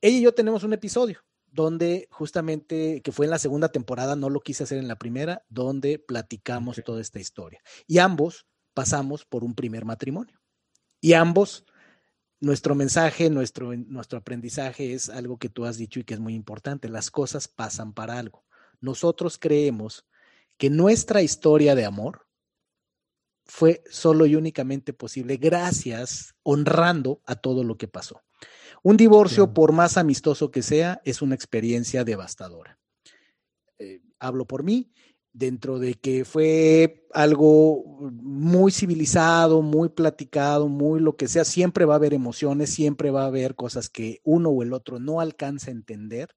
Ella 0.00 0.18
y 0.18 0.22
yo 0.22 0.34
tenemos 0.34 0.62
un 0.62 0.72
episodio 0.72 1.18
donde 1.46 2.06
justamente, 2.12 3.02
que 3.02 3.10
fue 3.10 3.26
en 3.26 3.30
la 3.30 3.40
segunda 3.40 3.70
temporada, 3.70 4.14
no 4.14 4.30
lo 4.30 4.38
quise 4.38 4.62
hacer 4.62 4.78
en 4.78 4.86
la 4.86 5.00
primera, 5.00 5.44
donde 5.48 5.98
platicamos 5.98 6.80
toda 6.84 7.00
esta 7.00 7.18
historia. 7.18 7.60
Y 7.88 7.98
ambos 7.98 8.46
pasamos 8.72 9.24
por 9.24 9.42
un 9.42 9.56
primer 9.56 9.84
matrimonio. 9.84 10.40
Y 11.00 11.14
ambos 11.14 11.64
nuestro 12.40 12.74
mensaje, 12.74 13.30
nuestro, 13.30 13.76
nuestro 13.76 14.18
aprendizaje 14.18 14.94
es 14.94 15.08
algo 15.08 15.38
que 15.38 15.50
tú 15.50 15.66
has 15.66 15.76
dicho 15.76 16.00
y 16.00 16.04
que 16.04 16.14
es 16.14 16.20
muy 16.20 16.34
importante. 16.34 16.88
Las 16.88 17.10
cosas 17.10 17.48
pasan 17.48 17.92
para 17.92 18.18
algo. 18.18 18.44
Nosotros 18.80 19.38
creemos 19.38 20.06
que 20.56 20.70
nuestra 20.70 21.22
historia 21.22 21.74
de 21.74 21.84
amor 21.84 22.26
fue 23.44 23.82
solo 23.90 24.26
y 24.26 24.36
únicamente 24.36 24.92
posible 24.92 25.36
gracias, 25.36 26.34
honrando 26.42 27.20
a 27.26 27.34
todo 27.34 27.64
lo 27.64 27.76
que 27.76 27.88
pasó. 27.88 28.22
Un 28.82 28.96
divorcio, 28.96 29.52
por 29.52 29.72
más 29.72 29.98
amistoso 29.98 30.50
que 30.50 30.62
sea, 30.62 31.02
es 31.04 31.20
una 31.20 31.34
experiencia 31.34 32.04
devastadora. 32.04 32.78
Eh, 33.78 34.00
hablo 34.18 34.46
por 34.46 34.62
mí 34.62 34.92
dentro 35.32 35.78
de 35.78 35.94
que 35.94 36.24
fue 36.24 37.06
algo 37.12 37.84
muy 38.12 38.72
civilizado, 38.72 39.62
muy 39.62 39.88
platicado, 39.88 40.68
muy 40.68 41.00
lo 41.00 41.16
que 41.16 41.28
sea, 41.28 41.44
siempre 41.44 41.84
va 41.84 41.94
a 41.94 41.96
haber 41.96 42.14
emociones, 42.14 42.70
siempre 42.70 43.10
va 43.10 43.22
a 43.22 43.26
haber 43.26 43.54
cosas 43.54 43.88
que 43.88 44.20
uno 44.24 44.50
o 44.50 44.62
el 44.62 44.72
otro 44.72 44.98
no 44.98 45.20
alcanza 45.20 45.70
a 45.70 45.74
entender. 45.74 46.34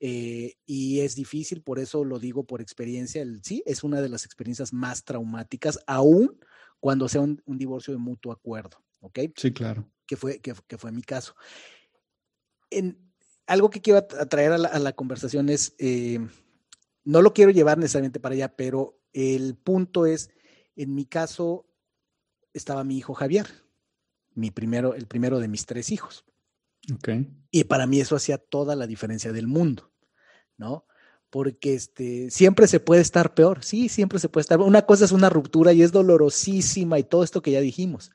Eh, 0.00 0.56
y 0.66 1.00
es 1.00 1.14
difícil, 1.14 1.62
por 1.62 1.78
eso 1.78 2.04
lo 2.04 2.18
digo 2.18 2.44
por 2.44 2.60
experiencia, 2.60 3.24
sí, 3.42 3.62
es 3.64 3.84
una 3.84 4.02
de 4.02 4.08
las 4.08 4.26
experiencias 4.26 4.72
más 4.72 5.04
traumáticas, 5.04 5.78
aún 5.86 6.38
cuando 6.80 7.08
sea 7.08 7.22
un, 7.22 7.40
divorcio 7.46 7.94
de 7.94 7.98
mutuo 7.98 8.32
acuerdo, 8.32 8.76
¿ok? 9.00 9.20
Sí, 9.36 9.52
claro. 9.52 9.88
Que 10.06 10.16
fue, 10.16 10.40
que, 10.40 10.54
fue 10.76 10.92
mi 10.92 11.00
caso. 11.00 11.34
En, 12.68 12.98
algo 13.46 13.70
que 13.70 13.80
quiero 13.80 14.04
traer 14.04 14.52
a 14.52 14.58
la, 14.58 14.92
conversación 14.92 15.48
es, 15.48 15.74
eh, 15.78 16.18
no 17.04 17.22
lo 17.22 17.34
quiero 17.34 17.50
llevar 17.50 17.78
necesariamente 17.78 18.20
para 18.20 18.34
allá, 18.34 18.56
pero 18.56 18.98
el 19.12 19.56
punto 19.56 20.06
es, 20.06 20.30
en 20.74 20.94
mi 20.94 21.04
caso, 21.04 21.66
estaba 22.52 22.84
mi 22.84 22.96
hijo 22.96 23.14
Javier, 23.14 23.46
mi 24.34 24.50
primero, 24.50 24.94
el 24.94 25.06
primero 25.06 25.38
de 25.38 25.48
mis 25.48 25.66
tres 25.66 25.90
hijos. 25.90 26.24
Okay. 26.96 27.30
Y 27.50 27.64
para 27.64 27.86
mí 27.86 28.00
eso 28.00 28.16
hacía 28.16 28.38
toda 28.38 28.76
la 28.76 28.86
diferencia 28.86 29.32
del 29.32 29.46
mundo, 29.46 29.92
¿no? 30.56 30.86
Porque 31.30 31.74
este, 31.74 32.30
siempre 32.30 32.66
se 32.68 32.80
puede 32.80 33.00
estar 33.00 33.34
peor, 33.34 33.64
sí, 33.64 33.88
siempre 33.88 34.18
se 34.18 34.28
puede 34.28 34.42
estar. 34.42 34.60
Una 34.60 34.82
cosa 34.82 35.04
es 35.04 35.12
una 35.12 35.30
ruptura 35.30 35.72
y 35.72 35.82
es 35.82 35.92
dolorosísima 35.92 36.98
y 36.98 37.04
todo 37.04 37.24
esto 37.24 37.42
que 37.42 37.52
ya 37.52 37.60
dijimos. 37.60 38.12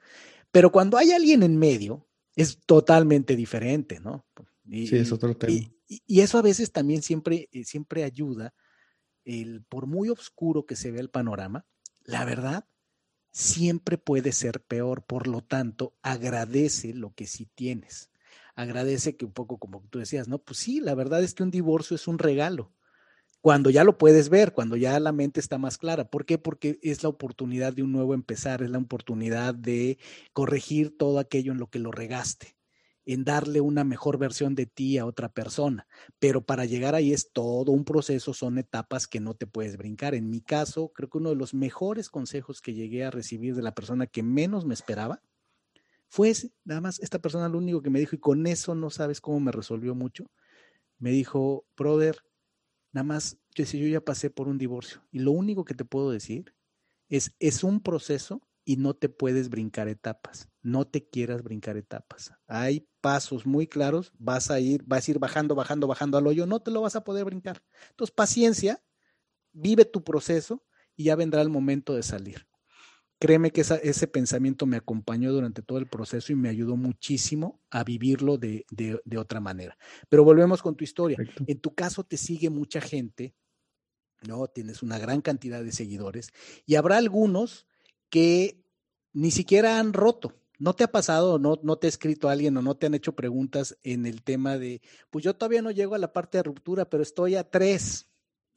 Pero 0.51 0.71
cuando 0.71 0.97
hay 0.97 1.11
alguien 1.11 1.43
en 1.43 1.57
medio, 1.57 2.07
es 2.35 2.59
totalmente 2.65 3.35
diferente, 3.35 3.99
¿no? 3.99 4.25
sí, 4.65 4.89
es 4.91 5.11
otro 5.11 5.35
tema. 5.35 5.51
Y, 5.51 5.73
y, 5.87 6.21
eso 6.21 6.37
a 6.37 6.41
veces 6.43 6.71
también 6.71 7.01
siempre, 7.01 7.49
eh, 7.51 7.65
siempre 7.65 8.03
ayuda 8.03 8.53
el, 9.25 9.63
por 9.63 9.87
muy 9.87 10.09
oscuro 10.09 10.65
que 10.65 10.75
se 10.75 10.91
vea 10.91 11.01
el 11.01 11.09
panorama, 11.09 11.65
la 12.03 12.25
verdad 12.25 12.65
siempre 13.31 13.97
puede 13.97 14.31
ser 14.31 14.61
peor. 14.61 15.03
Por 15.03 15.27
lo 15.27 15.41
tanto, 15.41 15.93
agradece 16.01 16.93
lo 16.93 17.13
que 17.13 17.27
sí 17.27 17.47
tienes. 17.55 18.09
Agradece 18.55 19.15
que 19.15 19.25
un 19.25 19.31
poco 19.31 19.57
como 19.57 19.81
tú 19.89 19.99
decías, 19.99 20.27
no, 20.27 20.39
pues 20.39 20.59
sí, 20.59 20.79
la 20.79 20.95
verdad 20.95 21.23
es 21.23 21.33
que 21.33 21.43
un 21.43 21.51
divorcio 21.51 21.95
es 21.95 22.07
un 22.07 22.19
regalo. 22.19 22.73
Cuando 23.41 23.69
ya 23.69 23.85
lo 23.85 23.97
puedes 23.97 24.27
ver, 24.27 24.51
cuando 24.51 24.75
ya 24.75 24.99
la 24.99 25.13
mente 25.13 25.39
está 25.39 25.57
más 25.57 25.77
clara. 25.77 26.09
¿Por 26.09 26.25
qué? 26.25 26.37
Porque 26.37 26.77
es 26.81 27.03
la 27.03 27.09
oportunidad 27.09 27.71
de 27.71 27.83
un 27.83 27.93
nuevo 27.93 28.13
empezar, 28.13 28.61
es 28.61 28.69
la 28.69 28.79
oportunidad 28.79 29.55
de 29.55 29.97
corregir 30.33 30.97
todo 30.97 31.19
aquello 31.19 31.53
en 31.53 31.59
lo 31.59 31.69
que 31.69 31.79
lo 31.79 31.91
regaste 31.91 32.58
en 33.05 33.23
darle 33.23 33.61
una 33.61 33.83
mejor 33.83 34.17
versión 34.17 34.55
de 34.55 34.65
ti 34.65 34.97
a 34.97 35.05
otra 35.05 35.29
persona. 35.29 35.87
Pero 36.19 36.45
para 36.45 36.65
llegar 36.65 36.95
ahí 36.95 37.13
es 37.13 37.31
todo 37.31 37.71
un 37.71 37.85
proceso, 37.85 38.33
son 38.33 38.57
etapas 38.57 39.07
que 39.07 39.19
no 39.19 39.33
te 39.33 39.47
puedes 39.47 39.77
brincar. 39.77 40.15
En 40.15 40.29
mi 40.29 40.41
caso, 40.41 40.91
creo 40.93 41.09
que 41.09 41.17
uno 41.17 41.29
de 41.29 41.35
los 41.35 41.53
mejores 41.53 42.09
consejos 42.09 42.61
que 42.61 42.73
llegué 42.73 43.03
a 43.03 43.11
recibir 43.11 43.55
de 43.55 43.61
la 43.61 43.73
persona 43.73 44.07
que 44.07 44.23
menos 44.23 44.65
me 44.65 44.73
esperaba 44.73 45.21
fue 46.09 46.29
ese. 46.31 46.51
Nada 46.65 46.81
más, 46.81 46.99
esta 46.99 47.19
persona 47.19 47.49
lo 47.49 47.57
único 47.57 47.81
que 47.81 47.89
me 47.89 47.99
dijo, 47.99 48.15
y 48.15 48.19
con 48.19 48.47
eso 48.47 48.75
no 48.75 48.89
sabes 48.89 49.21
cómo 49.21 49.39
me 49.39 49.51
resolvió 49.51 49.95
mucho, 49.95 50.25
me 50.97 51.11
dijo, 51.11 51.65
brother, 51.77 52.17
nada 52.91 53.05
más, 53.05 53.37
yo, 53.55 53.63
yo 53.63 53.87
ya 53.87 54.01
pasé 54.01 54.29
por 54.29 54.47
un 54.47 54.57
divorcio 54.57 55.05
y 55.11 55.19
lo 55.19 55.31
único 55.31 55.65
que 55.65 55.75
te 55.75 55.85
puedo 55.85 56.11
decir 56.11 56.55
es, 57.09 57.35
es 57.39 57.63
un 57.63 57.81
proceso 57.81 58.41
y 58.65 58.77
no 58.77 58.93
te 58.93 59.09
puedes 59.09 59.49
brincar 59.49 59.87
etapas. 59.87 60.49
No 60.61 60.85
te 60.85 61.07
quieras 61.07 61.43
brincar 61.43 61.77
etapas. 61.77 62.33
Hay 62.47 62.88
pasos 63.01 63.45
muy 63.45 63.67
claros, 63.67 64.11
vas 64.17 64.51
a 64.51 64.59
ir, 64.59 64.83
vas 64.85 65.07
a 65.07 65.11
ir 65.11 65.19
bajando, 65.19 65.55
bajando, 65.55 65.87
bajando 65.87 66.17
al 66.17 66.27
hoyo, 66.27 66.45
no 66.45 66.59
te 66.61 66.71
lo 66.71 66.81
vas 66.81 66.95
a 66.95 67.03
poder 67.03 67.25
brincar. 67.25 67.63
Entonces, 67.91 68.13
paciencia, 68.13 68.81
vive 69.51 69.85
tu 69.85 70.03
proceso 70.03 70.63
y 70.95 71.05
ya 71.05 71.15
vendrá 71.15 71.41
el 71.41 71.49
momento 71.49 71.93
de 71.95 72.03
salir. 72.03 72.47
Créeme 73.19 73.51
que 73.51 73.61
ese 73.61 74.07
pensamiento 74.07 74.65
me 74.65 74.77
acompañó 74.77 75.33
durante 75.33 75.61
todo 75.61 75.77
el 75.77 75.89
proceso 75.89 76.31
y 76.31 76.35
me 76.35 76.47
ayudó 76.47 76.77
muchísimo 76.77 77.61
a 77.69 77.83
vivirlo 77.83 78.37
de, 78.37 78.65
otra 79.17 79.41
manera. 79.41 79.77
Pero 80.07 80.23
volvemos 80.23 80.61
con 80.61 80.75
tu 80.75 80.85
historia. 80.85 81.17
En 81.45 81.59
tu 81.59 81.75
caso 81.75 82.05
te 82.05 82.15
sigue 82.15 82.49
mucha 82.49 82.79
gente, 82.79 83.35
¿no? 84.25 84.47
Tienes 84.47 84.83
una 84.83 84.97
gran 84.99 85.19
cantidad 85.19 85.61
de 85.61 85.73
seguidores 85.73 86.29
y 86.65 86.75
habrá 86.75 86.95
algunos 86.95 87.67
que 88.09 88.63
ni 89.11 89.31
siquiera 89.31 89.79
han 89.79 89.91
roto. 89.91 90.33
¿No 90.59 90.73
te 90.73 90.83
ha 90.83 90.91
pasado, 90.91 91.39
no, 91.39 91.57
no 91.63 91.77
te 91.77 91.87
ha 91.87 91.89
escrito 91.89 92.27
alguien 92.27 92.55
o 92.57 92.61
no 92.61 92.75
te 92.75 92.85
han 92.85 92.93
hecho 92.93 93.15
preguntas 93.15 93.77
en 93.81 94.05
el 94.05 94.21
tema 94.21 94.57
de, 94.57 94.81
pues 95.09 95.23
yo 95.23 95.33
todavía 95.33 95.61
no 95.61 95.71
llego 95.71 95.95
a 95.95 95.99
la 95.99 96.11
parte 96.11 96.37
de 96.37 96.43
ruptura, 96.43 96.89
pero 96.89 97.01
estoy 97.01 97.35
a 97.35 97.49
tres, 97.49 98.09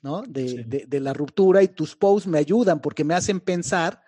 ¿no? 0.02 0.22
De, 0.22 0.64
de, 0.64 0.84
de 0.86 1.00
la 1.00 1.12
ruptura 1.12 1.62
y 1.62 1.68
tus 1.68 1.94
posts 1.94 2.28
me 2.28 2.38
ayudan 2.38 2.80
porque 2.80 3.04
me 3.04 3.14
hacen 3.14 3.38
pensar 3.38 4.01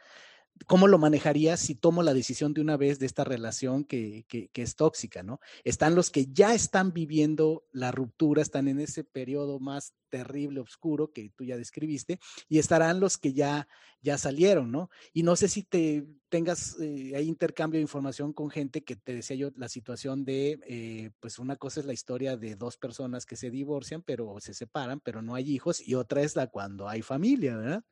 ¿Cómo 0.67 0.87
lo 0.87 0.99
manejarías 0.99 1.61
si 1.61 1.75
tomo 1.75 2.03
la 2.03 2.15
decisión 2.15 2.55
de 2.55 2.61
una 2.61 2.77
vez 2.77 2.99
de 2.99 3.07
esta 3.07 3.25
relación 3.25 3.85
que, 3.85 4.25
es 4.55 4.77
tóxica, 4.77 5.23
¿no? 5.23 5.41
Están 5.65 5.95
los 5.95 6.11
que 6.11 6.27
ya 6.27 6.55
están 6.55 6.93
viviendo 6.93 7.65
la 7.73 7.91
ruptura, 7.91 8.41
están 8.41 8.69
en 8.69 8.79
ese 8.79 9.03
periodo 9.03 9.59
más 9.59 9.95
terrible, 10.11 10.61
oscuro 10.61 11.13
que 11.13 11.31
tú 11.31 11.45
ya 11.45 11.57
describiste, 11.57 12.21
y 12.49 12.59
estarán 12.59 13.01
los 13.01 13.19
que 13.19 13.33
ya, 13.33 13.67
ya 14.01 14.17
salieron, 14.17 14.71
¿no? 14.71 14.91
Y 15.13 15.25
no 15.25 15.35
sé 15.35 15.49
si 15.49 15.65
te 15.65 16.07
tengas 16.29 16.79
eh, 16.81 17.15
ahí 17.17 17.27
intercambio 17.27 17.79
de 17.79 17.83
información 17.83 18.33
con 18.33 18.49
gente 18.49 18.85
que 18.85 18.95
te 18.95 19.13
decía 19.13 19.37
yo 19.37 19.51
la 19.57 19.69
situación 19.69 20.25
de, 20.25 20.61
eh, 20.69 21.11
pues 21.19 21.41
una 21.41 21.57
cosa 21.57 21.81
es 21.81 21.87
la 21.87 21.93
historia 21.93 22.37
de 22.37 22.55
dos 22.55 22.77
personas 22.77 23.27
que 23.27 23.37
se 23.37 23.51
divorcian, 23.51 24.03
pero 24.03 24.37
se 24.39 24.55
separan, 24.55 25.01
pero 25.01 25.21
no 25.21 25.35
hay 25.35 25.51
hijos, 25.51 25.87
y 25.87 25.95
otra 25.95 26.23
es 26.23 26.37
la 26.37 26.47
cuando 26.47 26.89
hay 26.89 27.03
familia, 27.03 27.57
¿verdad? 27.57 27.85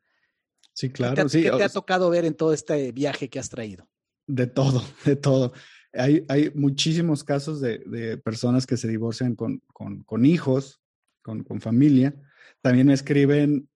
Sí, 0.73 0.89
claro. 0.89 1.15
¿Qué 1.15 1.23
te, 1.23 1.29
sí, 1.29 1.41
te 1.43 1.63
ha 1.63 1.69
tocado 1.69 2.09
ver 2.09 2.25
en 2.25 2.33
todo 2.33 2.53
este 2.53 2.91
viaje 2.91 3.29
que 3.29 3.39
has 3.39 3.49
traído? 3.49 3.87
De 4.27 4.47
todo, 4.47 4.83
de 5.05 5.15
todo. 5.15 5.53
Hay, 5.93 6.25
hay 6.27 6.51
muchísimos 6.55 7.23
casos 7.23 7.61
de, 7.61 7.79
de, 7.85 8.17
personas 8.17 8.65
que 8.65 8.77
se 8.77 8.87
divorcian 8.87 9.35
con, 9.35 9.61
con, 9.73 10.03
con 10.03 10.25
hijos, 10.25 10.81
con, 11.21 11.43
con, 11.43 11.61
familia. 11.61 12.15
También 12.61 12.89
escriben 12.89 13.69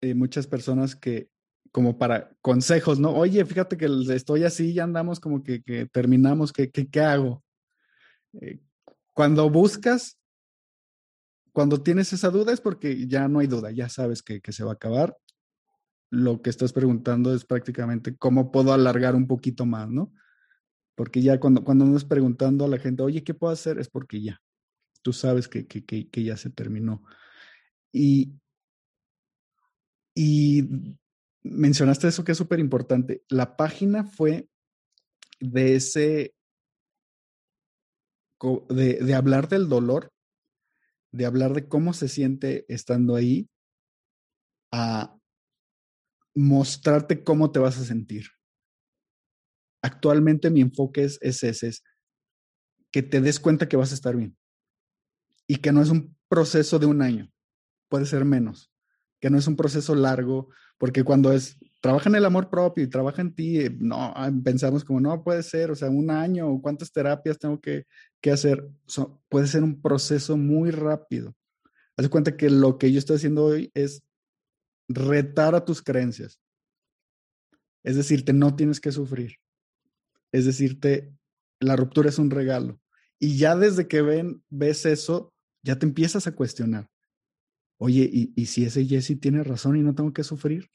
eh, 0.00 0.14
muchas 0.14 0.46
personas 0.46 0.94
que, 0.94 1.28
como 1.72 1.98
para 1.98 2.36
consejos, 2.40 3.00
¿no? 3.00 3.10
Oye, 3.10 3.44
fíjate 3.44 3.76
que 3.76 3.88
estoy 4.10 4.44
así, 4.44 4.72
ya 4.72 4.84
andamos 4.84 5.18
como 5.18 5.42
que, 5.42 5.62
que 5.62 5.86
terminamos, 5.86 6.52
¿qué, 6.52 6.70
qué, 6.70 6.88
qué 6.88 7.00
hago? 7.00 7.42
Eh, 8.40 8.60
cuando 9.12 9.50
buscas, 9.50 10.18
cuando 11.52 11.82
tienes 11.82 12.12
esa 12.12 12.30
duda 12.30 12.52
es 12.52 12.60
porque 12.60 13.08
ya 13.08 13.26
no 13.26 13.40
hay 13.40 13.48
duda, 13.48 13.72
ya 13.72 13.88
sabes 13.88 14.22
que, 14.22 14.40
que 14.40 14.52
se 14.52 14.62
va 14.62 14.70
a 14.70 14.74
acabar 14.74 15.16
lo 16.10 16.42
que 16.42 16.50
estás 16.50 16.72
preguntando 16.72 17.32
es 17.34 17.44
prácticamente 17.44 18.16
cómo 18.16 18.50
puedo 18.50 18.72
alargar 18.72 19.14
un 19.14 19.26
poquito 19.26 19.64
más, 19.64 19.88
¿no? 19.88 20.12
Porque 20.96 21.22
ya 21.22 21.38
cuando, 21.38 21.64
cuando 21.64 21.84
andas 21.84 22.04
preguntando 22.04 22.64
a 22.64 22.68
la 22.68 22.78
gente, 22.78 23.02
oye, 23.02 23.22
¿qué 23.22 23.32
puedo 23.32 23.52
hacer? 23.52 23.78
Es 23.78 23.88
porque 23.88 24.20
ya, 24.20 24.42
tú 25.02 25.12
sabes 25.12 25.48
que, 25.48 25.66
que, 25.66 25.84
que, 25.84 26.24
ya 26.24 26.36
se 26.36 26.50
terminó. 26.50 27.04
Y, 27.92 28.34
y 30.14 30.96
mencionaste 31.42 32.08
eso 32.08 32.24
que 32.24 32.32
es 32.32 32.38
súper 32.38 32.58
importante. 32.58 33.22
La 33.28 33.56
página 33.56 34.04
fue 34.04 34.48
de 35.38 35.76
ese, 35.76 36.34
de, 38.68 38.94
de 38.96 39.14
hablar 39.14 39.48
del 39.48 39.68
dolor, 39.68 40.12
de 41.12 41.24
hablar 41.24 41.54
de 41.54 41.68
cómo 41.68 41.92
se 41.92 42.08
siente 42.08 42.66
estando 42.68 43.14
ahí, 43.14 43.48
a 44.72 45.19
mostrarte 46.40 47.22
cómo 47.22 47.52
te 47.52 47.58
vas 47.58 47.78
a 47.78 47.84
sentir. 47.84 48.26
Actualmente 49.82 50.50
mi 50.50 50.60
enfoque 50.60 51.04
es, 51.04 51.18
ese, 51.20 51.48
es 51.50 51.82
que 52.90 53.02
te 53.02 53.20
des 53.20 53.38
cuenta 53.38 53.68
que 53.68 53.76
vas 53.76 53.92
a 53.92 53.94
estar 53.94 54.16
bien 54.16 54.36
y 55.46 55.56
que 55.56 55.72
no 55.72 55.82
es 55.82 55.90
un 55.90 56.16
proceso 56.28 56.78
de 56.78 56.86
un 56.86 57.02
año, 57.02 57.30
puede 57.88 58.06
ser 58.06 58.24
menos, 58.24 58.72
que 59.20 59.30
no 59.30 59.38
es 59.38 59.46
un 59.46 59.56
proceso 59.56 59.94
largo, 59.94 60.48
porque 60.78 61.04
cuando 61.04 61.32
es, 61.32 61.58
trabaja 61.80 62.08
en 62.08 62.14
el 62.14 62.24
amor 62.24 62.50
propio 62.50 62.84
y 62.84 62.90
trabaja 62.90 63.20
en 63.20 63.34
ti, 63.34 63.60
eh, 63.60 63.76
no, 63.78 63.96
ah, 63.96 64.30
pensamos 64.42 64.84
como, 64.84 65.00
no 65.00 65.22
puede 65.22 65.42
ser, 65.42 65.70
o 65.70 65.74
sea, 65.74 65.90
un 65.90 66.10
año, 66.10 66.60
cuántas 66.62 66.92
terapias 66.92 67.38
tengo 67.38 67.60
que, 67.60 67.84
que 68.20 68.30
hacer, 68.30 68.66
puede 69.28 69.46
ser 69.46 69.62
un 69.62 69.80
proceso 69.80 70.36
muy 70.36 70.70
rápido. 70.70 71.34
Haz 71.96 72.08
cuenta 72.08 72.36
que 72.36 72.48
lo 72.48 72.78
que 72.78 72.92
yo 72.92 72.98
estoy 72.98 73.16
haciendo 73.16 73.44
hoy 73.44 73.70
es 73.74 74.02
retar 74.90 75.54
a 75.54 75.64
tus 75.64 75.82
creencias. 75.82 76.40
Es 77.82 77.96
decirte, 77.96 78.32
no 78.32 78.56
tienes 78.56 78.80
que 78.80 78.92
sufrir. 78.92 79.36
Es 80.32 80.44
decirte, 80.44 81.12
la 81.60 81.76
ruptura 81.76 82.08
es 82.08 82.18
un 82.18 82.30
regalo. 82.30 82.80
Y 83.18 83.38
ya 83.38 83.56
desde 83.56 83.88
que 83.88 84.02
ven, 84.02 84.42
ves 84.48 84.84
eso, 84.86 85.32
ya 85.62 85.78
te 85.78 85.86
empiezas 85.86 86.26
a 86.26 86.34
cuestionar. 86.34 86.88
Oye, 87.78 88.08
¿y, 88.12 88.32
y 88.36 88.46
si 88.46 88.64
ese 88.64 88.84
Jesse 88.84 89.18
tiene 89.18 89.42
razón 89.42 89.76
y 89.76 89.80
no 89.80 89.94
tengo 89.94 90.12
que 90.12 90.24
sufrir? 90.24 90.70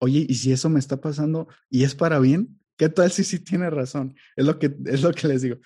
Oye, 0.00 0.24
¿y 0.28 0.34
si 0.36 0.52
eso 0.52 0.68
me 0.68 0.78
está 0.78 1.00
pasando 1.00 1.48
y 1.68 1.84
es 1.84 1.94
para 1.94 2.18
bien? 2.20 2.60
¿Qué 2.76 2.88
tal 2.88 3.10
si 3.10 3.24
sí 3.24 3.40
tiene 3.40 3.68
razón? 3.68 4.16
Es 4.36 4.46
lo 4.46 4.58
que, 4.58 4.76
es 4.86 5.02
lo 5.02 5.12
que 5.12 5.28
les 5.28 5.42
digo. 5.42 5.56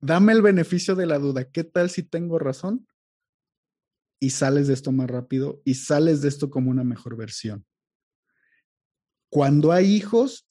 Dame 0.00 0.32
el 0.32 0.42
beneficio 0.42 0.94
de 0.94 1.06
la 1.06 1.18
duda. 1.18 1.50
¿Qué 1.50 1.64
tal 1.64 1.90
si 1.90 2.02
tengo 2.02 2.38
razón? 2.38 2.86
Y 4.22 4.30
sales 4.30 4.68
de 4.68 4.74
esto 4.74 4.92
más 4.92 5.10
rápido 5.10 5.60
y 5.64 5.74
sales 5.74 6.22
de 6.22 6.28
esto 6.28 6.48
como 6.48 6.70
una 6.70 6.84
mejor 6.84 7.16
versión. 7.16 7.66
Cuando 9.28 9.72
hay 9.72 9.92
hijos, 9.92 10.48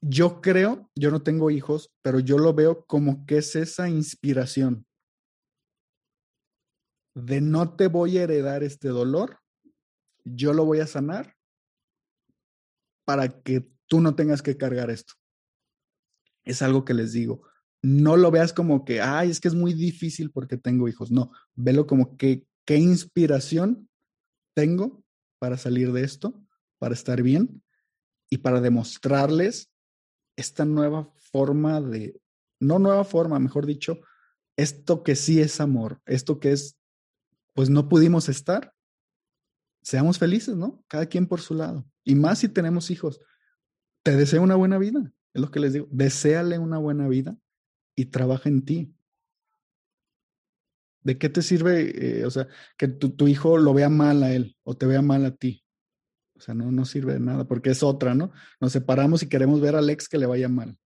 yo 0.00 0.40
creo, 0.40 0.90
yo 0.94 1.10
no 1.10 1.22
tengo 1.22 1.50
hijos, 1.50 1.92
pero 2.00 2.20
yo 2.20 2.38
lo 2.38 2.54
veo 2.54 2.86
como 2.86 3.26
que 3.26 3.36
es 3.36 3.54
esa 3.54 3.90
inspiración 3.90 4.86
de 7.14 7.42
no 7.42 7.76
te 7.76 7.88
voy 7.88 8.16
a 8.16 8.22
heredar 8.22 8.62
este 8.62 8.88
dolor, 8.88 9.40
yo 10.24 10.54
lo 10.54 10.64
voy 10.64 10.80
a 10.80 10.86
sanar 10.86 11.36
para 13.04 13.28
que 13.42 13.70
tú 13.88 14.00
no 14.00 14.14
tengas 14.14 14.40
que 14.40 14.56
cargar 14.56 14.88
esto. 14.88 15.12
Es 16.44 16.62
algo 16.62 16.86
que 16.86 16.94
les 16.94 17.12
digo 17.12 17.51
no 17.82 18.16
lo 18.16 18.30
veas 18.30 18.52
como 18.52 18.84
que, 18.84 19.00
ay, 19.00 19.30
es 19.30 19.40
que 19.40 19.48
es 19.48 19.54
muy 19.54 19.74
difícil 19.74 20.30
porque 20.30 20.56
tengo 20.56 20.88
hijos. 20.88 21.10
No, 21.10 21.32
velo 21.54 21.86
como 21.86 22.16
que, 22.16 22.46
qué 22.64 22.76
inspiración 22.76 23.88
tengo 24.54 25.04
para 25.40 25.58
salir 25.58 25.92
de 25.92 26.04
esto, 26.04 26.40
para 26.78 26.94
estar 26.94 27.22
bien 27.22 27.62
y 28.30 28.38
para 28.38 28.60
demostrarles 28.60 29.70
esta 30.36 30.64
nueva 30.64 31.12
forma 31.16 31.80
de, 31.80 32.20
no 32.60 32.78
nueva 32.78 33.04
forma, 33.04 33.38
mejor 33.40 33.66
dicho, 33.66 33.98
esto 34.56 35.02
que 35.02 35.16
sí 35.16 35.40
es 35.40 35.60
amor, 35.60 36.00
esto 36.06 36.38
que 36.38 36.52
es, 36.52 36.78
pues 37.54 37.68
no 37.68 37.88
pudimos 37.88 38.28
estar. 38.28 38.72
Seamos 39.82 40.18
felices, 40.18 40.54
¿no? 40.54 40.84
Cada 40.86 41.06
quien 41.06 41.26
por 41.26 41.40
su 41.40 41.54
lado. 41.54 41.84
Y 42.04 42.14
más 42.14 42.38
si 42.38 42.48
tenemos 42.48 42.90
hijos. 42.90 43.20
Te 44.04 44.16
deseo 44.16 44.42
una 44.42 44.54
buena 44.54 44.78
vida, 44.78 45.12
es 45.34 45.42
lo 45.42 45.50
que 45.50 45.58
les 45.58 45.72
digo. 45.72 45.88
Deseale 45.90 46.58
una 46.58 46.78
buena 46.78 47.08
vida 47.08 47.36
y 47.94 48.06
trabaja 48.06 48.48
en 48.48 48.64
ti. 48.64 48.94
¿De 51.02 51.18
qué 51.18 51.28
te 51.28 51.42
sirve, 51.42 52.20
eh, 52.20 52.24
o 52.24 52.30
sea, 52.30 52.46
que 52.76 52.88
tu, 52.88 53.26
hijo 53.26 53.58
lo 53.58 53.74
vea 53.74 53.88
mal 53.88 54.22
a 54.22 54.32
él 54.32 54.56
o 54.62 54.76
te 54.76 54.86
vea 54.86 55.02
mal 55.02 55.24
a 55.24 55.34
ti? 55.34 55.64
O 56.36 56.40
sea, 56.40 56.54
no, 56.54 56.70
no 56.70 56.84
sirve 56.84 57.14
de 57.14 57.20
nada 57.20 57.44
porque 57.46 57.70
es 57.70 57.82
otra, 57.82 58.14
¿no? 58.14 58.32
Nos 58.60 58.72
separamos 58.72 59.22
y 59.22 59.28
queremos 59.28 59.60
ver 59.60 59.74
al 59.74 59.90
ex 59.90 60.08
que 60.08 60.18
le 60.18 60.26
vaya 60.26 60.48
mal. 60.48 60.78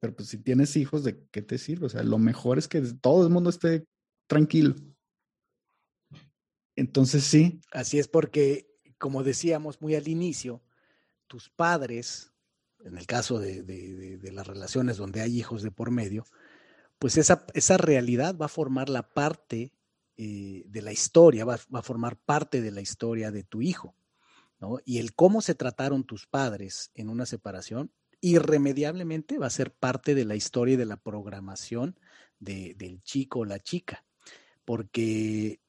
Pero 0.00 0.14
pues 0.14 0.28
si 0.28 0.38
tienes 0.38 0.76
hijos, 0.76 1.02
¿de 1.02 1.26
qué 1.30 1.42
te 1.42 1.58
sirve? 1.58 1.86
O 1.86 1.88
sea, 1.88 2.02
lo 2.04 2.18
mejor 2.18 2.58
es 2.58 2.68
que 2.68 2.80
todo 3.00 3.26
el 3.26 3.32
mundo 3.32 3.50
esté 3.50 3.86
tranquilo. 4.28 4.76
Entonces 6.76 7.24
sí. 7.24 7.60
Así 7.72 7.98
es 7.98 8.06
porque, 8.06 8.68
como 8.98 9.24
decíamos 9.24 9.80
muy 9.80 9.96
al 9.96 10.06
inicio, 10.06 10.62
tus 11.26 11.50
padres 11.50 12.32
en 12.84 12.96
el 12.96 13.06
caso 13.06 13.38
de, 13.38 14.18
las 14.32 14.46
relaciones 14.46 14.96
donde 14.96 15.20
hay 15.20 15.38
hijos 15.38 15.62
de 15.62 15.70
por 15.70 15.90
medio, 15.90 16.24
pues 16.98 17.16
esa, 17.16 17.76
realidad 17.76 18.36
va 18.36 18.46
a 18.46 18.50
formar 18.50 18.88
la 18.88 19.08
parte 19.08 19.72
eh, 20.16 20.64
de 20.66 20.82
la 20.82 20.92
historia, 20.92 21.44
va, 21.44 21.54
a 21.54 21.82
formar 21.82 22.16
parte 22.16 22.60
de 22.60 22.70
la 22.70 22.80
historia 22.80 23.30
de 23.30 23.44
tu 23.44 23.62
hijo. 23.62 23.94
¿no? 24.60 24.78
Y 24.84 24.98
el 24.98 25.14
cómo 25.14 25.40
se 25.40 25.54
trataron 25.54 26.04
tus 26.04 26.26
padres 26.26 26.90
en 26.94 27.08
una 27.08 27.26
separación, 27.26 27.92
irremediablemente 28.20 29.38
va 29.38 29.46
a 29.46 29.50
ser 29.50 29.72
parte 29.72 30.14
de 30.14 30.24
la 30.24 30.34
historia 30.34 30.74
y 30.74 30.78
de 30.78 30.86
la 30.86 30.96
programación 30.96 31.98
del 32.40 33.02
chico 33.02 33.40
o 33.40 33.44
la 33.44 33.60
chica. 33.60 34.04
Porque 34.64 35.60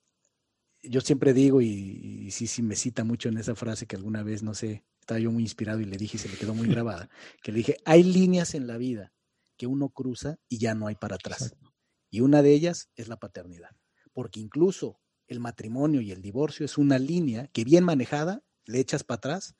yo 0.82 1.02
siempre 1.02 1.34
digo, 1.34 1.62
y, 1.62 1.68
y 1.68 2.32
sí, 2.32 2.48
sí 2.48 2.64
me 2.64 2.76
cita 2.76 3.04
mucho 3.04 3.30
en 3.30 3.38
esa 3.38 3.56
frase 3.56 3.86
que 3.86 3.96
alguna 3.96 4.24
vez, 4.24 4.42
no 4.42 4.56
sé, 4.56 4.84
estaba 5.10 5.20
yo 5.20 5.32
muy 5.32 5.42
inspirado 5.42 5.80
y 5.80 5.86
le 5.86 5.98
dije, 5.98 6.18
y 6.18 6.20
se 6.20 6.30
me 6.30 6.36
quedó 6.36 6.54
muy 6.54 6.68
grabada, 6.68 7.10
que 7.42 7.52
le 7.52 7.58
dije, 7.58 7.78
hay 7.84 8.04
líneas 8.04 8.54
en 8.54 8.68
la 8.68 8.78
vida 8.78 9.12
que 9.58 9.66
uno 9.66 9.90
cruza 9.90 10.38
y 10.48 10.60
ya 10.60 10.76
no 10.76 10.86
hay 10.86 10.94
para 10.94 11.16
atrás. 11.16 11.56
Y 12.12 12.22
una 12.22 12.44
de 12.44 12.54
ellas 12.54 12.92
es 12.96 13.08
la 13.08 13.18
paternidad, 13.18 13.72
porque 14.14 14.40
incluso 14.40 15.00
el 15.26 15.40
matrimonio 15.40 16.02
y 16.02 16.12
el 16.12 16.22
divorcio 16.22 16.64
es 16.64 16.78
una 16.78 17.00
línea 17.00 17.48
que 17.48 17.64
bien 17.64 17.86
manejada 17.86 18.44
le 18.66 18.80
echas 18.80 19.04
para 19.04 19.18
atrás 19.18 19.56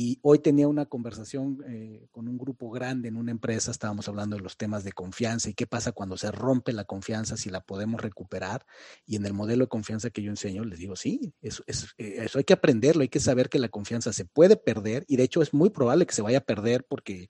y 0.00 0.20
hoy 0.22 0.38
tenía 0.38 0.68
una 0.68 0.86
conversación 0.86 1.58
eh, 1.66 2.06
con 2.12 2.28
un 2.28 2.38
grupo 2.38 2.70
grande 2.70 3.08
en 3.08 3.16
una 3.16 3.32
empresa, 3.32 3.72
estábamos 3.72 4.06
hablando 4.06 4.36
de 4.36 4.42
los 4.42 4.56
temas 4.56 4.84
de 4.84 4.92
confianza 4.92 5.50
y 5.50 5.54
qué 5.54 5.66
pasa 5.66 5.90
cuando 5.90 6.16
se 6.16 6.30
rompe 6.30 6.72
la 6.72 6.84
confianza, 6.84 7.36
si 7.36 7.50
la 7.50 7.62
podemos 7.62 8.00
recuperar. 8.00 8.64
Y 9.06 9.16
en 9.16 9.26
el 9.26 9.32
modelo 9.32 9.64
de 9.64 9.68
confianza 9.68 10.10
que 10.10 10.22
yo 10.22 10.30
enseño, 10.30 10.64
les 10.64 10.78
digo, 10.78 10.94
sí, 10.94 11.34
eso, 11.40 11.64
eh, 11.96 12.14
eso 12.18 12.38
hay 12.38 12.44
que 12.44 12.52
aprenderlo, 12.52 13.02
hay 13.02 13.08
que 13.08 13.18
saber 13.18 13.48
que 13.48 13.58
la 13.58 13.70
confianza 13.70 14.12
se 14.12 14.24
puede 14.24 14.56
perder 14.56 15.04
y 15.08 15.16
de 15.16 15.24
hecho 15.24 15.42
es 15.42 15.52
muy 15.52 15.70
probable 15.70 16.06
que 16.06 16.14
se 16.14 16.22
vaya 16.22 16.38
a 16.38 16.42
perder 16.42 16.86
porque 16.88 17.28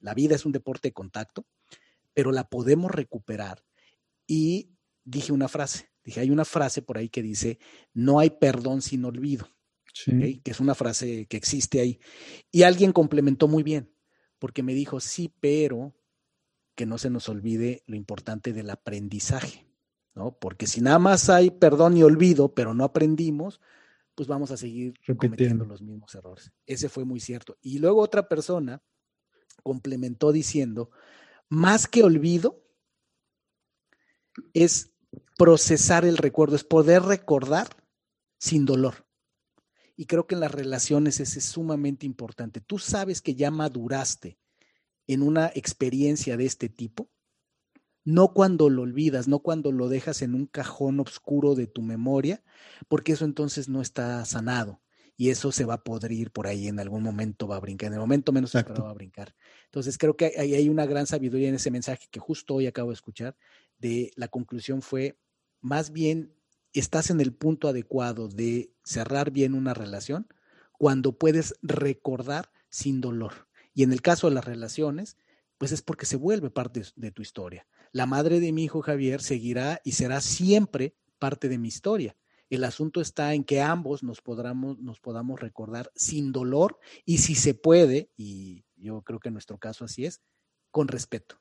la 0.00 0.12
vida 0.12 0.34
es 0.34 0.44
un 0.44 0.50
deporte 0.50 0.88
de 0.88 0.92
contacto, 0.92 1.46
pero 2.12 2.32
la 2.32 2.48
podemos 2.48 2.90
recuperar. 2.90 3.62
Y 4.26 4.72
dije 5.04 5.30
una 5.30 5.46
frase, 5.46 5.92
dije, 6.02 6.18
hay 6.18 6.32
una 6.32 6.44
frase 6.44 6.82
por 6.82 6.98
ahí 6.98 7.08
que 7.08 7.22
dice, 7.22 7.60
no 7.94 8.18
hay 8.18 8.30
perdón 8.30 8.82
sin 8.82 9.04
olvido 9.04 9.48
que 9.94 10.50
es 10.50 10.60
una 10.60 10.74
frase 10.74 11.26
que 11.26 11.36
existe 11.36 11.80
ahí. 11.80 12.00
Y 12.50 12.62
alguien 12.62 12.92
complementó 12.92 13.48
muy 13.48 13.62
bien, 13.62 13.92
porque 14.38 14.62
me 14.62 14.74
dijo, 14.74 15.00
sí, 15.00 15.32
pero 15.40 15.94
que 16.74 16.86
no 16.86 16.98
se 16.98 17.10
nos 17.10 17.28
olvide 17.28 17.82
lo 17.86 17.96
importante 17.96 18.52
del 18.52 18.70
aprendizaje, 18.70 19.66
¿no? 20.14 20.38
Porque 20.38 20.66
si 20.66 20.80
nada 20.80 20.98
más 20.98 21.28
hay 21.28 21.50
perdón 21.50 21.96
y 21.96 22.02
olvido, 22.02 22.54
pero 22.54 22.74
no 22.74 22.84
aprendimos, 22.84 23.60
pues 24.14 24.28
vamos 24.28 24.50
a 24.50 24.56
seguir 24.56 24.94
cometiendo 25.16 25.64
los 25.64 25.82
mismos 25.82 26.14
errores. 26.14 26.52
Ese 26.66 26.88
fue 26.88 27.04
muy 27.04 27.20
cierto. 27.20 27.58
Y 27.60 27.78
luego 27.78 28.00
otra 28.00 28.28
persona 28.28 28.82
complementó 29.62 30.32
diciendo, 30.32 30.90
más 31.48 31.86
que 31.86 32.02
olvido, 32.02 32.62
es 34.54 34.92
procesar 35.36 36.04
el 36.04 36.16
recuerdo, 36.16 36.56
es 36.56 36.64
poder 36.64 37.02
recordar 37.02 37.68
sin 38.38 38.64
dolor. 38.64 39.06
Y 40.00 40.06
creo 40.06 40.26
que 40.26 40.34
en 40.34 40.40
las 40.40 40.50
relaciones 40.50 41.20
ese 41.20 41.40
es 41.40 41.44
sumamente 41.44 42.06
importante. 42.06 42.62
Tú 42.62 42.78
sabes 42.78 43.20
que 43.20 43.34
ya 43.34 43.50
maduraste 43.50 44.38
en 45.06 45.20
una 45.20 45.52
experiencia 45.54 46.38
de 46.38 46.46
este 46.46 46.70
tipo, 46.70 47.10
no 48.02 48.32
cuando 48.32 48.70
lo 48.70 48.80
olvidas, 48.80 49.28
no 49.28 49.40
cuando 49.40 49.72
lo 49.72 49.90
dejas 49.90 50.22
en 50.22 50.34
un 50.34 50.46
cajón 50.46 51.00
oscuro 51.00 51.54
de 51.54 51.66
tu 51.66 51.82
memoria, 51.82 52.42
porque 52.88 53.12
eso 53.12 53.26
entonces 53.26 53.68
no 53.68 53.82
está 53.82 54.24
sanado 54.24 54.80
y 55.18 55.28
eso 55.28 55.52
se 55.52 55.66
va 55.66 55.74
a 55.74 55.84
podrir 55.84 56.30
por 56.30 56.46
ahí, 56.46 56.68
en 56.68 56.80
algún 56.80 57.02
momento 57.02 57.46
va 57.46 57.56
a 57.56 57.60
brincar, 57.60 57.88
en 57.88 57.92
el 57.92 58.00
momento 58.00 58.32
menos 58.32 58.54
esperado 58.54 58.84
va 58.84 58.92
a 58.92 58.94
brincar. 58.94 59.34
Entonces 59.66 59.98
creo 59.98 60.16
que 60.16 60.32
hay, 60.38 60.54
hay 60.54 60.70
una 60.70 60.86
gran 60.86 61.06
sabiduría 61.06 61.50
en 61.50 61.56
ese 61.56 61.70
mensaje 61.70 62.08
que 62.10 62.20
justo 62.20 62.54
hoy 62.54 62.66
acabo 62.66 62.88
de 62.88 62.94
escuchar, 62.94 63.36
de 63.76 64.12
la 64.16 64.28
conclusión 64.28 64.80
fue 64.80 65.18
más 65.60 65.92
bien 65.92 66.39
estás 66.72 67.10
en 67.10 67.20
el 67.20 67.32
punto 67.32 67.68
adecuado 67.68 68.28
de 68.28 68.72
cerrar 68.84 69.30
bien 69.30 69.54
una 69.54 69.74
relación 69.74 70.28
cuando 70.78 71.18
puedes 71.18 71.54
recordar 71.62 72.50
sin 72.68 73.00
dolor. 73.00 73.48
Y 73.74 73.82
en 73.82 73.92
el 73.92 74.02
caso 74.02 74.28
de 74.28 74.34
las 74.34 74.44
relaciones, 74.44 75.16
pues 75.58 75.72
es 75.72 75.82
porque 75.82 76.06
se 76.06 76.16
vuelve 76.16 76.50
parte 76.50 76.82
de 76.96 77.10
tu 77.10 77.22
historia. 77.22 77.66
La 77.92 78.06
madre 78.06 78.40
de 78.40 78.52
mi 78.52 78.64
hijo 78.64 78.82
Javier 78.82 79.20
seguirá 79.20 79.80
y 79.84 79.92
será 79.92 80.20
siempre 80.20 80.96
parte 81.18 81.48
de 81.48 81.58
mi 81.58 81.68
historia. 81.68 82.16
El 82.48 82.64
asunto 82.64 83.00
está 83.00 83.34
en 83.34 83.44
que 83.44 83.60
ambos 83.60 84.02
nos, 84.02 84.20
podamos, 84.20 84.78
nos 84.78 85.00
podamos 85.00 85.38
recordar 85.40 85.90
sin 85.94 86.32
dolor 86.32 86.78
y 87.04 87.18
si 87.18 87.34
se 87.34 87.54
puede, 87.54 88.10
y 88.16 88.64
yo 88.76 89.02
creo 89.02 89.20
que 89.20 89.28
en 89.28 89.34
nuestro 89.34 89.58
caso 89.58 89.84
así 89.84 90.04
es, 90.04 90.20
con 90.70 90.88
respeto. 90.88 91.40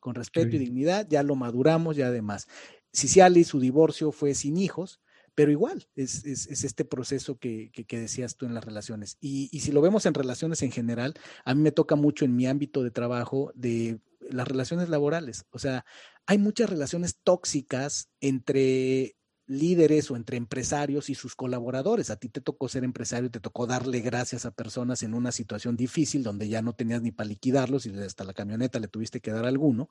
Con 0.00 0.14
respeto 0.14 0.56
y 0.56 0.58
dignidad, 0.58 1.06
ya 1.08 1.22
lo 1.22 1.34
maduramos, 1.34 1.96
ya 1.96 2.06
además. 2.06 2.48
Ciciali, 2.94 3.44
su 3.44 3.60
divorcio 3.60 4.12
fue 4.12 4.34
sin 4.34 4.56
hijos, 4.56 5.00
pero 5.34 5.52
igual 5.52 5.88
es, 5.94 6.24
este 6.24 6.84
proceso 6.84 7.38
que, 7.38 7.70
decías 7.88 8.36
tú 8.36 8.46
en 8.46 8.54
las 8.54 8.64
relaciones. 8.64 9.16
Y, 9.20 9.48
y, 9.52 9.60
si 9.60 9.70
lo 9.70 9.80
vemos 9.80 10.04
en 10.06 10.14
relaciones 10.14 10.62
en 10.62 10.72
general, 10.72 11.14
a 11.44 11.54
mí 11.54 11.62
me 11.62 11.70
toca 11.70 11.94
mucho 11.94 12.24
en 12.24 12.34
mi 12.34 12.46
ámbito 12.46 12.82
de 12.82 12.90
trabajo 12.90 13.52
de 13.54 14.00
las 14.30 14.48
relaciones 14.48 14.88
laborales. 14.88 15.46
O 15.50 15.58
sea, 15.58 15.84
hay 16.26 16.38
muchas 16.38 16.68
relaciones 16.68 17.20
tóxicas 17.22 18.08
entre 18.20 19.16
líderes 19.48 20.10
o 20.10 20.16
entre 20.16 20.36
empresarios 20.36 21.08
y 21.08 21.14
sus 21.14 21.34
colaboradores. 21.34 22.10
A 22.10 22.16
ti 22.16 22.28
te 22.28 22.40
tocó 22.40 22.68
ser 22.68 22.84
empresario, 22.84 23.30
te 23.30 23.40
tocó 23.40 23.66
darle 23.66 24.00
gracias 24.00 24.44
a 24.44 24.50
personas 24.50 25.02
en 25.02 25.14
una 25.14 25.32
situación 25.32 25.76
difícil 25.76 26.22
donde 26.22 26.48
ya 26.48 26.62
no 26.62 26.74
tenías 26.74 27.00
ni 27.00 27.10
para 27.10 27.28
liquidarlos 27.28 27.86
y 27.86 27.98
hasta 27.98 28.24
la 28.24 28.34
camioneta 28.34 28.78
le 28.78 28.88
tuviste 28.88 29.20
que 29.20 29.30
dar 29.30 29.46
alguno 29.46 29.88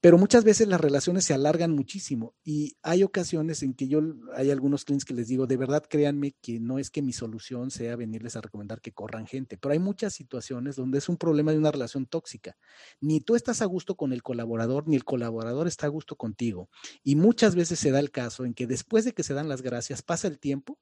pero 0.00 0.18
muchas 0.18 0.44
veces 0.44 0.68
las 0.68 0.80
relaciones 0.80 1.24
se 1.24 1.34
alargan 1.34 1.72
muchísimo 1.72 2.34
y 2.44 2.76
hay 2.82 3.02
ocasiones 3.02 3.62
en 3.62 3.74
que 3.74 3.88
yo, 3.88 4.00
hay 4.34 4.50
algunos 4.50 4.84
clientes 4.84 5.04
que 5.04 5.14
les 5.14 5.28
digo, 5.28 5.46
de 5.46 5.56
verdad 5.56 5.84
créanme 5.88 6.32
que 6.40 6.58
no 6.60 6.78
es 6.78 6.90
que 6.90 7.02
mi 7.02 7.12
solución 7.12 7.70
sea 7.70 7.96
venirles 7.96 8.36
a 8.36 8.40
recomendar 8.40 8.80
que 8.80 8.92
corran 8.92 9.26
gente, 9.26 9.58
pero 9.58 9.72
hay 9.72 9.78
muchas 9.78 10.14
situaciones 10.14 10.76
donde 10.76 10.98
es 10.98 11.08
un 11.08 11.16
problema 11.16 11.52
de 11.52 11.58
una 11.58 11.70
relación 11.70 12.06
tóxica. 12.06 12.56
Ni 13.00 13.20
tú 13.20 13.36
estás 13.36 13.62
a 13.62 13.66
gusto 13.66 13.94
con 13.94 14.12
el 14.12 14.22
colaborador, 14.22 14.88
ni 14.88 14.96
el 14.96 15.04
colaborador 15.04 15.66
está 15.66 15.86
a 15.86 15.90
gusto 15.90 16.16
contigo. 16.16 16.68
Y 17.04 17.16
muchas 17.16 17.54
veces 17.54 17.78
se 17.78 17.90
da 17.90 18.00
el 18.00 18.10
caso 18.10 18.44
en 18.44 18.54
que 18.54 18.66
después 18.66 19.04
de 19.04 19.12
que 19.12 19.22
se 19.22 19.34
dan 19.34 19.48
las 19.48 19.62
gracias, 19.62 20.02
pasa 20.02 20.26
el 20.28 20.38
tiempo 20.38 20.78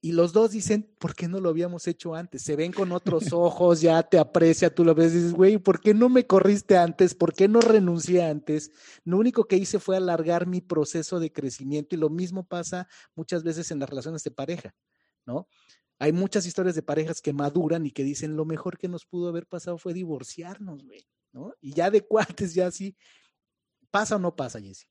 y 0.00 0.12
los 0.12 0.32
dos 0.32 0.52
dicen, 0.52 0.88
¿por 1.00 1.16
qué 1.16 1.26
no 1.26 1.40
lo 1.40 1.48
habíamos 1.48 1.88
hecho 1.88 2.14
antes? 2.14 2.42
Se 2.42 2.54
ven 2.54 2.72
con 2.72 2.92
otros 2.92 3.32
ojos, 3.32 3.80
ya 3.80 4.00
te 4.04 4.18
aprecia, 4.18 4.72
tú 4.72 4.84
lo 4.84 4.94
ves 4.94 5.12
y 5.12 5.16
dices, 5.16 5.32
güey, 5.32 5.58
¿por 5.58 5.80
qué 5.80 5.92
no 5.92 6.08
me 6.08 6.24
corriste 6.24 6.76
antes? 6.76 7.14
¿Por 7.14 7.34
qué 7.34 7.48
no 7.48 7.60
renuncié 7.60 8.24
antes? 8.24 8.70
Lo 9.04 9.18
único 9.18 9.48
que 9.48 9.56
hice 9.56 9.80
fue 9.80 9.96
alargar 9.96 10.46
mi 10.46 10.60
proceso 10.60 11.18
de 11.18 11.32
crecimiento 11.32 11.96
y 11.96 11.98
lo 11.98 12.10
mismo 12.10 12.46
pasa 12.46 12.86
muchas 13.16 13.42
veces 13.42 13.72
en 13.72 13.80
las 13.80 13.88
relaciones 13.88 14.22
de 14.22 14.30
pareja, 14.30 14.72
¿no? 15.26 15.48
Hay 15.98 16.12
muchas 16.12 16.46
historias 16.46 16.76
de 16.76 16.82
parejas 16.82 17.20
que 17.20 17.32
maduran 17.32 17.84
y 17.84 17.90
que 17.90 18.04
dicen, 18.04 18.36
lo 18.36 18.44
mejor 18.44 18.78
que 18.78 18.86
nos 18.86 19.04
pudo 19.04 19.28
haber 19.28 19.46
pasado 19.46 19.78
fue 19.78 19.94
divorciarnos, 19.94 20.84
güey, 20.84 21.04
¿no? 21.32 21.54
Y 21.60 21.72
ya 21.72 21.90
de 21.90 22.02
cuates, 22.06 22.54
ya 22.54 22.68
así, 22.68 22.96
¿pasa 23.90 24.14
o 24.14 24.20
no 24.20 24.36
pasa, 24.36 24.60
Jesse? 24.60 24.88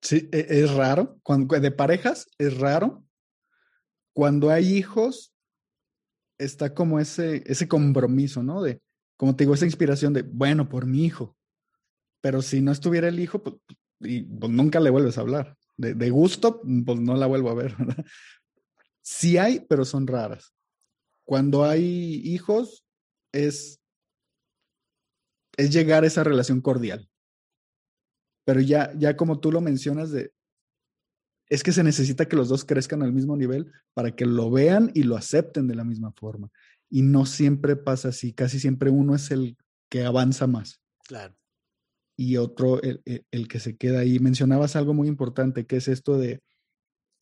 Sí, 0.00 0.28
e, 0.30 0.46
es 0.48 0.72
raro. 0.74 1.18
Cuando, 1.24 1.58
de 1.58 1.72
parejas 1.72 2.28
es 2.38 2.56
raro 2.56 3.07
cuando 4.18 4.50
hay 4.50 4.76
hijos, 4.76 5.32
está 6.38 6.74
como 6.74 6.98
ese, 6.98 7.44
ese 7.46 7.68
compromiso, 7.68 8.42
¿no? 8.42 8.60
De, 8.60 8.82
como 9.16 9.36
te 9.36 9.44
digo, 9.44 9.54
esa 9.54 9.64
inspiración 9.64 10.12
de, 10.12 10.22
bueno, 10.22 10.68
por 10.68 10.86
mi 10.86 11.04
hijo. 11.04 11.36
Pero 12.20 12.42
si 12.42 12.60
no 12.60 12.72
estuviera 12.72 13.06
el 13.06 13.20
hijo, 13.20 13.40
pues, 13.44 13.54
y, 14.00 14.22
pues 14.22 14.50
nunca 14.50 14.80
le 14.80 14.90
vuelves 14.90 15.18
a 15.18 15.20
hablar. 15.20 15.56
De, 15.76 15.94
de, 15.94 16.10
gusto, 16.10 16.60
pues 16.84 16.98
no 16.98 17.14
la 17.14 17.26
vuelvo 17.26 17.50
a 17.50 17.54
ver, 17.54 17.76
¿verdad? 17.78 18.04
Sí 19.00 19.38
hay, 19.38 19.64
pero 19.68 19.84
son 19.84 20.08
raras. 20.08 20.52
Cuando 21.24 21.64
hay 21.64 22.20
hijos, 22.24 22.84
es, 23.32 23.80
es 25.56 25.72
llegar 25.72 26.02
a 26.02 26.08
esa 26.08 26.24
relación 26.24 26.60
cordial. 26.60 27.08
Pero 28.44 28.60
ya, 28.62 28.92
ya 28.98 29.16
como 29.16 29.38
tú 29.38 29.52
lo 29.52 29.60
mencionas, 29.60 30.10
de 30.10 30.32
es 31.48 31.62
que 31.62 31.72
se 31.72 31.82
necesita 31.82 32.26
que 32.26 32.36
los 32.36 32.48
dos 32.48 32.64
crezcan 32.64 33.02
al 33.02 33.12
mismo 33.12 33.36
nivel 33.36 33.72
para 33.94 34.14
que 34.14 34.26
lo 34.26 34.50
vean 34.50 34.90
y 34.94 35.04
lo 35.04 35.16
acepten 35.16 35.66
de 35.66 35.74
la 35.74 35.84
misma 35.84 36.12
forma. 36.12 36.50
Y 36.90 37.02
no 37.02 37.26
siempre 37.26 37.76
pasa 37.76 38.08
así, 38.08 38.32
casi 38.32 38.60
siempre 38.60 38.90
uno 38.90 39.14
es 39.14 39.30
el 39.30 39.56
que 39.88 40.04
avanza 40.04 40.46
más. 40.46 40.82
Claro. 41.06 41.34
Y 42.16 42.36
otro 42.36 42.82
el, 42.82 43.02
el, 43.30 43.48
que 43.48 43.60
se 43.60 43.76
queda 43.76 44.00
ahí. 44.00 44.18
Mencionabas 44.18 44.76
algo 44.76 44.92
muy 44.92 45.08
importante, 45.08 45.66
que 45.66 45.76
es 45.76 45.88
esto 45.88 46.18
de 46.18 46.42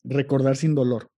recordar 0.03 0.57
sin 0.57 0.75
dolor. 0.75 1.09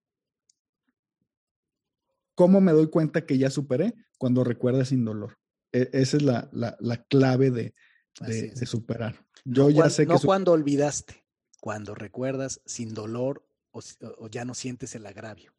¿Cómo 2.35 2.61
me 2.61 2.73
doy 2.73 2.89
cuenta 2.89 3.25
que 3.25 3.37
ya 3.37 3.49
superé? 3.49 3.93
Cuando 4.17 4.43
recuerda 4.43 4.85
sin 4.85 5.05
dolor. 5.05 5.37
E, 5.71 5.89
esa 5.93 6.17
es 6.17 6.23
la, 6.23 6.49
la, 6.51 6.75
la 6.79 7.03
clave 7.03 7.51
de, 7.51 7.73
de, 8.19 8.65
superar. 8.65 9.25
Yo 9.45 9.63
no, 9.63 9.69
ya 9.69 9.89
sé 9.89 10.05
que... 10.05 10.13
No 10.13 10.19
cuando 10.19 10.51
olvidaste 10.51 11.23
cuando 11.59 11.95
recuerdas 11.95 12.61
sin 12.65 12.93
dolor 12.93 13.45
o, 13.71 13.81
ya 14.29 14.45
no 14.45 14.53
sientes 14.53 14.95
el 14.95 15.05
agravio. 15.05 15.53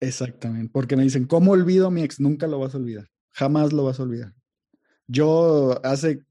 Exactamente, 0.00 0.70
porque 0.72 0.96
me 0.96 1.04
dicen, 1.04 1.26
¿cómo 1.26 1.52
olvido 1.52 1.86
a 1.86 1.90
mi 1.90 2.02
ex? 2.02 2.20
Nunca 2.20 2.46
lo 2.46 2.58
vas 2.58 2.74
a 2.74 2.78
olvidar, 2.78 3.10
jamás 3.30 3.72
lo 3.72 3.84
vas 3.84 4.00
a 4.00 4.02
olvidar. 4.02 4.34
Yo 5.06 5.80
hace 5.84 6.24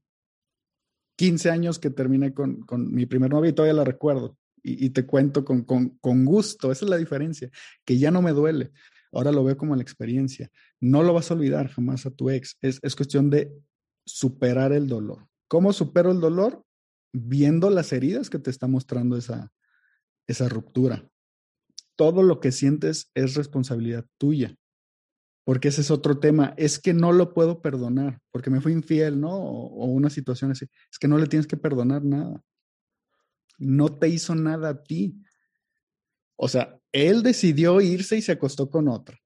15 1.16 1.50
años 1.50 1.78
que 1.78 1.90
terminé 1.90 2.34
con, 2.34 2.60
con 2.62 2.92
mi 2.92 3.06
primer 3.06 3.30
novio 3.30 3.50
y 3.50 3.54
todavía 3.54 3.74
la 3.74 3.84
recuerdo. 3.84 4.36
Y, 4.66 4.90
te 4.90 5.04
cuento 5.04 5.44
con, 5.44 5.62
con, 5.64 5.90
con, 6.00 6.24
gusto, 6.24 6.72
esa 6.72 6.86
es 6.86 6.90
la 6.90 6.96
diferencia, 6.96 7.50
que 7.84 7.98
ya 7.98 8.10
no 8.10 8.22
me 8.22 8.32
duele. 8.32 8.72
Ahora 9.12 9.30
lo 9.30 9.44
veo 9.44 9.58
como 9.58 9.76
la 9.76 9.82
experiencia. 9.82 10.50
No 10.80 11.02
lo 11.02 11.12
vas 11.12 11.30
a 11.30 11.34
olvidar 11.34 11.68
jamás 11.68 12.06
a 12.06 12.10
tu 12.10 12.30
ex. 12.30 12.56
Es, 12.62 12.80
es 12.82 12.96
cuestión 12.96 13.28
de 13.28 13.52
superar 14.06 14.72
el 14.72 14.88
dolor. 14.88 15.28
¿Cómo 15.48 15.74
supero 15.74 16.10
el 16.10 16.20
dolor? 16.20 16.63
Viendo 17.14 17.70
las 17.70 17.92
heridas 17.92 18.28
que 18.28 18.40
te 18.40 18.50
está 18.50 18.66
mostrando 18.66 19.16
esa, 19.16 19.52
esa 20.26 20.48
ruptura. 20.48 21.08
Todo 21.96 22.24
lo 22.24 22.40
que 22.40 22.50
sientes 22.50 23.10
es 23.14 23.36
responsabilidad 23.36 24.04
tuya, 24.18 24.56
porque 25.44 25.68
ese 25.68 25.82
es 25.82 25.92
otro 25.92 26.18
tema. 26.18 26.54
Es 26.56 26.80
que 26.80 26.92
no 26.92 27.12
lo 27.12 27.32
puedo 27.32 27.62
perdonar 27.62 28.20
porque 28.32 28.50
me 28.50 28.60
fui 28.60 28.72
infiel, 28.72 29.20
¿no? 29.20 29.30
O, 29.30 29.86
una 29.86 30.10
situación 30.10 30.50
así. 30.50 30.66
Es 30.90 30.98
que 30.98 31.06
no 31.06 31.16
le 31.16 31.28
tienes 31.28 31.46
que 31.46 31.56
perdonar 31.56 32.04
nada. 32.04 32.42
No 33.58 33.96
te 33.96 34.08
hizo 34.08 34.34
nada 34.34 34.70
a 34.70 34.82
ti. 34.82 35.22
O 36.36 36.48
sea, 36.48 36.80
él 36.90 37.22
decidió 37.22 37.80
irse 37.80 38.16
y 38.16 38.22
se 38.22 38.32
acostó 38.32 38.68
con 38.68 38.88
otra. 38.88 39.16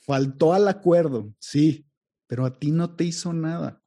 Faltó 0.00 0.54
al 0.54 0.66
acuerdo, 0.66 1.32
sí, 1.38 1.86
pero 2.26 2.44
a 2.44 2.58
ti 2.58 2.72
no 2.72 2.96
te 2.96 3.04
hizo 3.04 3.32
nada 3.32 3.79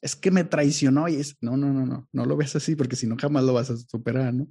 es 0.00 0.14
que 0.16 0.30
me 0.30 0.44
traicionó 0.44 1.08
y 1.08 1.16
es, 1.16 1.36
no, 1.40 1.56
no, 1.56 1.72
no, 1.72 1.86
no, 1.86 2.08
no 2.12 2.24
lo 2.24 2.36
ves 2.36 2.54
así 2.56 2.76
porque 2.76 2.96
si 2.96 3.06
no 3.06 3.16
jamás 3.16 3.44
lo 3.44 3.52
vas 3.52 3.70
a 3.70 3.76
superar, 3.76 4.32
¿no? 4.32 4.48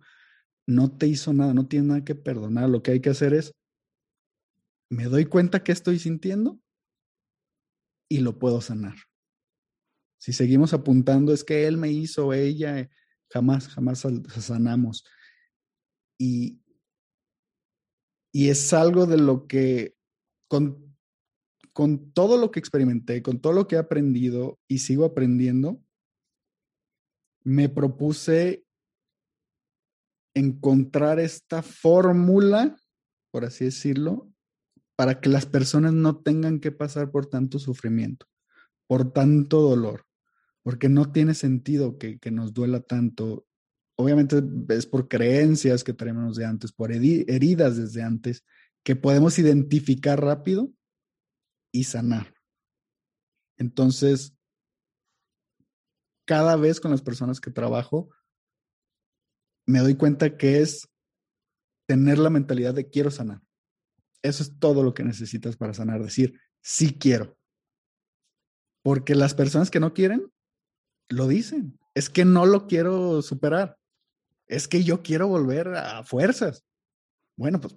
No 0.67 0.91
te 0.97 1.07
hizo 1.07 1.33
nada, 1.33 1.53
no 1.53 1.67
tiene 1.67 1.87
nada 1.87 2.03
que 2.03 2.15
perdonar, 2.15 2.69
lo 2.69 2.83
que 2.83 2.91
hay 2.91 2.99
que 2.99 3.09
hacer 3.09 3.33
es, 3.33 3.53
me 4.89 5.05
doy 5.05 5.25
cuenta 5.25 5.63
que 5.63 5.71
estoy 5.71 5.99
sintiendo 5.99 6.59
y 8.09 8.19
lo 8.19 8.37
puedo 8.39 8.61
sanar. 8.61 8.95
Si 10.19 10.33
seguimos 10.33 10.73
apuntando 10.73 11.33
es 11.33 11.43
que 11.43 11.67
él 11.67 11.77
me 11.77 11.91
hizo, 11.91 12.33
ella, 12.33 12.89
jamás, 13.29 13.67
jamás 13.67 14.05
sanamos. 14.39 15.05
Y, 16.17 16.61
y 18.33 18.49
es 18.49 18.73
algo 18.73 19.05
de 19.05 19.17
lo 19.17 19.47
que 19.47 19.95
con 21.77 22.11
todo 22.11 22.37
lo 22.37 22.49
que 22.49 22.59
experimenté, 22.59 23.21
con 23.21 23.39
todo 23.39 23.53
lo 23.53 23.67
que 23.67 23.75
he 23.75 23.77
aprendido 23.77 24.57
y 24.67 24.79
sigo 24.79 25.05
aprendiendo, 25.05 25.79
me 27.43 27.69
propuse 27.69 28.65
encontrar 30.33 31.19
esta 31.19 31.61
fórmula, 31.61 32.75
por 33.29 33.45
así 33.45 33.65
decirlo, 33.65 34.27
para 34.95 35.21
que 35.21 35.29
las 35.29 35.45
personas 35.45 35.93
no 35.93 36.17
tengan 36.17 36.59
que 36.59 36.71
pasar 36.71 37.11
por 37.11 37.27
tanto 37.27 37.59
sufrimiento, 37.59 38.25
por 38.87 39.13
tanto 39.13 39.61
dolor, 39.61 40.07
porque 40.63 40.89
no 40.89 41.11
tiene 41.11 41.35
sentido 41.35 41.99
que, 41.99 42.17
nos 42.31 42.55
duela 42.55 42.79
tanto. 42.79 43.45
Obviamente 43.95 44.41
es 44.69 44.87
por 44.87 45.07
creencias 45.07 45.83
que 45.83 45.93
tenemos 45.93 46.37
de 46.37 46.45
antes, 46.45 46.71
por 46.71 46.91
heridas 46.91 47.77
desde 47.77 48.01
antes, 48.01 48.43
que 48.83 48.95
podemos 48.95 49.37
identificar 49.37 50.19
rápido 50.19 50.71
y 51.71 51.83
sanar. 51.85 52.33
Entonces, 53.57 54.35
cada 56.25 56.55
vez 56.55 56.79
con 56.79 56.91
las 56.91 57.01
personas 57.01 57.39
que 57.39 57.51
trabajo, 57.51 58.09
me 59.65 59.79
doy 59.79 59.95
cuenta 59.95 60.37
que 60.37 60.59
es 60.59 60.89
tener 61.87 62.19
la 62.19 62.29
mentalidad 62.29 62.73
de 62.73 62.89
quiero 62.89 63.11
sanar. 63.11 63.41
Eso 64.21 64.43
es 64.43 64.59
todo 64.59 64.83
lo 64.83 64.93
que 64.93 65.03
necesitas 65.03 65.55
para 65.55 65.73
sanar, 65.73 66.03
decir, 66.03 66.39
sí 66.61 66.97
quiero. 66.97 67.37
Porque 68.83 69.15
las 69.15 69.33
personas 69.33 69.71
que 69.71 69.79
no 69.79 69.93
quieren, 69.93 70.31
lo 71.09 71.27
dicen. 71.27 71.79
Es 71.93 72.09
que 72.09 72.25
no 72.25 72.45
lo 72.45 72.67
quiero 72.67 73.21
superar. 73.21 73.77
Es 74.47 74.67
que 74.67 74.83
yo 74.83 75.01
quiero 75.01 75.27
volver 75.27 75.69
a 75.75 76.03
fuerzas. 76.03 76.63
Bueno, 77.37 77.59
pues 77.59 77.75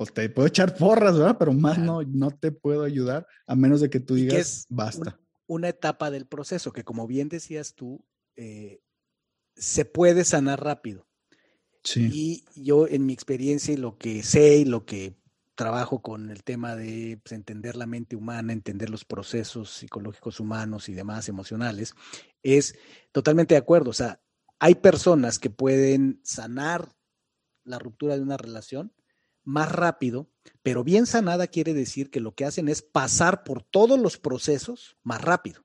pues 0.00 0.14
te 0.14 0.30
puedo 0.30 0.48
echar 0.48 0.74
porras, 0.78 1.18
¿verdad? 1.18 1.36
Pero 1.38 1.52
más 1.52 1.76
no, 1.76 2.00
no 2.04 2.30
te 2.30 2.52
puedo 2.52 2.84
ayudar 2.84 3.26
a 3.46 3.54
menos 3.54 3.82
de 3.82 3.90
que 3.90 4.00
tú 4.00 4.14
digas, 4.14 4.64
basta. 4.70 5.20
una 5.46 5.68
etapa 5.68 6.10
del 6.10 6.26
proceso 6.26 6.72
que, 6.72 6.84
como 6.84 7.06
bien 7.06 7.28
decías 7.28 7.74
tú, 7.74 8.02
eh, 8.34 8.80
se 9.56 9.84
puede 9.84 10.24
sanar 10.24 10.64
rápido. 10.64 11.06
Y 11.94 12.46
yo 12.54 12.88
en 12.88 13.04
mi 13.04 13.12
experiencia 13.12 13.74
y 13.74 13.76
lo 13.76 13.98
que 13.98 14.22
sé 14.22 14.56
y 14.56 14.64
lo 14.64 14.86
que 14.86 15.18
trabajo 15.54 16.00
con 16.00 16.30
el 16.30 16.44
tema 16.44 16.76
de 16.76 17.20
pues, 17.22 17.32
entender 17.32 17.76
la 17.76 17.84
mente 17.84 18.16
humana, 18.16 18.54
entender 18.54 18.88
los 18.88 19.04
procesos 19.04 19.70
psicológicos 19.70 20.40
humanos 20.40 20.88
y 20.88 20.94
demás 20.94 21.28
emocionales, 21.28 21.92
es 22.42 22.74
totalmente 23.12 23.52
de 23.52 23.58
acuerdo. 23.58 23.90
O 23.90 23.92
sea, 23.92 24.22
hay 24.58 24.76
personas 24.76 25.38
que 25.38 25.50
pueden 25.50 26.22
sanar 26.24 26.90
la 27.64 27.78
ruptura 27.78 28.16
de 28.16 28.22
una 28.22 28.38
relación 28.38 28.94
más 29.44 29.70
rápido, 29.72 30.28
pero 30.62 30.84
bien 30.84 31.06
sanada 31.06 31.46
quiere 31.46 31.74
decir 31.74 32.10
que 32.10 32.20
lo 32.20 32.34
que 32.34 32.44
hacen 32.44 32.68
es 32.68 32.82
pasar 32.82 33.44
por 33.44 33.62
todos 33.62 33.98
los 33.98 34.18
procesos 34.18 34.96
más 35.02 35.20
rápido. 35.20 35.64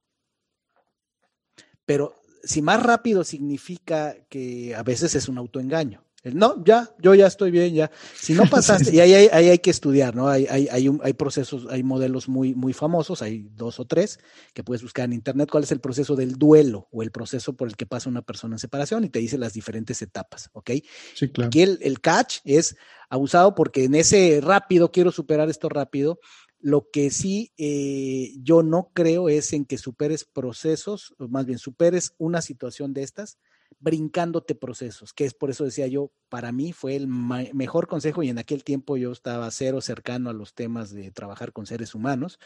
Pero 1.85 2.15
si 2.43 2.61
más 2.61 2.81
rápido 2.81 3.23
significa 3.23 4.15
que 4.29 4.75
a 4.75 4.83
veces 4.83 5.15
es 5.15 5.27
un 5.27 5.37
autoengaño. 5.37 6.04
No, 6.33 6.63
ya, 6.63 6.89
yo 6.99 7.13
ya 7.13 7.27
estoy 7.27 7.51
bien, 7.51 7.73
ya. 7.73 7.91
Si 8.15 8.33
no 8.33 8.43
pasaste, 8.49 8.95
y 8.95 8.99
ahí, 8.99 9.13
hay 9.13 9.59
que 9.59 9.69
estudiar, 9.69 10.15
¿no? 10.15 10.27
Hay, 10.27 10.47
hay, 10.49 10.67
hay, 10.69 10.89
hay, 11.03 11.13
procesos, 11.13 11.67
hay 11.69 11.83
modelos 11.83 12.27
muy, 12.27 12.55
muy 12.55 12.73
famosos, 12.73 13.21
hay 13.21 13.47
dos 13.55 13.79
o 13.79 13.85
tres 13.85 14.19
que 14.53 14.63
puedes 14.63 14.81
buscar 14.81 15.05
en 15.05 15.13
internet 15.13 15.49
cuál 15.51 15.63
es 15.63 15.71
el 15.71 15.79
proceso 15.79 16.15
del 16.15 16.35
duelo 16.35 16.87
o 16.91 17.03
el 17.03 17.11
proceso 17.11 17.53
por 17.55 17.67
el 17.67 17.75
que 17.75 17.85
pasa 17.85 18.09
una 18.09 18.21
persona 18.21 18.55
en 18.55 18.59
separación 18.59 19.03
y 19.03 19.09
te 19.09 19.19
dice 19.19 19.37
las 19.37 19.53
diferentes 19.53 20.01
etapas, 20.01 20.49
¿ok? 20.53 20.71
Sí, 21.13 21.29
claro. 21.29 21.47
Aquí 21.47 21.61
el, 21.61 21.77
el 21.81 22.01
catch 22.01 22.37
es 22.43 22.75
abusado 23.09 23.53
porque 23.53 23.83
en 23.83 23.95
ese 23.95 24.39
rápido, 24.41 24.91
quiero 24.91 25.11
superar 25.11 25.49
esto 25.49 25.69
rápido, 25.69 26.19
lo 26.59 26.89
que 26.89 27.11
sí 27.11 27.53
eh, 27.57 28.33
yo 28.41 28.63
no 28.63 28.89
creo 28.93 29.29
es 29.29 29.53
en 29.53 29.65
que 29.65 29.77
superes 29.77 30.25
procesos, 30.25 31.13
o 31.19 31.27
más 31.27 31.45
bien 31.45 31.59
superes 31.59 32.15
una 32.17 32.41
situación 32.41 32.91
de 32.91 33.03
estas 33.03 33.37
brincándote 33.79 34.55
procesos, 34.55 35.13
que 35.13 35.25
es 35.25 35.33
por 35.33 35.49
eso 35.49 35.63
decía 35.63 35.87
yo, 35.87 36.11
para 36.29 36.51
mí 36.51 36.73
fue 36.73 36.95
el 36.95 37.07
mejor 37.07 37.87
consejo 37.87 38.23
y 38.23 38.29
en 38.29 38.37
aquel 38.37 38.63
tiempo 38.63 38.97
yo 38.97 39.11
estaba 39.11 39.49
cero 39.51 39.81
cercano 39.81 40.29
a 40.29 40.33
los 40.33 40.53
temas 40.53 40.91
de 40.91 41.11
trabajar 41.11 41.53
con 41.53 41.65
seres 41.65 41.93
humanos, 41.93 42.39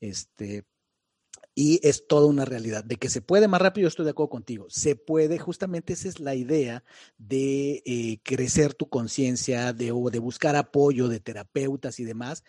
este, 0.00 0.64
y 1.54 1.80
es 1.82 2.06
toda 2.06 2.26
una 2.26 2.44
realidad. 2.44 2.84
De 2.84 2.96
que 2.96 3.08
se 3.08 3.22
puede 3.22 3.48
más 3.48 3.62
rápido, 3.62 3.88
estoy 3.88 4.04
de 4.04 4.10
acuerdo 4.10 4.30
contigo. 4.30 4.66
Se 4.68 4.94
puede, 4.94 5.38
justamente 5.38 5.94
esa 5.94 6.08
es 6.08 6.20
la 6.20 6.34
idea 6.34 6.84
de 7.16 7.82
eh, 7.86 8.20
crecer 8.22 8.74
tu 8.74 8.88
conciencia, 8.88 9.72
de, 9.72 9.86
de 9.86 10.18
buscar 10.18 10.54
apoyo 10.54 11.08
de 11.08 11.20
terapeutas 11.20 11.98
y 11.98 12.04
demás 12.04 12.44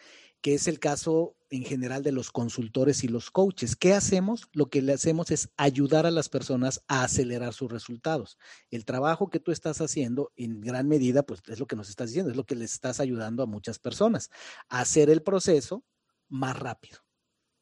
que 0.47 0.53
es 0.53 0.69
el 0.69 0.79
caso 0.79 1.35
en 1.49 1.65
general 1.65 2.03
de 2.03 2.13
los 2.13 2.31
consultores 2.31 3.03
y 3.03 3.09
los 3.09 3.31
coaches. 3.31 3.75
¿Qué 3.75 3.93
hacemos? 3.93 4.47
Lo 4.53 4.69
que 4.69 4.81
le 4.81 4.93
hacemos 4.93 5.29
es 5.29 5.49
ayudar 5.57 6.05
a 6.05 6.11
las 6.11 6.29
personas 6.29 6.85
a 6.87 7.03
acelerar 7.03 7.53
sus 7.53 7.69
resultados. 7.69 8.37
El 8.71 8.85
trabajo 8.85 9.29
que 9.29 9.41
tú 9.41 9.51
estás 9.51 9.81
haciendo, 9.81 10.31
en 10.37 10.61
gran 10.61 10.87
medida, 10.87 11.23
pues 11.23 11.41
es 11.47 11.59
lo 11.59 11.67
que 11.67 11.75
nos 11.75 11.89
estás 11.89 12.11
diciendo, 12.11 12.31
es 12.31 12.37
lo 12.37 12.45
que 12.45 12.55
les 12.55 12.71
estás 12.71 13.01
ayudando 13.01 13.43
a 13.43 13.45
muchas 13.45 13.77
personas 13.77 14.29
a 14.69 14.79
hacer 14.79 15.09
el 15.09 15.21
proceso 15.21 15.83
más 16.29 16.57
rápido. 16.57 16.99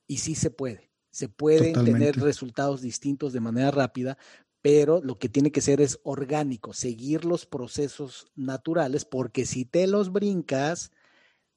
Y 0.06 0.18
sí 0.18 0.36
se 0.36 0.52
puede. 0.52 0.92
Se 1.10 1.28
pueden 1.28 1.74
tener 1.86 2.18
resultados 2.18 2.82
distintos 2.82 3.34
de 3.34 3.40
manera 3.40 3.72
rápida, 3.72 4.16
pero 4.62 5.02
lo 5.02 5.18
que 5.18 5.28
tiene 5.28 5.52
que 5.52 5.62
ser 5.62 5.82
es 5.82 6.00
orgánico, 6.04 6.72
seguir 6.72 7.26
los 7.26 7.48
procesos 7.48 8.32
naturales, 8.36 9.06
porque 9.06 9.48
si 9.48 9.66
te 9.66 9.88
los 9.88 10.12
brincas, 10.12 10.92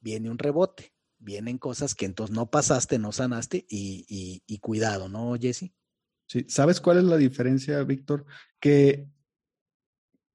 viene 0.01 0.31
un 0.31 0.39
rebote 0.39 0.91
vienen 1.19 1.57
cosas 1.57 1.93
que 1.93 2.05
entonces 2.05 2.35
no 2.35 2.49
pasaste, 2.49 2.97
no 2.97 3.11
sanaste 3.11 3.65
y, 3.69 4.59
cuidado, 4.61 5.09
¿no, 5.09 5.35
Jesse? 5.35 5.71
Sí, 6.27 6.45
¿sabes 6.47 6.79
cuál 6.79 6.99
es 6.99 7.03
la 7.03 7.17
diferencia, 7.17 7.83
Víctor? 7.83 8.25
Que 8.59 9.07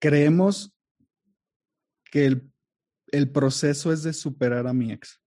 creemos 0.01 0.75
que 2.11 2.27
el, 2.27 2.53
el, 3.09 3.31
proceso 3.31 3.93
es 3.93 4.03
de 4.03 4.13
superar 4.13 4.67
a 4.67 4.73
mi 4.73 4.93
ex. 4.93 5.21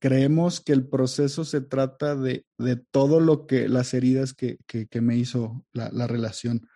Creemos 0.00 0.60
que 0.60 0.72
el 0.72 0.88
proceso 0.88 1.44
se 1.44 1.60
trata 1.60 2.14
de, 2.14 2.46
de 2.58 2.76
todo 2.76 3.20
lo 3.20 3.46
que, 3.46 3.68
las 3.68 3.94
heridas 3.94 4.34
que, 4.34 4.58
que, 4.66 5.00
me 5.00 5.16
hizo 5.16 5.64
la, 5.72 5.90
la 5.90 6.06
relación. 6.06 6.68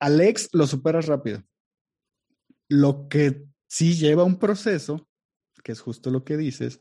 Al 0.00 0.20
ex 0.20 0.48
lo 0.52 0.66
superas 0.66 1.06
rápido. 1.06 1.44
Lo 2.68 3.08
que 3.08 3.46
sí 3.68 3.94
lleva 3.94 4.24
un 4.24 4.38
proceso 4.38 5.09
que 5.62 5.72
es 5.72 5.80
justo 5.80 6.10
lo 6.10 6.24
que 6.24 6.36
dices, 6.36 6.80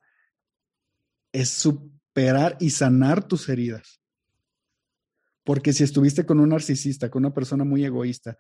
es 1.32 1.50
superar 1.50 2.58
y 2.60 2.72
sanar 2.72 3.28
tus 3.28 3.50
heridas. 3.50 4.02
Porque 5.44 5.74
si 5.74 5.84
estuviste 5.84 6.26
con 6.26 6.40
un 6.40 6.50
narcisista, 6.50 7.10
con 7.10 7.26
una 7.26 7.34
persona 7.34 7.64
muy 7.64 7.84
egoísta, 7.84 8.38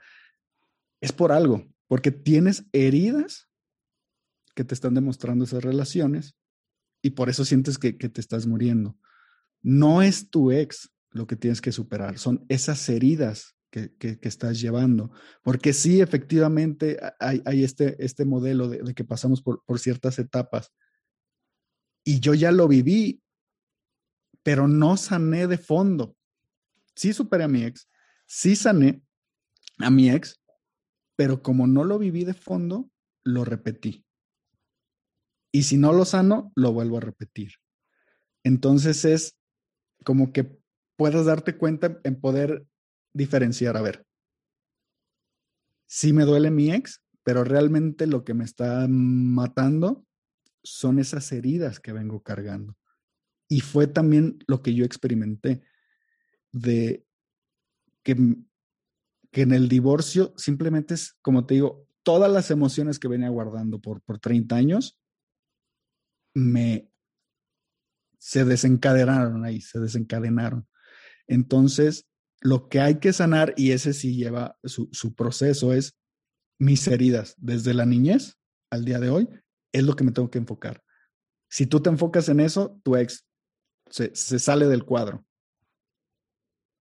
es 1.01 1.11
por 1.11 1.31
algo, 1.31 1.67
porque 1.87 2.11
tienes 2.11 2.65
heridas 2.71 3.49
que 4.55 4.63
te 4.63 4.73
están 4.73 4.93
demostrando 4.93 5.45
esas 5.45 5.63
relaciones 5.63 6.35
y 7.01 7.11
por 7.11 7.29
eso 7.29 7.45
sientes 7.45 7.77
que, 7.77 7.93
te 7.93 8.21
estás 8.21 8.45
muriendo. 8.45 8.97
No 9.61 10.01
es 10.01 10.29
tu 10.29 10.51
ex 10.51 10.91
lo 11.11 11.25
que 11.25 11.35
tienes 11.35 11.61
que 11.61 11.71
superar, 11.71 12.19
son 12.19 12.45
esas 12.49 12.87
heridas 12.89 13.55
que, 13.69 14.19
estás 14.21 14.59
llevando. 14.59 15.11
Porque 15.43 15.73
sí, 15.73 16.01
efectivamente, 16.01 16.99
hay, 17.19 17.63
este, 17.63 18.03
este 18.03 18.25
modelo 18.25 18.69
de, 18.69 18.93
que 18.93 19.03
pasamos 19.03 19.41
por, 19.41 19.63
por, 19.65 19.79
ciertas 19.79 20.19
etapas. 20.19 20.73
Y 22.03 22.19
yo 22.19 22.33
ya 22.33 22.51
lo 22.51 22.67
viví, 22.67 23.21
pero 24.43 24.67
no 24.67 24.97
sané 24.97 25.47
de 25.47 25.57
fondo. 25.57 26.15
Sí 26.95 27.13
superé 27.13 27.43
a 27.43 27.47
mi 27.47 27.63
ex, 27.63 27.87
sí 28.25 28.55
sané 28.55 29.01
a 29.77 29.89
mi 29.89 30.09
ex, 30.09 30.41
pero 31.15 31.41
como 31.41 31.67
no 31.67 31.83
lo 31.83 31.99
viví 31.99 32.23
de 32.23 32.33
fondo, 32.33 32.89
lo 33.23 33.45
repetí. 33.45 34.05
Y 35.51 35.63
si 35.63 35.77
no 35.77 35.93
lo 35.93 36.05
sano, 36.05 36.51
lo 36.55 36.71
vuelvo 36.71 36.97
a 36.97 37.01
repetir. 37.01 37.53
Entonces 38.43 39.05
es 39.05 39.37
como 40.03 40.31
que 40.31 40.59
puedas 40.95 41.25
darte 41.25 41.57
cuenta 41.57 41.99
en 42.03 42.19
poder 42.19 42.65
diferenciar, 43.19 43.77
a 43.77 43.83
ver, 43.83 44.05
sí 45.85 46.13
me 46.13 46.23
duele 46.23 46.49
mi 46.49 46.71
ex, 46.71 47.03
pero 47.23 47.43
realmente 47.43 48.07
lo 48.07 48.23
que 48.23 48.33
me 48.33 48.45
está 48.45 48.87
matando 48.89 50.05
son 50.63 50.97
esas 50.97 51.31
heridas 51.31 51.79
que 51.79 51.93
vengo 51.93 52.23
cargando. 52.23 52.75
Y 53.47 53.61
fue 53.61 53.87
también 53.87 54.39
lo 54.47 54.61
que 54.61 54.73
yo 54.73 54.85
experimenté 54.85 55.61
de 56.51 57.05
que, 58.03 58.15
que 59.31 59.41
en 59.41 59.53
el 59.53 59.69
divorcio 59.69 60.33
simplemente 60.37 60.93
es, 60.95 61.13
como 61.21 61.45
te 61.45 61.55
digo, 61.55 61.87
todas 62.03 62.31
las 62.31 62.49
emociones 62.49 62.97
que 62.97 63.07
venía 63.07 63.29
guardando 63.29 63.79
por, 63.79 64.01
por 64.01 64.19
30 64.19 64.55
años 64.55 64.99
me 66.33 66.89
se 68.19 68.43
desencadenaron 68.43 69.45
ahí, 69.45 69.61
se 69.61 69.79
desencadenaron. 69.79 70.67
Entonces, 71.27 72.08
lo 72.41 72.69
que 72.69 72.79
hay 72.79 72.99
que 72.99 73.13
sanar, 73.13 73.53
y 73.57 73.71
ese 73.71 73.93
sí 73.93 74.15
lleva 74.15 74.57
su, 74.63 75.13
proceso, 75.15 75.73
es 75.73 75.97
mis 76.57 76.87
heridas 76.87 77.35
desde 77.37 77.73
la 77.73 77.85
niñez 77.85 78.37
al 78.69 78.85
día 78.85 78.99
de 78.99 79.09
hoy, 79.09 79.29
es 79.73 79.83
lo 79.83 79.95
que 79.95 80.03
me 80.03 80.11
tengo 80.11 80.29
que 80.29 80.37
enfocar. 80.37 80.83
Si 81.49 81.65
tú 81.65 81.81
te 81.81 81.89
enfocas 81.89 82.29
en 82.29 82.39
eso, 82.39 82.79
tu 82.83 82.95
ex 82.95 83.25
se, 83.89 84.13
sale 84.13 84.67
del 84.67 84.85
cuadro. 84.85 85.25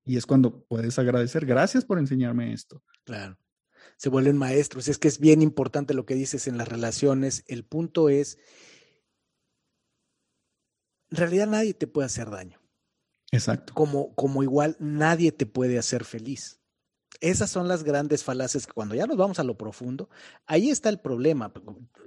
Y 0.05 0.17
es 0.17 0.27
cuando 0.27 0.65
puedes 0.65 0.99
agradecer, 0.99 1.45
gracias 1.45 1.85
por 1.85 1.99
enseñarme 1.99 2.53
esto. 2.53 2.83
Claro, 3.05 3.39
se 3.97 4.09
vuelven 4.09 4.37
maestros. 4.37 4.89
Es 4.89 4.99
que 4.99 5.09
es 5.09 5.19
bien 5.19 5.43
importante 5.43 5.95
lo 5.95 6.07
que 6.07 6.15
dices 6.15 6.47
en 6.47 6.57
las 6.57 6.69
relaciones. 6.69 7.45
El 7.47 7.65
punto 7.65 8.09
es, 8.09 8.39
en 11.11 11.17
realidad 11.17 11.47
nadie 11.47 11.75
te 11.75 11.87
puede 11.87 12.07
hacer 12.07 12.31
daño. 12.31 12.58
Exacto. 13.31 13.75
Como, 13.75 14.15
como 14.15 14.43
igual 14.43 14.77
nadie 14.79 15.33
te 15.33 15.47
puede 15.47 15.79
hacer 15.79 16.05
feliz. 16.05 16.61
Esas 17.21 17.51
son 17.51 17.69
las 17.69 17.85
grandes 17.85 18.23
falacias 18.23 18.67
que 18.67 18.73
cuando 18.73 18.95
ya 18.95 19.07
nos 19.07 19.17
vamos 19.17 19.39
a 19.39 19.45
lo 19.45 19.57
profundo, 19.57 20.09
ahí 20.47 20.71
está 20.71 20.89
el 20.89 21.01
problema. 21.01 21.53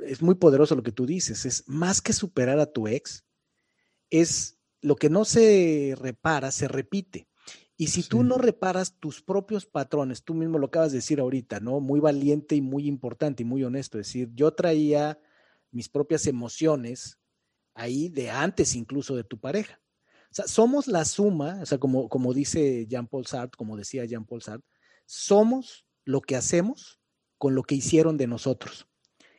Es 0.05 0.21
muy 0.21 0.35
poderoso 0.35 0.75
lo 0.75 0.83
que 0.83 0.91
tú 0.91 1.05
dices. 1.05 1.45
Es 1.45 1.67
más 1.67 2.01
que 2.01 2.13
superar 2.13 2.59
a 2.59 2.71
tu 2.71 2.87
ex, 2.87 3.25
es 4.09 4.59
lo 4.81 4.95
que 4.95 5.09
no 5.09 5.25
se 5.25 5.95
repara, 5.99 6.51
se 6.51 6.67
repite. 6.67 7.27
Y 7.75 7.87
si 7.87 8.03
tú 8.03 8.23
no 8.23 8.37
reparas 8.37 8.99
tus 8.99 9.23
propios 9.23 9.65
patrones, 9.65 10.23
tú 10.23 10.35
mismo 10.35 10.59
lo 10.59 10.67
acabas 10.67 10.91
de 10.91 10.99
decir 10.99 11.19
ahorita, 11.19 11.59
¿no? 11.59 11.79
Muy 11.79 11.99
valiente 11.99 12.55
y 12.55 12.61
muy 12.61 12.87
importante 12.87 13.41
y 13.41 13.45
muy 13.45 13.63
honesto. 13.63 13.99
Es 13.99 14.07
decir, 14.07 14.29
yo 14.35 14.53
traía 14.53 15.19
mis 15.71 15.89
propias 15.89 16.27
emociones 16.27 17.17
ahí 17.73 18.07
de 18.09 18.29
antes 18.29 18.75
incluso 18.75 19.15
de 19.15 19.23
tu 19.23 19.39
pareja. 19.39 19.81
O 20.31 20.33
sea, 20.33 20.47
somos 20.47 20.87
la 20.87 21.03
suma, 21.03 21.59
o 21.61 21.65
sea, 21.65 21.77
como, 21.77 22.07
como 22.07 22.33
dice 22.33 22.87
Jean-Paul 22.87 23.25
Sartre, 23.25 23.57
como 23.57 23.75
decía 23.75 24.05
Jean-Paul 24.05 24.41
Sartre, 24.41 24.67
somos 25.05 25.85
lo 26.05 26.21
que 26.21 26.37
hacemos 26.37 26.99
con 27.37 27.53
lo 27.53 27.63
que 27.63 27.75
hicieron 27.75 28.17
de 28.17 28.27
nosotros. 28.27 28.87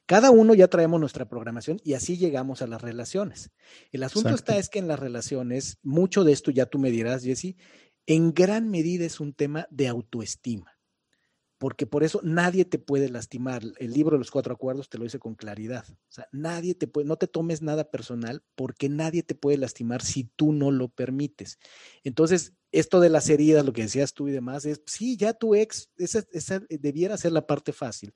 Cada 0.07 0.31
uno 0.31 0.53
ya 0.53 0.69
traemos 0.69 1.01
nuestra 1.01 1.29
programación 1.29 1.81
y 1.85 1.95
así 1.95 2.19
llegamos 2.19 2.61
a 2.61 2.67
las 2.67 2.83
relaciones. 2.83 3.51
El 3.93 4.03
asunto 4.03 4.31
está 4.31 4.59
es 4.59 4.69
que 4.69 4.81
en 4.81 4.89
las 4.89 4.99
relaciones, 4.99 5.79
mucho 5.83 6.25
de 6.25 6.33
esto 6.33 6.51
ya 6.51 6.67
tú 6.67 6.79
me 6.79 6.91
dirás, 6.91 7.23
Jesse, 7.23 7.57
en 8.07 8.35
gran 8.35 8.69
medida 8.69 9.07
es 9.07 9.21
un 9.21 9.33
tema 9.33 9.67
de 9.71 9.89
autoestima. 9.89 10.72
Porque 11.63 11.87
por 11.87 12.03
eso 12.03 12.21
nadie 12.25 12.65
te 12.65 12.81
puede 12.81 13.09
lastimar. 13.09 13.63
El 13.79 13.93
libro 13.93 14.17
de 14.17 14.19
los 14.19 14.33
cuatro 14.33 14.53
acuerdos 14.53 14.89
te 14.89 14.99
lo 14.99 15.05
dice 15.05 15.21
con 15.21 15.37
claridad. 15.37 15.85
O 15.89 16.13
sea, 16.13 16.27
nadie 16.33 16.75
te 16.75 16.89
puede, 16.89 17.07
no 17.07 17.15
te 17.19 17.29
tomes 17.29 17.63
nada 17.63 17.89
personal 17.89 18.43
porque 18.57 18.89
nadie 18.89 19.23
te 19.23 19.37
puede 19.37 19.59
lastimar 19.59 20.03
si 20.03 20.25
tú 20.25 20.53
no 20.53 20.73
lo 20.73 20.89
permites. 20.89 21.61
Entonces, 22.03 22.53
esto 22.73 22.99
de 22.99 23.11
las 23.11 23.29
heridas, 23.29 23.65
lo 23.65 23.73
que 23.73 23.83
decías 23.83 24.13
tú 24.13 24.27
y 24.27 24.33
demás, 24.33 24.65
es, 24.65 24.83
sí, 24.87 25.17
ya 25.17 25.35
tu 25.35 25.55
ex, 25.55 25.89
esa, 25.99 26.25
esa 26.33 26.61
debiera 26.69 27.17
ser 27.17 27.31
la 27.31 27.47
parte 27.47 27.73
fácil, 27.73 28.13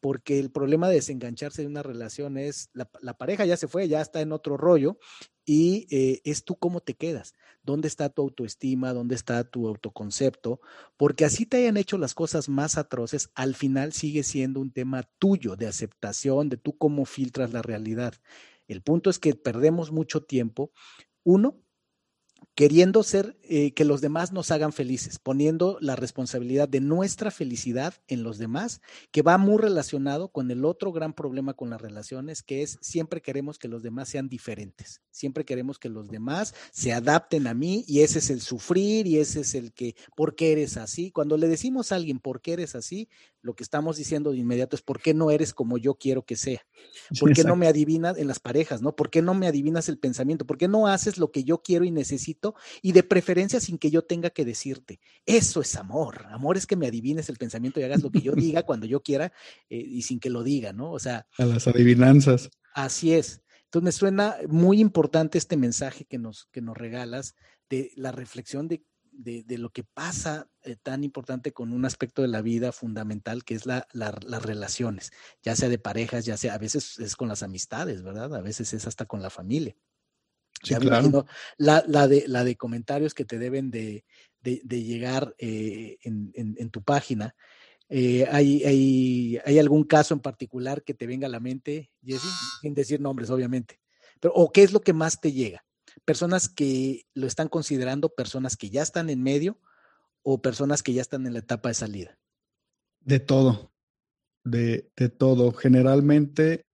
porque 0.00 0.38
el 0.38 0.50
problema 0.50 0.88
de 0.88 0.94
desengancharse 0.94 1.60
de 1.60 1.68
una 1.68 1.82
relación 1.82 2.38
es, 2.38 2.70
la, 2.72 2.86
pareja 3.18 3.44
ya 3.44 3.58
se 3.58 3.68
fue, 3.68 3.88
ya 3.88 4.00
está 4.00 4.22
en 4.22 4.32
otro 4.32 4.56
rollo, 4.56 4.98
y 5.46 5.86
eh, 5.90 6.20
es 6.24 6.44
tú 6.44 6.56
cómo 6.56 6.80
te 6.80 6.94
quedas, 6.94 7.34
dónde 7.62 7.86
está 7.86 8.08
tu 8.08 8.22
autoestima, 8.22 8.92
dónde 8.92 9.14
está 9.14 9.44
tu 9.44 9.68
autoconcepto, 9.68 10.60
porque 10.96 11.24
así 11.24 11.46
te 11.46 11.58
hayan 11.58 11.76
hecho 11.76 11.96
las 11.96 12.14
cosas 12.14 12.48
más 12.48 12.76
atroces, 12.76 13.30
al 13.34 13.54
final 13.54 13.92
sigue 13.92 14.24
siendo 14.24 14.60
un 14.60 14.72
tema 14.72 15.04
tuyo 15.18 15.54
de 15.56 15.68
aceptación, 15.68 16.48
de 16.48 16.56
tú 16.56 16.76
cómo 16.76 17.04
filtras 17.06 17.52
la 17.52 17.62
realidad. 17.62 18.14
El 18.66 18.82
punto 18.82 19.08
es 19.08 19.20
que 19.20 19.34
perdemos 19.34 19.92
mucho 19.92 20.24
tiempo, 20.24 20.72
uno, 21.22 21.62
queriendo 22.56 23.02
ser 23.02 23.36
eh, 23.42 23.72
que 23.72 23.84
los 23.84 24.00
demás 24.00 24.32
nos 24.32 24.50
hagan 24.50 24.72
felices, 24.72 25.18
poniendo 25.18 25.76
la 25.82 25.94
responsabilidad 25.94 26.68
de 26.68 26.80
nuestra 26.80 27.30
felicidad 27.30 27.94
en 28.08 28.22
los 28.22 28.38
demás, 28.38 28.80
que 29.12 29.20
va 29.20 29.36
muy 29.36 29.58
relacionado 29.58 30.28
con 30.28 30.50
el 30.50 30.64
otro 30.64 30.90
gran 30.90 31.12
problema 31.12 31.52
con 31.52 31.68
las 31.68 31.80
relaciones, 31.80 32.42
que 32.42 32.62
es 32.62 32.78
siempre 32.80 33.20
queremos 33.20 33.58
que 33.58 33.68
los 33.68 33.82
demás 33.82 34.08
sean 34.08 34.30
diferentes, 34.30 35.02
siempre 35.10 35.44
queremos 35.44 35.78
que 35.78 35.90
los 35.90 36.08
demás 36.08 36.54
se 36.72 36.94
adapten 36.94 37.46
a 37.46 37.52
mí 37.52 37.84
y 37.86 38.00
ese 38.00 38.20
es 38.20 38.30
el 38.30 38.40
sufrir 38.40 39.06
y 39.06 39.18
ese 39.18 39.40
es 39.40 39.54
el 39.54 39.74
que, 39.74 39.94
¿por 40.16 40.34
qué 40.34 40.52
eres 40.52 40.78
así? 40.78 41.10
Cuando 41.10 41.36
le 41.36 41.48
decimos 41.48 41.92
a 41.92 41.96
alguien, 41.96 42.20
¿por 42.20 42.40
qué 42.40 42.54
eres 42.54 42.74
así? 42.74 43.10
Lo 43.46 43.54
que 43.54 43.62
estamos 43.62 43.96
diciendo 43.96 44.32
de 44.32 44.38
inmediato 44.38 44.76
es, 44.76 44.82
¿por 44.82 45.00
qué 45.00 45.14
no 45.14 45.30
eres 45.30 45.54
como 45.54 45.78
yo 45.78 45.94
quiero 45.94 46.24
que 46.24 46.36
sea? 46.36 46.66
¿Por 47.18 47.32
qué 47.32 47.44
no 47.44 47.56
me 47.56 47.66
adivinas 47.66 48.18
en 48.18 48.28
las 48.28 48.40
parejas, 48.40 48.82
no? 48.82 48.94
¿Por 48.94 49.08
qué 49.08 49.22
no 49.22 49.32
me 49.32 49.46
adivinas 49.46 49.88
el 49.88 49.98
pensamiento? 49.98 50.46
¿Por 50.46 50.58
qué 50.58 50.68
no 50.68 50.86
haces 50.86 51.16
lo 51.16 51.30
que 51.30 51.44
yo 51.44 51.62
quiero 51.62 51.84
y 51.84 51.90
necesito? 51.90 52.54
y 52.82 52.92
de 52.92 53.02
preferencia 53.02 53.60
sin 53.60 53.78
que 53.78 53.90
yo 53.90 54.02
tenga 54.02 54.30
que 54.30 54.44
decirte. 54.44 55.00
Eso 55.24 55.60
es 55.60 55.76
amor. 55.76 56.26
Amor 56.30 56.56
es 56.56 56.66
que 56.66 56.76
me 56.76 56.86
adivines 56.86 57.28
el 57.28 57.36
pensamiento 57.36 57.80
y 57.80 57.84
hagas 57.84 58.02
lo 58.02 58.10
que 58.10 58.20
yo 58.20 58.32
diga 58.32 58.62
cuando 58.66 58.86
yo 58.86 59.02
quiera 59.02 59.32
eh, 59.68 59.78
y 59.78 60.02
sin 60.02 60.20
que 60.20 60.30
lo 60.30 60.42
diga, 60.42 60.72
¿no? 60.72 60.92
O 60.92 60.98
sea. 60.98 61.26
A 61.38 61.44
las 61.44 61.66
adivinanzas. 61.66 62.50
Así 62.74 63.12
es. 63.12 63.42
Entonces 63.64 63.84
me 63.84 63.92
suena 63.92 64.36
muy 64.48 64.80
importante 64.80 65.38
este 65.38 65.56
mensaje 65.56 66.04
que 66.04 66.18
nos, 66.18 66.46
que 66.52 66.60
nos 66.60 66.76
regalas 66.76 67.34
de 67.68 67.90
la 67.96 68.12
reflexión 68.12 68.68
de, 68.68 68.84
de, 69.16 69.58
lo 69.58 69.70
que 69.70 69.84
pasa 69.84 70.48
eh, 70.62 70.76
tan 70.76 71.04
importante 71.04 71.52
con 71.52 71.72
un 71.72 71.84
aspecto 71.84 72.22
de 72.22 72.28
la 72.28 72.42
vida 72.42 72.72
fundamental 72.72 73.44
que 73.44 73.54
es 73.54 73.66
la, 73.66 73.86
las 73.92 74.42
relaciones, 74.42 75.12
ya 75.42 75.56
sea 75.56 75.68
de 75.68 75.78
parejas, 75.78 76.24
ya 76.24 76.36
sea, 76.36 76.54
a 76.54 76.58
veces 76.58 76.98
es 76.98 77.16
con 77.16 77.28
las 77.28 77.42
amistades, 77.42 78.02
¿verdad? 78.02 78.34
A 78.34 78.40
veces 78.40 78.72
es 78.72 78.86
hasta 78.86 79.06
con 79.06 79.22
la 79.22 79.30
familia. 79.30 79.76
Sí, 80.62 80.74
claro. 80.76 81.26
la, 81.58 81.84
la, 81.86 82.08
de, 82.08 82.24
la 82.26 82.42
de 82.42 82.56
comentarios 82.56 83.14
que 83.14 83.24
te 83.24 83.38
deben 83.38 83.70
de, 83.70 84.04
de, 84.40 84.82
llegar 84.82 85.34
eh, 85.38 85.98
en, 86.02 86.32
en, 86.34 86.70
tu 86.70 86.82
página. 86.82 87.34
Eh, 87.88 88.26
¿hay, 88.30 88.64
hay, 88.64 89.38
hay, 89.44 89.58
algún 89.58 89.84
caso 89.84 90.14
en 90.14 90.20
particular 90.20 90.82
que 90.82 90.94
te 90.94 91.06
venga 91.06 91.26
a 91.26 91.30
la 91.30 91.40
mente, 91.40 91.90
Jesse? 92.02 92.22
Sin 92.62 92.74
decir 92.74 93.00
nombres, 93.00 93.30
obviamente. 93.30 93.80
Pero, 94.20 94.34
¿O 94.34 94.50
qué 94.50 94.62
es 94.62 94.72
lo 94.72 94.80
que 94.80 94.92
más 94.92 95.20
te 95.20 95.32
llega? 95.32 95.65
¿Personas 96.04 96.48
que 96.48 97.06
lo 97.14 97.26
están 97.26 97.48
considerando, 97.48 98.10
personas 98.10 98.56
que 98.56 98.70
ya 98.70 98.82
están 98.82 99.10
en 99.10 99.22
medio 99.22 99.58
o 100.22 100.42
personas 100.42 100.82
que 100.82 100.92
ya 100.92 101.02
están 101.02 101.26
en 101.26 101.32
la 101.32 101.40
etapa 101.40 101.68
de 101.68 101.74
salida? 101.74 102.18
De 103.00 103.20
todo, 103.20 103.72
de, 104.44 104.90
de 104.96 105.08
todo. 105.08 105.52
Generalmente 105.52 106.66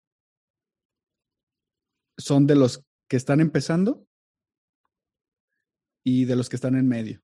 son 2.18 2.46
de 2.46 2.56
los 2.56 2.84
que 3.08 3.16
están 3.16 3.40
empezando 3.40 4.06
y 6.04 6.24
de 6.24 6.36
los 6.36 6.48
que 6.48 6.56
están 6.56 6.76
en 6.76 6.88
medio. 6.88 7.22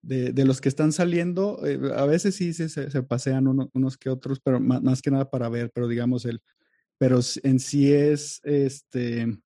De, 0.00 0.44
los 0.44 0.60
que 0.60 0.68
están 0.68 0.92
saliendo, 0.92 1.66
eh, 1.66 1.78
a 1.94 2.06
veces 2.06 2.36
sí 2.36 2.54
se, 2.54 2.68
se 2.68 3.02
pasean 3.02 3.46
unos 3.46 3.98
que 3.98 4.08
otros, 4.08 4.40
pero 4.40 4.58
más, 4.58 5.02
que 5.02 5.10
nada 5.10 5.28
para 5.28 5.48
ver, 5.48 5.70
pero 5.74 5.86
digamos 5.86 6.24
el, 6.24 6.40
pero 6.98 7.20
en 7.42 7.60
sí 7.60 7.92
es 7.92 8.40
este, 8.44 9.38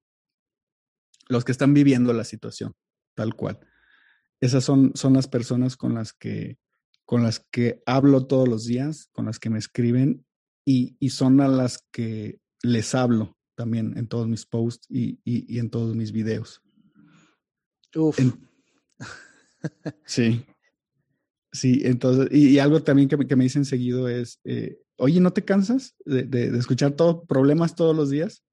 los 1.31 1.45
que 1.45 1.53
están 1.53 1.73
viviendo 1.73 2.13
la 2.13 2.25
situación, 2.25 2.75
tal 3.15 3.35
cual. 3.35 3.59
Esas 4.41 4.65
son, 4.65 4.93
son 4.95 5.15
las 5.15 5.29
personas 5.29 5.77
con 5.77 5.95
las 5.95 6.13
que, 6.13 6.59
con 7.05 7.23
las 7.23 7.41
que 7.51 7.83
hablo 7.87 8.27
todos 8.27 8.49
los 8.49 8.67
días, 8.67 9.09
con 9.13 9.27
las 9.27 9.39
que 9.39 9.51
me 9.51 9.59
escriben 9.59 10.27
y, 10.67 10.97
y 10.99 11.11
son 11.11 11.41
a 11.41 11.49
las 11.49 11.87
que 11.93 12.41
les 12.63 12.95
hablo 12.95 13.37
también 13.55 13.97
en 13.97 14.09
todos 14.09 14.27
mis 14.27 14.45
posts 14.47 14.87
y, 14.91 15.21
y, 15.25 15.59
en 15.59 15.71
todos 15.71 15.95
mis 15.95 16.13
videos. 16.13 16.63
Uf. 17.95 18.19
sí. 20.05 20.45
Sí, 21.53 21.83
entonces, 21.85 22.29
y, 22.33 22.59
algo 22.59 22.83
también 22.83 23.09
que, 23.09 23.19
que, 23.27 23.37
me 23.37 23.45
dicen 23.45 23.65
seguido 23.65 24.09
es, 24.09 24.41
eh, 24.45 24.79
oye, 24.97 25.21
¿no 25.21 25.33
te 25.33 25.45
cansas 25.45 25.97
de, 26.05 26.23
de, 26.23 26.57
escuchar 26.57 26.93
todos 26.93 27.27
problemas 27.27 27.75
todos 27.75 27.95
los 27.95 28.09
días? 28.09 28.45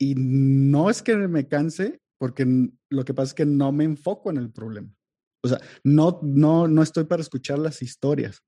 Y 0.00 0.14
no 0.16 0.88
es 0.88 1.02
que 1.02 1.14
me 1.14 1.46
canse, 1.46 2.00
porque 2.18 2.46
lo 2.88 3.04
que 3.04 3.12
pasa 3.12 3.28
es 3.28 3.34
que 3.34 3.44
no 3.44 3.70
me 3.70 3.84
enfoco 3.84 4.30
en 4.30 4.38
el 4.38 4.50
problema. 4.50 4.90
O 5.42 5.48
sea, 5.48 5.60
no, 5.84 6.20
no, 6.22 6.66
no 6.66 6.82
estoy 6.82 7.04
para 7.04 7.20
escuchar 7.20 7.58
las 7.58 7.82
historias. 7.82 8.42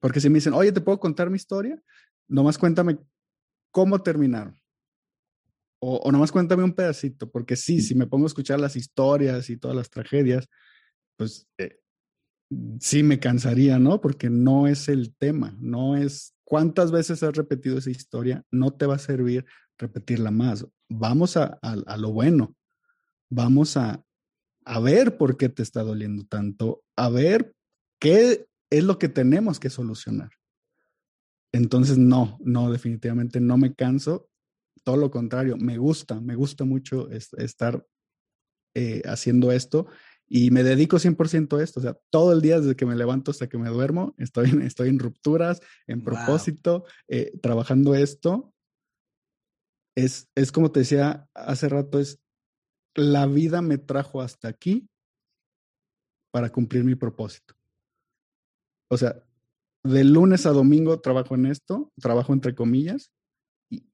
Porque 0.00 0.20
si 0.20 0.30
me 0.30 0.36
dicen, 0.36 0.54
oye, 0.54 0.72
¿te 0.72 0.80
puedo 0.80 0.98
contar 0.98 1.28
mi 1.28 1.36
historia? 1.36 1.78
Nomás 2.28 2.56
cuéntame 2.56 2.98
cómo 3.70 4.02
terminaron. 4.02 4.58
O, 5.80 5.96
o, 5.96 6.10
nomás 6.10 6.32
cuéntame 6.32 6.64
un 6.64 6.72
pedacito, 6.72 7.30
porque 7.30 7.56
sí, 7.56 7.82
si 7.82 7.94
me 7.94 8.06
pongo 8.06 8.24
a 8.24 8.28
escuchar 8.28 8.58
las 8.58 8.74
historias 8.74 9.50
y 9.50 9.58
todas 9.58 9.76
las 9.76 9.90
tragedias, 9.90 10.48
pues 11.16 11.46
eh, 11.58 11.78
sí 12.80 13.02
me 13.02 13.20
cansaría, 13.20 13.78
¿no? 13.78 14.00
Porque 14.00 14.30
no 14.30 14.66
es 14.66 14.88
el 14.88 15.14
tema, 15.14 15.54
no 15.58 15.94
es 15.94 16.34
cuántas 16.44 16.90
veces 16.90 17.22
has 17.22 17.36
repetido 17.36 17.76
esa 17.76 17.90
historia, 17.90 18.44
no 18.50 18.72
te 18.72 18.86
va 18.86 18.94
a 18.94 18.98
servir 18.98 19.44
repetirla 19.78 20.30
más. 20.30 20.66
Vamos 20.88 21.36
a, 21.36 21.58
a 21.62 21.96
lo 21.96 22.12
bueno, 22.12 22.54
vamos 23.30 23.76
a, 23.76 24.04
a 24.64 24.80
ver 24.80 25.16
por 25.16 25.36
qué 25.36 25.48
te 25.48 25.62
está 25.62 25.82
doliendo 25.82 26.24
tanto, 26.26 26.82
a 26.96 27.08
ver 27.08 27.54
qué 28.00 28.46
es 28.70 28.84
lo 28.84 28.98
que 28.98 29.08
tenemos 29.08 29.60
que 29.60 29.70
solucionar. 29.70 30.30
Entonces, 31.52 31.98
no, 31.98 32.36
no, 32.40 32.70
definitivamente 32.70 33.40
no 33.40 33.56
me 33.56 33.74
canso. 33.74 34.28
Todo 34.84 34.96
lo 34.96 35.10
contrario, 35.10 35.56
me 35.56 35.78
gusta, 35.78 36.20
me 36.20 36.34
gusta 36.34 36.64
mucho 36.64 37.08
estar 37.10 37.86
eh, 38.74 39.02
haciendo 39.06 39.52
esto 39.52 39.86
y 40.28 40.50
me 40.50 40.62
dedico 40.62 40.98
100% 40.98 41.58
a 41.58 41.62
esto. 41.62 41.80
O 41.80 41.82
sea, 41.82 41.96
todo 42.10 42.32
el 42.32 42.42
día 42.42 42.60
desde 42.60 42.76
que 42.76 42.86
me 42.86 42.96
levanto 42.96 43.30
hasta 43.30 43.48
que 43.48 43.58
me 43.58 43.68
duermo, 43.68 44.14
estoy, 44.18 44.50
en, 44.50 44.62
estoy 44.62 44.88
en 44.88 44.98
rupturas, 44.98 45.60
en 45.86 46.02
propósito, 46.02 46.84
eh, 47.08 47.32
trabajando 47.40 47.94
esto. 47.94 48.52
Es, 49.96 50.28
es 50.34 50.52
como 50.52 50.70
te 50.70 50.80
decía 50.80 51.28
hace 51.34 51.68
rato, 51.68 51.98
es 51.98 52.20
la 52.94 53.26
vida 53.26 53.62
me 53.62 53.78
trajo 53.78 54.20
hasta 54.20 54.48
aquí 54.48 54.88
para 56.30 56.50
cumplir 56.50 56.84
mi 56.84 56.94
propósito. 56.94 57.54
O 58.88 58.96
sea, 58.96 59.22
de 59.82 60.04
lunes 60.04 60.46
a 60.46 60.50
domingo 60.50 61.00
trabajo 61.00 61.34
en 61.34 61.46
esto, 61.46 61.92
trabajo 62.00 62.32
entre 62.32 62.54
comillas, 62.54 63.10
y, 63.70 63.88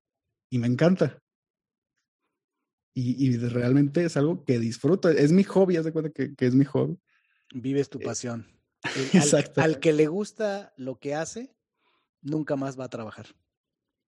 y 0.50 0.58
me 0.58 0.66
encanta. 0.66 1.18
Y, 2.94 3.26
y, 3.26 3.36
realmente 3.38 4.04
es 4.04 4.16
algo 4.16 4.44
que 4.44 4.58
disfruto. 4.58 5.08
Es 5.08 5.32
mi 5.32 5.44
hobby, 5.44 5.76
haz 5.76 5.86
de 5.86 5.92
cuenta 5.92 6.10
que, 6.10 6.34
que 6.34 6.46
es 6.46 6.54
mi 6.54 6.64
hobby. 6.64 6.98
Vives 7.54 7.88
tu 7.88 7.98
eh, 7.98 8.04
pasión. 8.04 8.46
Exacto. 9.14 9.62
Al, 9.62 9.78
que 9.80 9.92
le 9.92 10.08
gusta 10.08 10.74
lo 10.76 10.98
que 10.98 11.14
hace, 11.14 11.54
nunca 12.20 12.56
más 12.56 12.78
va 12.78 12.84
a 12.84 12.90
trabajar. 12.90 13.26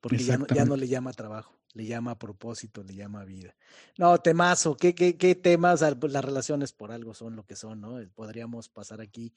Porque 0.00 0.18
ya 0.18 0.36
no, 0.36 0.46
ya 0.48 0.66
no, 0.66 0.76
le 0.76 0.86
llama 0.86 1.12
trabajo, 1.12 1.58
le 1.74 1.84
llama 1.84 2.18
propósito, 2.18 2.82
le 2.82 2.94
llama 2.94 3.24
vida. 3.24 3.54
No, 3.98 4.18
temazo, 4.18 4.76
¿qué, 4.76 4.94
qué, 4.94 5.16
qué 5.16 5.34
temas? 5.34 5.84
Pues 6.00 6.12
las 6.12 6.24
relaciones 6.24 6.72
por 6.72 6.90
algo 6.90 7.14
son 7.14 7.36
lo 7.36 7.44
que 7.44 7.56
son, 7.56 7.80
¿no? 7.80 7.98
Podríamos 8.14 8.68
pasar 8.68 9.00
aquí 9.00 9.34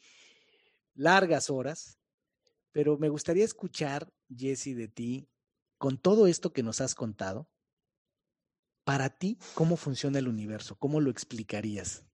largas 0.96 1.50
horas 1.50 2.00
pero 2.78 2.96
me 2.96 3.10
gustaría 3.10 3.44
escuchar, 3.44 4.08
Jesse, 4.30 4.76
de 4.76 4.88
ti, 4.88 5.28
con 5.80 5.98
todo 5.98 6.28
esto 6.28 6.54
que 6.54 6.62
nos 6.62 6.80
has 6.80 6.94
contado, 6.94 7.50
para 8.84 9.10
ti, 9.10 9.40
¿cómo 9.56 9.78
funciona 9.78 10.20
el 10.20 10.28
universo? 10.28 10.76
¿Cómo 10.76 11.02
lo 11.02 11.10
explicarías? 11.10 12.06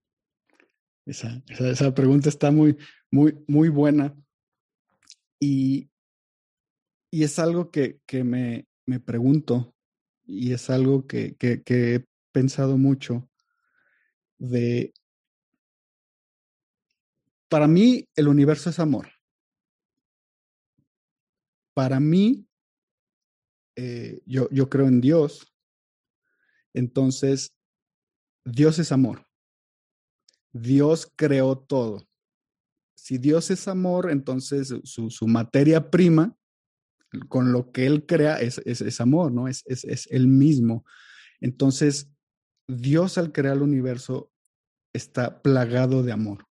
Esa, 1.05 1.43
esa, 1.49 1.93
pregunta 1.93 2.29
está 2.29 2.49
muy, 2.49 2.77
muy, 3.11 3.43
muy 3.45 3.67
buena. 3.67 4.15
Y, 5.37 5.89
y 7.11 7.23
es 7.23 7.39
algo 7.39 7.69
que, 7.69 7.99
que 8.05 8.23
me, 8.23 8.65
me, 8.85 9.01
pregunto 9.01 9.72
y 10.25 10.53
es 10.53 10.69
algo 10.69 11.07
que, 11.07 11.35
que, 11.35 11.61
he 11.67 12.05
pensado 12.31 12.77
mucho 12.77 13.29
de 14.37 14.93
para 17.49 17.67
mí 17.67 18.07
el 18.15 18.27
universo 18.27 18.71
es 18.71 18.79
amor. 18.79 19.09
Para 21.75 21.99
mí, 21.99 22.47
eh, 23.75 24.21
yo, 24.25 24.49
yo 24.49 24.69
creo 24.69 24.87
en 24.87 25.01
Dios. 25.01 25.53
Entonces, 26.73 27.55
Dios 28.43 28.79
es 28.79 28.91
amor. 28.91 29.27
Dios 30.51 31.11
creó 31.15 31.57
todo. 31.57 32.07
Si 32.95 33.17
Dios 33.17 33.51
es 33.51 33.67
amor, 33.67 34.09
entonces 34.09 34.73
su, 34.83 35.27
materia 35.27 35.89
prima, 35.89 36.37
con 37.30 37.52
lo 37.52 37.72
que 37.72 37.85
Él 37.85 38.06
crea, 38.06 38.40
es, 38.40 38.60
es, 38.65 39.02
amor, 39.02 39.31
¿no? 39.31 39.48
Es, 39.48 39.64
es, 39.65 39.84
es 39.84 40.07
Él 40.11 40.27
mismo. 40.27 40.85
Entonces, 41.41 42.10
Dios 42.68 43.18
al 43.18 43.31
crear 43.31 43.57
el 43.57 43.64
universo 43.64 44.31
está 44.94 45.41
plagado 45.41 46.03
de 46.03 46.11
amor. 46.11 46.45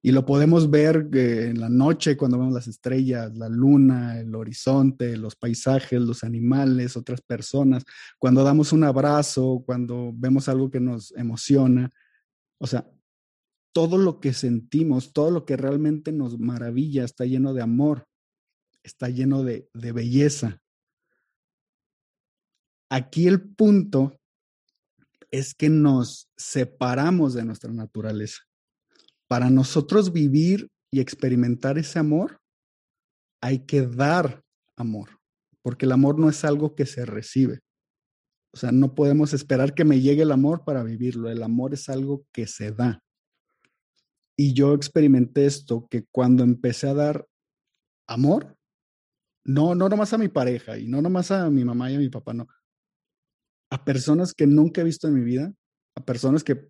Y 0.00 0.12
lo 0.12 0.24
podemos 0.24 0.70
ver 0.70 1.08
eh, 1.12 1.48
en 1.48 1.60
la 1.60 1.68
noche 1.68 2.16
cuando 2.16 2.38
vemos 2.38 2.54
las 2.54 2.68
estrellas, 2.68 3.36
la 3.36 3.48
luna, 3.48 4.20
el 4.20 4.34
horizonte, 4.34 5.16
los 5.16 5.34
paisajes, 5.34 6.00
los 6.00 6.22
animales, 6.22 6.96
otras 6.96 7.20
personas, 7.20 7.84
cuando 8.18 8.44
damos 8.44 8.72
un 8.72 8.84
abrazo, 8.84 9.62
cuando 9.66 10.12
vemos 10.14 10.48
algo 10.48 10.70
que 10.70 10.78
nos 10.78 11.12
emociona. 11.16 11.90
O 12.58 12.66
sea, 12.66 12.88
todo 13.72 13.98
lo 13.98 14.20
que 14.20 14.32
sentimos, 14.32 15.12
todo 15.12 15.30
lo 15.30 15.44
que 15.44 15.56
realmente 15.56 16.12
nos 16.12 16.38
maravilla 16.38 17.04
está 17.04 17.24
lleno 17.24 17.52
de 17.52 17.62
amor, 17.62 18.06
está 18.82 19.08
lleno 19.08 19.42
de, 19.42 19.68
de 19.74 19.92
belleza. 19.92 20.60
Aquí 22.90 23.26
el 23.26 23.42
punto 23.42 24.18
es 25.30 25.54
que 25.54 25.68
nos 25.68 26.30
separamos 26.36 27.34
de 27.34 27.44
nuestra 27.44 27.72
naturaleza. 27.72 28.42
Para 29.28 29.50
nosotros 29.50 30.12
vivir 30.12 30.70
y 30.90 31.00
experimentar 31.00 31.76
ese 31.78 31.98
amor, 31.98 32.40
hay 33.42 33.66
que 33.66 33.82
dar 33.82 34.42
amor, 34.76 35.20
porque 35.62 35.84
el 35.84 35.92
amor 35.92 36.18
no 36.18 36.28
es 36.28 36.44
algo 36.44 36.74
que 36.74 36.86
se 36.86 37.04
recibe. 37.04 37.60
O 38.52 38.56
sea, 38.56 38.72
no 38.72 38.94
podemos 38.94 39.34
esperar 39.34 39.74
que 39.74 39.84
me 39.84 40.00
llegue 40.00 40.22
el 40.22 40.32
amor 40.32 40.64
para 40.64 40.82
vivirlo. 40.82 41.30
El 41.30 41.42
amor 41.42 41.74
es 41.74 41.88
algo 41.88 42.24
que 42.32 42.46
se 42.46 42.72
da. 42.72 43.02
Y 44.36 44.54
yo 44.54 44.74
experimenté 44.74 45.46
esto, 45.46 45.86
que 45.90 46.04
cuando 46.10 46.44
empecé 46.44 46.88
a 46.88 46.94
dar 46.94 47.26
amor, 48.08 48.56
no, 49.48 49.74
no 49.74 49.88
nomás 49.88 50.12
a 50.12 50.18
mi 50.18 50.28
pareja 50.28 50.76
y 50.76 50.86
no 50.88 51.00
nomás 51.00 51.30
a 51.30 51.48
mi 51.48 51.64
mamá 51.64 51.90
y 51.90 51.94
a 51.94 51.98
mi 51.98 52.10
papá, 52.10 52.34
no, 52.34 52.46
a 53.70 53.82
personas 53.82 54.34
que 54.34 54.46
nunca 54.46 54.82
he 54.82 54.84
visto 54.84 55.08
en 55.08 55.14
mi 55.14 55.22
vida, 55.22 55.54
a 55.96 56.04
personas 56.04 56.44
que, 56.44 56.68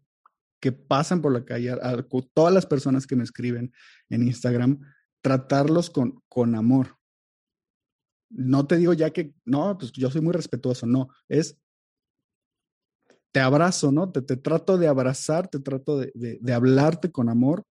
que 0.61 0.71
pasan 0.71 1.21
por 1.21 1.33
la 1.33 1.45
calle, 1.45 1.73
a, 1.73 2.07
todas 2.33 2.55
las 2.55 2.67
personas 2.67 3.05
que 3.05 3.17
me 3.17 3.25
escriben 3.25 3.73
en 4.11 4.23
Instagram, 4.23 4.81
tratarlos 5.21 5.91
con, 5.91 6.23
con 6.29 6.55
amor. 6.55 6.97
No 8.31 8.65
te 8.69 8.77
digo 8.77 8.93
ya 8.93 9.11
que, 9.11 9.35
no, 9.45 9.77
pues 9.77 9.91
yo 9.91 10.09
soy 10.09 10.21
muy 10.21 10.33
respetuoso, 10.33 10.87
no, 10.87 11.09
es, 11.29 11.59
te 13.33 13.41
abrazo, 13.41 13.91
¿no? 13.91 14.13
Te, 14.13 14.23
te 14.23 14.37
trato 14.37 14.79
de 14.79 14.87
abrazar, 14.87 15.49
te 15.49 15.59
trato 15.59 15.99
de, 15.99 16.13
de 16.15 16.53
hablarte 16.53 17.11
con 17.11 17.29
amor. 17.29 17.65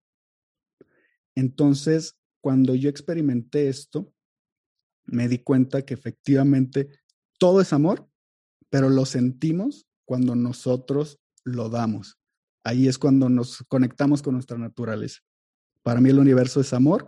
Entonces, 1.35 2.17
cuando 2.41 2.73
yo 2.73 2.89
experimenté 2.89 3.69
esto, 3.69 4.11
me 5.05 5.27
di 5.27 5.39
cuenta 5.39 5.83
que 5.83 5.93
efectivamente 5.93 6.89
todo 7.37 7.61
es 7.61 7.73
amor 7.73 8.09
pero 8.75 8.89
lo 8.89 9.05
sentimos 9.05 9.87
cuando 10.03 10.35
nosotros 10.35 11.19
lo 11.45 11.69
damos. 11.69 12.19
Ahí 12.63 12.89
es 12.89 12.97
cuando 12.97 13.29
nos 13.29 13.63
conectamos 13.69 14.21
con 14.21 14.33
nuestra 14.33 14.57
naturaleza. 14.57 15.21
Para 15.81 16.01
mí 16.01 16.09
el 16.09 16.19
universo 16.19 16.59
es 16.59 16.73
amor 16.73 17.07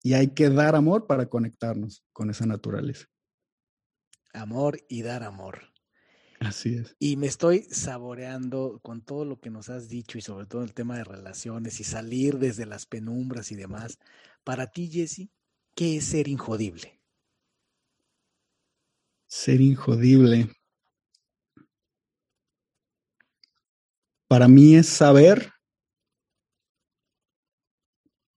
y 0.00 0.12
hay 0.12 0.28
que 0.28 0.48
dar 0.48 0.76
amor 0.76 1.08
para 1.08 1.26
conectarnos 1.26 2.04
con 2.12 2.30
esa 2.30 2.46
naturaleza. 2.46 3.06
Amor 4.32 4.78
y 4.88 5.02
dar 5.02 5.24
amor. 5.24 5.72
Así 6.38 6.74
es. 6.74 6.94
Y 7.00 7.16
me 7.16 7.26
estoy 7.26 7.62
saboreando 7.70 8.78
con 8.80 9.02
todo 9.02 9.24
lo 9.24 9.40
que 9.40 9.50
nos 9.50 9.70
has 9.70 9.88
dicho 9.88 10.18
y 10.18 10.22
sobre 10.22 10.46
todo 10.46 10.62
el 10.62 10.72
tema 10.72 10.96
de 10.96 11.02
relaciones 11.02 11.80
y 11.80 11.84
salir 11.84 12.38
desde 12.38 12.64
las 12.64 12.86
penumbras 12.86 13.50
y 13.50 13.56
demás. 13.56 13.98
Para 14.44 14.68
ti, 14.68 14.88
Jesse, 14.88 15.30
¿qué 15.74 15.96
es 15.96 16.04
ser 16.04 16.28
injodible? 16.28 17.01
Ser 19.34 19.62
injodible. 19.62 20.50
Para 24.28 24.46
mí 24.46 24.74
es 24.74 24.86
saber 24.88 25.52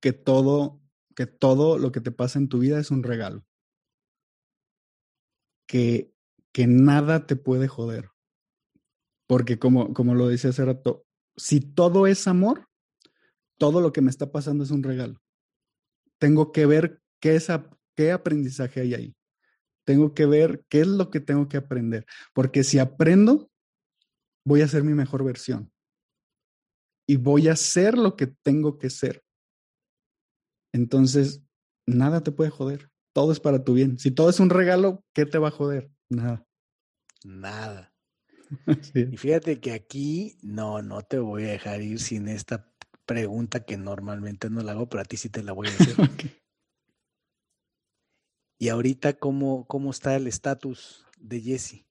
que 0.02 0.14
todo, 0.14 0.82
que 1.14 1.26
todo 1.28 1.78
lo 1.80 1.92
que 1.92 2.00
te 2.00 2.12
pasa 2.12 2.40
en 2.40 2.48
tu 2.48 2.60
vida 2.60 2.80
es 2.80 2.92
un 2.92 3.04
regalo. 3.04 3.46
Que, 5.68 6.14
que 6.54 6.66
nada 6.66 7.28
te 7.28 7.36
puede 7.36 7.68
joder. 7.68 8.12
Porque 9.28 9.60
como, 9.60 9.94
como 9.94 10.16
lo 10.16 10.30
decía 10.30 10.52
hace 10.52 10.64
rato, 10.64 11.06
si 11.36 11.60
todo 11.60 12.08
es 12.08 12.26
amor, 12.26 12.70
todo 13.60 13.82
lo 13.82 13.92
que 13.92 14.00
me 14.00 14.12
está 14.12 14.32
pasando 14.32 14.64
es 14.64 14.72
un 14.72 14.82
regalo. 14.82 15.22
Tengo 16.20 16.54
que 16.54 16.66
ver 16.66 17.02
qué, 17.20 17.36
es, 17.36 17.50
qué 17.98 18.14
aprendizaje 18.14 18.80
hay 18.80 18.94
ahí. 18.94 19.16
Tengo 19.86 20.14
que 20.14 20.26
ver 20.26 20.66
qué 20.70 20.82
es 20.82 20.88
lo 20.88 21.10
que 21.10 21.20
tengo 21.20 21.48
que 21.48 21.58
aprender. 21.58 22.06
Porque 22.34 22.64
si 22.64 22.80
aprendo, 22.80 23.50
voy 24.46 24.62
a 24.62 24.68
ser 24.68 24.84
mi 24.84 24.94
mejor 24.94 25.24
versión 25.24 25.72
y 27.08 27.18
voy 27.18 27.48
a 27.48 27.54
hacer 27.54 27.98
lo 27.98 28.16
que 28.16 28.28
tengo 28.28 28.78
que 28.78 28.90
ser. 28.90 29.24
Entonces, 30.74 31.44
nada 31.88 32.22
te 32.22 32.32
puede 32.32 32.50
joder. 32.50 32.90
Todo 33.14 33.32
es 33.32 33.40
para 33.40 33.64
tu 33.64 33.74
bien. 33.74 33.98
Si 33.98 34.12
todo 34.12 34.30
es 34.30 34.40
un 34.40 34.50
regalo, 34.50 35.04
¿qué 35.14 35.26
te 35.26 35.38
va 35.38 35.50
a 35.50 35.52
joder? 35.52 35.90
Nada. 36.10 36.46
Nada. 37.24 37.94
Y 38.94 39.18
fíjate 39.18 39.60
que 39.60 39.74
aquí 39.74 40.38
no, 40.42 40.82
no 40.82 41.02
te 41.02 41.18
voy 41.18 41.46
a 41.46 41.52
dejar 41.52 41.82
ir 41.82 42.00
sin 42.00 42.28
esta 42.28 42.72
pregunta 43.06 43.66
que 43.66 43.78
normalmente 43.78 44.50
no 44.50 44.62
la 44.62 44.74
hago, 44.74 44.88
pero 44.88 45.02
a 45.02 45.06
ti 45.06 45.18
sí 45.18 45.30
te 45.30 45.44
la 45.44 45.52
voy 45.52 45.68
a 45.68 45.70
hacer. 45.80 45.96
Y 48.58 48.70
ahorita, 48.70 49.14
¿cómo, 49.14 49.66
cómo 49.68 49.92
está 49.92 50.16
el 50.16 50.28
estatus 50.28 51.06
de 51.20 51.42
Jesse? 51.42 51.86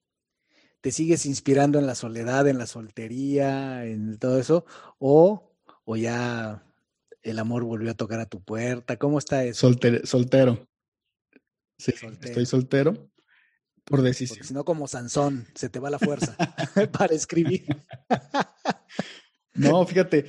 te 0.85 0.91
sigues 0.91 1.25
inspirando 1.25 1.79
en 1.79 1.87
la 1.87 1.95
soledad, 1.95 2.47
en 2.47 2.59
la 2.59 2.67
soltería, 2.67 3.85
en 3.85 4.19
todo 4.19 4.39
eso, 4.39 4.67
o, 4.99 5.57
o 5.83 5.95
ya 5.95 6.63
el 7.23 7.39
amor 7.39 7.63
volvió 7.63 7.89
a 7.89 7.95
tocar 7.95 8.19
a 8.19 8.27
tu 8.27 8.43
puerta? 8.43 8.95
¿Cómo 8.97 9.17
está 9.17 9.43
eso? 9.43 9.73
soltero. 10.03 10.67
Sí, 11.79 11.91
estoy 12.21 12.45
soltero 12.45 13.09
por 13.83 14.03
decisión. 14.03 14.45
si 14.45 14.53
no, 14.53 14.63
como 14.63 14.87
Sansón, 14.87 15.47
se 15.55 15.69
te 15.69 15.79
va 15.79 15.89
la 15.89 15.97
fuerza 15.97 16.37
para 16.91 17.15
escribir. 17.15 17.65
no, 19.55 19.83
fíjate, 19.87 20.27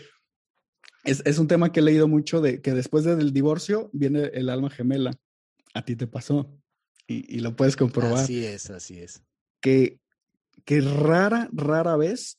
es, 1.05 1.39
un 1.39 1.49
tema 1.49 1.71
que 1.71 1.81
he 1.81 1.83
leído 1.83 2.09
mucho 2.09 2.41
de 2.41 2.63
que 2.63 2.73
después 2.73 3.05
del 3.05 3.35
divorcio 3.35 3.91
viene 3.93 4.31
el 4.33 4.49
alma 4.49 4.71
gemela. 4.71 5.13
A 5.77 5.85
ti 5.85 5.97
te 5.97 6.07
pasó 6.07 6.51
y, 7.07 7.36
y 7.36 7.40
lo 7.40 7.55
puedes 7.55 7.77
comprobar. 7.77 8.24
Así 8.24 8.44
es, 8.44 8.70
así 8.70 8.98
es. 8.98 9.23
Que 9.61 10.01
que 10.66 10.81
rara, 10.81 11.48
rara 11.53 11.97
vez 11.97 12.39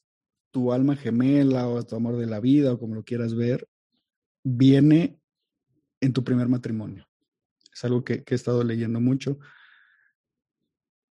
tu 0.52 0.74
alma 0.74 0.96
gemela 0.96 1.68
o 1.68 1.84
tu 1.84 1.96
amor 1.96 2.18
de 2.18 2.26
la 2.26 2.40
vida 2.40 2.74
o 2.74 2.80
como 2.80 2.94
lo 2.94 3.04
quieras 3.04 3.36
ver, 3.36 3.68
viene 4.44 5.20
en 6.02 6.14
tu 6.14 6.24
primer 6.24 6.48
matrimonio. 6.48 7.08
Es 7.74 7.84
algo 7.86 8.04
que, 8.04 8.24
he 8.26 8.36
estado 8.36 8.64
leyendo 8.64 9.00
mucho. 9.00 9.40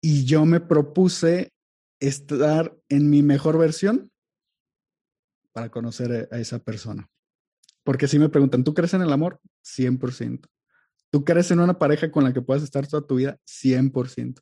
Y 0.01 0.24
yo 0.24 0.44
me 0.44 0.61
propuse 0.61 1.53
estar 2.01 2.77
en 2.89 3.09
mi 3.09 3.23
mejor 3.23 3.59
versión 3.59 4.11
para 5.53 5.70
conocer 5.70 6.28
a 6.31 6.39
esa 6.39 6.59
persona. 6.59 7.09
Porque 7.82 8.09
si 8.09 8.19
me 8.19 8.28
preguntan, 8.28 8.62
¿tú 8.62 8.74
crees 8.74 8.94
en 8.94 9.03
el 9.03 9.12
amor? 9.12 9.40
100%. 9.65 10.47
¿Tú 11.16 11.24
crees 11.24 11.51
en 11.51 11.60
una 11.60 11.78
pareja 11.78 12.10
con 12.10 12.24
la 12.24 12.32
que 12.34 12.43
puedas 12.43 12.62
estar 12.62 12.86
toda 12.86 13.06
tu 13.06 13.14
vida? 13.14 13.40
100%. 13.47 14.38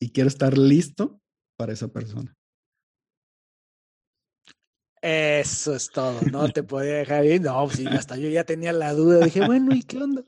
Y 0.00 0.10
quiero 0.10 0.26
estar 0.26 0.58
listo 0.58 1.20
para 1.56 1.72
esa 1.72 1.86
persona. 1.86 2.36
Eso 5.00 5.76
es 5.76 5.88
todo, 5.88 6.20
no 6.32 6.48
te 6.48 6.62
podía 6.64 6.94
dejar 6.94 7.24
ir. 7.26 7.42
No, 7.42 7.70
sí, 7.70 7.86
hasta 7.86 8.16
yo 8.16 8.28
ya 8.28 8.42
tenía 8.42 8.72
la 8.72 8.92
duda. 8.92 9.24
Dije, 9.24 9.46
bueno, 9.46 9.72
¿y 9.72 9.84
qué 9.84 9.98
onda? 9.98 10.24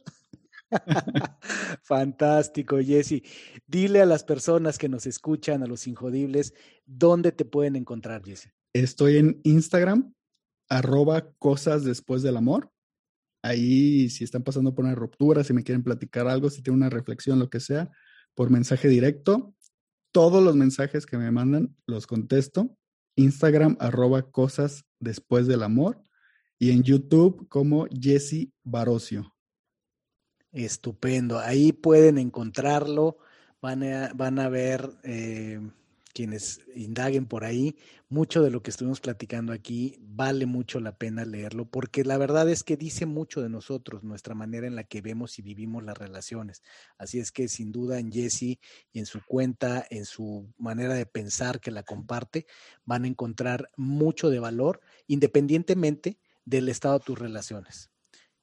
Fantástico, 1.83 2.79
Jesse. 2.79 3.25
Dile 3.67 4.01
a 4.01 4.07
las 4.07 4.23
personas 4.23 4.79
que 4.79 4.89
nos 4.89 5.05
escuchan, 5.05 5.65
a 5.65 5.67
los 5.67 5.89
injodibles, 5.89 6.55
¿dónde 6.87 7.33
te 7.33 7.45
pueden 7.45 7.75
encontrar, 7.75 8.23
Jesse? 8.25 8.53
Estoy 8.73 9.17
en 9.17 9.41
Instagram, 9.43 10.15
arroba 10.69 11.33
cosas 11.41 11.83
después 11.83 12.23
del 12.23 12.37
amor. 12.37 12.71
Ahí, 13.43 14.09
si 14.11 14.25
están 14.25 14.43
pasando 14.43 14.75
por 14.75 14.85
una 14.85 14.95
ruptura, 14.95 15.45
si 15.45 15.53
me 15.53 15.63
quieren 15.63 15.83
platicar 15.83 16.27
algo, 16.29 16.51
si 16.51 16.63
tienen 16.63 16.83
una 16.83 16.91
reflexión, 16.91 17.39
lo 17.39 17.49
que 17.51 17.61
sea, 17.61 17.91
por 18.35 18.51
mensaje 18.51 18.89
directo, 18.89 19.55
todos 20.13 20.43
los 20.43 20.57
mensajes 20.57 21.07
que 21.07 21.19
me 21.19 21.31
mandan 21.31 21.77
los 21.87 22.07
contesto. 22.07 22.77
Instagram 23.17 23.77
arroba 23.81 24.31
cosas 24.31 24.85
después 25.01 25.47
del 25.47 25.63
amor. 25.63 26.03
y 26.61 26.73
en 26.73 26.83
YouTube 26.83 27.49
como 27.49 27.87
Jesse 27.87 28.49
Barocio. 28.65 29.33
Estupendo. 30.51 31.39
Ahí 31.39 31.73
pueden 31.73 32.19
encontrarlo. 32.19 33.19
Van 33.63 33.85
a, 33.85 34.13
van 34.15 34.41
a 34.41 34.49
ver 34.49 34.91
eh, 35.05 35.61
quienes 36.19 36.63
indaguen 36.75 37.27
por 37.27 37.45
ahí, 37.45 37.77
mucho 38.09 38.43
de 38.43 38.51
lo 38.51 38.61
que 38.61 38.71
estuvimos 38.71 38.99
platicando 38.99 39.53
aquí 39.53 39.95
vale 40.01 40.47
mucho 40.47 40.81
la 40.81 40.99
pena 40.99 41.25
leerlo, 41.25 41.67
porque 41.71 42.03
la 42.03 42.19
verdad 42.19 42.51
es 42.51 42.65
que 42.65 42.77
dice 42.77 43.07
mucho 43.07 43.41
de 43.41 43.49
nosotros, 43.49 44.03
nuestra 44.03 44.35
manera 44.35 44.67
en 44.67 44.75
la 44.75 44.83
que 44.83 45.01
vemos 45.01 45.39
y 45.39 45.43
vivimos 45.43 45.85
las 45.85 45.97
relaciones. 45.97 46.65
Así 46.99 47.21
es 47.21 47.31
que 47.31 47.47
sin 47.47 47.71
duda 47.71 48.01
en 48.01 48.11
Jesse 48.11 48.59
y 48.93 48.99
en 48.99 49.07
su 49.07 49.25
cuenta, 49.25 49.87
en 49.91 50.07
su 50.07 50.53
manera 50.59 50.95
de 50.95 51.07
pensar 51.07 51.61
que 51.61 51.71
la 51.71 51.85
comparte, 51.85 52.47
van 52.85 53.05
a 53.05 53.07
encontrar 53.07 53.71
mucho 53.77 54.29
de 54.29 54.41
valor, 54.41 54.81
independientemente 55.07 56.19
del 56.45 56.69
estado 56.69 56.99
de 56.99 57.05
tus 57.05 57.17
relaciones. 57.17 57.93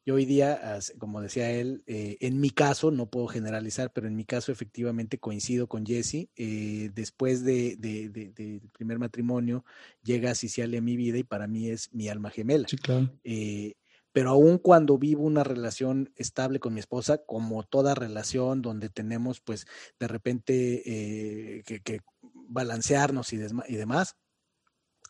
Yo 0.06 0.14
hoy 0.14 0.26
día, 0.26 0.80
como 1.00 1.20
decía 1.20 1.50
él, 1.50 1.84
eh, 1.88 2.18
en 2.20 2.40
mi 2.40 2.52
caso, 2.52 2.92
no 2.92 3.10
puedo 3.10 3.26
generalizar, 3.26 3.92
pero 3.92 4.06
en 4.06 4.16
mi 4.16 4.24
caso 4.24 4.52
efectivamente 4.52 5.18
coincido 5.18 5.68
con 5.68 5.84
Jesse. 5.84 6.30
Eh, 6.36 6.92
después 6.94 7.44
del 7.44 7.82
de, 7.82 8.62
primer 8.72 9.00
matrimonio, 9.00 9.66
llega 10.04 10.36
Cicilia 10.36 10.78
a 10.78 10.84
mi 10.84 10.96
vida 10.96 11.18
y 11.18 11.24
para 11.24 11.48
mí 11.48 11.70
es 11.70 11.92
mi 11.92 12.08
alma 12.08 12.30
gemela. 12.30 12.68
Sí, 12.68 12.78
claro. 12.78 13.10
Eh, 13.24 13.74
pero 14.12 14.30
aún 14.30 14.60
cuando 14.60 15.00
vivo 15.00 15.24
una 15.24 15.44
relación 15.44 16.14
estable 16.16 16.60
con 16.60 16.76
mi 16.76 16.82
esposa, 16.82 17.18
como 17.26 17.64
toda 17.64 17.96
relación 17.96 18.62
donde 18.62 18.90
tenemos 18.90 19.42
pues 19.42 19.66
de 20.00 20.08
repente 20.08 21.64
que, 21.66 22.02
balancearnos 22.48 23.34
y, 23.34 23.38
y 23.38 23.76
demás, 23.76 24.16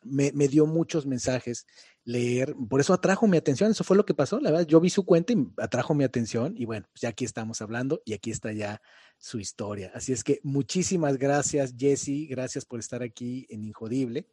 me, 0.03 0.31
me, 0.31 0.47
dio 0.47 0.65
muchos 0.65 1.05
mensajes 1.05 1.65
leer, 2.06 2.56
por 2.69 2.80
eso 2.80 2.94
atrajo 2.94 3.27
mi 3.27 3.36
atención, 3.36 3.72
eso 3.72 3.84
fue 3.84 3.98
lo 3.98 4.06
que 4.06 4.14
pasó, 4.14 4.40
la 4.40 4.52
verdad, 4.52 4.68
yo 4.68 4.80
vi 4.80 4.91
su 4.91 5.03
cuenta 5.06 5.34
y 5.34 5.48
atrajo 5.57 5.95
mi 5.95 6.03
atención 6.03 6.53
y 6.56 6.65
bueno, 6.65 6.86
pues 6.91 7.02
ya 7.02 7.10
aquí 7.10 7.26
estamos 7.26 7.61
hablando 7.61 8.02
y 8.06 8.14
aquí 8.14 8.30
está 8.30 8.53
ya 8.53 8.82
su 9.18 9.40
historia. 9.40 9.91
Así 9.94 10.14
es 10.14 10.23
que 10.23 10.40
muchísimas 10.44 11.18
gracias 11.18 11.73
Jesse, 11.77 12.27
gracias 12.30 12.64
por 12.64 12.80
estar 12.80 13.02
aquí 13.02 13.48
en 13.49 13.65
Injodible. 13.65 14.27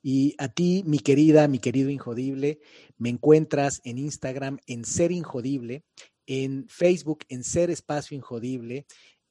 Y 0.00 0.36
a 0.38 0.48
ti, 0.48 0.84
mi 0.86 1.00
querida, 1.00 1.48
mi 1.48 1.58
querido 1.58 1.90
Injodible, 1.90 2.60
me 2.96 3.08
encuentras 3.08 3.80
en 3.82 3.98
Instagram 3.98 4.58
en 4.66 4.84
Ser 4.84 5.10
Injodible, 5.10 5.84
en 6.26 6.68
Facebook 6.68 7.24
en 7.28 7.42
Ser 7.42 7.70
Espacio 7.70 8.16
Injodible, 8.16 8.86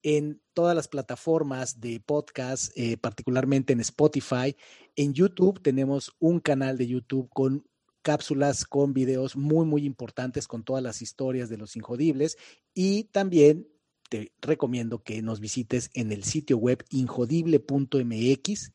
en 0.08 0.42
todas 0.54 0.74
las 0.74 0.88
plataformas 0.88 1.82
de 1.82 2.00
podcast, 2.00 2.72
eh, 2.78 2.96
particularmente 2.96 3.74
en 3.74 3.82
Spotify. 3.82 4.56
En 4.96 5.14
YouTube 5.14 5.62
tenemos 5.62 6.16
un 6.20 6.40
canal 6.40 6.78
de 6.78 6.88
YouTube 6.88 7.28
con 7.34 7.68
cápsulas, 8.04 8.64
con 8.64 8.94
videos 8.94 9.36
muy, 9.36 9.66
muy 9.66 9.84
importantes, 9.84 10.48
con 10.48 10.64
todas 10.64 10.82
las 10.82 11.02
historias 11.02 11.50
de 11.50 11.58
los 11.58 11.76
injodibles. 11.76 12.38
Y 12.74 13.04
también 13.12 13.68
te 14.10 14.32
recomiendo 14.40 15.04
que 15.04 15.22
nos 15.22 15.42
visites 15.42 15.90
en 15.94 16.14
el 16.14 16.24
sitio 16.24 16.58
web 16.58 16.86
injodible.mx 16.90 18.72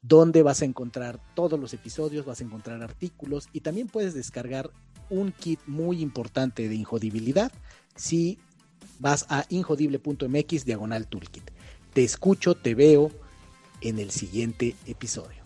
donde 0.00 0.42
vas 0.42 0.62
a 0.62 0.64
encontrar 0.64 1.20
todos 1.34 1.60
los 1.60 1.74
episodios, 1.74 2.24
vas 2.24 2.40
a 2.40 2.44
encontrar 2.44 2.82
artículos 2.82 3.50
y 3.52 3.60
también 3.60 3.86
puedes 3.86 4.14
descargar 4.14 4.70
un 5.10 5.32
kit 5.32 5.60
muy 5.66 6.00
importante 6.00 6.70
de 6.70 6.74
injodibilidad 6.74 7.52
si 7.96 8.38
vas 9.00 9.26
a 9.28 9.44
injodible.mx 9.48 10.64
diagonal 10.64 11.08
toolkit. 11.08 11.50
Te 11.92 12.04
escucho, 12.04 12.54
te 12.54 12.74
veo 12.74 13.10
en 13.80 13.98
el 13.98 14.10
siguiente 14.12 14.76
episodio. 14.86 15.40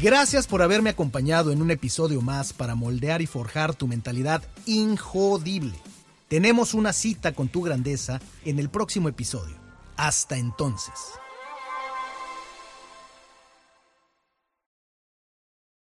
Gracias 0.00 0.48
por 0.48 0.62
haberme 0.62 0.90
acompañado 0.90 1.52
en 1.52 1.62
un 1.62 1.70
episodio 1.70 2.22
más 2.22 2.52
para 2.52 2.74
moldear 2.74 3.22
y 3.22 3.26
forjar 3.26 3.74
tu 3.74 3.86
mentalidad 3.86 4.42
injodible. 4.66 5.74
Tenemos 6.26 6.74
una 6.74 6.92
cita 6.92 7.32
con 7.32 7.48
tu 7.48 7.62
grandeza 7.62 8.20
en 8.44 8.58
el 8.58 8.68
próximo 8.68 9.08
episodio. 9.08 9.54
Hasta 9.96 10.38
entonces. 10.38 10.94